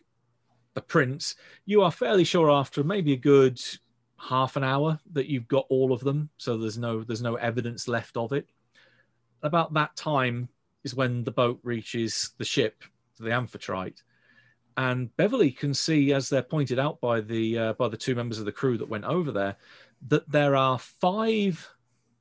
the 0.74 0.82
prints, 0.82 1.34
you 1.66 1.82
are 1.82 1.90
fairly 1.90 2.24
sure 2.24 2.50
after 2.50 2.84
maybe 2.84 3.12
a 3.12 3.16
good 3.16 3.60
half 4.16 4.56
an 4.56 4.64
hour 4.64 4.98
that 5.12 5.26
you've 5.26 5.48
got 5.48 5.66
all 5.68 5.92
of 5.92 6.00
them. 6.00 6.30
So 6.38 6.56
there's 6.56 6.78
no 6.78 7.02
there's 7.02 7.22
no 7.22 7.34
evidence 7.36 7.88
left 7.88 8.16
of 8.16 8.32
it. 8.32 8.48
About 9.42 9.72
that 9.74 9.96
time 9.96 10.48
is 10.84 10.94
when 10.94 11.24
the 11.24 11.30
boat 11.32 11.58
reaches 11.62 12.30
the 12.38 12.44
ship, 12.44 12.84
the 13.18 13.30
amphitrite, 13.30 14.02
and 14.76 15.14
Beverly 15.16 15.50
can 15.50 15.74
see, 15.74 16.12
as 16.12 16.28
they're 16.28 16.42
pointed 16.42 16.78
out 16.78 17.00
by 17.00 17.20
the 17.20 17.58
uh, 17.58 17.72
by 17.72 17.88
the 17.88 17.96
two 17.96 18.14
members 18.14 18.38
of 18.38 18.44
the 18.44 18.52
crew 18.52 18.78
that 18.78 18.88
went 18.88 19.04
over 19.04 19.32
there, 19.32 19.56
that 20.06 20.30
there 20.30 20.54
are 20.54 20.78
five 20.78 21.68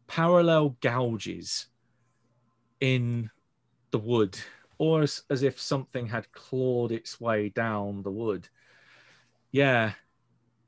parallel 0.07 0.77
gouges 0.81 1.67
in 2.79 3.29
the 3.91 3.99
wood, 3.99 4.37
or 4.77 5.01
as, 5.01 5.23
as 5.29 5.43
if 5.43 5.59
something 5.59 6.07
had 6.07 6.31
clawed 6.31 6.91
its 6.91 7.19
way 7.19 7.49
down 7.49 8.03
the 8.03 8.11
wood. 8.11 8.47
Yeah, 9.51 9.93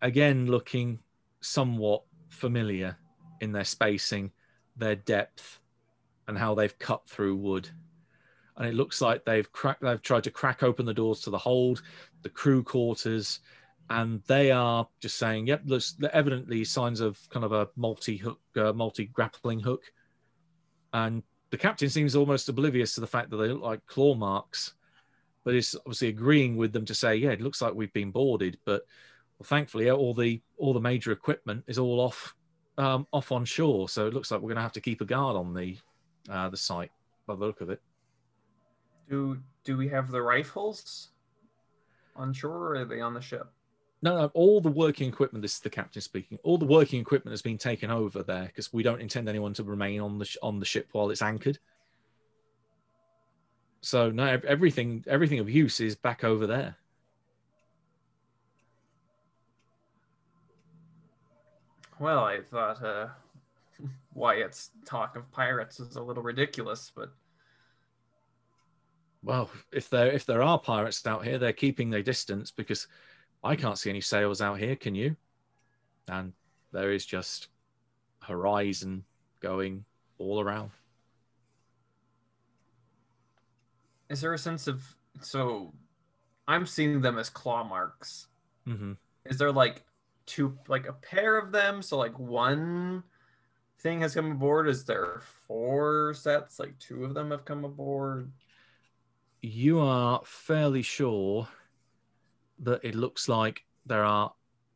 again, 0.02 0.48
looking 0.48 0.99
somewhat 1.41 2.03
familiar 2.30 2.98
in 3.41 3.52
their 3.52 3.64
spacing, 3.64 4.31
their 4.77 4.95
depth, 4.95 5.60
and 6.27 6.38
how 6.38 6.56
they've 6.56 6.77
cut 6.80 7.07
through 7.07 7.36
wood. 7.36 7.69
And 8.57 8.68
it 8.68 8.73
looks 8.76 9.02
like 9.02 9.23
they've 9.23 9.52
cracked. 9.52 9.81
They've 9.81 10.02
tried 10.02 10.26
to 10.26 10.31
crack 10.31 10.64
open 10.64 10.86
the 10.86 10.94
doors 10.94 11.22
to 11.22 11.30
the 11.30 11.38
hold, 11.38 11.81
the 12.23 12.30
crew 12.30 12.61
quarters, 12.61 13.40
and 13.89 14.21
they 14.27 14.51
are 14.51 14.87
just 14.99 15.17
saying, 15.17 15.47
"Yep, 15.47 15.63
there's 15.65 15.95
evidently 16.13 16.63
signs 16.63 16.99
of 16.99 17.19
kind 17.29 17.43
of 17.43 17.51
a 17.51 17.69
multi-hook, 17.75 18.39
uh, 18.55 18.73
multi-grappling 18.73 19.59
hook." 19.59 19.83
And 20.93 21.23
the 21.49 21.57
captain 21.57 21.89
seems 21.89 22.15
almost 22.15 22.49
oblivious 22.49 22.95
to 22.95 23.01
the 23.01 23.07
fact 23.07 23.29
that 23.31 23.37
they 23.37 23.47
look 23.47 23.61
like 23.61 23.85
claw 23.87 24.15
marks, 24.15 24.73
but 25.43 25.55
is 25.55 25.75
obviously 25.75 26.09
agreeing 26.09 26.55
with 26.57 26.73
them 26.73 26.85
to 26.85 26.95
say, 26.95 27.15
"Yeah, 27.15 27.31
it 27.31 27.41
looks 27.41 27.61
like 27.61 27.73
we've 27.73 27.93
been 27.93 28.11
boarded." 28.11 28.59
But 28.65 28.83
Well, 29.39 29.47
thankfully, 29.47 29.89
all 29.89 30.13
the 30.13 30.41
all 30.57 30.73
the 30.73 30.81
major 30.81 31.11
equipment 31.11 31.63
is 31.67 31.79
all 31.79 31.99
off 32.01 32.35
um, 32.77 33.07
off 33.11 33.31
on 33.31 33.45
shore, 33.45 33.89
so 33.89 34.07
it 34.07 34.13
looks 34.13 34.31
like 34.31 34.41
we're 34.41 34.49
going 34.49 34.57
to 34.57 34.61
have 34.61 34.73
to 34.73 34.81
keep 34.81 35.01
a 35.01 35.05
guard 35.05 35.35
on 35.35 35.53
the 35.53 35.77
uh, 36.29 36.49
the 36.49 36.57
site 36.57 36.91
by 37.25 37.35
the 37.35 37.45
look 37.45 37.61
of 37.61 37.69
it. 37.69 37.81
Do 39.09 39.39
do 39.63 39.77
we 39.77 39.87
have 39.89 40.11
the 40.11 40.21
rifles 40.21 41.09
on 42.15 42.33
shore 42.33 42.73
or 42.73 42.75
are 42.75 42.85
they 42.85 43.01
on 43.01 43.13
the 43.13 43.21
ship? 43.21 43.47
No, 44.01 44.15
no, 44.17 44.31
all 44.34 44.61
the 44.61 44.69
working 44.71 45.09
equipment. 45.09 45.41
This 45.41 45.55
is 45.55 45.59
the 45.59 45.69
captain 45.69 46.01
speaking. 46.01 46.39
All 46.43 46.57
the 46.57 46.65
working 46.65 47.01
equipment 47.01 47.34
has 47.34 47.41
been 47.41 47.57
taken 47.57 47.91
over 47.91 48.23
there 48.23 48.45
because 48.45 48.71
we 48.71 48.81
don't 48.84 49.01
intend 49.01 49.27
anyone 49.27 49.53
to 49.55 49.63
remain 49.63 49.99
on 49.99 50.17
the 50.17 50.26
sh- 50.26 50.38
on 50.41 50.59
the 50.59 50.65
ship 50.65 50.88
while 50.93 51.09
it's 51.09 51.21
anchored. 51.21 51.59
So 53.81 54.09
no, 54.09 54.39
everything 54.47 55.03
everything 55.07 55.39
of 55.39 55.49
use 55.49 55.80
is 55.81 55.95
back 55.95 56.23
over 56.23 56.47
there. 56.47 56.77
Well, 61.99 62.23
I 62.23 62.41
thought 62.41 62.81
uh, 62.84 63.09
Wyatt's 64.13 64.71
talk 64.85 65.15
of 65.17 65.30
pirates 65.31 65.80
is 65.80 65.97
a 65.97 66.01
little 66.01 66.23
ridiculous, 66.23 66.91
but 66.95 67.11
Well, 69.23 69.49
if 69.71 69.89
there 69.89 70.11
if 70.11 70.26
there 70.26 70.41
are 70.41 70.59
pirates 70.59 71.05
out 71.05 71.26
here, 71.26 71.38
they're 71.38 71.53
keeping 71.53 71.89
their 71.89 72.03
distance 72.03 72.51
because 72.51 72.88
I 73.43 73.55
can't 73.55 73.77
see 73.77 73.89
any 73.89 74.01
sails 74.01 74.41
out 74.41 74.59
here. 74.59 74.75
Can 74.75 74.95
you? 74.95 75.15
And 76.07 76.33
there 76.71 76.91
is 76.91 77.05
just 77.05 77.47
horizon 78.21 79.03
going 79.39 79.85
all 80.17 80.41
around. 80.41 80.71
is 84.09 84.21
there 84.21 84.33
a 84.33 84.37
sense 84.37 84.67
of 84.67 84.83
so? 85.21 85.73
I'm 86.47 86.65
seeing 86.65 86.99
them 87.01 87.19
as 87.19 87.29
claw 87.29 87.63
marks. 87.63 88.27
hmm 88.65 88.93
Is 89.25 89.37
there 89.37 89.51
like 89.51 89.83
two, 90.25 90.57
like 90.67 90.87
a 90.87 90.93
pair 90.93 91.37
of 91.37 91.51
them? 91.51 91.81
So 91.83 91.97
like 91.97 92.17
one 92.17 93.03
thing 93.79 94.01
has 94.01 94.15
come 94.15 94.31
aboard. 94.31 94.67
Is 94.67 94.83
there 94.83 95.21
four 95.47 96.13
sets? 96.15 96.59
Like 96.59 96.77
two 96.79 97.05
of 97.05 97.13
them 97.13 97.29
have 97.29 97.45
come 97.45 97.65
aboard. 97.65 98.31
You 99.41 99.79
are 99.79 100.21
fairly 100.25 100.81
sure 100.81 101.47
that 102.64 102.84
it 102.84 102.95
looks 102.95 103.27
like 103.27 103.64
there 103.86 104.03
are 104.03 104.31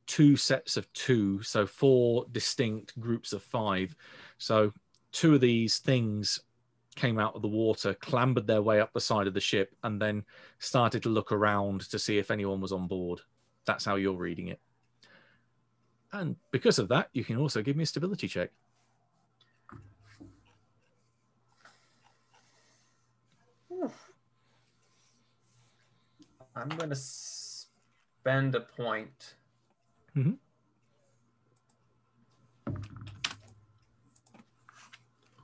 two 0.05 0.35
sets 0.35 0.77
of 0.77 0.91
two, 0.93 1.41
so 1.41 1.65
four 1.65 2.25
distinct 2.31 2.99
groups 2.99 3.33
of 3.33 3.43
five. 3.43 3.95
So 4.37 4.73
two 5.11 5.35
of 5.35 5.41
these 5.41 5.77
things 5.79 6.39
came 6.95 7.19
out 7.19 7.35
of 7.35 7.41
the 7.41 7.47
water, 7.47 7.93
clambered 7.95 8.47
their 8.47 8.61
way 8.61 8.79
up 8.79 8.93
the 8.93 9.01
side 9.01 9.27
of 9.27 9.33
the 9.33 9.41
ship, 9.41 9.75
and 9.83 10.01
then 10.01 10.23
started 10.59 11.03
to 11.03 11.09
look 11.09 11.31
around 11.31 11.81
to 11.89 11.99
see 11.99 12.17
if 12.17 12.31
anyone 12.31 12.61
was 12.61 12.71
on 12.71 12.87
board. 12.87 13.21
That's 13.65 13.85
how 13.85 13.95
you're 13.95 14.13
reading 14.13 14.49
it. 14.49 14.59
And 16.11 16.35
because 16.51 16.77
of 16.77 16.89
that, 16.89 17.09
you 17.13 17.23
can 17.23 17.37
also 17.37 17.61
give 17.63 17.75
me 17.75 17.83
a 17.83 17.87
stability 17.87 18.27
check. 18.27 18.51
I'm 26.55 26.69
gonna 26.69 26.95
spend 28.23 28.55
a 28.55 28.61
point. 28.61 29.35
Mm 30.15 30.23
-hmm. 30.23 30.37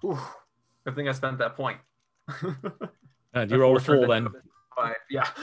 Ooh, 0.05 0.19
good 0.85 0.95
thing 0.95 1.09
I 1.09 1.13
spent 1.13 1.37
that 1.39 1.55
point. 1.55 1.79
And 3.33 3.51
you 3.51 3.59
roll 3.59 3.77
a 3.77 3.79
four 3.79 4.07
then. 4.07 4.27
Five. 4.75 4.95
Yeah. 5.09 5.29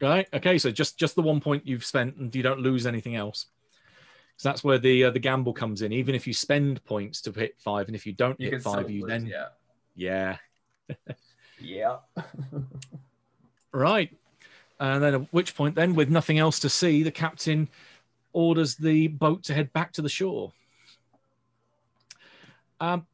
Right. 0.00 0.28
Okay. 0.32 0.58
So 0.58 0.70
just 0.70 1.00
just 1.00 1.14
the 1.14 1.22
one 1.22 1.40
point 1.40 1.66
you've 1.66 1.84
spent, 1.84 2.16
and 2.16 2.34
you 2.36 2.42
don't 2.42 2.60
lose 2.60 2.88
anything 2.88 3.16
else. 3.16 3.46
So 4.36 4.48
that's 4.48 4.62
where 4.64 4.78
the 4.78 5.04
uh, 5.04 5.12
the 5.12 5.20
gamble 5.28 5.54
comes 5.54 5.80
in. 5.80 5.92
Even 5.92 6.14
if 6.14 6.26
you 6.26 6.34
spend 6.34 6.84
points 6.84 7.22
to 7.22 7.32
hit 7.32 7.52
five, 7.58 7.86
and 7.88 7.96
if 7.96 8.04
you 8.06 8.12
don't 8.12 8.38
you 8.40 8.50
hit 8.50 8.62
five, 8.62 8.90
you 8.90 9.00
lose, 9.02 9.10
then 9.12 9.26
Yeah. 9.26 9.48
yeah. 9.94 10.36
Yeah. 11.60 11.96
Right. 13.72 14.10
And 14.78 15.02
then 15.02 15.14
at 15.14 15.32
which 15.32 15.54
point, 15.54 15.74
then, 15.74 15.94
with 15.94 16.10
nothing 16.10 16.38
else 16.38 16.58
to 16.60 16.68
see, 16.68 17.02
the 17.02 17.10
captain 17.10 17.68
orders 18.32 18.76
the 18.76 19.08
boat 19.08 19.42
to 19.44 19.54
head 19.54 19.72
back 19.72 19.92
to 19.94 20.02
the 20.02 20.08
shore. 20.08 20.52
Um, 22.80 23.06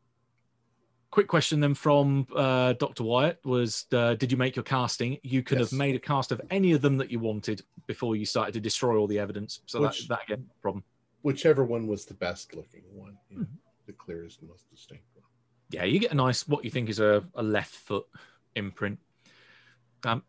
quick 1.10 1.28
question 1.28 1.60
then 1.60 1.74
from 1.74 2.26
uh, 2.34 2.72
Dr. 2.74 3.04
Wyatt 3.04 3.38
was 3.44 3.86
uh, 3.92 4.14
Did 4.14 4.32
you 4.32 4.38
make 4.38 4.56
your 4.56 4.64
casting? 4.64 5.18
You 5.22 5.42
could 5.42 5.58
Yes. 5.60 5.70
have 5.70 5.78
made 5.78 5.94
a 5.94 6.00
cast 6.00 6.32
of 6.32 6.40
any 6.50 6.72
of 6.72 6.82
them 6.82 6.96
that 6.98 7.10
you 7.10 7.20
wanted 7.20 7.62
before 7.86 8.16
you 8.16 8.24
started 8.26 8.52
to 8.54 8.60
destroy 8.60 8.96
all 8.96 9.06
the 9.06 9.18
evidence. 9.18 9.60
So 9.66 9.82
Which- 9.82 10.08
that, 10.08 10.18
that 10.26 10.32
again, 10.34 10.48
problem. 10.60 10.82
Whichever 11.22 11.62
one 11.64 11.86
was 11.86 12.04
the 12.04 12.14
best 12.14 12.52
looking 12.56 12.82
one, 12.92 13.16
you 13.30 13.36
know, 13.38 13.42
Mhm. 13.44 13.58
the 13.86 13.92
clearest 13.92 14.40
and 14.40 14.48
most 14.48 14.68
distinct 14.70 15.04
one. 15.14 15.24
yeah, 15.70 15.84
you 15.84 16.00
get 16.00 16.10
a 16.10 16.14
nice 16.16 16.48
what 16.48 16.64
you 16.64 16.70
think 16.70 16.88
is 16.90 16.98
a, 16.98 17.24
a 17.36 17.42
left 17.42 17.72
foot 17.74 18.04
imprint. 18.56 18.98
Um, 20.04 20.24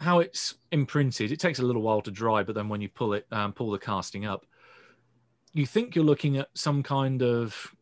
how 0.00 0.20
it's 0.20 0.54
imprinted, 0.70 1.32
it 1.32 1.40
takes 1.40 1.58
a 1.58 1.62
little 1.62 1.82
while 1.82 2.00
to 2.02 2.10
dry, 2.10 2.42
but 2.42 2.54
then 2.54 2.68
when 2.68 2.80
you 2.80 2.88
pull 2.88 3.14
it, 3.14 3.26
um, 3.32 3.52
pull 3.52 3.70
the 3.70 3.78
casting 3.78 4.26
up, 4.26 4.46
you 5.52 5.66
think 5.66 5.94
you're 5.94 6.04
looking 6.04 6.36
at 6.38 6.48
some 6.54 6.82
kind 6.82 7.22
of 7.22 7.74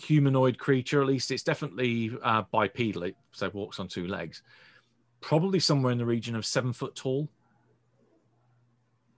humanoid 0.00 0.58
creature. 0.58 1.00
At 1.00 1.06
least 1.06 1.30
it's 1.30 1.42
definitely 1.42 2.10
uh, 2.22 2.42
bipedal, 2.50 3.04
it 3.04 3.16
so 3.32 3.46
it 3.46 3.54
walks 3.54 3.78
on 3.78 3.88
two 3.88 4.06
legs. 4.06 4.42
Probably 5.20 5.60
somewhere 5.60 5.92
in 5.92 5.98
the 5.98 6.06
region 6.06 6.34
of 6.36 6.44
seven 6.46 6.72
foot 6.72 6.94
tall. 6.96 7.28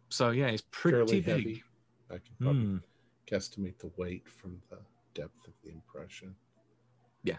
So 0.09 0.31
yeah, 0.31 0.47
it's 0.49 0.65
pretty 0.71 0.97
Fairly 0.99 1.21
big. 1.21 1.25
heavy. 1.25 1.63
I 2.11 2.15
can 2.15 2.35
probably 2.41 2.63
Hmm. 2.67 2.77
guesstimate 3.27 3.79
the 3.79 3.91
weight 3.97 4.29
from 4.29 4.61
the 4.71 4.79
depth 5.15 5.47
of 5.47 5.55
the 5.63 5.71
impression. 5.71 6.35
Yeah. 7.23 7.37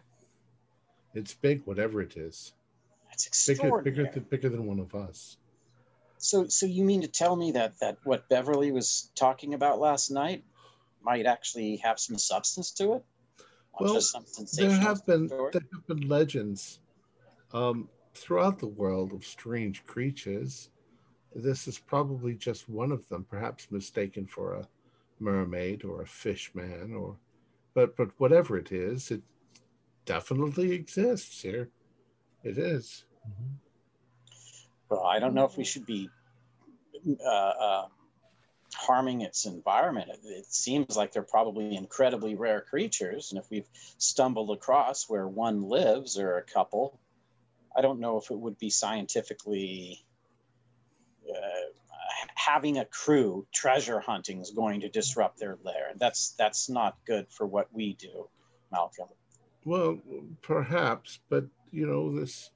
It's 1.13 1.33
big, 1.33 1.61
whatever 1.65 2.01
it 2.01 2.15
is. 2.15 2.53
It's 3.11 3.47
Bigger, 3.47 3.67
extraordinary. 3.67 3.83
bigger, 3.83 4.11
th- 4.11 4.29
bigger 4.29 4.49
than 4.49 4.65
one 4.65 4.79
of 4.79 4.95
us. 4.95 5.37
So, 6.17 6.47
so 6.47 6.65
you 6.65 6.83
mean 6.83 7.01
to 7.01 7.07
tell 7.07 7.35
me 7.35 7.51
that 7.53 7.79
that 7.79 7.97
what 8.03 8.29
Beverly 8.29 8.71
was 8.71 9.09
talking 9.15 9.53
about 9.53 9.79
last 9.79 10.11
night 10.11 10.43
might 11.01 11.25
actually 11.25 11.77
have 11.77 11.99
some 11.99 12.17
substance 12.17 12.71
to 12.73 12.93
it? 12.93 13.05
Not 13.73 13.81
Well, 13.81 13.93
just 13.95 14.11
some 14.11 14.25
There 14.53 14.69
have 14.69 15.05
been 15.05 15.27
story? 15.27 15.51
there 15.51 15.61
have 15.73 15.87
been 15.87 16.07
legends 16.07 16.79
um, 17.53 17.89
throughout 18.13 18.59
the 18.59 18.67
world 18.67 19.13
of 19.13 19.25
strange 19.25 19.83
creatures. 19.85 20.69
This 21.33 21.67
is 21.67 21.79
probably 21.79 22.35
just 22.35 22.69
one 22.69 22.91
of 22.91 23.07
them, 23.09 23.25
perhaps 23.29 23.71
mistaken 23.71 24.27
for 24.27 24.53
a 24.53 24.67
mermaid 25.19 25.83
or 25.83 26.01
a 26.01 26.07
fish 26.07 26.51
man, 26.53 26.93
or 26.93 27.17
but 27.73 27.95
but 27.95 28.09
whatever 28.19 28.57
it 28.57 28.71
is, 28.71 29.09
it 29.09 29.21
definitely 30.05 30.71
exists 30.73 31.41
here. 31.41 31.69
It 32.43 32.57
is. 32.57 33.03
Well, 34.89 35.03
I 35.03 35.19
don't 35.19 35.33
know 35.33 35.45
if 35.45 35.57
we 35.57 35.63
should 35.63 35.85
be 35.85 36.09
uh, 37.25 37.29
uh, 37.29 37.87
harming 38.73 39.21
its 39.21 39.45
environment. 39.45 40.09
It, 40.09 40.19
it 40.27 40.53
seems 40.53 40.97
like 40.97 41.11
they're 41.11 41.23
probably 41.23 41.75
incredibly 41.75 42.35
rare 42.35 42.61
creatures, 42.61 43.31
and 43.31 43.39
if 43.39 43.49
we've 43.49 43.69
stumbled 43.97 44.51
across 44.51 45.09
where 45.09 45.27
one 45.27 45.61
lives 45.61 46.17
or 46.17 46.37
a 46.37 46.43
couple, 46.43 46.99
I 47.75 47.81
don't 47.81 47.99
know 47.99 48.17
if 48.17 48.31
it 48.31 48.37
would 48.37 48.57
be 48.57 48.69
scientifically. 48.69 50.03
Uh, 51.29 51.71
having 52.35 52.79
a 52.79 52.85
crew 52.85 53.45
treasure 53.53 53.99
hunting 53.99 54.41
is 54.41 54.51
going 54.51 54.81
to 54.81 54.89
disrupt 54.89 55.39
their 55.39 55.57
lair. 55.63 55.91
That's 55.97 56.31
that's 56.31 56.69
not 56.69 56.97
good 57.05 57.27
for 57.29 57.45
what 57.45 57.67
we 57.71 57.93
do, 57.93 58.27
Malcolm. 58.71 59.07
Well, 59.63 59.99
perhaps, 60.41 61.19
but 61.29 61.45
you 61.71 61.87
know, 61.87 62.17
this 62.17 62.51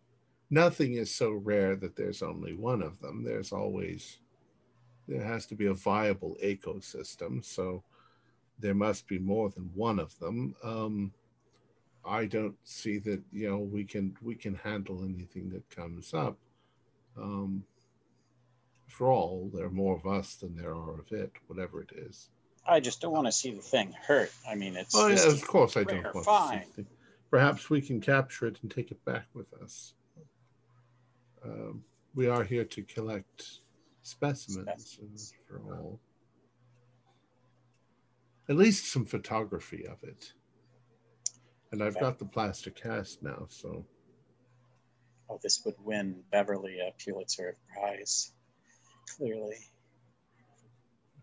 nothing 0.49 0.93
is 0.93 1.13
so 1.13 1.31
rare 1.31 1.75
that 1.75 1.95
there's 1.95 2.21
only 2.21 2.53
one 2.53 2.81
of 2.81 2.99
them. 2.99 3.23
There's 3.23 3.51
always 3.51 4.19
there 5.07 5.23
has 5.23 5.45
to 5.47 5.55
be 5.55 5.67
a 5.67 5.73
viable 5.73 6.35
ecosystem, 6.43 7.43
so 7.43 7.83
there 8.59 8.73
must 8.73 9.07
be 9.07 9.19
more 9.19 9.49
than 9.49 9.69
one 9.75 9.99
of 9.99 10.17
them. 10.19 10.55
Um, 10.63 11.13
I 12.05 12.25
don't 12.25 12.55
see 12.63 12.99
that 12.99 13.21
you 13.31 13.49
know 13.49 13.59
we 13.59 13.83
can 13.83 14.15
we 14.21 14.35
can 14.35 14.55
handle 14.55 15.03
anything 15.03 15.49
that 15.51 15.69
comes 15.69 16.13
up. 16.13 16.37
Um, 17.17 17.63
for 18.87 19.07
all, 19.11 19.49
there 19.53 19.65
are 19.65 19.71
more 19.71 19.95
of 19.95 20.05
us 20.05 20.35
than 20.35 20.55
there 20.55 20.75
are 20.75 20.99
of 20.99 21.11
it, 21.11 21.31
whatever 21.47 21.81
it 21.81 21.91
is. 21.95 22.29
I 22.67 22.79
just 22.79 23.01
don't 23.01 23.11
want 23.13 23.27
to 23.27 23.31
see 23.31 23.51
the 23.51 23.61
thing 23.61 23.93
hurt. 24.07 24.31
I 24.49 24.55
mean, 24.55 24.75
it's 24.75 24.95
Oh, 24.95 25.07
yeah, 25.07 25.25
of 25.27 25.45
course 25.45 25.75
I 25.77 25.83
don't 25.83 26.03
want 26.13 26.25
find. 26.25 26.61
to 26.61 26.75
see 26.75 26.81
it. 26.81 26.87
Perhaps 27.29 27.69
we 27.69 27.81
can 27.81 27.99
capture 27.99 28.47
it 28.47 28.59
and 28.61 28.71
take 28.71 28.91
it 28.91 29.03
back 29.05 29.27
with 29.33 29.53
us. 29.61 29.93
Um, 31.43 31.83
we 32.13 32.27
are 32.27 32.43
here 32.43 32.65
to 32.65 32.83
collect 32.83 33.59
specimens 34.03 34.67
Specimens. 34.67 35.33
for 35.47 35.61
all. 35.73 35.99
At 38.47 38.55
least 38.55 38.91
some 38.91 39.05
photography 39.05 39.85
of 39.87 40.03
it. 40.03 40.33
And 41.71 41.83
I've 41.83 41.99
got 41.99 42.19
the 42.19 42.25
plaster 42.25 42.69
cast 42.69 43.21
now, 43.21 43.47
so 43.49 43.85
oh, 45.29 45.39
this 45.43 45.63
would 45.65 45.75
win 45.83 46.23
Beverly 46.31 46.77
a 46.79 46.93
Pulitzer 47.03 47.55
Prize. 47.73 48.31
Clearly, 49.17 49.57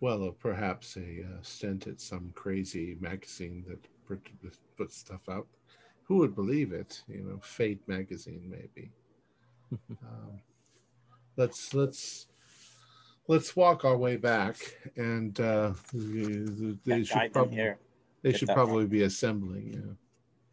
well, 0.02 0.24
or 0.24 0.32
perhaps 0.32 0.96
a 0.96 1.22
uh, 1.22 1.42
stint 1.42 1.86
at 1.86 2.00
some 2.00 2.32
crazy 2.34 2.96
magazine 3.00 3.64
that 3.68 3.78
puts 4.76 4.96
stuff 4.96 5.28
out. 5.30 5.46
Who 6.12 6.18
would 6.18 6.34
believe 6.34 6.72
it? 6.72 7.02
You 7.08 7.22
know, 7.22 7.38
Fate 7.40 7.80
magazine, 7.86 8.42
maybe. 8.50 8.90
um, 10.02 10.40
let's 11.38 11.72
let's 11.72 12.26
let's 13.28 13.56
walk 13.56 13.86
our 13.86 13.96
way 13.96 14.16
back, 14.16 14.56
and 14.96 15.40
uh, 15.40 15.72
they 15.94 17.00
That 17.00 17.06
should 17.06 17.18
didn't 17.18 17.32
probably 17.32 17.54
hear. 17.56 17.78
they 18.20 18.32
get 18.32 18.38
should 18.40 18.48
that 18.50 18.54
probably 18.56 18.84
be 18.84 19.04
assembling. 19.04 19.96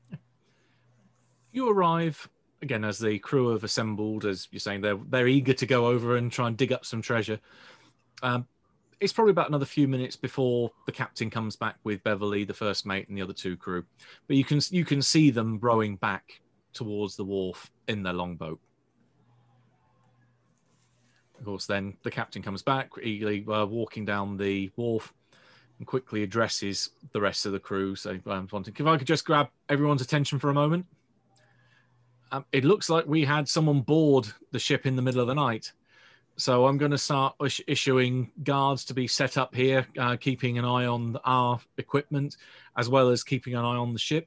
Yeah. 0.09 0.17
You 1.51 1.69
arrive 1.69 2.29
again 2.61 2.85
as 2.85 2.97
the 2.99 3.19
crew 3.19 3.49
have 3.49 3.65
assembled. 3.65 4.23
As 4.23 4.47
you're 4.51 4.61
saying, 4.61 4.79
they're 4.79 4.95
they're 5.09 5.27
eager 5.27 5.51
to 5.51 5.65
go 5.65 5.87
over 5.87 6.15
and 6.15 6.31
try 6.31 6.47
and 6.47 6.55
dig 6.55 6.71
up 6.71 6.85
some 6.85 7.01
treasure. 7.01 7.41
Um, 8.23 8.47
it's 8.99 9.13
probably 9.13 9.31
about 9.31 9.47
another 9.47 9.65
few 9.65 9.87
minutes 9.87 10.15
before 10.15 10.71
the 10.85 10.91
captain 10.91 11.29
comes 11.29 11.55
back 11.55 11.77
with 11.83 12.03
Beverly, 12.03 12.43
the 12.43 12.53
first 12.53 12.85
mate, 12.85 13.07
and 13.07 13.17
the 13.17 13.21
other 13.21 13.33
two 13.33 13.55
crew. 13.55 13.83
But 14.27 14.35
you 14.35 14.43
can 14.43 14.59
you 14.71 14.85
can 14.85 15.01
see 15.01 15.31
them 15.31 15.59
rowing 15.61 15.95
back 15.95 16.41
towards 16.73 17.15
the 17.15 17.23
wharf 17.23 17.71
in 17.87 18.03
their 18.03 18.13
longboat. 18.13 18.59
Of 21.39 21.45
course, 21.45 21.65
then 21.65 21.95
the 22.03 22.11
captain 22.11 22.41
comes 22.41 22.61
back, 22.61 22.89
eagerly 23.01 23.45
uh, 23.47 23.65
walking 23.65 24.03
down 24.03 24.35
the 24.35 24.69
wharf, 24.75 25.13
and 25.77 25.87
quickly 25.87 26.23
addresses 26.23 26.89
the 27.13 27.21
rest 27.21 27.45
of 27.45 27.53
the 27.53 27.59
crew. 27.59 27.95
So, 27.95 28.19
um, 28.27 28.47
wanting, 28.51 28.75
if 28.77 28.85
I 28.85 28.97
could 28.97 29.07
just 29.07 29.25
grab 29.25 29.47
everyone's 29.69 30.01
attention 30.01 30.39
for 30.39 30.49
a 30.49 30.53
moment. 30.53 30.85
Um, 32.31 32.45
it 32.51 32.63
looks 32.63 32.89
like 32.89 33.07
we 33.07 33.25
had 33.25 33.49
someone 33.49 33.81
board 33.81 34.27
the 34.51 34.59
ship 34.59 34.85
in 34.85 34.95
the 34.95 35.01
middle 35.01 35.21
of 35.21 35.27
the 35.27 35.33
night. 35.33 35.71
So 36.39 36.67
I'm 36.67 36.77
going 36.77 36.91
to 36.91 36.97
start 36.97 37.35
issuing 37.67 38.31
guards 38.43 38.85
to 38.85 38.93
be 38.93 39.07
set 39.07 39.37
up 39.37 39.53
here, 39.53 39.85
uh, 39.97 40.15
keeping 40.15 40.57
an 40.57 40.63
eye 40.63 40.85
on 40.85 41.17
our 41.25 41.59
equipment 41.77 42.37
as 42.77 42.87
well 42.87 43.09
as 43.09 43.25
keeping 43.25 43.55
an 43.55 43.65
eye 43.65 43.75
on 43.75 43.91
the 43.91 43.99
ship. 43.99 44.25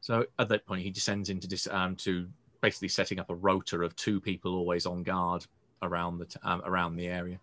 So 0.00 0.24
at 0.38 0.48
that 0.50 0.64
point, 0.66 0.82
he 0.82 0.90
descends 0.90 1.30
into 1.30 1.48
dis- 1.48 1.66
um, 1.66 1.96
to 1.96 2.28
basically 2.60 2.86
setting 2.86 3.18
up 3.18 3.28
a 3.28 3.34
rota 3.34 3.80
of 3.80 3.96
two 3.96 4.20
people 4.20 4.54
always 4.54 4.86
on 4.86 5.02
guard 5.02 5.44
around 5.82 6.18
the 6.18 6.26
t- 6.26 6.38
um, 6.44 6.62
around 6.64 6.94
the 6.94 7.08
area. 7.08 7.40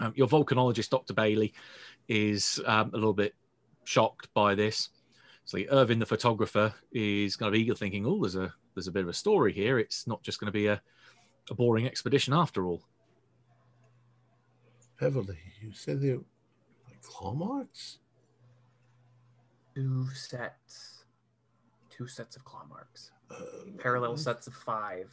Um, 0.00 0.12
your 0.14 0.28
volcanologist, 0.28 0.90
Dr. 0.90 1.14
Bailey, 1.14 1.54
is 2.08 2.60
um, 2.66 2.90
a 2.92 2.96
little 2.98 3.14
bit 3.14 3.34
shocked 3.84 4.28
by 4.34 4.54
this. 4.54 4.90
So 5.46 5.58
Irvin, 5.70 5.98
the 5.98 6.04
photographer, 6.04 6.74
is 6.92 7.36
kind 7.36 7.48
of 7.48 7.58
eager, 7.58 7.74
thinking, 7.74 8.04
"Oh, 8.04 8.20
there's 8.20 8.36
a 8.36 8.52
there's 8.74 8.86
a 8.86 8.92
bit 8.92 9.04
of 9.04 9.08
a 9.08 9.14
story 9.14 9.54
here. 9.54 9.78
It's 9.78 10.06
not 10.06 10.22
just 10.22 10.40
going 10.40 10.48
to 10.48 10.52
be 10.52 10.66
a, 10.66 10.82
a 11.50 11.54
boring 11.54 11.86
expedition 11.86 12.34
after 12.34 12.66
all." 12.66 12.82
Beverly, 15.04 15.36
you 15.60 15.70
said 15.74 16.00
they 16.00 16.12
were 16.12 16.24
like 16.88 17.02
claw 17.02 17.34
marks. 17.34 17.98
Two 19.74 20.08
sets. 20.14 21.04
Two 21.90 22.06
sets 22.06 22.36
of 22.36 22.44
claw 22.46 22.64
marks. 22.66 23.10
Uh, 23.30 23.34
Parallel 23.78 24.16
sets 24.16 24.46
of 24.46 24.54
five. 24.54 25.12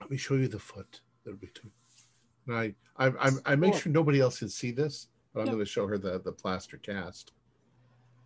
Let 0.00 0.10
me 0.12 0.16
show 0.16 0.34
you 0.34 0.46
the 0.46 0.60
foot. 0.60 1.00
There'll 1.24 1.40
be 1.40 1.48
two. 1.48 1.68
And 2.46 2.56
I, 2.56 2.74
I, 2.96 3.08
I, 3.08 3.30
I 3.46 3.56
make 3.56 3.74
sure 3.74 3.90
nobody 3.90 4.20
else 4.20 4.38
can 4.38 4.48
see 4.48 4.70
this, 4.70 5.08
but 5.34 5.40
I'm 5.40 5.46
Yeah. 5.46 5.52
going 5.54 5.64
to 5.64 5.70
show 5.70 5.88
her 5.88 5.98
the 5.98 6.20
the 6.20 6.30
plaster 6.32 6.76
cast. 6.76 7.32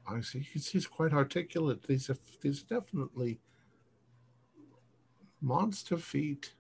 I 0.07 0.21
see. 0.21 0.41
You 0.41 0.45
can 0.53 0.61
see 0.61 0.77
it's 0.77 0.87
quite 0.87 1.15
articulate. 1.15 1.83
These 1.87 2.11
are 2.11 2.19
these 2.43 2.63
are 2.63 2.81
definitely 2.81 3.41
monster 5.41 5.97
feet. 5.97 6.53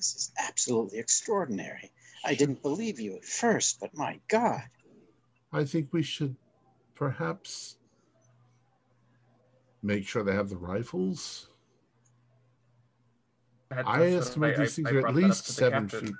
This 0.00 0.14
is 0.14 0.32
absolutely 0.38 0.98
extraordinary. 0.98 1.90
I 2.24 2.34
didn't 2.34 2.62
believe 2.62 2.98
you 2.98 3.16
at 3.16 3.24
first, 3.26 3.80
but 3.80 3.94
my 3.94 4.18
God. 4.28 4.62
I 5.52 5.62
think 5.64 5.92
we 5.92 6.02
should 6.02 6.34
perhaps 6.94 7.76
make 9.82 10.06
sure 10.06 10.22
they 10.24 10.32
have 10.34 10.48
the 10.48 10.56
rifles. 10.56 11.48
I 13.70 14.06
estimate 14.06 14.56
these 14.56 14.74
things 14.76 14.90
are 14.90 14.96
at 14.98 15.02
brought 15.02 15.14
that 15.16 15.22
up 15.22 15.28
least 15.28 15.44
seven 15.48 15.82
captain. 15.88 16.06
feet, 16.08 16.16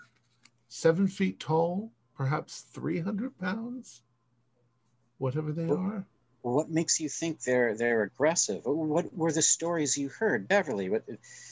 seven 0.69 1.07
feet 1.09 1.41
tall, 1.41 1.91
perhaps 2.15 2.61
three 2.61 3.01
hundred 3.01 3.37
pounds, 3.39 4.03
whatever 5.17 5.53
they 5.53 5.65
Well- 5.65 5.79
are. 5.79 6.07
What 6.43 6.71
makes 6.71 6.99
you 6.99 7.09
think 7.11 7.43
they're 7.43 7.77
they're 7.77 8.03
aggressive? 8.05 8.63
What 8.65 9.13
were 9.15 9.31
the 9.33 9.43
stories 9.43 9.97
you 9.99 10.09
heard, 10.09 10.49
Beverly? 10.49 10.89
What, 10.89 11.05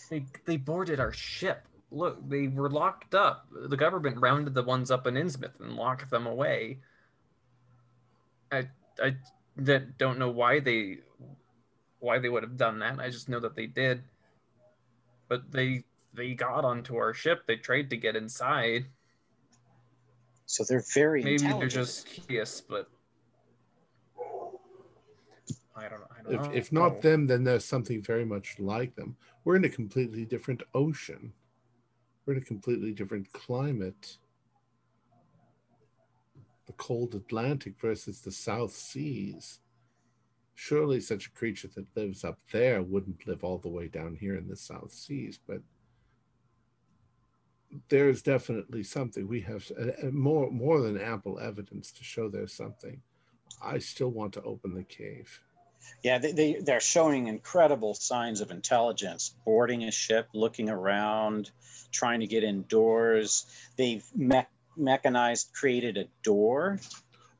They 0.08 0.24
they 0.46 0.56
boarded 0.56 0.98
our 0.98 1.12
ship. 1.12 1.67
Look, 1.90 2.28
they 2.28 2.48
were 2.48 2.68
locked 2.70 3.14
up. 3.14 3.46
The 3.50 3.76
government 3.76 4.18
rounded 4.20 4.54
the 4.54 4.62
ones 4.62 4.90
up 4.90 5.06
in 5.06 5.14
Innsmouth 5.14 5.58
and 5.60 5.74
locked 5.74 6.10
them 6.10 6.26
away. 6.26 6.78
I 8.52 8.68
I 9.02 9.16
that 9.56 9.96
don't 9.98 10.18
know 10.18 10.30
why 10.30 10.60
they 10.60 10.98
why 12.00 12.18
they 12.18 12.28
would 12.28 12.42
have 12.42 12.56
done 12.56 12.78
that. 12.80 13.00
I 13.00 13.08
just 13.10 13.28
know 13.28 13.40
that 13.40 13.56
they 13.56 13.66
did. 13.66 14.02
But 15.28 15.50
they 15.50 15.84
they 16.12 16.34
got 16.34 16.64
onto 16.64 16.96
our 16.96 17.14
ship. 17.14 17.46
They 17.46 17.56
tried 17.56 17.90
to 17.90 17.96
get 17.96 18.16
inside. 18.16 18.86
so 20.46 20.64
they're 20.64 20.84
very 20.94 21.22
Maybe 21.22 21.46
they're 21.46 21.68
just 21.68 22.06
curious, 22.06 22.60
but 22.60 22.88
I 25.76 25.88
don't. 25.88 26.02
I 26.18 26.22
don't 26.22 26.34
If, 26.34 26.40
know. 26.42 26.50
if 26.54 26.72
not 26.72 27.02
them, 27.02 27.26
then 27.26 27.44
there's 27.44 27.64
something 27.64 28.02
very 28.02 28.24
much 28.24 28.58
like 28.58 28.94
them. 28.96 29.16
We're 29.44 29.56
in 29.56 29.64
a 29.64 29.68
completely 29.68 30.24
different 30.24 30.62
ocean. 30.74 31.32
We're 32.28 32.34
in 32.34 32.42
a 32.42 32.44
completely 32.44 32.92
different 32.92 33.32
climate. 33.32 34.18
The 36.66 36.74
cold 36.74 37.14
Atlantic 37.14 37.80
versus 37.80 38.20
the 38.20 38.30
South 38.30 38.72
Seas. 38.72 39.60
Surely 40.54 41.00
such 41.00 41.28
a 41.28 41.30
creature 41.30 41.68
that 41.74 41.86
lives 41.96 42.24
up 42.24 42.38
there 42.52 42.82
wouldn't 42.82 43.26
live 43.26 43.44
all 43.44 43.56
the 43.56 43.70
way 43.70 43.88
down 43.88 44.14
here 44.14 44.34
in 44.36 44.46
the 44.46 44.56
South 44.56 44.92
Seas, 44.92 45.40
but 45.46 45.62
there's 47.88 48.20
definitely 48.20 48.82
something. 48.82 49.26
We 49.26 49.40
have 49.42 49.64
uh, 49.80 50.08
uh, 50.08 50.10
more 50.10 50.50
more 50.50 50.82
than 50.82 51.00
ample 51.00 51.38
evidence 51.38 51.90
to 51.92 52.04
show 52.04 52.28
there's 52.28 52.52
something. 52.52 53.00
I 53.62 53.78
still 53.78 54.10
want 54.10 54.34
to 54.34 54.42
open 54.42 54.74
the 54.74 54.84
cave. 54.84 55.40
Yeah, 56.02 56.18
they, 56.18 56.32
they, 56.32 56.52
they're 56.54 56.80
showing 56.80 57.26
incredible 57.26 57.94
signs 57.94 58.40
of 58.40 58.50
intelligence, 58.50 59.34
boarding 59.44 59.84
a 59.84 59.90
ship, 59.90 60.28
looking 60.32 60.68
around, 60.68 61.50
trying 61.90 62.20
to 62.20 62.26
get 62.26 62.44
indoors. 62.44 63.46
They've 63.76 64.04
me- 64.14 64.46
mechanized, 64.76 65.52
created 65.52 65.96
a 65.96 66.04
door. 66.22 66.78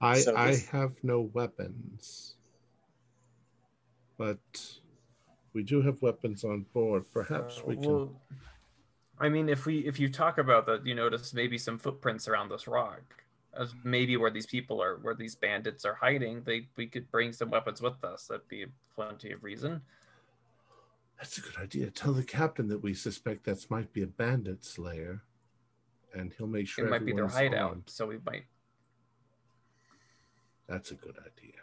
I 0.01 0.21
So 0.21 0.37
I 0.37 0.57
have 0.73 0.93
no 1.03 1.21
weapons, 1.33 2.35
but 4.17 4.39
we 5.53 5.63
do 5.63 5.83
have 5.83 6.03
weapons 6.03 6.45
on 6.45 6.67
board. 6.73 7.05
Perhaps 7.13 7.59
Uh, 7.59 7.63
we 7.67 7.77
can. 7.77 7.85
well, 7.87 8.21
I 9.21 9.29
mean, 9.29 9.49
if 9.49 9.67
we 9.67 9.79
if 9.81 9.99
you 9.99 10.09
talk 10.09 10.39
about 10.39 10.67
that, 10.67 10.87
you 10.87 10.95
notice 10.95 11.35
maybe 11.35 11.59
some 11.59 11.79
footprints 11.79 12.29
around 12.29 12.51
this 12.51 12.69
rock, 12.69 13.03
as 13.59 13.75
maybe 13.85 14.17
where 14.17 14.31
these 14.31 14.47
people 14.47 14.83
are, 14.83 14.97
where 15.03 15.15
these 15.15 15.35
bandits 15.35 15.85
are 15.85 15.95
hiding. 15.95 16.43
They 16.45 16.69
we 16.77 16.87
could 16.87 17.11
bring 17.11 17.33
some 17.33 17.51
weapons 17.51 17.83
with 17.83 18.03
us. 18.05 18.27
That'd 18.27 18.49
be 18.49 18.67
plenty 18.95 19.33
of 19.33 19.43
reason. 19.43 19.83
That's 21.19 21.39
a 21.39 21.41
good 21.41 21.57
idea. 21.57 21.91
Tell 21.91 22.13
the 22.13 22.23
captain 22.23 22.69
that 22.69 22.83
we 22.83 22.95
suspect 22.95 23.45
that 23.45 23.69
might 23.71 23.93
be 23.93 24.03
a 24.03 24.07
bandit 24.07 24.65
slayer, 24.65 25.23
and 26.15 26.33
he'll 26.39 26.47
make 26.47 26.69
sure 26.69 26.87
it 26.87 26.91
might 26.91 27.05
be 27.05 27.13
their 27.13 27.25
everyone's 27.25 27.35
hideout, 27.35 27.71
armed. 27.71 27.83
so 27.87 28.07
we 28.07 28.19
might. 28.25 28.45
That's 30.69 30.93
a 30.93 30.95
good 30.95 31.17
idea. 31.19 31.55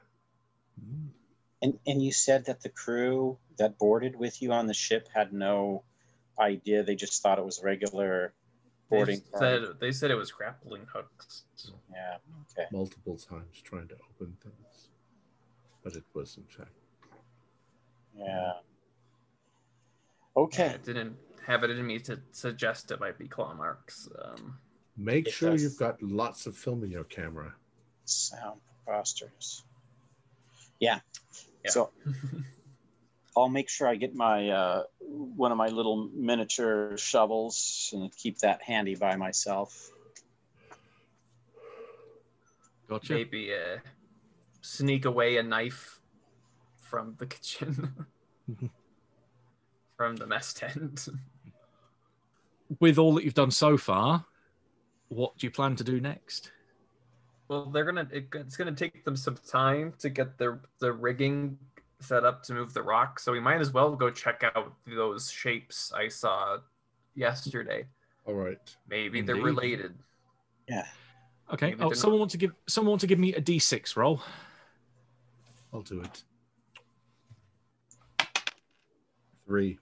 Mm. 0.83 1.09
And, 1.61 1.79
and 1.87 2.03
you 2.03 2.11
said 2.11 2.45
that 2.45 2.61
the 2.61 2.69
crew 2.69 3.37
that 3.57 3.77
boarded 3.77 4.15
with 4.15 4.41
you 4.41 4.51
on 4.51 4.67
the 4.67 4.73
ship 4.73 5.07
had 5.13 5.31
no 5.31 5.83
idea. 6.39 6.83
They 6.83 6.95
just 6.95 7.23
thought 7.23 7.39
it 7.39 7.45
was 7.45 7.63
regular 7.63 8.33
They 8.43 8.44
boarding. 8.89 9.19
just 9.19 9.31
party. 9.31 9.65
said 9.65 9.79
they 9.79 9.91
said 9.91 10.11
it 10.11 10.15
was 10.15 10.31
grappling 10.31 10.85
hooks. 10.93 11.43
Yeah. 11.91 12.17
Okay. 12.51 12.67
Multiple 12.71 13.17
times 13.17 13.61
trying 13.63 13.87
to 13.89 13.95
open 13.95 14.35
things, 14.43 14.89
but 15.83 15.95
it 15.95 16.03
was 16.13 16.37
in 16.37 16.43
fact. 16.43 16.69
Yeah. 18.17 18.25
Yeah, 18.25 18.53
Okay. 20.37 20.67
it 20.67 20.83
didn't 20.83 21.15
have 21.45 21.63
it 21.63 21.69
in 21.71 21.85
me 21.85 21.99
to 21.99 22.19
suggest 22.31 22.91
it 22.91 22.99
might 22.99 23.17
be 23.17 23.27
claw 23.27 23.53
marks. 23.53 24.07
Um, 24.23 24.57
Make 24.97 25.29
sure 25.29 25.51
does. 25.51 25.63
you've 25.63 25.77
got 25.77 26.01
lots 26.01 26.45
of 26.47 26.55
film 26.55 26.83
in 26.83 26.91
your 26.91 27.03
camera. 27.03 27.53
Sound 28.05 28.61
preposterous. 28.85 29.63
Yeah. 30.79 30.99
Yeah. 31.63 31.71
So 31.71 31.91
I'll 33.37 33.49
make 33.49 33.69
sure 33.69 33.87
I 33.87 33.95
get 33.95 34.15
my 34.15 34.49
uh, 34.49 34.83
one 34.99 35.51
of 35.51 35.57
my 35.57 35.67
little 35.67 36.09
miniature 36.13 36.97
shovels 36.97 37.91
and 37.93 38.15
keep 38.15 38.39
that 38.39 38.61
handy 38.61 38.95
by 38.95 39.15
myself. 39.17 39.91
Gotcha. 42.87 43.13
maybe 43.13 43.51
uh, 43.51 43.77
sneak 44.61 45.05
away 45.05 45.37
a 45.37 45.43
knife 45.43 45.99
from 46.81 47.15
the 47.17 47.25
kitchen, 47.25 48.05
from 49.97 50.15
the 50.15 50.27
mess 50.27 50.53
tent. 50.53 51.07
With 52.79 52.97
all 52.97 53.13
that 53.15 53.23
you've 53.23 53.35
done 53.35 53.51
so 53.51 53.77
far, 53.77 54.25
what 55.09 55.37
do 55.37 55.45
you 55.45 55.51
plan 55.51 55.75
to 55.75 55.83
do 55.83 55.99
next? 55.99 56.51
Well, 57.47 57.65
they're 57.67 57.85
gonna. 57.85 58.07
It, 58.11 58.27
it's 58.33 58.57
gonna 58.57 58.71
take 58.71 59.05
them 59.05 59.15
some 59.15 59.37
time 59.47 59.93
to 59.99 60.09
get 60.09 60.37
their 60.37 60.61
the 60.79 60.91
rigging 60.93 61.59
set 61.99 62.23
up 62.23 62.43
to 62.43 62.53
move 62.53 62.73
the 62.73 62.81
rock. 62.81 63.19
So 63.19 63.31
we 63.31 63.39
might 63.39 63.61
as 63.61 63.71
well 63.71 63.95
go 63.95 64.09
check 64.09 64.43
out 64.55 64.73
those 64.85 65.31
shapes 65.31 65.91
I 65.95 66.07
saw 66.07 66.57
yesterday. 67.15 67.85
All 68.25 68.33
right. 68.33 68.57
Maybe 68.89 69.21
they're 69.21 69.35
related. 69.35 69.95
Yeah. 70.67 70.85
Okay. 71.53 71.67
Maybe 71.67 71.83
Oh, 71.83 71.89
they're 71.89 71.95
someone 71.95 72.19
want 72.19 72.31
to 72.31 72.37
give 72.37 72.51
someone 72.67 72.91
want 72.91 73.01
to 73.01 73.07
give 73.07 73.19
me 73.19 73.33
a 73.33 73.41
d6 73.41 73.95
roll. 73.95 74.21
I'll 75.73 75.81
do 75.81 76.01
it. 76.01 76.23
Three. 79.45 79.77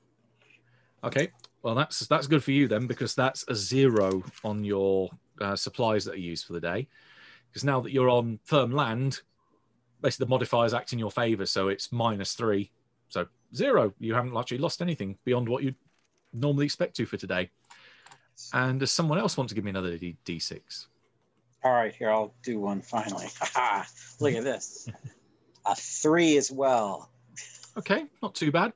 Okay. 1.03 1.31
Well, 1.61 1.75
that's 1.75 2.01
that's 2.07 2.27
good 2.27 2.43
for 2.43 2.51
you 2.51 2.67
then 2.67 2.87
because 2.87 3.15
that's 3.15 3.45
a 3.47 3.55
zero 3.55 4.23
on 4.43 4.63
your 4.63 5.09
uh, 5.39 5.55
supplies 5.55 6.03
that 6.05 6.15
are 6.15 6.19
used 6.19 6.45
for 6.45 6.53
the 6.53 6.59
day. 6.59 6.87
Because 7.49 7.63
now 7.63 7.79
that 7.81 7.91
you're 7.91 8.09
on 8.09 8.39
firm 8.43 8.71
land, 8.71 9.21
basically 10.03 10.25
the 10.25 10.29
modifiers 10.29 10.73
act 10.73 10.93
in 10.93 10.99
your 10.99 11.09
favor, 11.09 11.45
so 11.47 11.69
it's 11.69 11.91
minus 11.91 12.33
three. 12.33 12.69
So 13.09 13.25
zero. 13.55 13.93
You 13.99 14.13
haven't 14.13 14.37
actually 14.37 14.59
lost 14.59 14.81
anything 14.81 15.17
beyond 15.25 15.49
what 15.49 15.63
you'd 15.63 15.75
normally 16.33 16.65
expect 16.65 16.95
to 16.97 17.05
for 17.05 17.17
today. 17.17 17.49
And 18.53 18.79
does 18.79 18.91
someone 18.91 19.17
else 19.17 19.37
want 19.37 19.49
to 19.49 19.55
give 19.55 19.63
me 19.63 19.69
another 19.69 19.97
D- 19.97 20.17
d6? 20.25 20.87
All 21.63 21.71
right, 21.71 21.95
here 21.95 22.11
I'll 22.11 22.33
do 22.43 22.59
one 22.59 22.81
finally. 22.81 23.27
Look 24.19 24.33
at 24.33 24.43
this. 24.43 24.89
A 25.65 25.75
three 25.75 26.37
as 26.37 26.51
well. 26.51 27.09
Okay, 27.77 28.05
not 28.21 28.35
too 28.35 28.51
bad. 28.51 28.73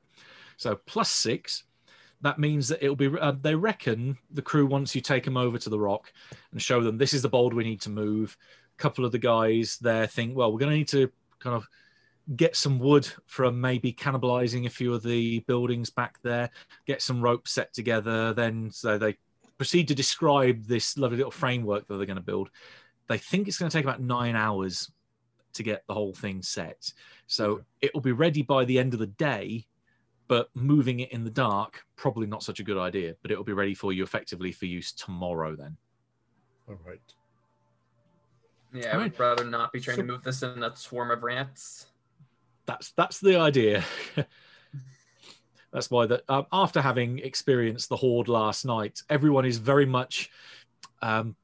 So 0.56 0.74
plus 0.74 1.10
six. 1.10 1.64
That 2.20 2.40
means 2.40 2.66
that 2.68 2.82
it'll 2.82 2.96
be. 2.96 3.06
Uh, 3.16 3.34
they 3.40 3.54
reckon 3.54 4.18
the 4.32 4.42
crew 4.42 4.66
once 4.66 4.92
you 4.94 5.00
take 5.00 5.24
them 5.24 5.36
over 5.36 5.56
to 5.58 5.70
the 5.70 5.78
rock 5.78 6.12
and 6.50 6.60
show 6.60 6.82
them 6.82 6.98
this 6.98 7.12
is 7.12 7.22
the 7.22 7.28
boulder 7.28 7.54
we 7.54 7.62
need 7.62 7.80
to 7.82 7.90
move. 7.90 8.36
A 8.76 8.82
couple 8.82 9.04
of 9.04 9.12
the 9.12 9.18
guys 9.18 9.78
there 9.80 10.06
think, 10.08 10.36
well, 10.36 10.50
we're 10.50 10.58
going 10.58 10.72
to 10.72 10.76
need 10.76 10.88
to 10.88 11.12
kind 11.40 11.56
of 11.56 11.66
get 12.36 12.56
some 12.56 12.78
wood 12.78 13.08
from 13.26 13.60
maybe 13.60 13.92
cannibalizing 13.92 14.66
a 14.66 14.70
few 14.70 14.92
of 14.92 15.02
the 15.02 15.40
buildings 15.40 15.90
back 15.90 16.18
there. 16.22 16.50
Get 16.86 17.02
some 17.02 17.22
rope 17.22 17.48
set 17.48 17.72
together. 17.72 18.34
Then 18.34 18.70
so 18.70 18.98
they 18.98 19.16
proceed 19.56 19.88
to 19.88 19.94
describe 19.94 20.64
this 20.64 20.96
lovely 20.96 21.16
little 21.16 21.32
framework 21.32 21.86
that 21.86 21.96
they're 21.96 22.06
going 22.06 22.16
to 22.16 22.22
build. 22.22 22.50
They 23.08 23.18
think 23.18 23.48
it's 23.48 23.58
going 23.58 23.70
to 23.70 23.76
take 23.76 23.84
about 23.84 24.02
nine 24.02 24.36
hours 24.36 24.90
to 25.54 25.62
get 25.62 25.82
the 25.88 25.94
whole 25.94 26.12
thing 26.12 26.42
set. 26.42 26.92
So 27.26 27.52
Okay. 27.52 27.62
it 27.80 27.94
will 27.94 28.02
be 28.02 28.12
ready 28.12 28.42
by 28.42 28.64
the 28.64 28.78
end 28.78 28.92
of 28.92 29.00
the 29.00 29.06
day, 29.06 29.66
but 30.28 30.48
moving 30.54 31.00
it 31.00 31.12
in 31.12 31.24
the 31.24 31.30
dark, 31.30 31.82
probably 31.96 32.26
not 32.26 32.42
such 32.42 32.60
a 32.60 32.64
good 32.64 32.78
idea. 32.78 33.14
But 33.22 33.30
it 33.30 33.36
will 33.36 33.44
be 33.44 33.54
ready 33.54 33.74
for 33.74 33.92
you 33.92 34.02
effectively 34.02 34.52
for 34.52 34.66
use 34.66 34.92
tomorrow 34.92 35.56
then. 35.56 35.78
All 36.68 36.78
right. 36.86 37.00
Yeah, 38.72 38.88
I 38.88 38.92
Alright. 38.92 39.12
would 39.12 39.20
rather 39.20 39.44
not 39.44 39.72
be 39.72 39.80
trying 39.80 39.96
So- 39.96 40.02
to 40.02 40.08
move 40.08 40.22
this 40.22 40.42
in 40.42 40.62
a 40.62 40.74
swarm 40.76 41.10
of 41.10 41.22
rats. 41.22 41.86
That's 42.66 42.90
that's 42.92 43.18
the 43.18 43.36
idea. 43.36 43.82
that's 45.72 45.90
why 45.90 46.06
that 46.06 46.22
um, 46.28 46.46
after 46.52 46.82
having 46.82 47.18
experienced 47.20 47.88
the 47.88 47.96
horde 47.96 48.28
last 48.28 48.66
night, 48.66 49.02
everyone 49.08 49.46
is 49.46 49.56
very 49.56 49.86
much. 49.86 50.30
Um, 51.00 51.34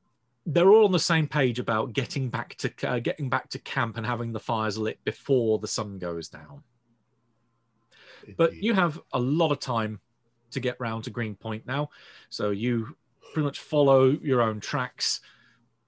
they're 0.47 0.69
all 0.69 0.85
on 0.85 0.93
the 0.93 0.99
same 0.99 1.27
page 1.27 1.59
about 1.59 1.95
getting 1.95 2.29
back 2.29 2.57
to 2.57 2.71
uh, 2.87 2.99
getting 2.99 3.31
back 3.31 3.49
to 3.51 3.59
camp 3.59 3.97
and 3.97 4.05
having 4.05 4.33
the 4.33 4.41
fires 4.41 4.77
lit 4.77 5.03
before 5.05 5.59
the 5.59 5.69
sun 5.69 5.99
goes 5.99 6.29
down. 6.29 6.63
But 8.37 8.55
you 8.55 8.75
have 8.75 9.01
a 9.13 9.19
lot 9.19 9.53
of 9.53 9.61
time 9.61 10.01
to 10.51 10.61
get 10.61 10.77
round 10.79 11.05
to 11.05 11.11
Greenpoint 11.11 11.67
now, 11.67 11.89
so 12.29 12.51
you 12.51 12.97
pretty 13.33 13.45
much 13.47 13.61
follow 13.61 14.11
your 14.11 14.43
own 14.43 14.61
tracks 14.61 15.21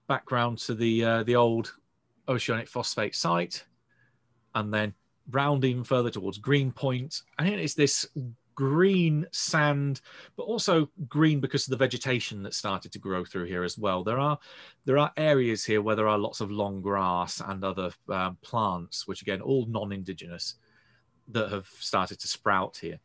back 0.07 0.31
round 0.31 0.59
to 0.59 0.75
the 0.75 1.05
uh, 1.05 1.23
the 1.23 1.37
old 1.37 1.75
oceanic 2.29 2.69
phosphate 2.69 3.15
site, 3.15 3.65
and 4.55 4.73
then 4.73 4.95
round 5.31 5.65
even 5.65 5.85
further 5.85 6.11
towards 6.11 6.39
Greenpoint, 6.39 7.23
and 7.39 7.49
it's 7.49 7.75
this 7.75 8.07
green 8.57 9.27
sand, 9.33 10.01
but 10.37 10.45
also 10.45 10.89
green 11.09 11.41
because 11.41 11.67
of 11.67 11.71
the 11.71 11.77
vegetation 11.77 12.43
that 12.43 12.55
started 12.55 12.91
to 12.91 12.99
grow 12.99 13.25
through 13.25 13.45
here 13.45 13.63
as 13.63 13.79
well. 13.79 14.03
There 14.03 14.19
are 14.19 14.39
there 14.85 14.99
are 14.99 15.13
areas 15.17 15.65
here 15.65 15.83
where 15.83 15.95
there 15.95 16.09
are 16.09 16.19
lots 16.19 16.41
of 16.41 16.51
long 16.51 16.81
grass 16.81 17.41
and 17.41 17.63
other 17.63 17.93
um, 18.09 18.39
plants, 18.43 19.07
which 19.07 19.23
again 19.23 19.41
all 19.41 19.67
non-indigenous 19.67 20.57
that 21.29 21.51
have 21.51 21.69
started 21.79 22.19
to 22.21 22.29
sprout 22.29 22.79
here. 22.79 22.99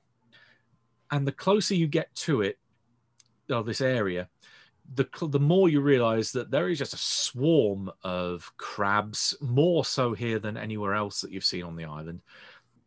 And 1.12 1.28
the 1.28 1.34
closer 1.34 1.76
you 1.76 1.88
get 1.88 2.14
to 2.16 2.42
it, 2.42 2.58
or 3.50 3.64
this 3.64 3.82
area, 3.82 4.30
the 4.94 5.08
the 5.28 5.40
more 5.40 5.70
you 5.70 5.82
realize 5.82 6.32
that 6.32 6.52
there 6.52 6.70
is 6.70 6.78
just 6.78 6.94
a 6.94 6.98
swarm 6.98 7.92
of 8.04 8.52
crabs, 8.58 9.36
more 9.42 9.86
so 9.86 10.14
here 10.14 10.40
than 10.40 10.58
anywhere 10.58 10.94
else 10.94 11.22
that 11.22 11.32
you've 11.32 11.46
seen 11.46 11.64
on 11.64 11.76
the 11.76 11.86
island, 11.86 12.22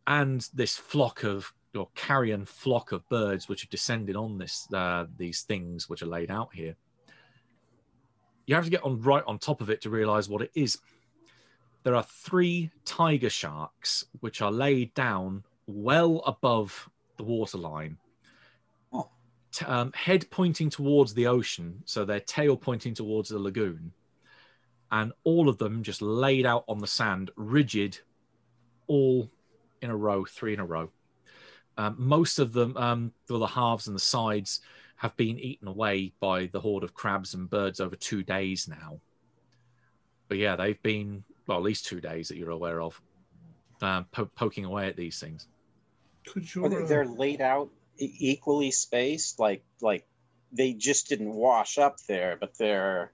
and 0.07 0.47
this 0.53 0.77
flock 0.77 1.23
of 1.23 1.53
or 1.75 1.89
carrion 1.95 2.45
flock 2.45 2.93
of 2.93 3.07
birds 3.09 3.49
which 3.49 3.61
have 3.61 3.69
descended 3.69 4.15
on 4.15 4.37
this 4.37 4.67
uh, 4.73 5.05
these 5.17 5.41
things 5.41 5.89
which 5.89 6.01
are 6.01 6.07
laid 6.07 6.31
out 6.31 6.49
here. 6.53 6.75
You 8.45 8.55
have 8.55 8.65
to 8.65 8.69
get 8.69 8.83
on 8.83 9.01
right 9.01 9.23
on 9.25 9.39
top 9.39 9.61
of 9.61 9.69
it 9.69 9.81
to 9.81 9.89
realize 9.89 10.29
what 10.29 10.41
it 10.41 10.51
is 10.53 10.77
there 11.85 11.95
are 11.95 12.03
three 12.03 12.71
tiger 12.83 13.29
sharks 13.29 14.05
which 14.19 14.41
are 14.41 14.51
laid 14.51 14.91
down 14.95 15.43
well 15.67 16.23
above 16.25 16.89
the 17.17 17.23
waterline. 17.23 17.97
T- 19.55 19.65
um, 19.65 19.93
head 19.93 20.29
pointing 20.31 20.69
towards 20.69 21.13
the 21.13 21.27
ocean, 21.27 21.81
so 21.85 22.03
their 22.03 22.19
tail 22.19 22.57
pointing 22.57 22.93
towards 22.93 23.29
the 23.29 23.39
lagoon, 23.39 23.93
and 24.91 25.13
all 25.23 25.47
of 25.47 25.57
them 25.57 25.81
just 25.81 26.01
laid 26.01 26.45
out 26.45 26.65
on 26.67 26.79
the 26.79 26.87
sand, 26.87 27.31
rigid, 27.37 27.97
all 28.87 29.31
in 29.81 29.89
a 29.89 29.95
row, 29.95 30.25
three 30.25 30.53
in 30.53 30.59
a 30.59 30.65
row. 30.65 30.89
Um, 31.77 31.95
most 31.97 32.37
of 32.37 32.51
them, 32.51 32.75
um, 32.75 33.13
well, 33.29 33.39
the 33.39 33.47
halves 33.47 33.87
and 33.87 33.95
the 33.95 34.01
sides, 34.01 34.59
have 34.97 35.15
been 35.15 35.39
eaten 35.39 35.69
away 35.69 36.11
by 36.19 36.47
the 36.47 36.59
horde 36.59 36.83
of 36.83 36.93
crabs 36.93 37.33
and 37.33 37.49
birds 37.49 37.79
over 37.79 37.95
two 37.95 38.23
days 38.23 38.67
now. 38.67 38.99
But 40.27 40.37
yeah, 40.37 40.57
they've 40.57 40.81
been 40.83 41.23
well, 41.47 41.59
at 41.59 41.63
least 41.63 41.85
two 41.85 42.01
days 42.01 42.27
that 42.27 42.37
you're 42.37 42.51
aware 42.51 42.81
of, 42.81 43.01
um, 43.81 44.05
po- 44.11 44.31
poking 44.35 44.65
away 44.65 44.87
at 44.87 44.97
these 44.97 45.17
things. 45.17 45.47
Could 46.27 46.53
you? 46.53 46.67
they, 46.67 46.75
uh, 46.75 46.85
they're 46.87 47.05
laid 47.05 47.39
out 47.39 47.69
equally 47.97 48.71
spaced, 48.71 49.39
like 49.39 49.63
like 49.81 50.07
they 50.51 50.73
just 50.73 51.09
didn't 51.09 51.33
wash 51.33 51.77
up 51.77 51.97
there, 52.07 52.37
but 52.39 52.57
they're 52.57 53.13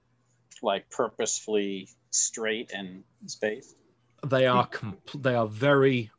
like 0.62 0.88
purposefully 0.90 1.88
straight 2.10 2.70
and 2.72 3.04
spaced. 3.26 3.76
They 4.26 4.46
are 4.46 4.68
compl- 4.68 5.22
they 5.22 5.34
are 5.34 5.48
very, 5.48 6.10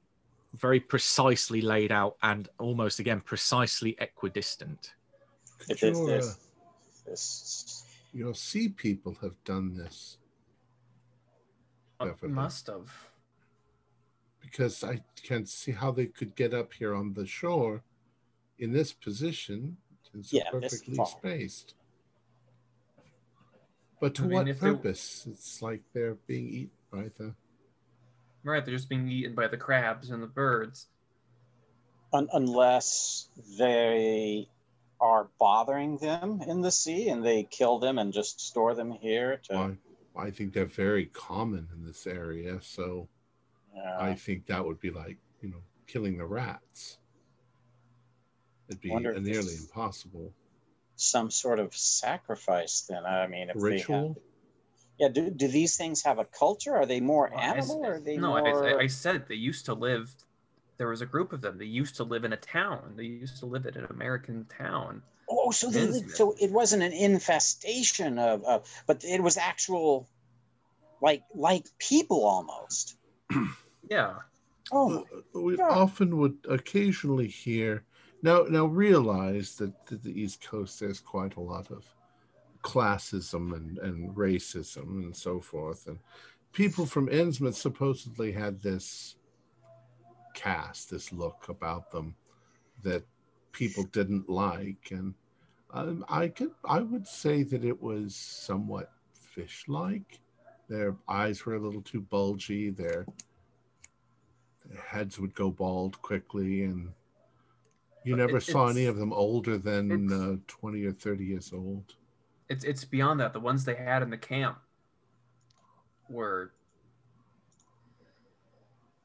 very 0.54 0.80
precisely 0.80 1.62
laid 1.62 1.92
out 1.92 2.18
and 2.22 2.50
almost 2.60 3.00
again 3.00 3.22
precisely 3.22 3.96
equidistant. 4.00 4.94
could 5.60 5.72
If 5.72 5.82
your, 5.82 5.92
it's 5.92 6.00
uh, 6.00 6.34
this, 7.06 7.06
this 7.06 7.86
your 8.14 8.34
sea 8.34 8.70
people 8.70 9.16
have 9.22 9.42
done 9.46 9.74
this 9.76 10.18
Uh, 12.00 12.06
Definitely. 12.06 12.36
Must 12.36 12.68
have. 12.68 12.92
because 14.42 14.84
I 14.84 15.02
can't 15.24 15.48
see 15.48 15.72
how 15.72 15.92
they 15.92 16.08
could 16.08 16.36
get 16.36 16.54
up 16.54 16.74
here 16.74 16.94
on 16.94 17.14
the 17.14 17.26
shore 17.26 17.84
in 18.64 18.72
this 18.72 18.94
position. 18.94 19.78
It's 20.14 20.32
Yeah, 20.32 20.44
this 20.54 20.72
perfectly 20.82 21.06
spaced. 21.06 21.76
But 24.00 24.16
to 24.16 24.24
I 24.24 24.26
mean, 24.26 24.34
what 24.34 24.48
if 24.48 24.60
they- 24.60 24.70
purpose? 24.72 25.28
It's 25.30 25.62
like 25.62 25.82
they're 25.94 26.16
being 26.16 26.48
eaten 26.48 26.72
by 26.92 27.10
the. 27.18 27.36
Right, 28.44 28.64
they're 28.66 28.76
just 28.76 28.90
being 28.90 29.10
eaten 29.10 29.36
by 29.36 29.48
the 29.48 29.58
crabs 29.58 30.10
and 30.10 30.22
the 30.24 30.28
birds. 30.28 30.88
un- 32.14 32.30
unless 32.34 33.28
they 33.58 34.48
are 35.02 35.28
bothering 35.40 35.98
them 35.98 36.42
in 36.48 36.62
the 36.62 36.70
sea 36.72 37.10
and 37.10 37.26
they 37.26 37.44
kill 37.44 37.80
them 37.80 37.98
and 37.98 38.14
just 38.14 38.40
store 38.40 38.76
them 38.76 38.92
here 38.92 39.38
to 39.46 39.56
I, 39.56 39.78
I 40.16 40.30
think 40.30 40.54
they're 40.54 40.66
very 40.66 41.08
common 41.08 41.68
in 41.74 41.84
this 41.84 42.06
area, 42.06 42.60
so 42.62 43.10
uh, 43.76 43.98
I 44.00 44.14
think 44.14 44.46
that 44.46 44.64
would 44.64 44.80
be 44.80 44.92
like 44.92 45.18
you 45.42 45.50
know 45.50 45.64
killing 45.88 46.18
the 46.20 46.26
rats. 46.26 47.00
It'd 48.70 48.82
be 48.82 48.90
nearly 48.96 49.56
impossible. 49.56 50.32
some 50.96 51.30
sort 51.32 51.60
of 51.60 51.76
sacrifice 51.76 52.86
then 52.90 53.06
i 53.06 53.28
mean 53.28 53.50
if 53.50 53.56
they 53.56 53.62
Ritual. 53.62 54.08
have 54.16 54.24
yeah 55.00 55.10
do, 55.10 55.30
do 55.30 55.48
these 55.48 55.76
things 55.76 56.04
have 56.04 56.20
a 56.20 56.26
culture 56.26 56.76
are 56.76 56.86
they 56.86 57.00
more 57.02 57.30
Well, 57.32 57.40
I 57.40 57.44
s- 57.58 57.70
animal 57.70 57.86
or 57.86 57.96
are 57.96 58.00
they 58.00 58.18
no, 58.18 58.30
more 58.38 58.66
I, 58.66 58.72
I- 58.76 58.80
I 58.82 58.88
said 58.88 59.28
they 59.28 59.36
used 59.36 59.66
to 59.66 59.74
live. 59.74 60.14
There 60.78 60.88
was 60.88 61.02
a 61.02 61.06
group 61.06 61.34
of 61.34 61.42
them. 61.42 61.58
They 61.60 61.66
used 61.66 61.96
to 61.98 62.04
live 62.04 62.24
in 62.26 62.34
a 62.34 62.38
town. 62.38 62.94
They 62.98 63.04
used 63.06 63.38
to 63.40 63.46
live 63.46 63.66
in 63.68 63.76
an 63.78 63.86
American 63.90 64.46
town. 64.46 65.02
oh 65.30 65.52
so 65.52 65.70
they 65.70 65.92
so 66.20 66.36
it 66.40 66.52
wasn't 66.52 66.84
an 66.84 66.94
infestation 66.94 68.18
of, 68.20 68.44
of 68.44 68.68
but 68.88 69.04
it 69.04 69.22
was 69.22 69.38
actual 69.38 70.08
like 71.02 71.24
like 71.36 71.66
people 71.80 72.24
almost 72.26 72.98
Yeah. 73.90 74.14
oh 74.72 75.06
Uh, 75.34 75.40
we 75.40 75.58
God. 75.58 75.72
often 75.72 76.18
would 76.18 76.38
occasionally 76.50 77.28
hear 77.28 77.84
now 78.24 78.46
now 78.50 78.66
realize 78.66 79.56
that, 79.58 79.74
the 79.86 80.20
east 80.20 80.42
coast 80.42 80.80
there's 80.80 81.00
quite 81.00 81.36
a 81.36 81.42
lot 81.42 81.70
of 81.70 81.86
classism 82.64 83.54
and, 83.56 83.78
and 83.80 84.16
racism 84.16 85.04
and 85.04 85.16
so 85.16 85.40
forth. 85.40 85.86
And 85.88 86.00
people 86.54 86.86
from 86.86 87.10
Innsmouth 87.10 87.56
supposedly 87.56 88.32
had 88.32 88.62
this 88.62 89.18
cast, 90.34 90.90
this 90.90 91.12
look 91.12 91.46
about 91.50 91.92
them 91.92 92.16
that 92.82 93.04
people 93.52 93.84
didn't 93.92 94.30
like. 94.30 94.90
And 94.92 95.14
um, 95.72 96.06
I 96.08 96.30
could, 96.30 96.52
I 96.64 96.80
would 96.80 97.06
say 97.06 97.44
that 97.44 97.66
it 97.66 97.82
was 97.82 98.16
somewhat 98.16 98.92
fish-like. 99.14 100.20
Their 100.70 100.96
eyes 101.08 101.46
were 101.46 101.56
a 101.56 101.60
little 101.60 101.82
too 101.82 102.02
bulgy. 102.02 102.70
Their, 102.70 103.06
their 104.66 104.82
heads 104.82 105.20
would 105.20 105.36
go 105.36 105.52
bald 105.52 106.02
quickly, 106.02 106.64
and 106.64 106.90
you 108.06 108.16
never 108.16 108.38
it- 108.38 108.42
saw 108.44 108.68
any 108.68 108.86
of 108.86 108.98
them 108.98 109.14
older 109.14 109.58
than 109.58 110.12
uh, 110.12 110.38
twenty 110.48 110.86
or 110.86 110.92
thirty 110.92 111.26
years 111.26 111.52
old. 111.54 111.96
It's 112.50 112.64
it's 112.64 112.84
beyond 112.86 113.20
that. 113.20 113.34
The 113.34 113.40
ones 113.40 113.64
they 113.66 113.76
had 113.76 114.02
in 114.04 114.10
the 114.10 114.18
camp 114.18 114.58
were 116.10 116.52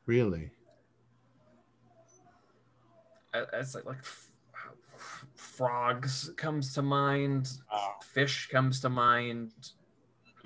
Really? 0.06 0.50
it's 3.34 3.74
like 3.74 3.84
like 3.84 3.98
f- 3.98 4.30
frogs 5.34 6.30
comes 6.36 6.72
to 6.74 6.82
mind, 6.82 7.50
Oh, 7.70 7.92
fish 8.02 8.48
comes 8.48 8.80
to 8.80 8.88
mind, 8.88 9.52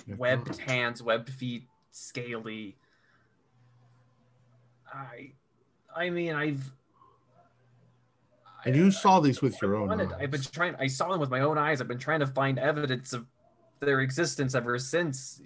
Yeah. 0.06 0.16
webbed 0.16 0.58
hands, 0.58 1.02
webbed 1.02 1.30
feet, 1.30 1.68
scaly. 1.92 2.76
I, 4.92 5.32
I 5.96 6.10
mean, 6.10 6.34
I've. 6.34 6.70
And 8.64 8.76
you 8.76 8.90
saw 8.90 9.20
these 9.20 9.42
with 9.42 9.60
your 9.60 9.74
own 9.76 9.88
wanted- 9.88 10.12
I've 10.12 10.30
been 10.30 10.42
trying. 10.42 10.76
I 10.76 10.86
saw 10.86 11.10
them 11.10 11.20
with 11.20 11.30
my 11.30 11.40
own 11.40 11.58
eyes. 11.58 11.80
I've 11.80 11.88
been 11.88 11.98
trying 11.98 12.20
to 12.20 12.26
find 12.26 12.58
evidence 12.58 13.12
of 13.12 13.26
their 13.80 14.00
existence 14.00 14.54
ever 14.54 14.78
since. 14.78 15.40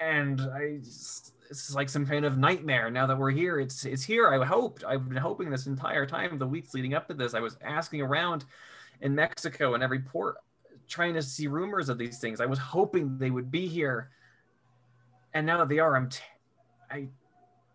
And 0.00 0.40
I, 0.40 0.78
just, 0.78 1.34
it's 1.50 1.74
like 1.74 1.88
some 1.88 2.06
kind 2.06 2.24
of 2.24 2.38
nightmare. 2.38 2.90
Now 2.90 3.06
that 3.06 3.18
we're 3.18 3.30
here, 3.30 3.60
it's 3.60 3.84
it's 3.84 4.02
here. 4.02 4.28
I 4.28 4.44
hoped. 4.44 4.82
I've 4.84 5.08
been 5.08 5.18
hoping 5.18 5.50
this 5.50 5.66
entire 5.66 6.06
time. 6.06 6.38
The 6.38 6.46
weeks 6.46 6.74
leading 6.74 6.94
up 6.94 7.06
to 7.08 7.14
this, 7.14 7.34
I 7.34 7.40
was 7.40 7.56
asking 7.62 8.00
around 8.00 8.44
in 9.02 9.14
Mexico 9.14 9.74
and 9.74 9.82
every 9.82 10.00
port, 10.00 10.36
trying 10.88 11.14
to 11.14 11.22
see 11.22 11.46
rumors 11.46 11.88
of 11.88 11.98
these 11.98 12.18
things. 12.18 12.40
I 12.40 12.46
was 12.46 12.58
hoping 12.58 13.18
they 13.18 13.30
would 13.30 13.50
be 13.50 13.68
here. 13.68 14.10
And 15.34 15.46
now 15.46 15.58
that 15.58 15.68
they 15.68 15.78
are, 15.78 15.96
I'm. 15.96 16.08
T- 16.08 16.20
I 16.90 17.08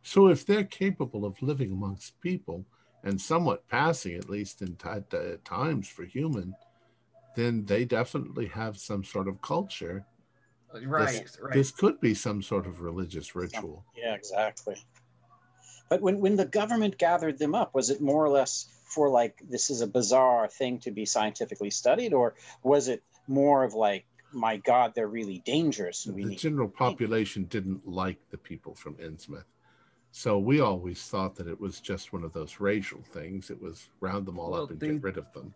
So 0.04 0.28
if 0.28 0.46
they're 0.46 0.66
capable 0.66 1.24
of 1.24 1.42
living 1.42 1.72
amongst 1.72 2.20
people 2.20 2.66
and 3.06 3.22
somewhat 3.22 3.68
passing, 3.70 4.16
at 4.16 4.30
least 4.30 4.62
in 4.62 4.76
t- 4.76 4.90
uh, 4.90 5.38
times 5.46 5.88
for 5.88 6.04
human, 6.04 6.56
then 7.36 7.64
they 7.66 7.86
definitely 7.86 8.48
have 8.48 8.78
some 8.78 9.04
sort 9.04 9.28
of 9.28 9.42
culture. 9.42 10.06
right, 10.74 11.24
right. 11.40 11.54
This 11.54 11.72
could 11.72 12.02
be 12.02 12.16
some 12.16 12.42
sort 12.42 12.66
of 12.66 12.82
religious 12.82 13.36
ritual. 13.36 13.86
yeah, 13.96 14.16
exactly. 14.16 14.76
But 15.88 16.02
when, 16.02 16.20
when 16.20 16.36
the 16.36 16.46
government 16.46 16.98
gathered 16.98 17.38
them 17.38 17.54
up, 17.54 17.76
was 17.76 17.92
it 17.92 18.02
more 18.02 18.26
or 18.26 18.30
less 18.30 18.68
for 18.86 19.10
like, 19.10 19.40
this 19.48 19.70
is 19.70 19.82
a 19.82 19.88
bizarre 19.88 20.48
thing 20.48 20.80
to 20.80 20.92
be 20.92 21.06
scientifically 21.06 21.70
studied, 21.70 22.12
or 22.12 22.34
was 22.64 22.88
it 22.88 23.04
more 23.28 23.64
of 23.64 23.76
like, 23.76 24.06
my 24.34 24.58
God, 24.58 24.94
they're 24.96 25.08
really 25.08 25.40
dangerous 25.46 26.04
the 26.04 26.36
general 26.36 26.68
population 26.68 27.46
didn't 27.46 27.88
like 27.88 28.18
the 28.32 28.38
people 28.38 28.74
from 28.74 28.96
Innsmouth. 28.96 29.46
So 30.18 30.40
we 30.40 30.62
always 30.62 31.02
thought 31.04 31.36
that 31.36 31.46
it 31.50 31.60
was 31.60 31.82
just 31.82 32.14
one 32.14 32.24
of 32.24 32.32
those 32.32 32.62
racial 32.62 33.02
things. 33.02 33.50
It 33.50 33.62
was 33.62 33.90
round 34.00 34.26
them 34.26 34.40
all 34.40 34.52
Well, 34.52 34.64
up 34.64 34.72
and 34.72 34.80
they- 34.80 34.94
get 34.94 35.04
rid 35.04 35.18
of 35.18 35.30
them. 35.34 35.54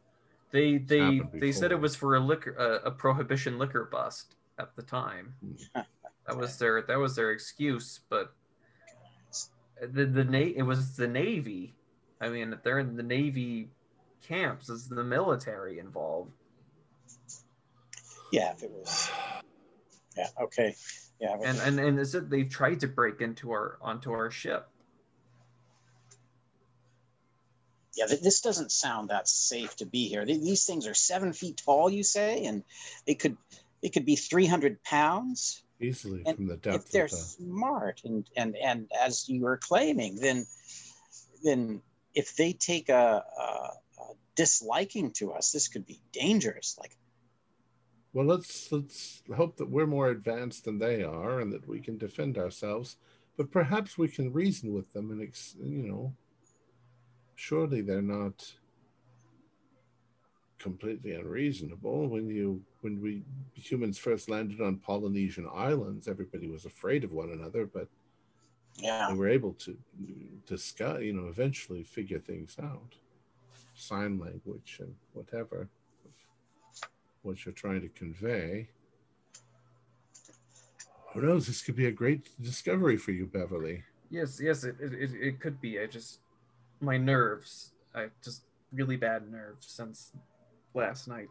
They 0.52 0.80
they 0.80 1.22
they 1.32 1.54
said 1.54 1.72
it 1.72 1.80
was 1.80 1.96
for 1.96 2.16
a 2.16 2.20
liquor 2.20 2.60
uh, 2.60 2.80
a 2.86 2.92
prohibition 2.92 3.58
liquor 3.58 3.86
bust 3.86 4.36
at 4.58 4.76
the 4.76 4.82
time. 4.82 5.36
Hmm. 5.74 5.82
That 6.28 6.36
was 6.36 6.58
their 6.58 6.82
that 6.82 6.98
was 6.98 7.16
their 7.16 7.32
excuse, 7.32 8.02
but 8.10 8.34
the 9.80 10.06
the 10.06 10.26
na- 10.26 10.54
it 10.58 10.64
was 10.64 10.98
the 10.98 11.08
navy. 11.08 11.74
I 12.20 12.28
mean, 12.28 12.52
if 12.52 12.62
they're 12.62 12.80
in 12.80 12.98
the 12.98 13.04
navy 13.04 13.70
camps, 14.22 14.68
is 14.70 14.90
the 14.90 15.06
military 15.06 15.80
involved? 15.80 16.34
Yeah, 18.34 18.52
if 18.52 18.64
it 18.64 18.72
was. 18.72 19.10
Yeah, 20.18 20.28
okay. 20.42 20.76
Yeah. 21.20 21.36
but- 21.38 21.46
And 21.48 21.60
and 21.60 21.80
and 21.80 22.00
is 22.00 22.16
it 22.16 22.30
they've 22.30 22.50
tried 22.50 22.80
to 22.82 22.88
break 22.88 23.22
into 23.22 23.52
our 23.52 23.78
onto 23.82 24.12
our 24.12 24.32
ship? 24.32 24.68
yeah, 27.96 28.06
this 28.06 28.40
doesn't 28.42 28.72
sound 28.72 29.10
that 29.10 29.28
safe 29.28 29.76
to 29.78 29.86
be 29.86 30.08
here. 30.08 30.26
These 30.26 30.66
things 30.66 30.88
are 30.88 30.94
seven 30.94 31.34
feet 31.34 31.62
tall, 31.66 31.90
you 31.90 32.04
say, 32.04 32.46
and 32.46 32.64
they 33.06 33.16
could 33.16 33.36
they 33.82 33.90
could 33.90 34.06
be 34.06 34.16
three 34.16 34.46
hundred 34.46 34.82
pounds. 34.84 35.64
Easily 35.82 36.24
And 36.26 36.36
from 36.38 36.48
the 36.48 36.58
depth. 36.58 36.86
If 36.86 36.92
they're 36.92 37.06
of 37.06 37.12
the 37.12 37.18
smart 37.18 38.02
and 38.06 38.30
and 38.38 38.56
and 38.56 38.90
as 39.02 39.28
you 39.28 39.42
were 39.42 39.58
claiming, 39.58 40.16
then 40.16 40.46
then 41.44 41.82
if 42.14 42.36
they 42.36 42.54
take 42.54 42.90
a, 42.90 43.24
a, 43.38 43.44
a 43.44 44.14
disliking 44.36 45.12
to 45.12 45.34
us, 45.34 45.52
this 45.52 45.68
could 45.68 45.86
be 45.86 46.00
dangerous. 46.12 46.78
Like, 46.80 46.96
Well, 48.14 48.26
let's 48.26 48.72
let's 48.72 49.22
hope 49.36 49.58
that 49.58 49.70
we're 49.70 49.86
more 49.86 50.10
advanced 50.10 50.66
than 50.66 50.80
they 50.80 51.04
are, 51.04 51.40
and 51.40 51.54
that 51.54 51.68
we 51.68 51.80
can 51.80 51.98
defend 51.98 52.38
ourselves. 52.38 52.98
But 53.38 53.52
perhaps 53.52 53.98
we 53.98 54.08
can 54.08 54.34
reason 54.34 54.74
with 54.74 54.92
them, 54.94 55.12
and 55.12 55.22
ex- 55.22 55.56
you 55.62 55.84
know, 55.84 56.14
surely 57.36 57.82
they're 57.82 58.02
not 58.02 58.54
completely 60.58 61.14
unreasonable. 61.14 62.08
When 62.08 62.28
you 62.30 62.62
when 62.82 63.02
we 63.02 63.24
humans 63.54 63.98
first 63.98 64.30
landed 64.30 64.60
on 64.60 64.78
Polynesian 64.78 65.48
islands, 65.54 66.08
everybody 66.08 66.48
was 66.48 66.66
afraid 66.66 67.04
of 67.04 67.12
one 67.12 67.32
another, 67.32 67.66
but 67.66 67.88
yeah, 68.78 69.08
they 69.10 69.14
were 69.14 69.30
able 69.30 69.54
to 69.54 69.78
discuss, 70.46 71.02
you 71.02 71.14
know, 71.14 71.28
eventually 71.28 71.84
figure 71.84 72.20
things 72.20 72.58
out, 72.62 72.96
sign 73.76 74.18
language 74.18 74.78
and 74.80 74.96
whatever, 75.14 75.70
what 77.22 77.46
you're 77.46 77.54
trying 77.54 77.82
to 77.82 77.90
convey. 77.90 78.70
Who 81.14 81.22
knows? 81.22 81.48
This 81.48 81.62
could 81.62 81.76
be 81.76 81.88
a 81.88 81.92
great 81.92 82.30
discovery 82.42 82.98
for 82.98 83.12
you, 83.12 83.26
Beverly. 83.26 83.84
Yes, 84.10 84.40
yes, 84.42 84.64
it 84.64 84.76
it, 84.80 84.94
it, 84.94 85.12
it 85.14 85.40
could 85.40 85.60
be. 85.62 85.80
I 85.80 85.86
just 85.88 86.20
my 86.82 86.98
nerves. 86.98 87.72
I 87.96 88.08
just 88.24 88.44
really 88.72 88.96
bad 88.98 89.30
nerves 89.32 89.68
since 89.68 90.12
last 90.76 91.08
night. 91.08 91.28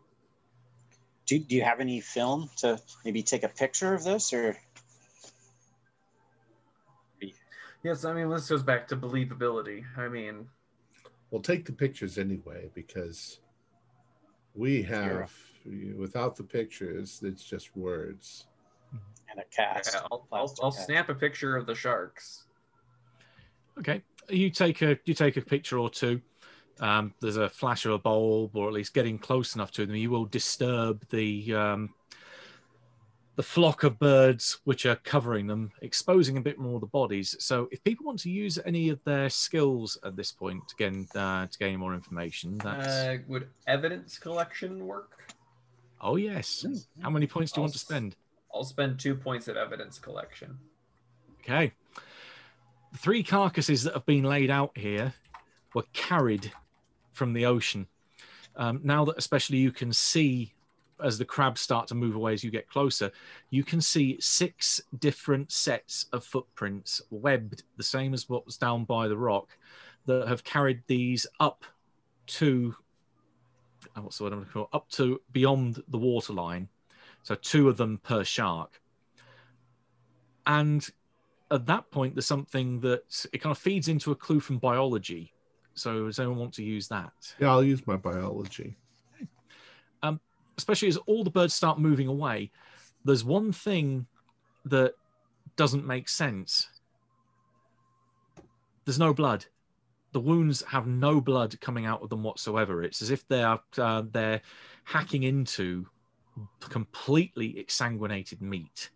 do, 1.27 1.39
do 1.39 1.55
you 1.55 1.63
have 1.63 1.79
any 1.81 2.01
film 2.01 2.51
to 2.59 2.81
maybe 3.05 3.23
take 3.23 3.45
a 3.45 3.49
picture 3.49 3.95
of 3.95 4.03
this 4.05 4.33
or? 4.33 4.57
Yes, 7.85 8.05
I 8.05 8.13
mean 8.13 8.29
this 8.29 8.49
goes 8.49 8.63
back 8.65 8.89
to 8.89 8.97
believability. 8.97 9.85
I 9.97 10.09
mean, 10.09 10.49
We'll 11.31 11.43
take 11.43 11.65
the 11.67 11.73
pictures 11.73 12.19
anyway 12.19 12.71
because 12.75 13.39
we 14.55 14.83
Zero. 14.83 15.21
have, 15.21 15.33
without 15.97 16.37
the 16.37 16.43
pictures, 16.43 17.21
it's 17.23 17.45
just 17.45 17.77
words. 17.77 18.47
And 19.31 19.41
a 19.41 19.45
cast. 19.55 19.95
yeah, 19.95 20.01
I'll, 20.11 20.27
I'll, 20.33 20.55
I'll 20.63 20.73
cast. 20.73 20.87
snap 20.87 21.09
a 21.09 21.15
picture 21.15 21.57
of 21.57 21.67
the 21.67 21.75
sharks. 21.75 22.45
Okay, 23.79 24.03
you 24.29 24.51
take 24.51 24.83
a 24.83 24.99
you 25.05 25.15
take 25.15 25.37
a 25.37 25.43
picture 25.43 25.79
or 25.79 25.91
two. 25.91 26.21
Um, 26.81 27.13
there's 27.21 27.37
a 27.37 27.49
flash 27.49 27.85
of 27.87 27.93
a 27.93 27.99
bulb, 27.99 28.57
or 28.57 28.69
at 28.69 28.75
least 28.75 28.95
getting 28.95 29.19
close 29.19 29.55
enough 29.55 29.71
to 29.73 29.87
them. 29.87 29.97
You 29.97 30.11
will 30.11 30.25
disturb 30.27 31.07
the 31.11 31.55
um, 31.55 31.95
the 33.37 33.43
flock 33.45 33.85
of 33.85 33.99
birds 34.01 34.59
which 34.65 34.85
are 34.85 34.97
covering 34.97 35.47
them, 35.47 35.71
exposing 35.83 36.39
a 36.39 36.41
bit 36.41 36.59
more 36.59 36.75
of 36.75 36.81
the 36.81 36.89
bodies. 36.89 37.37
So, 37.39 37.69
if 37.71 37.83
people 37.85 38.05
want 38.05 38.19
to 38.21 38.31
use 38.31 38.59
any 38.67 38.89
of 38.89 38.99
their 39.05 39.31
skills 39.31 39.97
at 40.05 40.17
this 40.17 40.33
point 40.33 40.67
to 40.69 40.75
gain 40.77 41.07
uh, 41.15 41.47
to 41.47 41.59
gain 41.59 41.79
more 41.79 41.95
information, 41.95 42.59
that's 42.59 42.87
Uh, 42.89 43.19
would 43.29 43.49
evidence 43.69 44.19
collection 44.19 44.87
work? 44.87 45.33
Oh 46.01 46.17
yes. 46.17 46.65
Mm, 46.67 46.87
How 47.03 47.11
many 47.11 47.27
points 47.27 47.53
do 47.53 47.61
you 47.61 47.63
want 47.63 47.73
to 47.75 47.79
I'll 47.79 47.81
spend? 47.81 48.17
I'll 48.55 48.65
spend 48.65 48.99
two 48.99 49.15
points 49.15 49.49
of 49.49 49.57
evidence 49.57 49.99
collection. 49.99 50.59
Okay. 51.41 51.73
The 52.93 52.99
three 52.99 53.23
carcasses 53.23 53.83
that 53.85 53.95
have 53.95 54.07
been 54.07 54.25
laid 54.25 54.51
out 54.51 54.77
here 54.77 55.13
were 55.75 55.85
carried 55.93 56.51
from 57.13 57.33
the 57.33 57.47
ocean. 57.47 57.87
Um, 58.57 58.81
now 58.83 59.05
that 59.05 59.19
especially 59.19 59.59
you 59.59 59.71
can 59.71 59.93
see 59.93 60.55
as 61.03 61.19
the 61.19 61.25
crabs 61.25 61.61
start 61.61 61.87
to 61.89 61.95
move 61.95 62.17
away 62.17 62.33
as 62.33 62.43
you 62.43 62.51
get 62.51 62.69
closer, 62.69 63.11
you 63.51 63.63
can 63.63 63.81
see 63.81 64.17
six 64.21 64.81
different 64.99 65.53
sets 65.53 66.07
of 66.13 66.25
footprints 66.25 67.01
webbed, 67.11 67.63
the 67.77 67.85
same 67.85 68.15
as 68.15 68.29
what 68.29 68.45
was 68.45 68.57
down 68.57 68.85
by 68.85 69.07
the 69.07 69.17
rock, 69.17 69.57
that 70.07 70.27
have 70.27 70.43
carried 70.43 70.83
these 70.87 71.27
up 71.39 71.65
to 72.27 72.75
Uh, 73.97 74.03
what's 74.03 74.19
the 74.19 74.25
word 74.25 74.33
I'm 74.33 74.41
looking 74.41 74.53
for? 74.53 74.69
Up 74.73 74.89
to 74.91 75.21
beyond 75.33 75.83
the 75.89 75.99
waterline. 75.99 76.69
So 77.23 77.35
two 77.35 77.69
of 77.69 77.77
them 77.77 78.01
per 78.03 78.25
shark. 78.25 78.81
And 80.47 80.89
at 81.51 81.67
that 81.67 81.91
point, 81.91 82.15
there's 82.15 82.27
something 82.27 82.81
that 82.81 83.03
it 83.33 83.39
kind 83.39 83.51
of 83.51 83.59
feeds 83.59 83.89
into 83.89 84.13
a 84.13 84.15
clue 84.15 84.41
from 84.41 84.59
biology. 84.59 85.33
So 85.75 86.07
does 86.07 86.19
anyone 86.19 86.39
want 86.39 86.55
to 86.55 86.65
use 86.65 86.89
that? 86.89 87.13
Yeah, 87.39 87.51
I'll 87.51 87.65
use 87.65 87.87
my 87.87 87.97
biology. 87.97 88.77
Um, 90.03 90.21
especially 90.57 90.89
as 90.89 90.97
all 90.97 91.25
the 91.25 91.31
birds 91.31 91.55
start 91.55 91.79
moving 91.79 92.09
away, 92.09 92.51
there's 93.05 93.25
one 93.25 93.53
thing 93.53 94.07
that 94.65 94.95
doesn't 95.57 95.87
make 95.87 96.09
sense. 96.09 96.69
There's 98.85 98.99
no 98.99 99.13
blood. 99.13 99.45
The 100.19 100.25
wounds 100.25 100.65
have 100.67 100.89
no 100.89 101.21
blood 101.21 101.61
coming 101.61 101.87
out 101.87 102.03
of 102.03 102.09
them 102.09 102.25
whatsoever. 102.25 102.83
It's 102.83 103.03
as 103.03 103.13
if 103.13 103.29
they 103.29 103.41
are 103.45 103.61
uh, 103.79 104.03
they're 104.11 104.41
hacking 104.83 105.23
into 105.23 105.87
completely 106.59 107.65
exsanguinated 107.65 108.41
meat. 108.41 108.91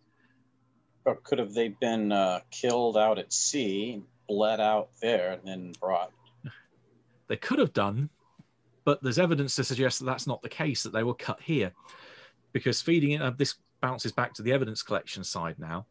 Or 1.05 1.15
could 1.23 1.39
have 1.39 1.53
they 1.53 1.69
been 1.69 2.11
uh, 2.11 2.41
killed 2.51 2.97
out 2.97 3.19
at 3.19 3.31
sea, 3.31 4.03
bled 4.27 4.59
out 4.59 4.89
there, 5.01 5.31
and 5.31 5.41
then 5.45 5.71
brought? 5.79 6.11
They 7.29 7.37
could 7.37 7.59
have 7.59 7.71
done, 7.71 8.09
but 8.83 9.01
there's 9.01 9.17
evidence 9.17 9.55
to 9.55 9.63
suggest 9.63 9.99
that 9.99 10.05
that's 10.05 10.27
not 10.27 10.41
the 10.41 10.49
case. 10.49 10.83
That 10.83 10.91
they 10.91 11.03
were 11.03 11.13
cut 11.13 11.39
here, 11.39 11.71
because 12.51 12.81
feeding 12.81 13.11
it. 13.11 13.21
Uh, 13.21 13.31
this 13.31 13.55
bounces 13.79 14.11
back 14.11 14.33
to 14.33 14.41
the 14.41 14.51
evidence 14.51 14.83
collection 14.83 15.23
side 15.23 15.55
now. 15.57 15.85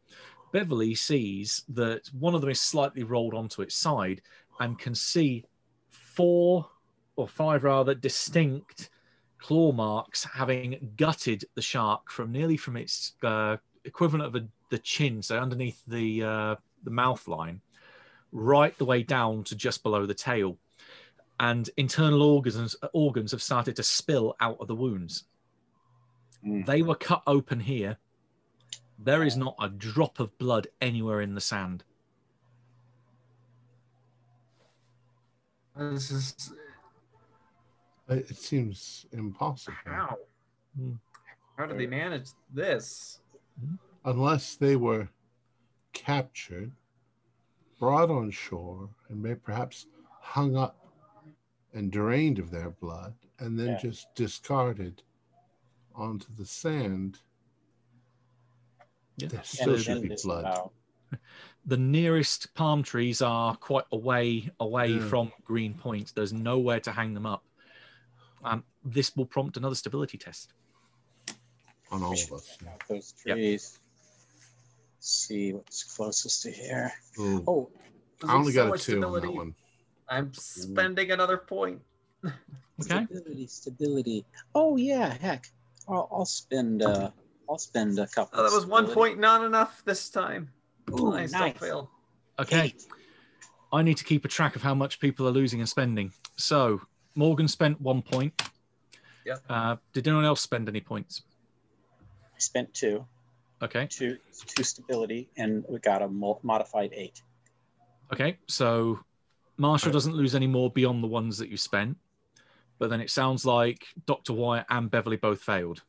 Beverly 0.53 0.95
sees 0.95 1.65
that 1.71 2.07
one 2.09 2.35
of 2.35 2.43
them 2.43 2.51
is 2.51 2.61
slightly 2.61 3.03
rolled 3.03 3.33
onto 3.33 3.63
its 3.63 3.75
side 3.75 4.21
and 4.61 4.79
can 4.79 4.95
see 4.95 5.45
four 5.89 6.69
or 7.17 7.29
five 7.29 7.65
rather 7.65 7.95
distinct 7.95 8.91
claw 9.39 9.73
marks 9.73 10.25
having 10.25 10.93
gutted 10.97 11.45
the 11.55 11.63
shark 11.63 12.11
from 12.11 12.31
nearly 12.31 12.57
from 12.57 12.77
its 12.77 13.15
uh, 13.23 13.57
equivalent 13.85 14.25
of 14.25 14.41
a, 14.41 14.47
the 14.71 14.79
chin, 14.79 15.21
so 15.21 15.39
underneath 15.39 15.83
the 15.87 16.23
uh, 16.23 16.55
the 16.85 16.91
mouth 16.91 17.27
line, 17.29 17.61
right 18.31 18.77
the 18.79 18.85
way 18.85 19.03
down 19.03 19.45
to 19.45 19.57
just 19.57 19.83
below 19.83 20.07
the 20.07 20.15
tail, 20.15 20.57
and 21.41 21.69
internal 21.77 22.23
organs 22.23 22.77
organs 22.93 23.33
have 23.33 23.43
started 23.43 23.77
to 23.77 23.83
spill 23.83 24.37
out 24.41 24.57
of 24.61 24.69
the 24.69 24.75
wounds. 24.75 25.25
Mm. 26.47 26.65
They 26.65 26.83
were 26.83 26.95
cut 26.95 27.23
open 27.27 27.61
here. 27.61 27.97
There 28.99 29.25
is 29.25 29.37
not 29.37 29.57
a 29.61 29.69
drop 29.69 30.21
of 30.21 30.37
blood 30.39 30.69
anywhere 30.81 31.21
in 31.21 31.35
the 31.35 31.41
sand. 31.41 31.83
This 35.77 36.11
is 36.11 36.53
It 38.09 38.31
it 38.31 38.37
seems 38.37 39.07
impossible. 39.13 39.77
how. 39.85 40.19
Hmm. 40.77 40.93
How 41.57 41.67
did 41.67 41.79
they 41.79 41.87
manage 41.87 42.31
this? 42.53 43.21
Unless 44.05 44.57
they 44.57 44.77
were 44.77 45.09
captured, 45.93 46.73
brought 47.79 48.11
on 48.11 48.31
shore, 48.31 48.89
and 49.09 49.23
may 49.23 49.35
perhaps 49.35 49.87
hung 50.21 50.57
up 50.57 50.77
and 51.73 51.91
drained 51.93 52.39
of 52.39 52.51
their 52.51 52.71
blood, 52.71 53.15
and 53.39 53.59
then 53.59 53.69
Yeah. 53.69 53.79
just 53.79 54.15
discarded 54.15 55.03
onto 55.95 56.33
the 56.35 56.45
sand. 56.47 57.21
Yeah. 59.17 59.29
There 59.29 59.45
still 59.45 59.79
should 59.79 60.03
be 60.03 60.17
blood. 60.23 60.45
about- 60.45 60.73
The 61.65 61.77
nearest 61.77 62.53
palm 62.55 62.83
trees 62.83 63.23
are 63.23 63.55
quite 63.57 63.85
away 63.93 64.51
away 64.59 64.89
Yeah. 64.89 65.07
from 65.09 65.33
Green 65.45 65.75
Point. 65.75 66.13
There's 66.17 66.33
nowhere 66.33 66.81
to 66.81 66.91
hang 66.91 67.15
them 67.15 67.25
up. 67.25 67.45
Um, 68.43 68.65
this 68.85 69.15
will 69.17 69.27
prompt 69.27 69.57
another 69.57 69.77
stability 69.77 70.19
test. 70.19 70.55
on 71.93 72.03
all 72.03 72.13
of 72.15 72.33
us. 72.33 72.57
check 72.59 72.69
out 72.69 72.83
Those 72.89 73.15
Yep. 73.25 73.37
trees. 73.37 73.79
See 74.99 75.53
what's 75.53 75.85
closest 75.85 76.43
to 76.43 76.51
here. 76.51 76.93
Ooh, 77.19 77.45
Oh, 77.47 77.71
I 78.27 78.35
only 78.35 78.53
so 78.53 78.57
got 78.57 78.67
a 78.67 78.71
much 78.71 78.83
two 78.83 79.05
on 79.05 79.21
that 79.21 79.33
one. 79.33 79.55
I'm 80.09 80.33
spending 80.35 81.11
another 81.13 81.37
point. 81.39 81.81
Okay. 82.81 83.05
stability, 83.07 83.47
stability. 83.47 84.25
Oh 84.55 84.77
yeah, 84.77 85.15
heck. 85.15 85.47
I'll, 85.89 86.09
I'll 86.11 86.25
spend. 86.27 86.83
Uh, 86.83 87.11
I'll 87.49 87.59
spend 87.59 87.99
a 88.01 88.09
couple. 88.09 88.41
Oh, 88.41 88.43
that 88.43 88.53
was 88.53 88.67
one 88.67 88.89
point, 88.89 89.21
not 89.21 89.45
enough 89.45 89.83
this 89.85 90.11
time. 90.11 90.51
Ooh, 90.91 91.13
I 91.15 91.27
still 91.27 91.41
nice. 91.41 91.59
fail. 91.59 91.91
Okay. 92.39 92.61
Eight. 92.67 92.87
I 93.73 93.83
need 93.83 93.97
to 93.97 94.05
keep 94.05 94.25
a 94.25 94.29
track 94.29 94.57
of 94.57 94.63
how 94.63 94.75
much 94.75 95.01
people 95.01 95.27
are 95.27 95.31
losing 95.31 95.61
and 95.61 95.69
spending. 95.69 96.13
So 96.37 96.81
Morgan 97.15 97.49
spent 97.49 97.81
one 97.81 98.03
point. 98.03 98.43
Yep. 99.25 99.43
Uh, 99.49 99.77
did 99.93 100.07
anyone 100.09 100.25
else 100.25 100.41
spend 100.41 100.69
any 100.69 100.81
points? 100.81 101.23
I 102.35 102.39
spent 102.39 102.75
two, 102.75 103.07
Okay. 103.63 103.87
two, 103.87 104.19
two 104.47 104.65
stability, 104.65 105.29
and 105.37 105.65
we 105.69 105.79
got 105.79 106.03
a 106.03 106.09
modified 106.09 106.91
eight. 106.93 107.23
Okay. 108.13 108.37
So 108.49 108.99
Marshall 109.57 109.93
doesn't 109.93 110.15
lose 110.15 110.35
any 110.35 110.47
more 110.49 110.71
beyond 110.71 111.03
the 111.03 111.09
ones 111.09 111.39
that 111.39 111.49
you 111.49 111.57
spent. 111.57 111.97
But 112.79 112.91
then 112.91 113.01
it 113.01 113.11
sounds 113.11 113.47
like 113.47 113.87
Dr. 114.07 114.33
Wyatt 114.33 114.67
and 114.69 114.91
Beverly 114.91 115.17
both 115.17 115.41
failed. 115.41 115.83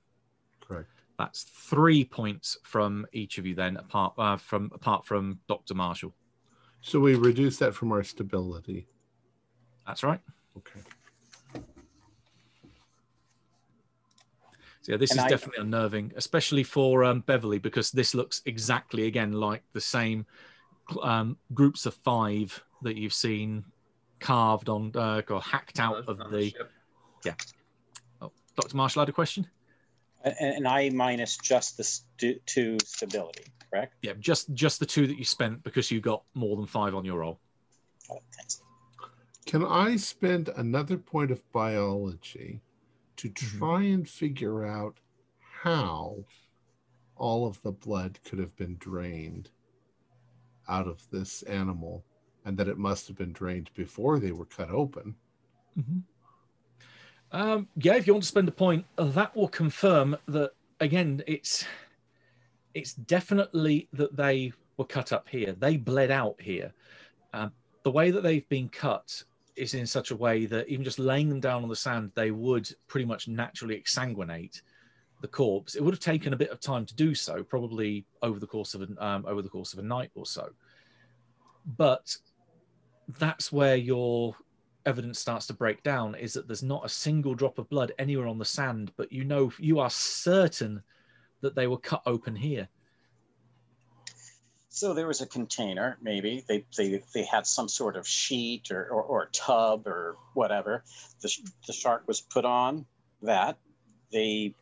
Correct. 1.17 1.33
That's 1.33 1.43
three 1.43 2.03
points 2.05 2.57
from 2.63 3.05
each 3.13 3.37
of 3.37 3.45
you 3.45 3.55
then, 3.55 3.77
apart 3.77 4.13
uh, 4.17 4.37
from 4.37 4.71
apart 4.73 5.05
from 5.05 5.39
Dr. 5.47 5.73
Marshall. 5.75 6.13
So 6.81 6.99
we 6.99 7.15
reduce 7.15 7.57
that 7.57 7.73
from 7.73 7.91
our 7.91 8.03
stability. 8.03 8.87
That's 9.87 10.03
right. 10.03 10.19
Okay. 10.57 10.79
So 14.81 14.91
yeah, 14.91 14.97
this 14.97 15.11
And 15.11 15.19
is 15.19 15.25
I- 15.25 15.29
definitely 15.29 15.61
unnerving, 15.63 16.11
especially 16.17 16.63
for 16.63 17.03
um, 17.05 17.21
Beverly, 17.21 17.57
because 17.59 17.91
this 17.91 18.13
looks 18.13 18.41
exactly 18.45 19.05
again 19.07 19.31
like 19.31 19.63
the 19.71 19.79
same 19.81 20.25
um, 21.01 21.37
groups 21.53 21.85
of 21.85 21.93
five 21.95 22.61
that 22.81 22.97
you've 22.97 23.13
seen 23.13 23.63
carved 24.19 24.67
on 24.67 24.91
uh, 24.95 25.21
or 25.29 25.41
hacked 25.41 25.79
out 25.79 26.03
of 26.09 26.19
On 26.19 26.31
the. 26.31 26.49
ship. 26.49 26.69
Dr. 28.55 28.77
Marshall 28.77 28.99
had 29.01 29.09
a 29.09 29.13
question. 29.13 29.47
And, 30.23 30.35
and 30.39 30.67
I 30.67 30.89
minus 30.89 31.37
just 31.37 31.77
the 31.77 31.83
stu- 31.83 32.39
two 32.45 32.77
stability, 32.85 33.45
correct? 33.69 33.95
Yeah, 34.01 34.13
just 34.19 34.53
just 34.53 34.79
the 34.79 34.85
two 34.85 35.07
that 35.07 35.17
you 35.17 35.25
spent 35.25 35.63
because 35.63 35.91
you 35.91 35.99
got 36.01 36.23
more 36.33 36.55
than 36.55 36.65
five 36.65 36.95
on 36.95 37.03
your 37.05 37.19
roll. 37.19 37.39
Oh, 38.09 38.19
thanks. 38.37 38.61
Can 39.45 39.65
I 39.65 39.97
spend 39.97 40.49
another 40.49 40.97
point 40.97 41.31
of 41.31 41.41
biology 41.51 42.61
to 43.17 43.29
Mm-hmm. 43.29 43.57
try 43.59 43.81
and 43.83 44.09
figure 44.09 44.65
out 44.65 44.95
how 45.63 46.23
all 47.15 47.45
of 47.45 47.61
the 47.61 47.71
blood 47.71 48.19
could 48.25 48.39
have 48.39 48.55
been 48.55 48.75
drained 48.77 49.49
out 50.67 50.87
of 50.87 51.07
this 51.11 51.43
animal 51.43 52.03
and 52.45 52.57
that 52.57 52.67
it 52.67 52.77
must 52.77 53.07
have 53.07 53.17
been 53.17 53.31
drained 53.33 53.69
before 53.75 54.19
they 54.19 54.31
were 54.31 54.45
cut 54.45 54.69
open? 54.71 55.15
Um, 57.33 57.67
yeah, 57.77 57.95
if 57.95 58.05
you 58.05 58.13
want 58.13 58.23
to 58.23 58.29
spend 58.29 58.47
a 58.47 58.51
point, 58.51 58.85
that 58.95 59.35
will 59.35 59.47
confirm 59.47 60.15
that 60.27 60.51
again. 60.79 61.23
It's 61.25 61.65
it's 62.75 62.93
definitely 62.93 63.87
that 63.93 64.15
they 64.15 64.53
were 64.77 64.85
cut 64.85 65.11
up 65.11 65.27
here. 65.27 65.53
They 65.53 65.77
bled 65.77 66.11
out 66.11 66.39
here. 66.39 66.71
Um, 67.33 67.51
the 67.83 67.91
way 67.91 68.11
that 68.11 68.21
they've 68.21 68.47
been 68.49 68.69
cut 68.69 69.23
is 69.55 69.73
in 69.73 69.85
such 69.85 70.11
a 70.11 70.15
way 70.15 70.45
that 70.45 70.67
even 70.67 70.83
just 70.83 70.99
laying 70.99 71.29
them 71.29 71.39
down 71.39 71.63
on 71.63 71.69
the 71.69 71.75
sand, 71.75 72.11
they 72.15 72.31
would 72.31 72.69
pretty 72.87 73.05
much 73.05 73.27
naturally 73.27 73.79
exsanguinate 73.79 74.61
the 75.21 75.27
corpse. 75.27 75.75
It 75.75 75.83
would 75.83 75.93
have 75.93 75.99
taken 75.99 76.33
a 76.33 76.37
bit 76.37 76.49
of 76.49 76.59
time 76.59 76.85
to 76.85 76.95
do 76.95 77.13
so, 77.13 77.43
probably 77.43 78.05
over 78.21 78.39
the 78.39 78.47
course 78.47 78.73
of 78.73 78.81
an, 78.81 78.97
um, 78.99 79.25
over 79.27 79.41
the 79.41 79.49
course 79.49 79.73
of 79.73 79.79
a 79.79 79.83
night 79.83 80.11
or 80.15 80.25
so. 80.25 80.49
But 81.77 82.15
that's 83.19 83.51
where 83.51 83.75
your 83.75 84.35
evidence 84.85 85.19
starts 85.19 85.47
to 85.47 85.53
break 85.53 85.83
down 85.83 86.15
is 86.15 86.33
that 86.33 86.47
there's 86.47 86.63
not 86.63 86.85
a 86.85 86.89
single 86.89 87.35
drop 87.35 87.57
of 87.57 87.69
blood 87.69 87.91
anywhere 87.99 88.27
on 88.27 88.37
the 88.37 88.45
sand, 88.45 88.91
but 88.97 89.11
you 89.11 89.23
know 89.23 89.51
you 89.59 89.79
are 89.79 89.89
certain 89.89 90.81
that 91.41 91.55
they 91.55 91.67
were 91.67 91.77
cut 91.77 92.01
open 92.05 92.35
here. 92.35 92.67
So 94.69 94.93
there 94.93 95.05
was 95.05 95.21
a 95.21 95.27
container, 95.27 95.97
maybe 96.01 96.43
they 96.47 96.65
they, 96.75 97.03
they 97.13 97.23
had 97.25 97.45
some 97.45 97.69
sort 97.69 97.95
of 97.95 98.07
sheet 98.07 98.71
or, 98.71 98.87
or, 98.87 99.03
or 99.03 99.29
tub 99.31 99.85
or 99.85 100.17
whatever. 100.33 100.83
The, 101.21 101.27
sh- 101.27 101.41
the 101.67 101.73
shark 101.73 102.07
was 102.07 102.21
put 102.21 102.43
on 102.43 102.85
that. 103.21 103.57
They 104.11 104.55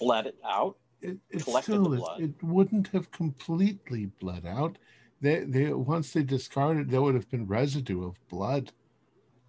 bled 0.00 0.26
it 0.26 0.38
out. 0.46 0.76
It, 1.02 1.18
it 1.30 1.44
Collected 1.44 1.72
the 1.72 1.84
still, 1.84 1.92
it, 1.92 1.96
blood. 1.98 2.20
it 2.22 2.42
wouldn't 2.42 2.88
have 2.88 3.10
completely 3.10 4.06
bled 4.18 4.46
out. 4.46 4.78
They, 5.20 5.40
they 5.40 5.72
once 5.74 6.12
they 6.12 6.22
discarded, 6.22 6.90
there 6.90 7.02
would 7.02 7.14
have 7.14 7.30
been 7.30 7.46
residue 7.46 8.06
of 8.06 8.14
blood 8.28 8.72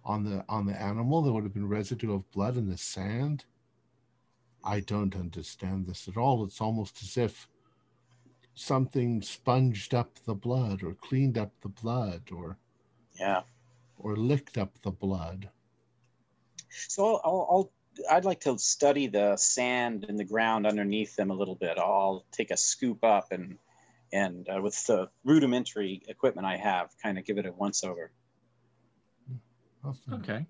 on 0.06 0.24
the 0.24 0.44
on 0.48 0.66
the 0.66 0.80
animal. 0.80 1.20
There 1.20 1.32
would 1.32 1.44
have 1.44 1.52
been 1.52 1.68
residue 1.68 2.14
of 2.14 2.30
blood 2.30 2.56
in 2.56 2.68
the 2.68 2.78
sand. 2.78 3.44
I 4.64 4.80
don't 4.80 5.14
understand 5.14 5.86
this 5.86 6.08
at 6.08 6.16
all. 6.16 6.44
It's 6.44 6.60
almost 6.60 7.02
as 7.02 7.16
if 7.16 7.48
something 8.54 9.20
sponged 9.20 9.92
up 9.92 10.18
the 10.24 10.34
blood 10.34 10.82
or 10.82 10.94
cleaned 10.94 11.36
up 11.36 11.52
the 11.60 11.68
blood 11.68 12.22
or 12.34 12.56
Yeah. 13.18 13.42
or 13.98 14.16
licked 14.16 14.56
up 14.56 14.80
the 14.82 14.90
blood. 14.90 15.50
So 16.70 17.20
I'll, 17.24 17.46
I'll, 17.50 17.72
I'd 18.10 18.24
like 18.24 18.40
to 18.40 18.58
study 18.58 19.06
the 19.06 19.36
sand 19.36 20.06
and 20.08 20.18
the 20.18 20.24
ground 20.24 20.66
underneath 20.66 21.16
them 21.16 21.30
a 21.30 21.34
little 21.34 21.54
bit. 21.54 21.78
I'll 21.78 22.24
take 22.32 22.50
a 22.50 22.56
scoop 22.56 23.04
up 23.04 23.32
and 23.32 23.58
and 24.12 24.48
uh, 24.48 24.60
with 24.62 24.86
the 24.86 25.08
rudimentary 25.24 26.00
equipment 26.08 26.46
I 26.46 26.56
have, 26.56 26.90
kind 27.02 27.18
of 27.18 27.24
give 27.24 27.38
it 27.38 27.46
a 27.46 27.52
once 27.52 27.82
over. 27.82 28.12
Okay. 30.12 30.46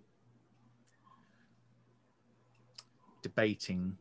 Debating. 3.22 3.96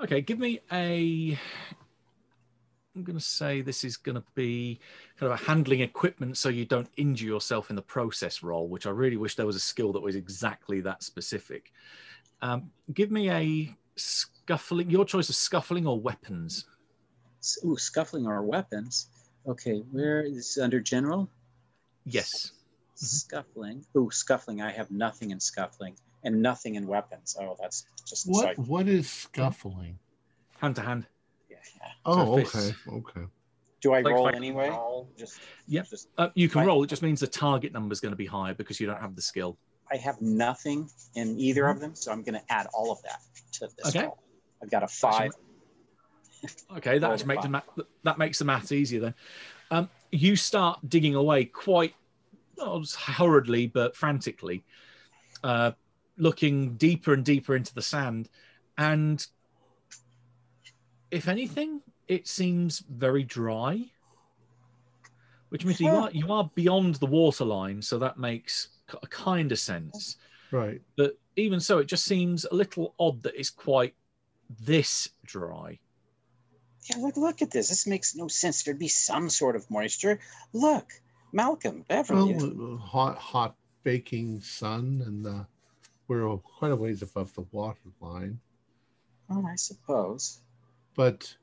Okay, 0.00 0.20
give 0.20 0.38
me 0.38 0.60
a. 0.72 1.38
I'm 2.94 3.04
going 3.04 3.18
to 3.18 3.24
say 3.24 3.62
this 3.62 3.84
is 3.84 3.96
going 3.96 4.16
to 4.16 4.24
be 4.34 4.80
kind 5.18 5.32
of 5.32 5.40
a 5.40 5.44
handling 5.44 5.80
equipment 5.80 6.36
so 6.36 6.50
you 6.50 6.66
don't 6.66 6.90
injure 6.96 7.26
yourself 7.26 7.70
in 7.70 7.76
the 7.76 7.82
process 7.82 8.42
role, 8.42 8.68
which 8.68 8.86
I 8.86 8.90
really 8.90 9.16
wish 9.16 9.34
there 9.34 9.46
was 9.46 9.56
a 9.56 9.60
skill 9.60 9.92
that 9.92 10.02
was 10.02 10.14
exactly 10.14 10.80
that 10.82 11.02
specific. 11.02 11.72
Um, 12.42 12.70
give 12.92 13.10
me 13.10 13.30
a 13.30 13.74
scuffling, 13.96 14.90
your 14.90 15.04
choice 15.04 15.28
of 15.30 15.36
scuffling 15.36 15.86
or 15.86 15.98
weapons. 15.98 16.66
Ooh, 17.64 17.76
scuffling 17.76 18.26
or 18.26 18.42
weapons. 18.42 19.08
Okay, 19.46 19.78
where 19.90 20.22
is 20.22 20.34
this 20.36 20.58
under 20.58 20.80
general? 20.80 21.28
Yes. 22.04 22.52
Scuffling. 22.94 23.84
Oh, 23.94 24.08
scuffling. 24.10 24.60
I 24.62 24.70
have 24.70 24.90
nothing 24.90 25.30
in 25.30 25.40
scuffling 25.40 25.96
and 26.22 26.40
nothing 26.40 26.76
in 26.76 26.86
weapons. 26.86 27.36
Oh, 27.40 27.56
that's 27.60 27.84
just 28.06 28.28
What 28.28 28.42
sorry. 28.42 28.54
what 28.56 28.88
is 28.88 29.08
scuffling? 29.10 29.98
Hand 30.58 30.76
to 30.76 30.82
hand. 30.82 31.06
Yeah, 31.50 31.56
yeah. 31.80 31.88
Oh, 32.06 32.36
fists. 32.36 32.56
okay, 32.56 32.76
okay. 32.96 33.26
Do 33.80 33.92
I 33.94 34.02
Like 34.02 34.14
roll 34.14 34.26
fight 34.26 34.36
anyway? 34.36 34.68
roll. 34.70 35.08
Just 35.18 35.40
Yep. 35.66 35.88
Just 35.88 36.08
Uh, 36.18 36.28
you 36.34 36.48
can 36.48 36.60
Right. 36.60 36.66
roll. 36.68 36.84
It 36.84 36.86
just 36.88 37.02
means 37.02 37.18
the 37.20 37.26
target 37.26 37.72
number 37.72 37.92
is 37.92 38.00
going 38.00 38.12
to 38.12 38.16
be 38.16 38.26
higher 38.26 38.54
because 38.54 38.78
you 38.78 38.86
don't 38.86 39.00
have 39.00 39.16
the 39.16 39.22
skill. 39.22 39.58
I 39.90 39.96
have 39.96 40.20
nothing 40.20 40.88
in 41.14 41.38
either 41.40 41.66
of 41.66 41.80
them, 41.80 41.96
so 41.96 42.12
I'm 42.12 42.22
going 42.22 42.34
to 42.34 42.52
add 42.52 42.66
all 42.72 42.92
of 42.92 43.02
that 43.02 43.20
to 43.54 43.68
this 43.76 43.88
Okay. 43.88 44.06
roll. 44.06 44.18
I've 44.62 44.70
got 44.70 44.84
a 44.84 44.88
five. 44.88 45.32
Okay, 46.76 46.98
that 46.98 47.08
Roll 47.08 47.16
the 47.16 47.26
makes 47.26 47.42
the 47.42 47.48
math, 47.48 47.68
that 48.02 48.18
makes 48.18 48.38
the 48.38 48.44
maths 48.44 48.72
easier 48.72 49.00
then. 49.00 49.14
Um, 49.70 49.88
you 50.10 50.36
start 50.36 50.80
digging 50.88 51.14
away 51.14 51.44
quite 51.44 51.94
not 52.58 52.90
hurriedly 52.90 53.66
but 53.68 53.96
frantically, 53.96 54.64
uh, 55.44 55.72
looking 56.16 56.74
deeper 56.76 57.14
and 57.14 57.24
deeper 57.24 57.56
into 57.56 57.74
the 57.74 57.82
sand, 57.82 58.28
and 58.78 59.26
if 61.10 61.28
anything, 61.28 61.80
it 62.08 62.26
seems 62.26 62.80
very 62.80 63.22
dry. 63.22 63.84
Which 65.50 65.66
means 65.66 65.80
you 65.80 65.90
are 65.90 66.10
you 66.12 66.32
are 66.32 66.50
beyond 66.54 66.94
the 66.96 67.06
waterline, 67.06 67.82
so 67.82 67.98
that 67.98 68.18
makes 68.18 68.68
a 69.02 69.06
kind 69.06 69.52
of 69.52 69.58
sense. 69.58 70.16
Right. 70.50 70.80
But 70.96 71.18
even 71.36 71.60
so, 71.60 71.78
it 71.78 71.86
just 71.86 72.04
seems 72.04 72.46
a 72.46 72.54
little 72.54 72.94
odd 72.98 73.22
that 73.22 73.34
it's 73.38 73.50
quite 73.50 73.94
this 74.64 75.10
dry. 75.24 75.78
Yeah, 76.84 76.96
look, 76.98 77.16
look 77.16 77.42
at 77.42 77.50
this. 77.50 77.68
This 77.68 77.86
makes 77.86 78.16
no 78.16 78.28
sense. 78.28 78.62
There'd 78.62 78.78
be 78.78 78.88
some 78.88 79.30
sort 79.30 79.54
of 79.54 79.70
moisture. 79.70 80.18
Look, 80.52 80.92
Malcolm, 81.32 81.84
Beverly. 81.88 82.34
Well, 82.34 82.76
hot, 82.76 83.18
hot 83.18 83.54
baking 83.84 84.40
sun, 84.40 85.02
and 85.06 85.26
uh, 85.26 85.44
we're 86.08 86.36
quite 86.38 86.72
a 86.72 86.76
ways 86.76 87.02
above 87.02 87.32
the 87.34 87.44
water 87.52 87.78
line. 88.00 88.40
oh, 89.30 89.46
I 89.46 89.54
suppose. 89.56 90.40
But 90.94 91.34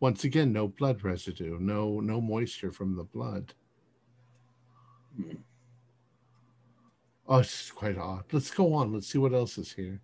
once 0.00 0.24
again, 0.24 0.52
no 0.52 0.68
blood 0.68 1.02
residue, 1.02 1.58
no 1.58 2.00
no 2.00 2.20
moisture 2.20 2.70
from 2.70 2.96
the 2.96 3.04
blood. 3.04 3.54
Hmm. 5.16 5.36
Oh, 7.28 7.38
it's 7.38 7.72
quite 7.72 7.98
odd. 7.98 8.24
Let's 8.30 8.50
go 8.50 8.72
on. 8.74 8.92
Let's 8.92 9.08
see 9.08 9.18
what 9.18 9.32
else 9.32 9.58
is 9.58 9.72
here. 9.72 10.00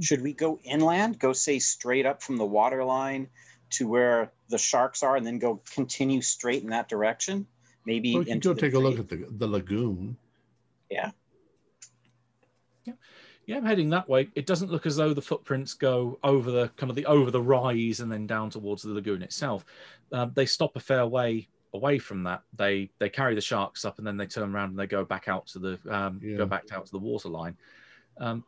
Should 0.00 0.22
we 0.22 0.32
go 0.32 0.58
inland? 0.64 1.18
Go 1.18 1.32
say 1.32 1.58
straight 1.58 2.06
up 2.06 2.22
from 2.22 2.36
the 2.36 2.46
water 2.46 2.84
line 2.84 3.28
to 3.70 3.88
where 3.88 4.32
the 4.48 4.58
sharks 4.58 5.02
are, 5.02 5.16
and 5.16 5.26
then 5.26 5.38
go 5.38 5.60
continue 5.72 6.20
straight 6.20 6.62
in 6.62 6.70
that 6.70 6.88
direction? 6.88 7.46
Maybe 7.84 8.12
Well, 8.14 8.20
we 8.20 8.26
can 8.26 8.38
go 8.38 8.52
the 8.52 8.60
take 8.60 8.74
a 8.74 8.78
look 8.78 8.98
at 8.98 9.08
the 9.08 9.26
the 9.30 9.46
lagoon. 9.46 10.16
Yeah, 10.90 11.10
Yeah. 12.84 12.94
Yeah, 13.46 13.56
I'm 13.56 13.64
heading 13.64 13.88
that 13.90 14.08
way. 14.08 14.28
It 14.34 14.44
doesn't 14.44 14.70
look 14.70 14.84
as 14.84 14.96
though 14.96 15.14
the 15.14 15.22
footprints 15.22 15.72
go 15.72 16.18
over 16.22 16.50
the 16.50 16.68
kind 16.76 16.90
of 16.90 16.96
the 16.96 17.06
over 17.06 17.30
the 17.30 17.40
rise 17.40 18.00
and 18.00 18.12
then 18.12 18.26
down 18.26 18.50
towards 18.50 18.82
the 18.82 18.92
lagoon 18.92 19.22
itself. 19.22 19.64
Um, 20.12 20.32
they 20.34 20.44
stop 20.44 20.76
a 20.76 20.80
fair 20.80 21.06
way 21.06 21.48
away 21.72 21.98
from 21.98 22.22
that. 22.24 22.42
They 22.54 22.90
they 22.98 23.08
carry 23.08 23.34
the 23.34 23.40
sharks 23.40 23.86
up 23.86 23.96
and 23.98 24.06
then 24.06 24.18
they 24.18 24.26
turn 24.26 24.54
around 24.54 24.70
and 24.70 24.78
they 24.78 24.86
go 24.86 25.02
back 25.04 25.28
out 25.28 25.46
to 25.48 25.58
the 25.58 25.78
um, 25.88 26.20
Yeah. 26.22 26.36
go 26.36 26.46
back 26.46 26.64
out 26.72 26.84
to 26.86 26.92
the 26.92 26.98
water 26.98 27.30
line. 27.30 27.56
Um, 28.18 28.44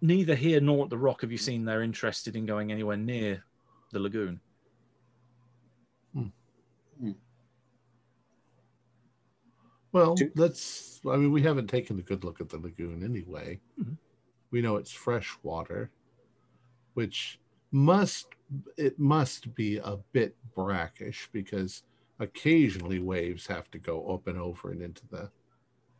neither 0.00 0.34
here 0.34 0.60
nor 0.60 0.84
at 0.84 0.90
the 0.90 0.98
rock 0.98 1.22
have 1.22 1.32
you 1.32 1.38
seen 1.38 1.64
they're 1.64 1.82
interested 1.82 2.36
in 2.36 2.46
going 2.46 2.70
anywhere 2.70 2.96
near 2.96 3.44
the 3.92 4.00
lagoon. 4.00 4.40
Well, 9.92 10.14
Do- 10.14 10.32
let's. 10.36 11.00
I 11.06 11.16
mean, 11.16 11.32
we 11.32 11.42
haven't 11.42 11.66
taken 11.66 11.98
a 11.98 12.02
good 12.02 12.24
look 12.24 12.40
at 12.40 12.48
the 12.48 12.58
lagoon 12.58 13.04
anyway. 13.04 13.60
Mhm. 13.78 13.98
We 14.50 14.62
know 14.62 14.76
it's 14.76 14.92
fresh 14.92 15.36
water, 15.42 15.90
which 16.94 17.38
must 17.72 18.28
it 18.76 18.98
must 18.98 19.54
be 19.54 19.76
a 19.78 19.98
bit 20.12 20.34
brackish 20.54 21.28
because 21.32 21.82
occasionally 22.18 23.00
waves 23.00 23.46
have 23.46 23.70
to 23.70 23.78
go 23.78 24.12
up 24.14 24.26
and 24.26 24.38
over 24.38 24.70
and 24.70 24.82
into 24.82 25.06
the 25.08 25.30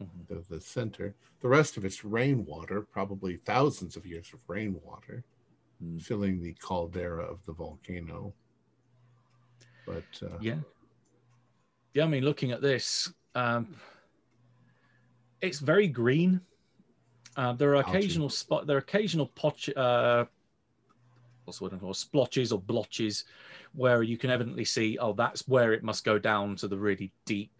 Mhm. 0.00 0.26
the, 0.28 0.44
the 0.48 0.60
center. 0.60 1.14
The 1.40 1.48
rest 1.48 1.76
of 1.76 1.84
it's 1.84 2.04
rainwater, 2.04 2.80
probably 2.82 3.36
thousands 3.36 3.96
of 3.96 4.06
years 4.06 4.32
of 4.32 4.40
rainwater, 4.48 5.24
Mm. 5.82 6.00
filling 6.02 6.40
the 6.42 6.52
caldera 6.54 7.24
of 7.24 7.44
the 7.44 7.52
volcano. 7.52 8.32
But 9.86 10.04
uh, 10.22 10.38
Yeah. 10.40 10.58
Yeah, 11.94 12.04
I 12.04 12.08
mean, 12.08 12.24
looking 12.24 12.52
at 12.52 12.62
this, 12.62 13.12
um, 13.34 13.74
it's 15.40 15.58
very 15.58 15.88
green. 15.88 16.40
Uh, 17.36 17.52
there 17.52 17.70
are 17.70 17.76
occasional 17.80 18.28
spot. 18.28 18.66
There 18.66 18.76
are 18.76 18.80
occasional 18.80 19.26
potch, 19.26 19.68
uh, 19.76 20.24
what's 21.44 21.58
the 21.58 21.64
word 21.64 21.78
called? 21.80 21.96
Splotches 21.96 22.52
or 22.52 22.60
blotches, 22.60 23.24
where 23.74 24.02
you 24.02 24.16
can 24.16 24.30
evidently 24.30 24.64
see. 24.64 24.96
Oh, 24.98 25.12
that's 25.12 25.46
where 25.48 25.72
it 25.72 25.82
must 25.82 26.04
go 26.04 26.18
down 26.18 26.56
to 26.56 26.68
the 26.68 26.78
really 26.78 27.12
deep 27.26 27.52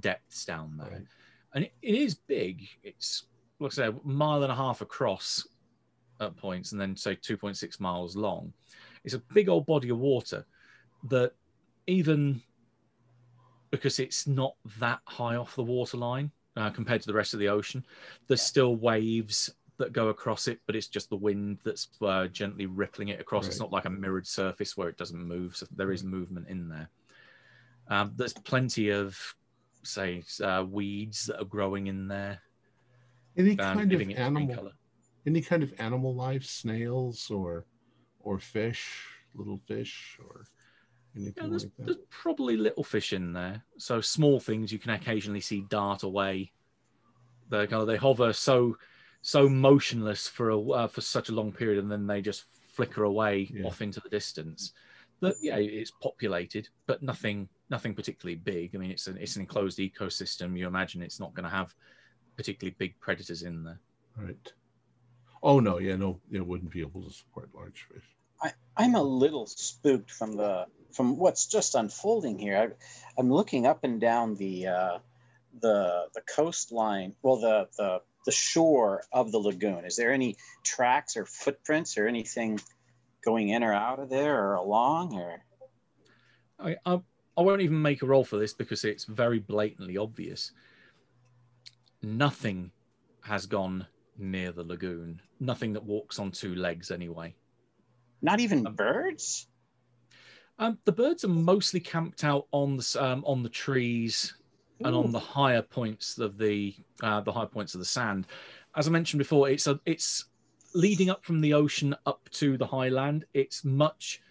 depths 0.00 0.44
down 0.44 0.76
there, 0.76 0.90
Right. 0.90 1.06
and 1.54 1.64
it, 1.64 1.74
it 1.82 1.94
is 1.94 2.14
big. 2.14 2.68
It's 2.82 3.24
like 3.60 3.72
I 3.72 3.74
said, 3.74 3.88
a 4.04 4.08
mile 4.08 4.42
and 4.42 4.52
a 4.52 4.56
half 4.56 4.80
across 4.80 5.46
at 6.20 6.36
points, 6.36 6.72
and 6.72 6.80
then 6.80 6.96
say 6.96 7.16
2.6 7.16 7.80
miles 7.80 8.16
long. 8.16 8.52
It's 9.04 9.14
a 9.14 9.22
big 9.34 9.48
old 9.48 9.66
body 9.66 9.90
of 9.90 9.98
water 9.98 10.44
that 11.08 11.32
even 11.86 12.42
because 13.70 13.98
it's 13.98 14.26
not 14.26 14.54
that 14.78 15.00
high 15.04 15.36
off 15.36 15.54
the 15.56 15.62
waterline 15.62 16.30
uh, 16.56 16.70
compared 16.70 17.00
to 17.02 17.06
the 17.06 17.14
rest 17.14 17.34
of 17.34 17.40
the 17.40 17.48
ocean, 17.48 17.84
there's 18.26 18.42
still 18.42 18.76
waves 18.76 19.50
that 19.78 19.92
go 19.92 20.08
across 20.08 20.48
it, 20.48 20.60
but 20.66 20.74
it's 20.74 20.88
just 20.88 21.10
the 21.10 21.16
wind 21.16 21.58
that's 21.64 21.88
uh, 22.02 22.26
gently 22.28 22.66
rippling 22.66 23.08
it 23.08 23.20
across. 23.20 23.46
It's 23.46 23.60
not 23.60 23.72
like 23.72 23.84
a 23.84 23.90
mirrored 23.90 24.26
surface 24.26 24.76
where 24.76 24.88
it 24.88 24.96
doesn't 24.96 25.22
move. 25.22 25.56
So 25.56 25.66
there 25.76 25.92
is 25.92 26.02
movement 26.02 26.48
in 26.48 26.68
there. 26.68 26.88
Um, 27.88 28.12
there's 28.16 28.32
plenty 28.32 28.90
of, 28.90 29.18
say, 29.82 30.24
uh, 30.42 30.64
weeds 30.68 31.26
that 31.26 31.40
are 31.40 31.44
growing 31.44 31.88
in 31.88 32.08
there, 32.08 32.40
any 33.36 33.50
um, 33.50 33.56
kind 33.56 33.80
of 33.82 33.88
giving 33.90 34.10
it 34.10 34.16
green 34.16 34.36
animal. 34.50 34.72
Any 35.26 35.40
kind 35.40 35.62
of 35.62 35.72
animal 35.78 36.14
life 36.14 36.44
snails 36.44 37.30
or 37.30 37.66
or 38.20 38.38
fish 38.38 39.06
little 39.34 39.60
fish 39.66 40.18
or 40.24 40.44
anything 41.16 41.44
Yeah, 41.44 41.50
there's, 41.50 41.64
like 41.64 41.72
that 41.78 41.86
there's 41.86 41.98
probably 42.10 42.56
little 42.56 42.84
fish 42.84 43.12
in 43.12 43.32
there. 43.32 43.62
So 43.78 44.00
small 44.00 44.40
things 44.40 44.72
you 44.72 44.78
can 44.78 44.90
occasionally 44.92 45.40
see 45.40 45.66
dart 45.68 46.02
away. 46.02 46.52
They 47.50 47.66
kind 47.66 47.82
of 47.82 47.86
they 47.86 47.96
hover 47.96 48.32
so 48.32 48.76
so 49.22 49.48
motionless 49.48 50.28
for 50.28 50.50
a 50.50 50.60
uh, 50.60 50.86
for 50.88 51.00
such 51.00 51.28
a 51.28 51.32
long 51.34 51.52
period, 51.52 51.78
and 51.78 51.90
then 51.90 52.06
they 52.06 52.20
just 52.22 52.44
flicker 52.74 53.04
away 53.04 53.48
Yeah. 53.52 53.66
off 53.66 53.82
into 53.82 54.00
the 54.00 54.08
distance. 54.08 54.72
But 55.20 55.36
yeah, 55.40 55.56
it's 55.56 55.92
populated, 56.02 56.68
but 56.86 57.02
nothing 57.02 57.48
nothing 57.70 57.94
particularly 57.94 58.36
big. 58.36 58.74
I 58.74 58.78
mean, 58.78 58.90
it's 58.90 59.06
an 59.06 59.16
it's 59.16 59.36
an 59.36 59.42
enclosed 59.42 59.78
ecosystem. 59.78 60.58
You 60.58 60.66
imagine 60.66 61.02
it's 61.02 61.20
not 61.20 61.34
going 61.34 61.44
to 61.44 61.50
have 61.50 61.74
particularly 62.36 62.76
big 62.78 62.98
predators 63.00 63.42
in 63.42 63.64
there. 63.64 63.80
right 64.16 64.52
oh 65.46 65.60
no 65.60 65.78
yeah 65.78 65.96
no 65.96 66.20
it 66.30 66.46
wouldn't 66.46 66.70
be 66.70 66.80
able 66.80 67.02
to 67.02 67.10
support 67.10 67.48
large 67.54 67.86
fish 67.92 68.04
I'm 68.76 68.94
a 68.94 69.02
little 69.02 69.46
spooked 69.46 70.10
from 70.10 70.36
the 70.36 70.66
from 70.92 71.16
what's 71.16 71.46
just 71.46 71.74
unfolding 71.74 72.38
here. 72.38 72.56
I, 72.56 73.20
I'm 73.20 73.30
looking 73.30 73.66
up 73.66 73.84
and 73.84 74.00
down 74.00 74.34
the 74.36 74.66
uh, 74.66 74.98
the 75.60 76.06
the 76.14 76.20
coastline. 76.22 77.14
Well, 77.22 77.36
the 77.36 77.68
the 77.78 78.02
the 78.26 78.32
shore 78.32 79.04
of 79.12 79.32
the 79.32 79.38
lagoon. 79.38 79.84
Is 79.84 79.96
there 79.96 80.12
any 80.12 80.36
tracks 80.62 81.16
or 81.16 81.24
footprints 81.24 81.96
or 81.96 82.06
anything 82.06 82.60
going 83.24 83.48
in 83.50 83.62
or 83.62 83.72
out 83.72 83.98
of 83.98 84.10
there 84.10 84.44
or 84.44 84.54
along 84.54 85.14
or? 85.14 85.42
I, 86.58 86.76
I 86.84 87.00
I 87.38 87.42
won't 87.42 87.62
even 87.62 87.80
make 87.80 88.02
a 88.02 88.06
roll 88.06 88.24
for 88.24 88.36
this 88.36 88.52
because 88.52 88.84
it's 88.84 89.04
very 89.04 89.38
blatantly 89.38 89.96
obvious. 89.96 90.52
Nothing 92.02 92.72
has 93.22 93.46
gone 93.46 93.86
near 94.18 94.52
the 94.52 94.64
lagoon. 94.64 95.20
Nothing 95.40 95.72
that 95.74 95.84
walks 95.84 96.18
on 96.18 96.30
two 96.30 96.54
legs, 96.54 96.90
anyway. 96.90 97.34
Not 98.22 98.40
even 98.40 98.66
Um, 98.66 98.74
birds. 98.74 99.48
Um, 100.58 100.78
the 100.84 100.92
birds 100.92 101.24
are 101.24 101.28
mostly 101.28 101.80
camped 101.80 102.24
out 102.24 102.46
on 102.50 102.78
the 102.78 102.96
um, 102.98 103.22
on 103.26 103.42
the 103.42 103.48
trees 103.48 104.34
and 104.82 104.94
on 104.94 105.10
the 105.12 105.20
higher 105.20 105.62
points 105.62 106.18
of 106.18 106.38
the 106.38 106.74
uh, 107.02 107.20
the 107.20 107.32
high 107.32 107.44
points 107.44 107.74
of 107.74 107.78
the 107.78 107.84
sand. 107.84 108.26
As 108.74 108.88
I 108.88 108.90
mentioned 108.90 109.18
before, 109.18 109.50
it's 109.50 109.66
a 109.66 109.78
it's 109.84 110.26
leading 110.74 111.10
up 111.10 111.24
from 111.24 111.40
the 111.40 111.52
ocean 111.54 111.94
up 112.06 112.28
to 112.30 112.56
the 112.56 112.66
highland, 112.66 113.24
it's 113.34 113.64
much 113.64 114.22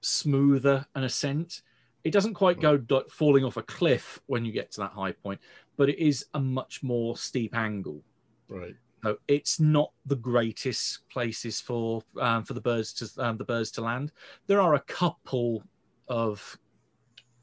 smoother 0.00 0.86
an 0.94 1.04
ascent. 1.04 1.62
It 2.04 2.12
doesn't 2.12 2.34
quite 2.34 2.60
go 2.60 2.76
do- 2.76 3.04
falling 3.10 3.44
off 3.44 3.56
a 3.56 3.62
cliff 3.62 4.20
when 4.26 4.44
you 4.44 4.52
get 4.52 4.70
to 4.72 4.80
that 4.80 4.92
high 4.92 5.12
point, 5.12 5.40
but 5.76 5.88
it 5.88 5.98
is 5.98 6.26
a 6.34 6.40
much 6.40 6.82
more 6.82 7.16
steep 7.16 7.54
angle. 7.56 8.02
Right. 8.48 8.76
So 9.02 9.16
it's 9.28 9.60
not 9.60 9.92
the 10.06 10.16
greatest 10.16 11.08
places 11.08 11.60
for 11.60 12.02
um, 12.20 12.42
for 12.44 12.54
the 12.54 12.60
birds 12.60 12.92
to 12.94 13.24
um, 13.24 13.36
the 13.36 13.44
birds 13.44 13.70
to 13.72 13.80
land. 13.82 14.12
There 14.46 14.60
are 14.60 14.74
a 14.74 14.80
couple 14.80 15.62
of 16.08 16.58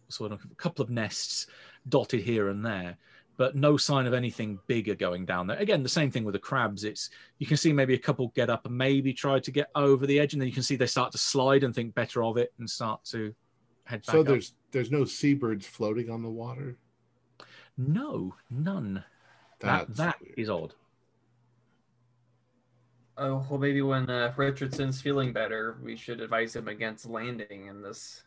sort 0.10 0.32
of 0.32 0.44
a 0.52 0.56
couple 0.56 0.84
of 0.84 0.90
nests 0.90 1.48
dotted 1.90 2.22
here 2.22 2.49
and 2.49 2.65
there, 2.65 2.98
but 3.38 3.56
no 3.56 3.77
sign 3.77 4.06
of 4.06 4.14
anything 4.14 4.60
bigger 4.68 4.95
going 4.95 5.26
down 5.26 5.48
there. 5.48 5.57
Again, 5.57 5.82
the 5.82 5.90
same 5.90 6.11
thing 6.11 6.26
with 6.26 6.34
the 6.34 6.40
crabs. 6.40 6.84
It's 6.84 7.10
you 7.40 7.48
can 7.48 7.57
see 7.57 7.72
maybe 7.72 7.94
a 7.94 7.98
couple 7.99 8.27
get 8.36 8.49
up 8.49 8.65
and 8.65 8.77
maybe 8.77 9.14
try 9.14 9.40
to 9.40 9.52
get 9.52 9.69
over 9.76 10.06
the 10.06 10.19
edge, 10.19 10.34
and 10.34 10.41
then 10.41 10.48
you 10.48 10.53
can 10.53 10.64
see 10.64 10.76
they 10.76 10.86
start 10.88 11.11
to 11.14 11.18
slide 11.18 11.64
and 11.64 11.73
think 11.73 11.95
better 11.95 12.23
of 12.23 12.38
it 12.38 12.53
and 12.60 12.69
start 12.69 13.03
to 13.06 13.34
head 13.86 14.06
back 14.06 14.14
So 14.14 14.19
up. 14.22 14.27
there's 14.27 14.53
there's 14.72 14.91
no 14.91 15.06
seabirds 15.06 15.65
floating 15.65 16.10
on 16.10 16.22
the 16.22 16.30
water. 16.30 16.76
no 17.77 18.36
none. 18.49 19.03
That 19.61 19.88
That's 19.88 19.98
that 19.99 20.22
weird. 20.22 20.34
is 20.38 20.49
odd. 20.49 20.73
Oh 23.18 23.46
well, 23.50 23.60
maybe 23.60 23.82
when 23.82 24.10
uh, 24.10 24.34
Richardson's 24.36 25.02
feeling 25.02 25.32
better, 25.32 25.78
we 25.82 25.96
should 25.96 26.20
advise 26.20 26.56
him 26.56 26.68
against 26.68 27.06
landing 27.06 27.68
in 27.68 27.82
this. 27.82 28.24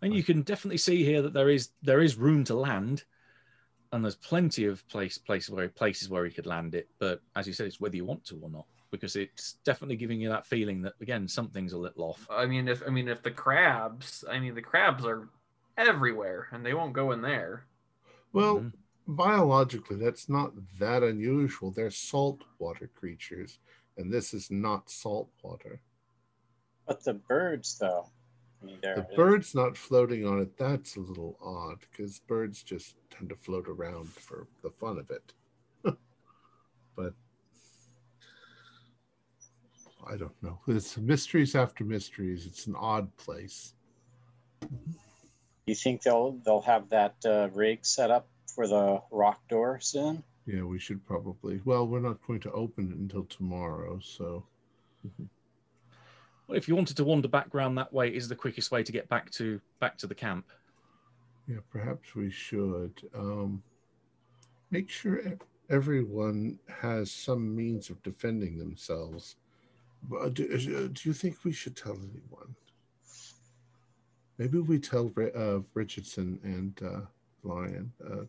And 0.00 0.14
you 0.14 0.22
can 0.22 0.42
definitely 0.42 0.78
see 0.78 1.04
here 1.04 1.22
that 1.22 1.32
there 1.32 1.48
is 1.50 1.70
there 1.82 2.00
is 2.00 2.16
room 2.16 2.44
to 2.44 2.54
land, 2.54 3.04
and 3.92 4.04
there's 4.04 4.16
plenty 4.16 4.64
of 4.64 4.86
place 4.88 5.18
places 5.18 5.50
where 5.50 5.68
places 5.68 6.08
where 6.08 6.24
he 6.24 6.30
could 6.30 6.46
land 6.46 6.74
it. 6.74 6.88
But 6.98 7.20
as 7.36 7.46
you 7.46 7.52
said, 7.52 7.66
it's 7.66 7.80
whether 7.80 7.96
you 7.96 8.04
want 8.04 8.24
to 8.26 8.38
or 8.42 8.48
not, 8.48 8.66
because 8.90 9.16
it's 9.16 9.54
definitely 9.64 9.96
giving 9.96 10.20
you 10.20 10.28
that 10.30 10.46
feeling 10.46 10.82
that 10.82 10.94
again 11.00 11.28
something's 11.28 11.72
a 11.74 11.78
little 11.78 12.04
off. 12.04 12.26
I 12.30 12.46
mean, 12.46 12.68
if 12.68 12.82
I 12.86 12.90
mean 12.90 13.08
if 13.08 13.22
the 13.22 13.30
crabs, 13.30 14.24
I 14.30 14.38
mean 14.38 14.54
the 14.54 14.62
crabs 14.62 15.04
are 15.04 15.28
everywhere, 15.76 16.48
and 16.52 16.64
they 16.64 16.74
won't 16.74 16.92
go 16.92 17.12
in 17.12 17.20
there. 17.20 17.66
Well, 18.32 18.60
Mhm. 18.60 18.72
Biologically, 19.08 19.96
that's 19.96 20.28
not 20.28 20.52
that 20.78 21.02
unusual. 21.02 21.70
They're 21.70 21.90
saltwater 21.90 22.88
creatures, 22.88 23.58
and 23.96 24.12
this 24.12 24.34
is 24.34 24.50
not 24.50 24.90
saltwater. 24.90 25.80
But 26.86 27.02
the 27.04 27.14
birds, 27.14 27.78
though, 27.78 28.10
I 28.62 28.66
mean, 28.66 28.78
The 28.82 29.06
bird's 29.16 29.54
not 29.54 29.76
floating 29.76 30.26
on 30.26 30.40
it. 30.40 30.56
That's 30.56 30.96
a 30.96 31.00
little 31.00 31.38
odd 31.42 31.78
because 31.90 32.18
birds 32.20 32.62
just 32.62 32.96
tend 33.10 33.30
to 33.30 33.36
float 33.36 33.68
around 33.68 34.08
for 34.08 34.46
the 34.62 34.70
fun 34.70 34.98
of 34.98 35.10
it. 35.10 35.32
but 36.96 37.14
I 40.06 40.16
don't 40.16 40.42
know. 40.42 40.58
It's 40.66 40.96
mysteries 40.98 41.54
after 41.54 41.84
mysteries. 41.84 42.46
It's 42.46 42.66
an 42.66 42.74
odd 42.76 43.14
place. 43.16 43.74
You 45.66 45.74
think 45.74 46.02
they'll 46.02 46.32
they'll 46.44 46.62
have 46.62 46.88
that 46.88 47.14
uh, 47.24 47.48
rig 47.52 47.84
set 47.84 48.10
up 48.10 48.26
for 48.58 48.66
the 48.66 49.00
rock 49.12 49.40
door 49.48 49.78
soon? 49.78 50.20
Yeah, 50.44 50.62
we 50.62 50.80
should 50.80 51.06
probably. 51.06 51.60
Well, 51.64 51.86
we're 51.86 52.00
not 52.00 52.18
going 52.26 52.40
to 52.40 52.50
open 52.50 52.90
it 52.90 52.98
until 52.98 53.22
tomorrow, 53.26 54.00
so 54.02 54.44
Well, 56.48 56.58
if 56.58 56.66
you 56.66 56.74
wanted 56.74 56.96
to 56.96 57.04
wander 57.04 57.28
back 57.28 57.54
round 57.54 57.78
that 57.78 57.92
way, 57.92 58.08
is 58.08 58.26
the 58.28 58.34
quickest 58.34 58.72
way 58.72 58.82
to 58.82 58.90
get 58.90 59.08
back 59.08 59.30
to 59.32 59.60
back 59.78 59.96
to 59.98 60.08
the 60.08 60.14
camp. 60.14 60.46
yeah, 61.46 61.58
perhaps 61.70 62.16
we 62.16 62.30
should 62.32 62.94
um, 63.14 63.62
make 64.72 64.90
sure 64.90 65.20
everyone 65.70 66.58
has 66.82 67.12
some 67.12 67.54
means 67.54 67.90
of 67.90 68.02
defending 68.02 68.58
themselves. 68.58 69.36
But 70.02 70.34
do, 70.34 70.44
uh, 70.52 70.88
do 70.92 71.08
you 71.08 71.12
think 71.12 71.44
we 71.44 71.52
should 71.52 71.76
tell 71.76 71.94
anyone? 71.94 72.56
Maybe 74.36 74.58
we 74.58 74.80
tell 74.80 75.12
uh, 75.16 75.60
Richardson 75.74 76.40
and 76.42 76.80
uh, 76.82 77.00
Lion. 77.44 77.92
Uh, 78.04 78.24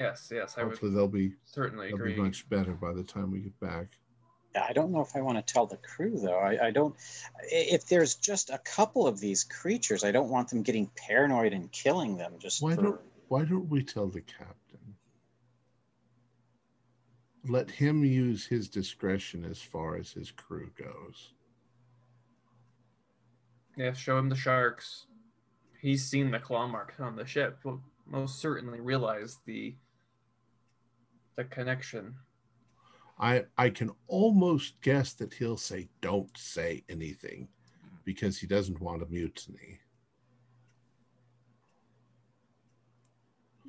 Yes, 0.00 0.30
yes, 0.32 0.54
I 0.56 0.62
would 0.62 0.70
hopefully, 0.70 0.94
they'll 0.94 1.08
be 1.08 1.34
certainly 1.44 1.88
they'll 1.88 1.96
agree. 1.96 2.14
be 2.14 2.22
much 2.22 2.48
better 2.48 2.72
by 2.72 2.94
the 2.94 3.02
time 3.02 3.30
we 3.30 3.40
get 3.40 3.60
back. 3.60 3.98
I 4.58 4.72
don't 4.72 4.90
know 4.90 5.02
if 5.02 5.14
I 5.14 5.20
want 5.20 5.46
to 5.46 5.52
tell 5.52 5.66
the 5.66 5.76
crew 5.76 6.18
though. 6.18 6.38
I, 6.38 6.68
I 6.68 6.70
don't. 6.70 6.94
If 7.42 7.86
there's 7.86 8.14
just 8.14 8.48
a 8.48 8.58
couple 8.58 9.06
of 9.06 9.20
these 9.20 9.44
creatures, 9.44 10.02
I 10.02 10.10
don't 10.10 10.30
want 10.30 10.48
them 10.48 10.62
getting 10.62 10.90
paranoid 10.96 11.52
and 11.52 11.70
killing 11.70 12.16
them. 12.16 12.32
Just 12.38 12.62
Why 12.62 12.76
for, 12.76 12.82
don't 12.82 13.00
Why 13.28 13.44
don't 13.44 13.68
we 13.68 13.82
tell 13.82 14.08
the 14.08 14.22
captain? 14.22 14.56
Let 17.46 17.70
him 17.70 18.02
use 18.02 18.46
his 18.46 18.70
discretion 18.70 19.44
as 19.44 19.60
far 19.60 19.96
as 19.96 20.12
his 20.12 20.30
crew 20.30 20.70
goes. 20.78 21.34
Yeah, 23.76 23.92
show 23.92 24.18
him 24.18 24.30
the 24.30 24.36
sharks. 24.36 25.06
He's 25.80 26.06
seen 26.06 26.30
the 26.30 26.38
claw 26.38 26.66
marks 26.66 27.00
on 27.00 27.16
the 27.16 27.26
ship. 27.26 27.58
Will 27.64 27.82
most 28.06 28.40
certainly 28.40 28.80
realize 28.80 29.38
the 29.46 29.74
the 31.40 31.44
connection. 31.44 32.14
I 33.18 33.44
I 33.56 33.70
can 33.70 33.90
almost 34.08 34.80
guess 34.82 35.14
that 35.14 35.32
he'll 35.32 35.56
say, 35.56 35.88
"Don't 36.00 36.36
say 36.36 36.84
anything," 36.88 37.48
because 38.04 38.38
he 38.38 38.46
doesn't 38.46 38.80
want 38.80 39.02
a 39.02 39.06
mutiny. 39.06 39.80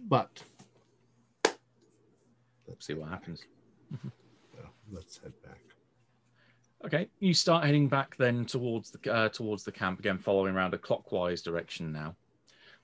But 0.07 0.43
let's 2.67 2.85
See 2.85 2.93
what 2.93 3.09
happens. 3.09 3.45
let's 4.91 5.17
head 5.19 5.33
back. 5.43 5.61
Okay, 6.83 7.07
you 7.19 7.33
start 7.33 7.63
heading 7.63 7.87
back 7.87 8.17
then 8.17 8.45
towards 8.45 8.91
the 8.91 9.13
uh, 9.13 9.29
towards 9.29 9.63
the 9.63 9.71
camp 9.71 9.99
again, 9.99 10.17
following 10.17 10.55
around 10.55 10.73
a 10.73 10.77
clockwise 10.77 11.41
direction 11.41 11.91
now, 11.93 12.15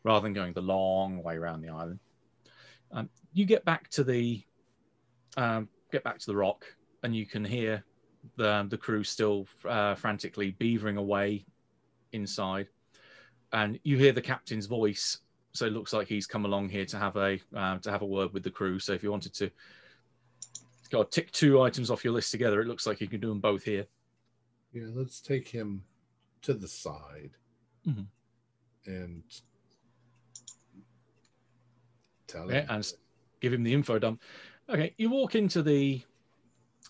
rather 0.03 0.23
than 0.23 0.33
going 0.33 0.53
the 0.53 0.61
long 0.61 1.21
way 1.23 1.35
around 1.35 1.61
the 1.61 1.69
island. 1.69 1.99
Um, 2.91 3.09
you 3.33 3.45
get 3.45 3.65
back 3.65 3.89
to 3.89 4.03
the 4.03 4.43
um, 5.35 5.67
get 5.91 6.03
back 6.03 6.19
to 6.19 6.25
the 6.25 6.35
rock, 6.35 6.65
and 7.03 7.15
you 7.15 7.25
can 7.25 7.43
hear 7.43 7.83
the 8.35 8.65
the 8.69 8.77
crew 8.77 9.03
still 9.03 9.47
uh, 9.67 9.95
frantically 9.95 10.53
beavering 10.59 10.97
away 10.97 11.45
inside, 12.13 12.69
and 13.51 13.79
you 13.83 13.97
hear 13.97 14.11
the 14.11 14.21
captain's 14.21 14.65
voice. 14.65 15.19
So 15.53 15.65
it 15.65 15.73
looks 15.73 15.91
like 15.91 16.07
he's 16.07 16.27
come 16.27 16.45
along 16.45 16.69
here 16.69 16.85
to 16.85 16.97
have 16.97 17.15
a 17.15 17.39
uh, 17.55 17.77
to 17.79 17.91
have 17.91 18.01
a 18.01 18.05
word 18.05 18.33
with 18.33 18.43
the 18.43 18.51
crew. 18.51 18.79
So 18.79 18.93
if 18.93 19.03
you 19.03 19.11
wanted 19.11 19.33
to 19.35 19.51
go 20.89 21.03
tick 21.03 21.31
two 21.31 21.61
items 21.61 21.89
off 21.91 22.03
your 22.03 22.13
list 22.13 22.31
together, 22.31 22.61
it 22.61 22.67
looks 22.67 22.85
like 22.87 23.01
you 23.01 23.07
can 23.07 23.19
do 23.19 23.29
them 23.29 23.39
both 23.39 23.63
here. 23.63 23.85
Yeah, 24.71 24.85
let's 24.93 25.19
take 25.19 25.47
him 25.47 25.83
to 26.43 26.53
the 26.53 26.67
side 26.67 27.31
Mhm. 27.87 28.07
and 28.85 29.23
tell 32.27 32.49
him. 32.49 32.65
and 32.69 32.93
give 33.39 33.53
him 33.53 33.63
the 33.63 33.73
info 33.73 33.97
dump. 33.99 34.21
Okay, 34.69 34.93
you 34.97 35.09
walk 35.09 35.35
into 35.35 35.61
the 35.61 36.01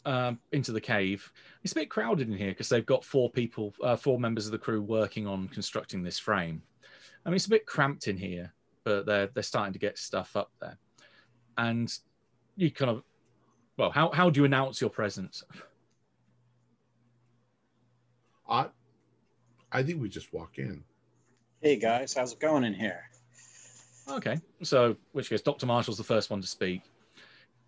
um, 0.06 0.40
into 0.52 0.72
the 0.72 0.82
cave. 0.82 1.32
It's 1.64 1.74
a 1.74 1.76
bit 1.76 1.90
crowded 1.90 2.28
in 2.28 2.36
here 2.36 2.50
because 2.50 2.70
they've 2.70 2.86
got 2.86 3.04
four 3.04 3.30
people, 3.30 3.74
uh, 3.84 3.96
four 3.96 4.20
members 4.20 4.46
of 4.46 4.52
the 4.52 4.58
crew 4.58 4.82
working 4.82 5.28
on 5.28 5.48
constructing 5.50 6.02
this 6.02 6.18
frame. 6.18 6.62
I 7.26 7.30
mean, 7.30 7.36
it's 7.36 7.46
a 7.46 7.50
bit 7.50 7.66
cramped 7.66 8.08
in 8.08 8.18
here, 8.18 8.54
but 8.84 9.06
they're 9.06 9.28
they're 9.28 9.44
starting 9.44 9.74
to 9.74 9.80
get 9.80 9.98
stuff 9.98 10.36
up 10.36 10.52
there, 10.60 10.78
and 11.58 11.94
you 12.56 12.72
kind 12.72 12.90
of, 12.90 13.04
well, 13.78 13.92
how 13.92 14.10
how 14.10 14.30
do 14.30 14.40
you 14.40 14.46
announce 14.46 14.82
your 14.82 14.90
presence? 14.90 15.44
I, 18.50 18.68
I 19.72 19.84
think 19.84 20.02
we 20.02 20.10
just 20.10 20.34
walk 20.34 20.58
in. 20.58 20.84
Hey 21.62 21.76
guys, 21.76 22.14
how's 22.14 22.34
it 22.34 22.40
going 22.40 22.64
in 22.64 22.74
here? 22.74 23.04
Okay, 24.10 24.40
so 24.64 24.96
which 25.12 25.30
case, 25.30 25.42
Doctor 25.42 25.66
Marshall's 25.66 25.98
the 25.98 26.04
first 26.04 26.30
one 26.30 26.42
to 26.42 26.48
speak. 26.48 26.82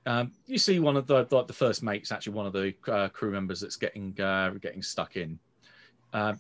Um, 0.06 0.32
you 0.48 0.58
see 0.58 0.80
one 0.80 0.98
of 0.98 1.08
the 1.08 1.28
like 1.30 1.48
the 1.48 1.54
first 1.54 1.84
mate's 1.84 2.12
actually 2.12 2.34
one 2.34 2.46
of 2.46 2.54
the 2.54 2.74
uh, 2.88 3.10
crew 3.10 3.32
members 3.32 3.60
that's 3.60 3.76
getting 3.76 4.20
uh, 4.20 4.52
getting 4.62 4.82
stuck 4.82 5.18
in. 5.18 5.40
Uh, 6.14 6.34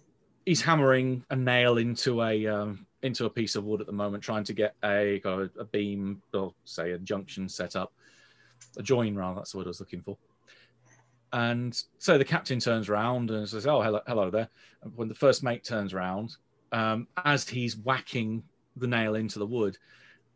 he's 0.45 0.61
hammering 0.61 1.23
a 1.29 1.35
nail 1.35 1.77
into 1.77 2.23
a 2.23 2.47
um, 2.47 2.85
into 3.03 3.25
a 3.25 3.29
piece 3.29 3.55
of 3.55 3.63
wood 3.65 3.81
at 3.81 3.87
the 3.87 3.93
moment, 3.93 4.23
trying 4.23 4.43
to 4.45 4.53
get 4.53 4.75
a 4.83 5.21
a, 5.23 5.65
beam 5.65 6.21
or 6.33 6.53
say 6.65 6.91
a 6.91 6.99
junction 6.99 7.47
set 7.47 7.75
up, 7.75 7.93
a 8.77 8.83
join 8.83 9.15
rather. 9.15 9.35
That's 9.35 9.53
what 9.53 9.65
I 9.65 9.69
was 9.69 9.79
looking 9.79 10.01
for. 10.01 10.17
And 11.31 11.79
so 11.99 12.17
the 12.17 12.25
captain 12.25 12.59
turns 12.59 12.89
around 12.89 13.29
and 13.29 13.47
says, 13.47 13.67
"Oh, 13.67 13.81
hello, 13.81 14.01
hello 14.07 14.29
there." 14.29 14.49
When 14.95 15.09
the 15.09 15.15
first 15.15 15.43
mate 15.43 15.63
turns 15.63 15.93
around, 15.93 16.37
um, 16.71 17.07
as 17.23 17.47
he's 17.47 17.77
whacking 17.77 18.43
the 18.75 18.87
nail 18.87 19.15
into 19.15 19.39
the 19.39 19.45
wood. 19.45 19.77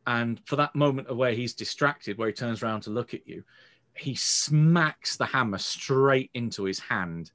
And 0.06 0.42
for 0.46 0.56
that 0.58 0.76
moment 0.76 1.08
of 1.08 1.18
where 1.18 1.34
he's 1.34 1.54
distracted, 1.54 2.18
where 2.18 2.28
he 2.28 2.34
turns 2.34 2.62
around 2.62 2.82
to 2.82 2.90
look 2.90 3.14
at 3.14 3.28
you, 3.28 3.44
he 3.96 4.16
smacks 4.16 5.16
the 5.18 5.26
hammer 5.26 5.58
straight 5.58 6.32
into 6.34 6.64
his 6.64 6.80
hand, 6.80 7.32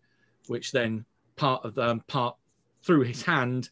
which 0.48 0.72
then 0.72 1.04
part 1.36 1.64
of 1.64 1.74
the 1.74 1.88
um, 1.88 2.00
part 2.08 2.36
through 2.82 3.02
his 3.02 3.22
hand 3.22 3.70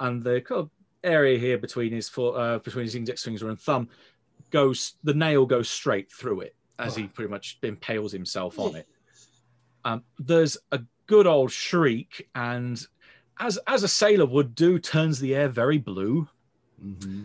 and 0.00 0.22
the 0.22 0.40
kind 0.40 0.60
of 0.60 0.70
area 1.04 1.38
here 1.38 1.58
between 1.58 1.92
his 1.92 2.08
foot, 2.08 2.32
uh, 2.32 2.58
between 2.58 2.84
his 2.84 2.94
index 2.94 3.24
finger 3.24 3.48
and 3.48 3.60
thumb, 3.60 3.88
goes 4.50 4.94
the 5.04 5.14
nail 5.14 5.44
goes 5.44 5.68
straight 5.68 6.10
through 6.10 6.40
it. 6.42 6.54
as 6.78 6.94
he 6.94 7.08
pretty 7.08 7.30
much 7.30 7.58
impales 7.62 8.12
himself 8.12 8.58
on 8.58 8.76
it. 8.76 8.86
Um, 9.84 10.04
there's 10.18 10.56
a 10.70 10.80
good 11.06 11.26
old 11.26 11.50
shriek, 11.50 12.28
and 12.34 12.80
as 13.40 13.58
as 13.66 13.82
a 13.82 13.88
sailor 13.88 14.26
would 14.26 14.54
do, 14.54 14.78
turns 14.78 15.18
the 15.18 15.34
air 15.34 15.48
very 15.48 15.78
blue 15.78 16.28
Mm-hmm. 16.84 17.24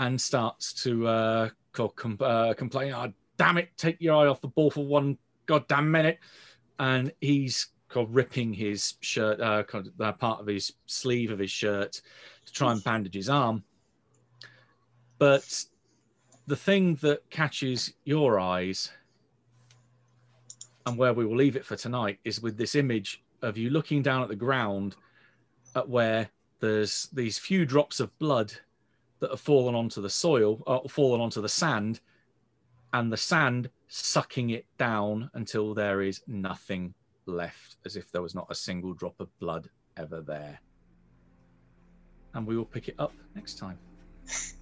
And 0.00 0.18
starts 0.18 0.72
to 0.72 1.06
uh, 1.06 1.48
co- 1.72 1.90
com- 1.90 2.16
uh, 2.20 2.54
complain. 2.54 2.92
Oh, 2.94 3.12
damn 3.36 3.58
it! 3.58 3.68
Take 3.76 4.00
your 4.00 4.16
eye 4.16 4.26
off 4.26 4.40
the 4.40 4.48
ball 4.48 4.70
for 4.70 4.84
one 4.84 5.18
goddamn 5.46 5.90
minute. 5.90 6.18
And 6.78 7.12
he's 7.20 7.68
ripping 7.94 8.54
his 8.54 8.94
shirt, 9.00 9.40
uh, 9.40 9.62
kind 9.64 9.86
of, 9.86 10.00
uh, 10.00 10.12
part 10.12 10.40
of 10.40 10.46
his 10.46 10.72
sleeve 10.86 11.30
of 11.30 11.38
his 11.38 11.50
shirt, 11.50 12.00
to 12.46 12.52
try 12.52 12.72
and 12.72 12.82
bandage 12.82 13.14
his 13.14 13.28
arm. 13.28 13.62
But 15.18 15.64
the 16.46 16.56
thing 16.56 16.94
that 17.02 17.28
catches 17.28 17.92
your 18.04 18.40
eyes, 18.40 18.90
and 20.86 20.96
where 20.96 21.12
we 21.12 21.26
will 21.26 21.36
leave 21.36 21.56
it 21.56 21.66
for 21.66 21.76
tonight, 21.76 22.18
is 22.24 22.40
with 22.40 22.56
this 22.56 22.74
image 22.74 23.22
of 23.42 23.58
you 23.58 23.68
looking 23.68 24.00
down 24.00 24.22
at 24.22 24.28
the 24.28 24.36
ground, 24.36 24.96
at 25.76 25.86
where 25.86 26.30
there's 26.60 27.10
these 27.12 27.38
few 27.38 27.66
drops 27.66 28.00
of 28.00 28.18
blood 28.18 28.54
that 29.20 29.30
have 29.30 29.40
fallen 29.40 29.74
onto 29.74 30.02
the 30.02 30.10
soil, 30.10 30.62
or 30.66 30.88
fallen 30.88 31.20
onto 31.20 31.40
the 31.40 31.48
sand, 31.48 32.00
and 32.92 33.12
the 33.12 33.16
sand 33.16 33.70
sucking 33.88 34.50
it 34.50 34.66
down 34.78 35.30
until 35.34 35.74
there 35.74 36.02
is 36.02 36.22
nothing 36.26 36.94
left, 37.26 37.76
as 37.84 37.96
if 37.96 38.10
there 38.10 38.22
was 38.22 38.34
not 38.34 38.46
a 38.50 38.54
single 38.54 38.94
drop 38.94 39.20
of 39.20 39.28
blood 39.38 39.68
ever 39.96 40.20
there. 40.20 40.60
And 42.34 42.46
we 42.46 42.56
will 42.56 42.64
pick 42.64 42.88
it 42.88 42.94
up 42.98 43.12
next 43.34 43.58
time. 43.58 43.78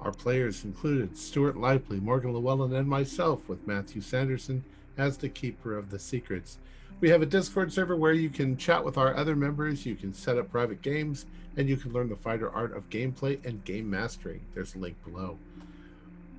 Our 0.00 0.12
players 0.12 0.64
included 0.64 1.16
Stuart 1.16 1.56
Lively, 1.56 1.98
Morgan 1.98 2.32
Llewellyn, 2.32 2.74
and 2.74 2.88
myself, 2.88 3.48
with 3.48 3.66
Matthew 3.66 4.00
Sanderson 4.00 4.62
as 4.98 5.16
the 5.18 5.28
keeper 5.28 5.76
of 5.76 5.90
the 5.90 5.98
secrets. 5.98 6.58
We 6.98 7.10
have 7.10 7.20
a 7.20 7.26
Discord 7.26 7.70
server 7.70 7.94
where 7.94 8.14
you 8.14 8.30
can 8.30 8.56
chat 8.56 8.82
with 8.82 8.96
our 8.96 9.14
other 9.14 9.36
members, 9.36 9.84
you 9.84 9.96
can 9.96 10.14
set 10.14 10.38
up 10.38 10.50
private 10.50 10.80
games, 10.80 11.26
and 11.58 11.68
you 11.68 11.76
can 11.76 11.92
learn 11.92 12.08
the 12.08 12.16
fighter 12.16 12.50
art 12.50 12.74
of 12.74 12.88
gameplay 12.88 13.44
and 13.44 13.62
game 13.66 13.90
mastering. 13.90 14.40
There's 14.54 14.74
a 14.74 14.78
link 14.78 14.96
below. 15.04 15.38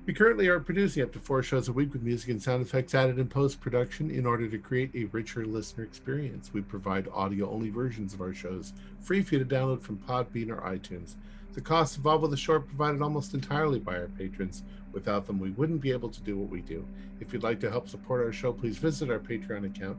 We 0.04 0.14
currently 0.14 0.48
are 0.48 0.58
producing 0.58 1.04
up 1.04 1.12
to 1.12 1.20
four 1.20 1.44
shows 1.44 1.68
a 1.68 1.72
week 1.72 1.92
with 1.92 2.02
music 2.02 2.30
and 2.30 2.42
sound 2.42 2.62
effects 2.62 2.92
added 2.92 3.20
in 3.20 3.28
post 3.28 3.60
production 3.60 4.10
in 4.10 4.26
order 4.26 4.48
to 4.48 4.58
create 4.58 4.90
a 4.96 5.04
richer 5.04 5.46
listener 5.46 5.84
experience. 5.84 6.50
We 6.52 6.62
provide 6.62 7.06
audio 7.14 7.48
only 7.48 7.70
versions 7.70 8.12
of 8.12 8.20
our 8.20 8.34
shows, 8.34 8.72
free 8.98 9.22
for 9.22 9.36
you 9.36 9.44
to 9.44 9.54
download 9.54 9.82
from 9.82 9.98
Podbean 9.98 10.50
or 10.50 10.60
iTunes. 10.62 11.14
The 11.52 11.60
costs 11.60 11.96
involved 11.96 12.22
with 12.22 12.32
the 12.32 12.36
show 12.36 12.54
are 12.54 12.60
provided 12.60 13.00
almost 13.00 13.32
entirely 13.32 13.78
by 13.78 13.96
our 13.96 14.08
patrons. 14.08 14.64
Without 14.92 15.26
them, 15.26 15.38
we 15.38 15.50
wouldn't 15.50 15.82
be 15.82 15.92
able 15.92 16.08
to 16.08 16.20
do 16.22 16.36
what 16.36 16.50
we 16.50 16.62
do. 16.62 16.84
If 17.20 17.32
you'd 17.32 17.44
like 17.44 17.60
to 17.60 17.70
help 17.70 17.88
support 17.88 18.24
our 18.24 18.32
show, 18.32 18.52
please 18.52 18.78
visit 18.78 19.08
our 19.08 19.20
Patreon 19.20 19.64
account. 19.64 19.98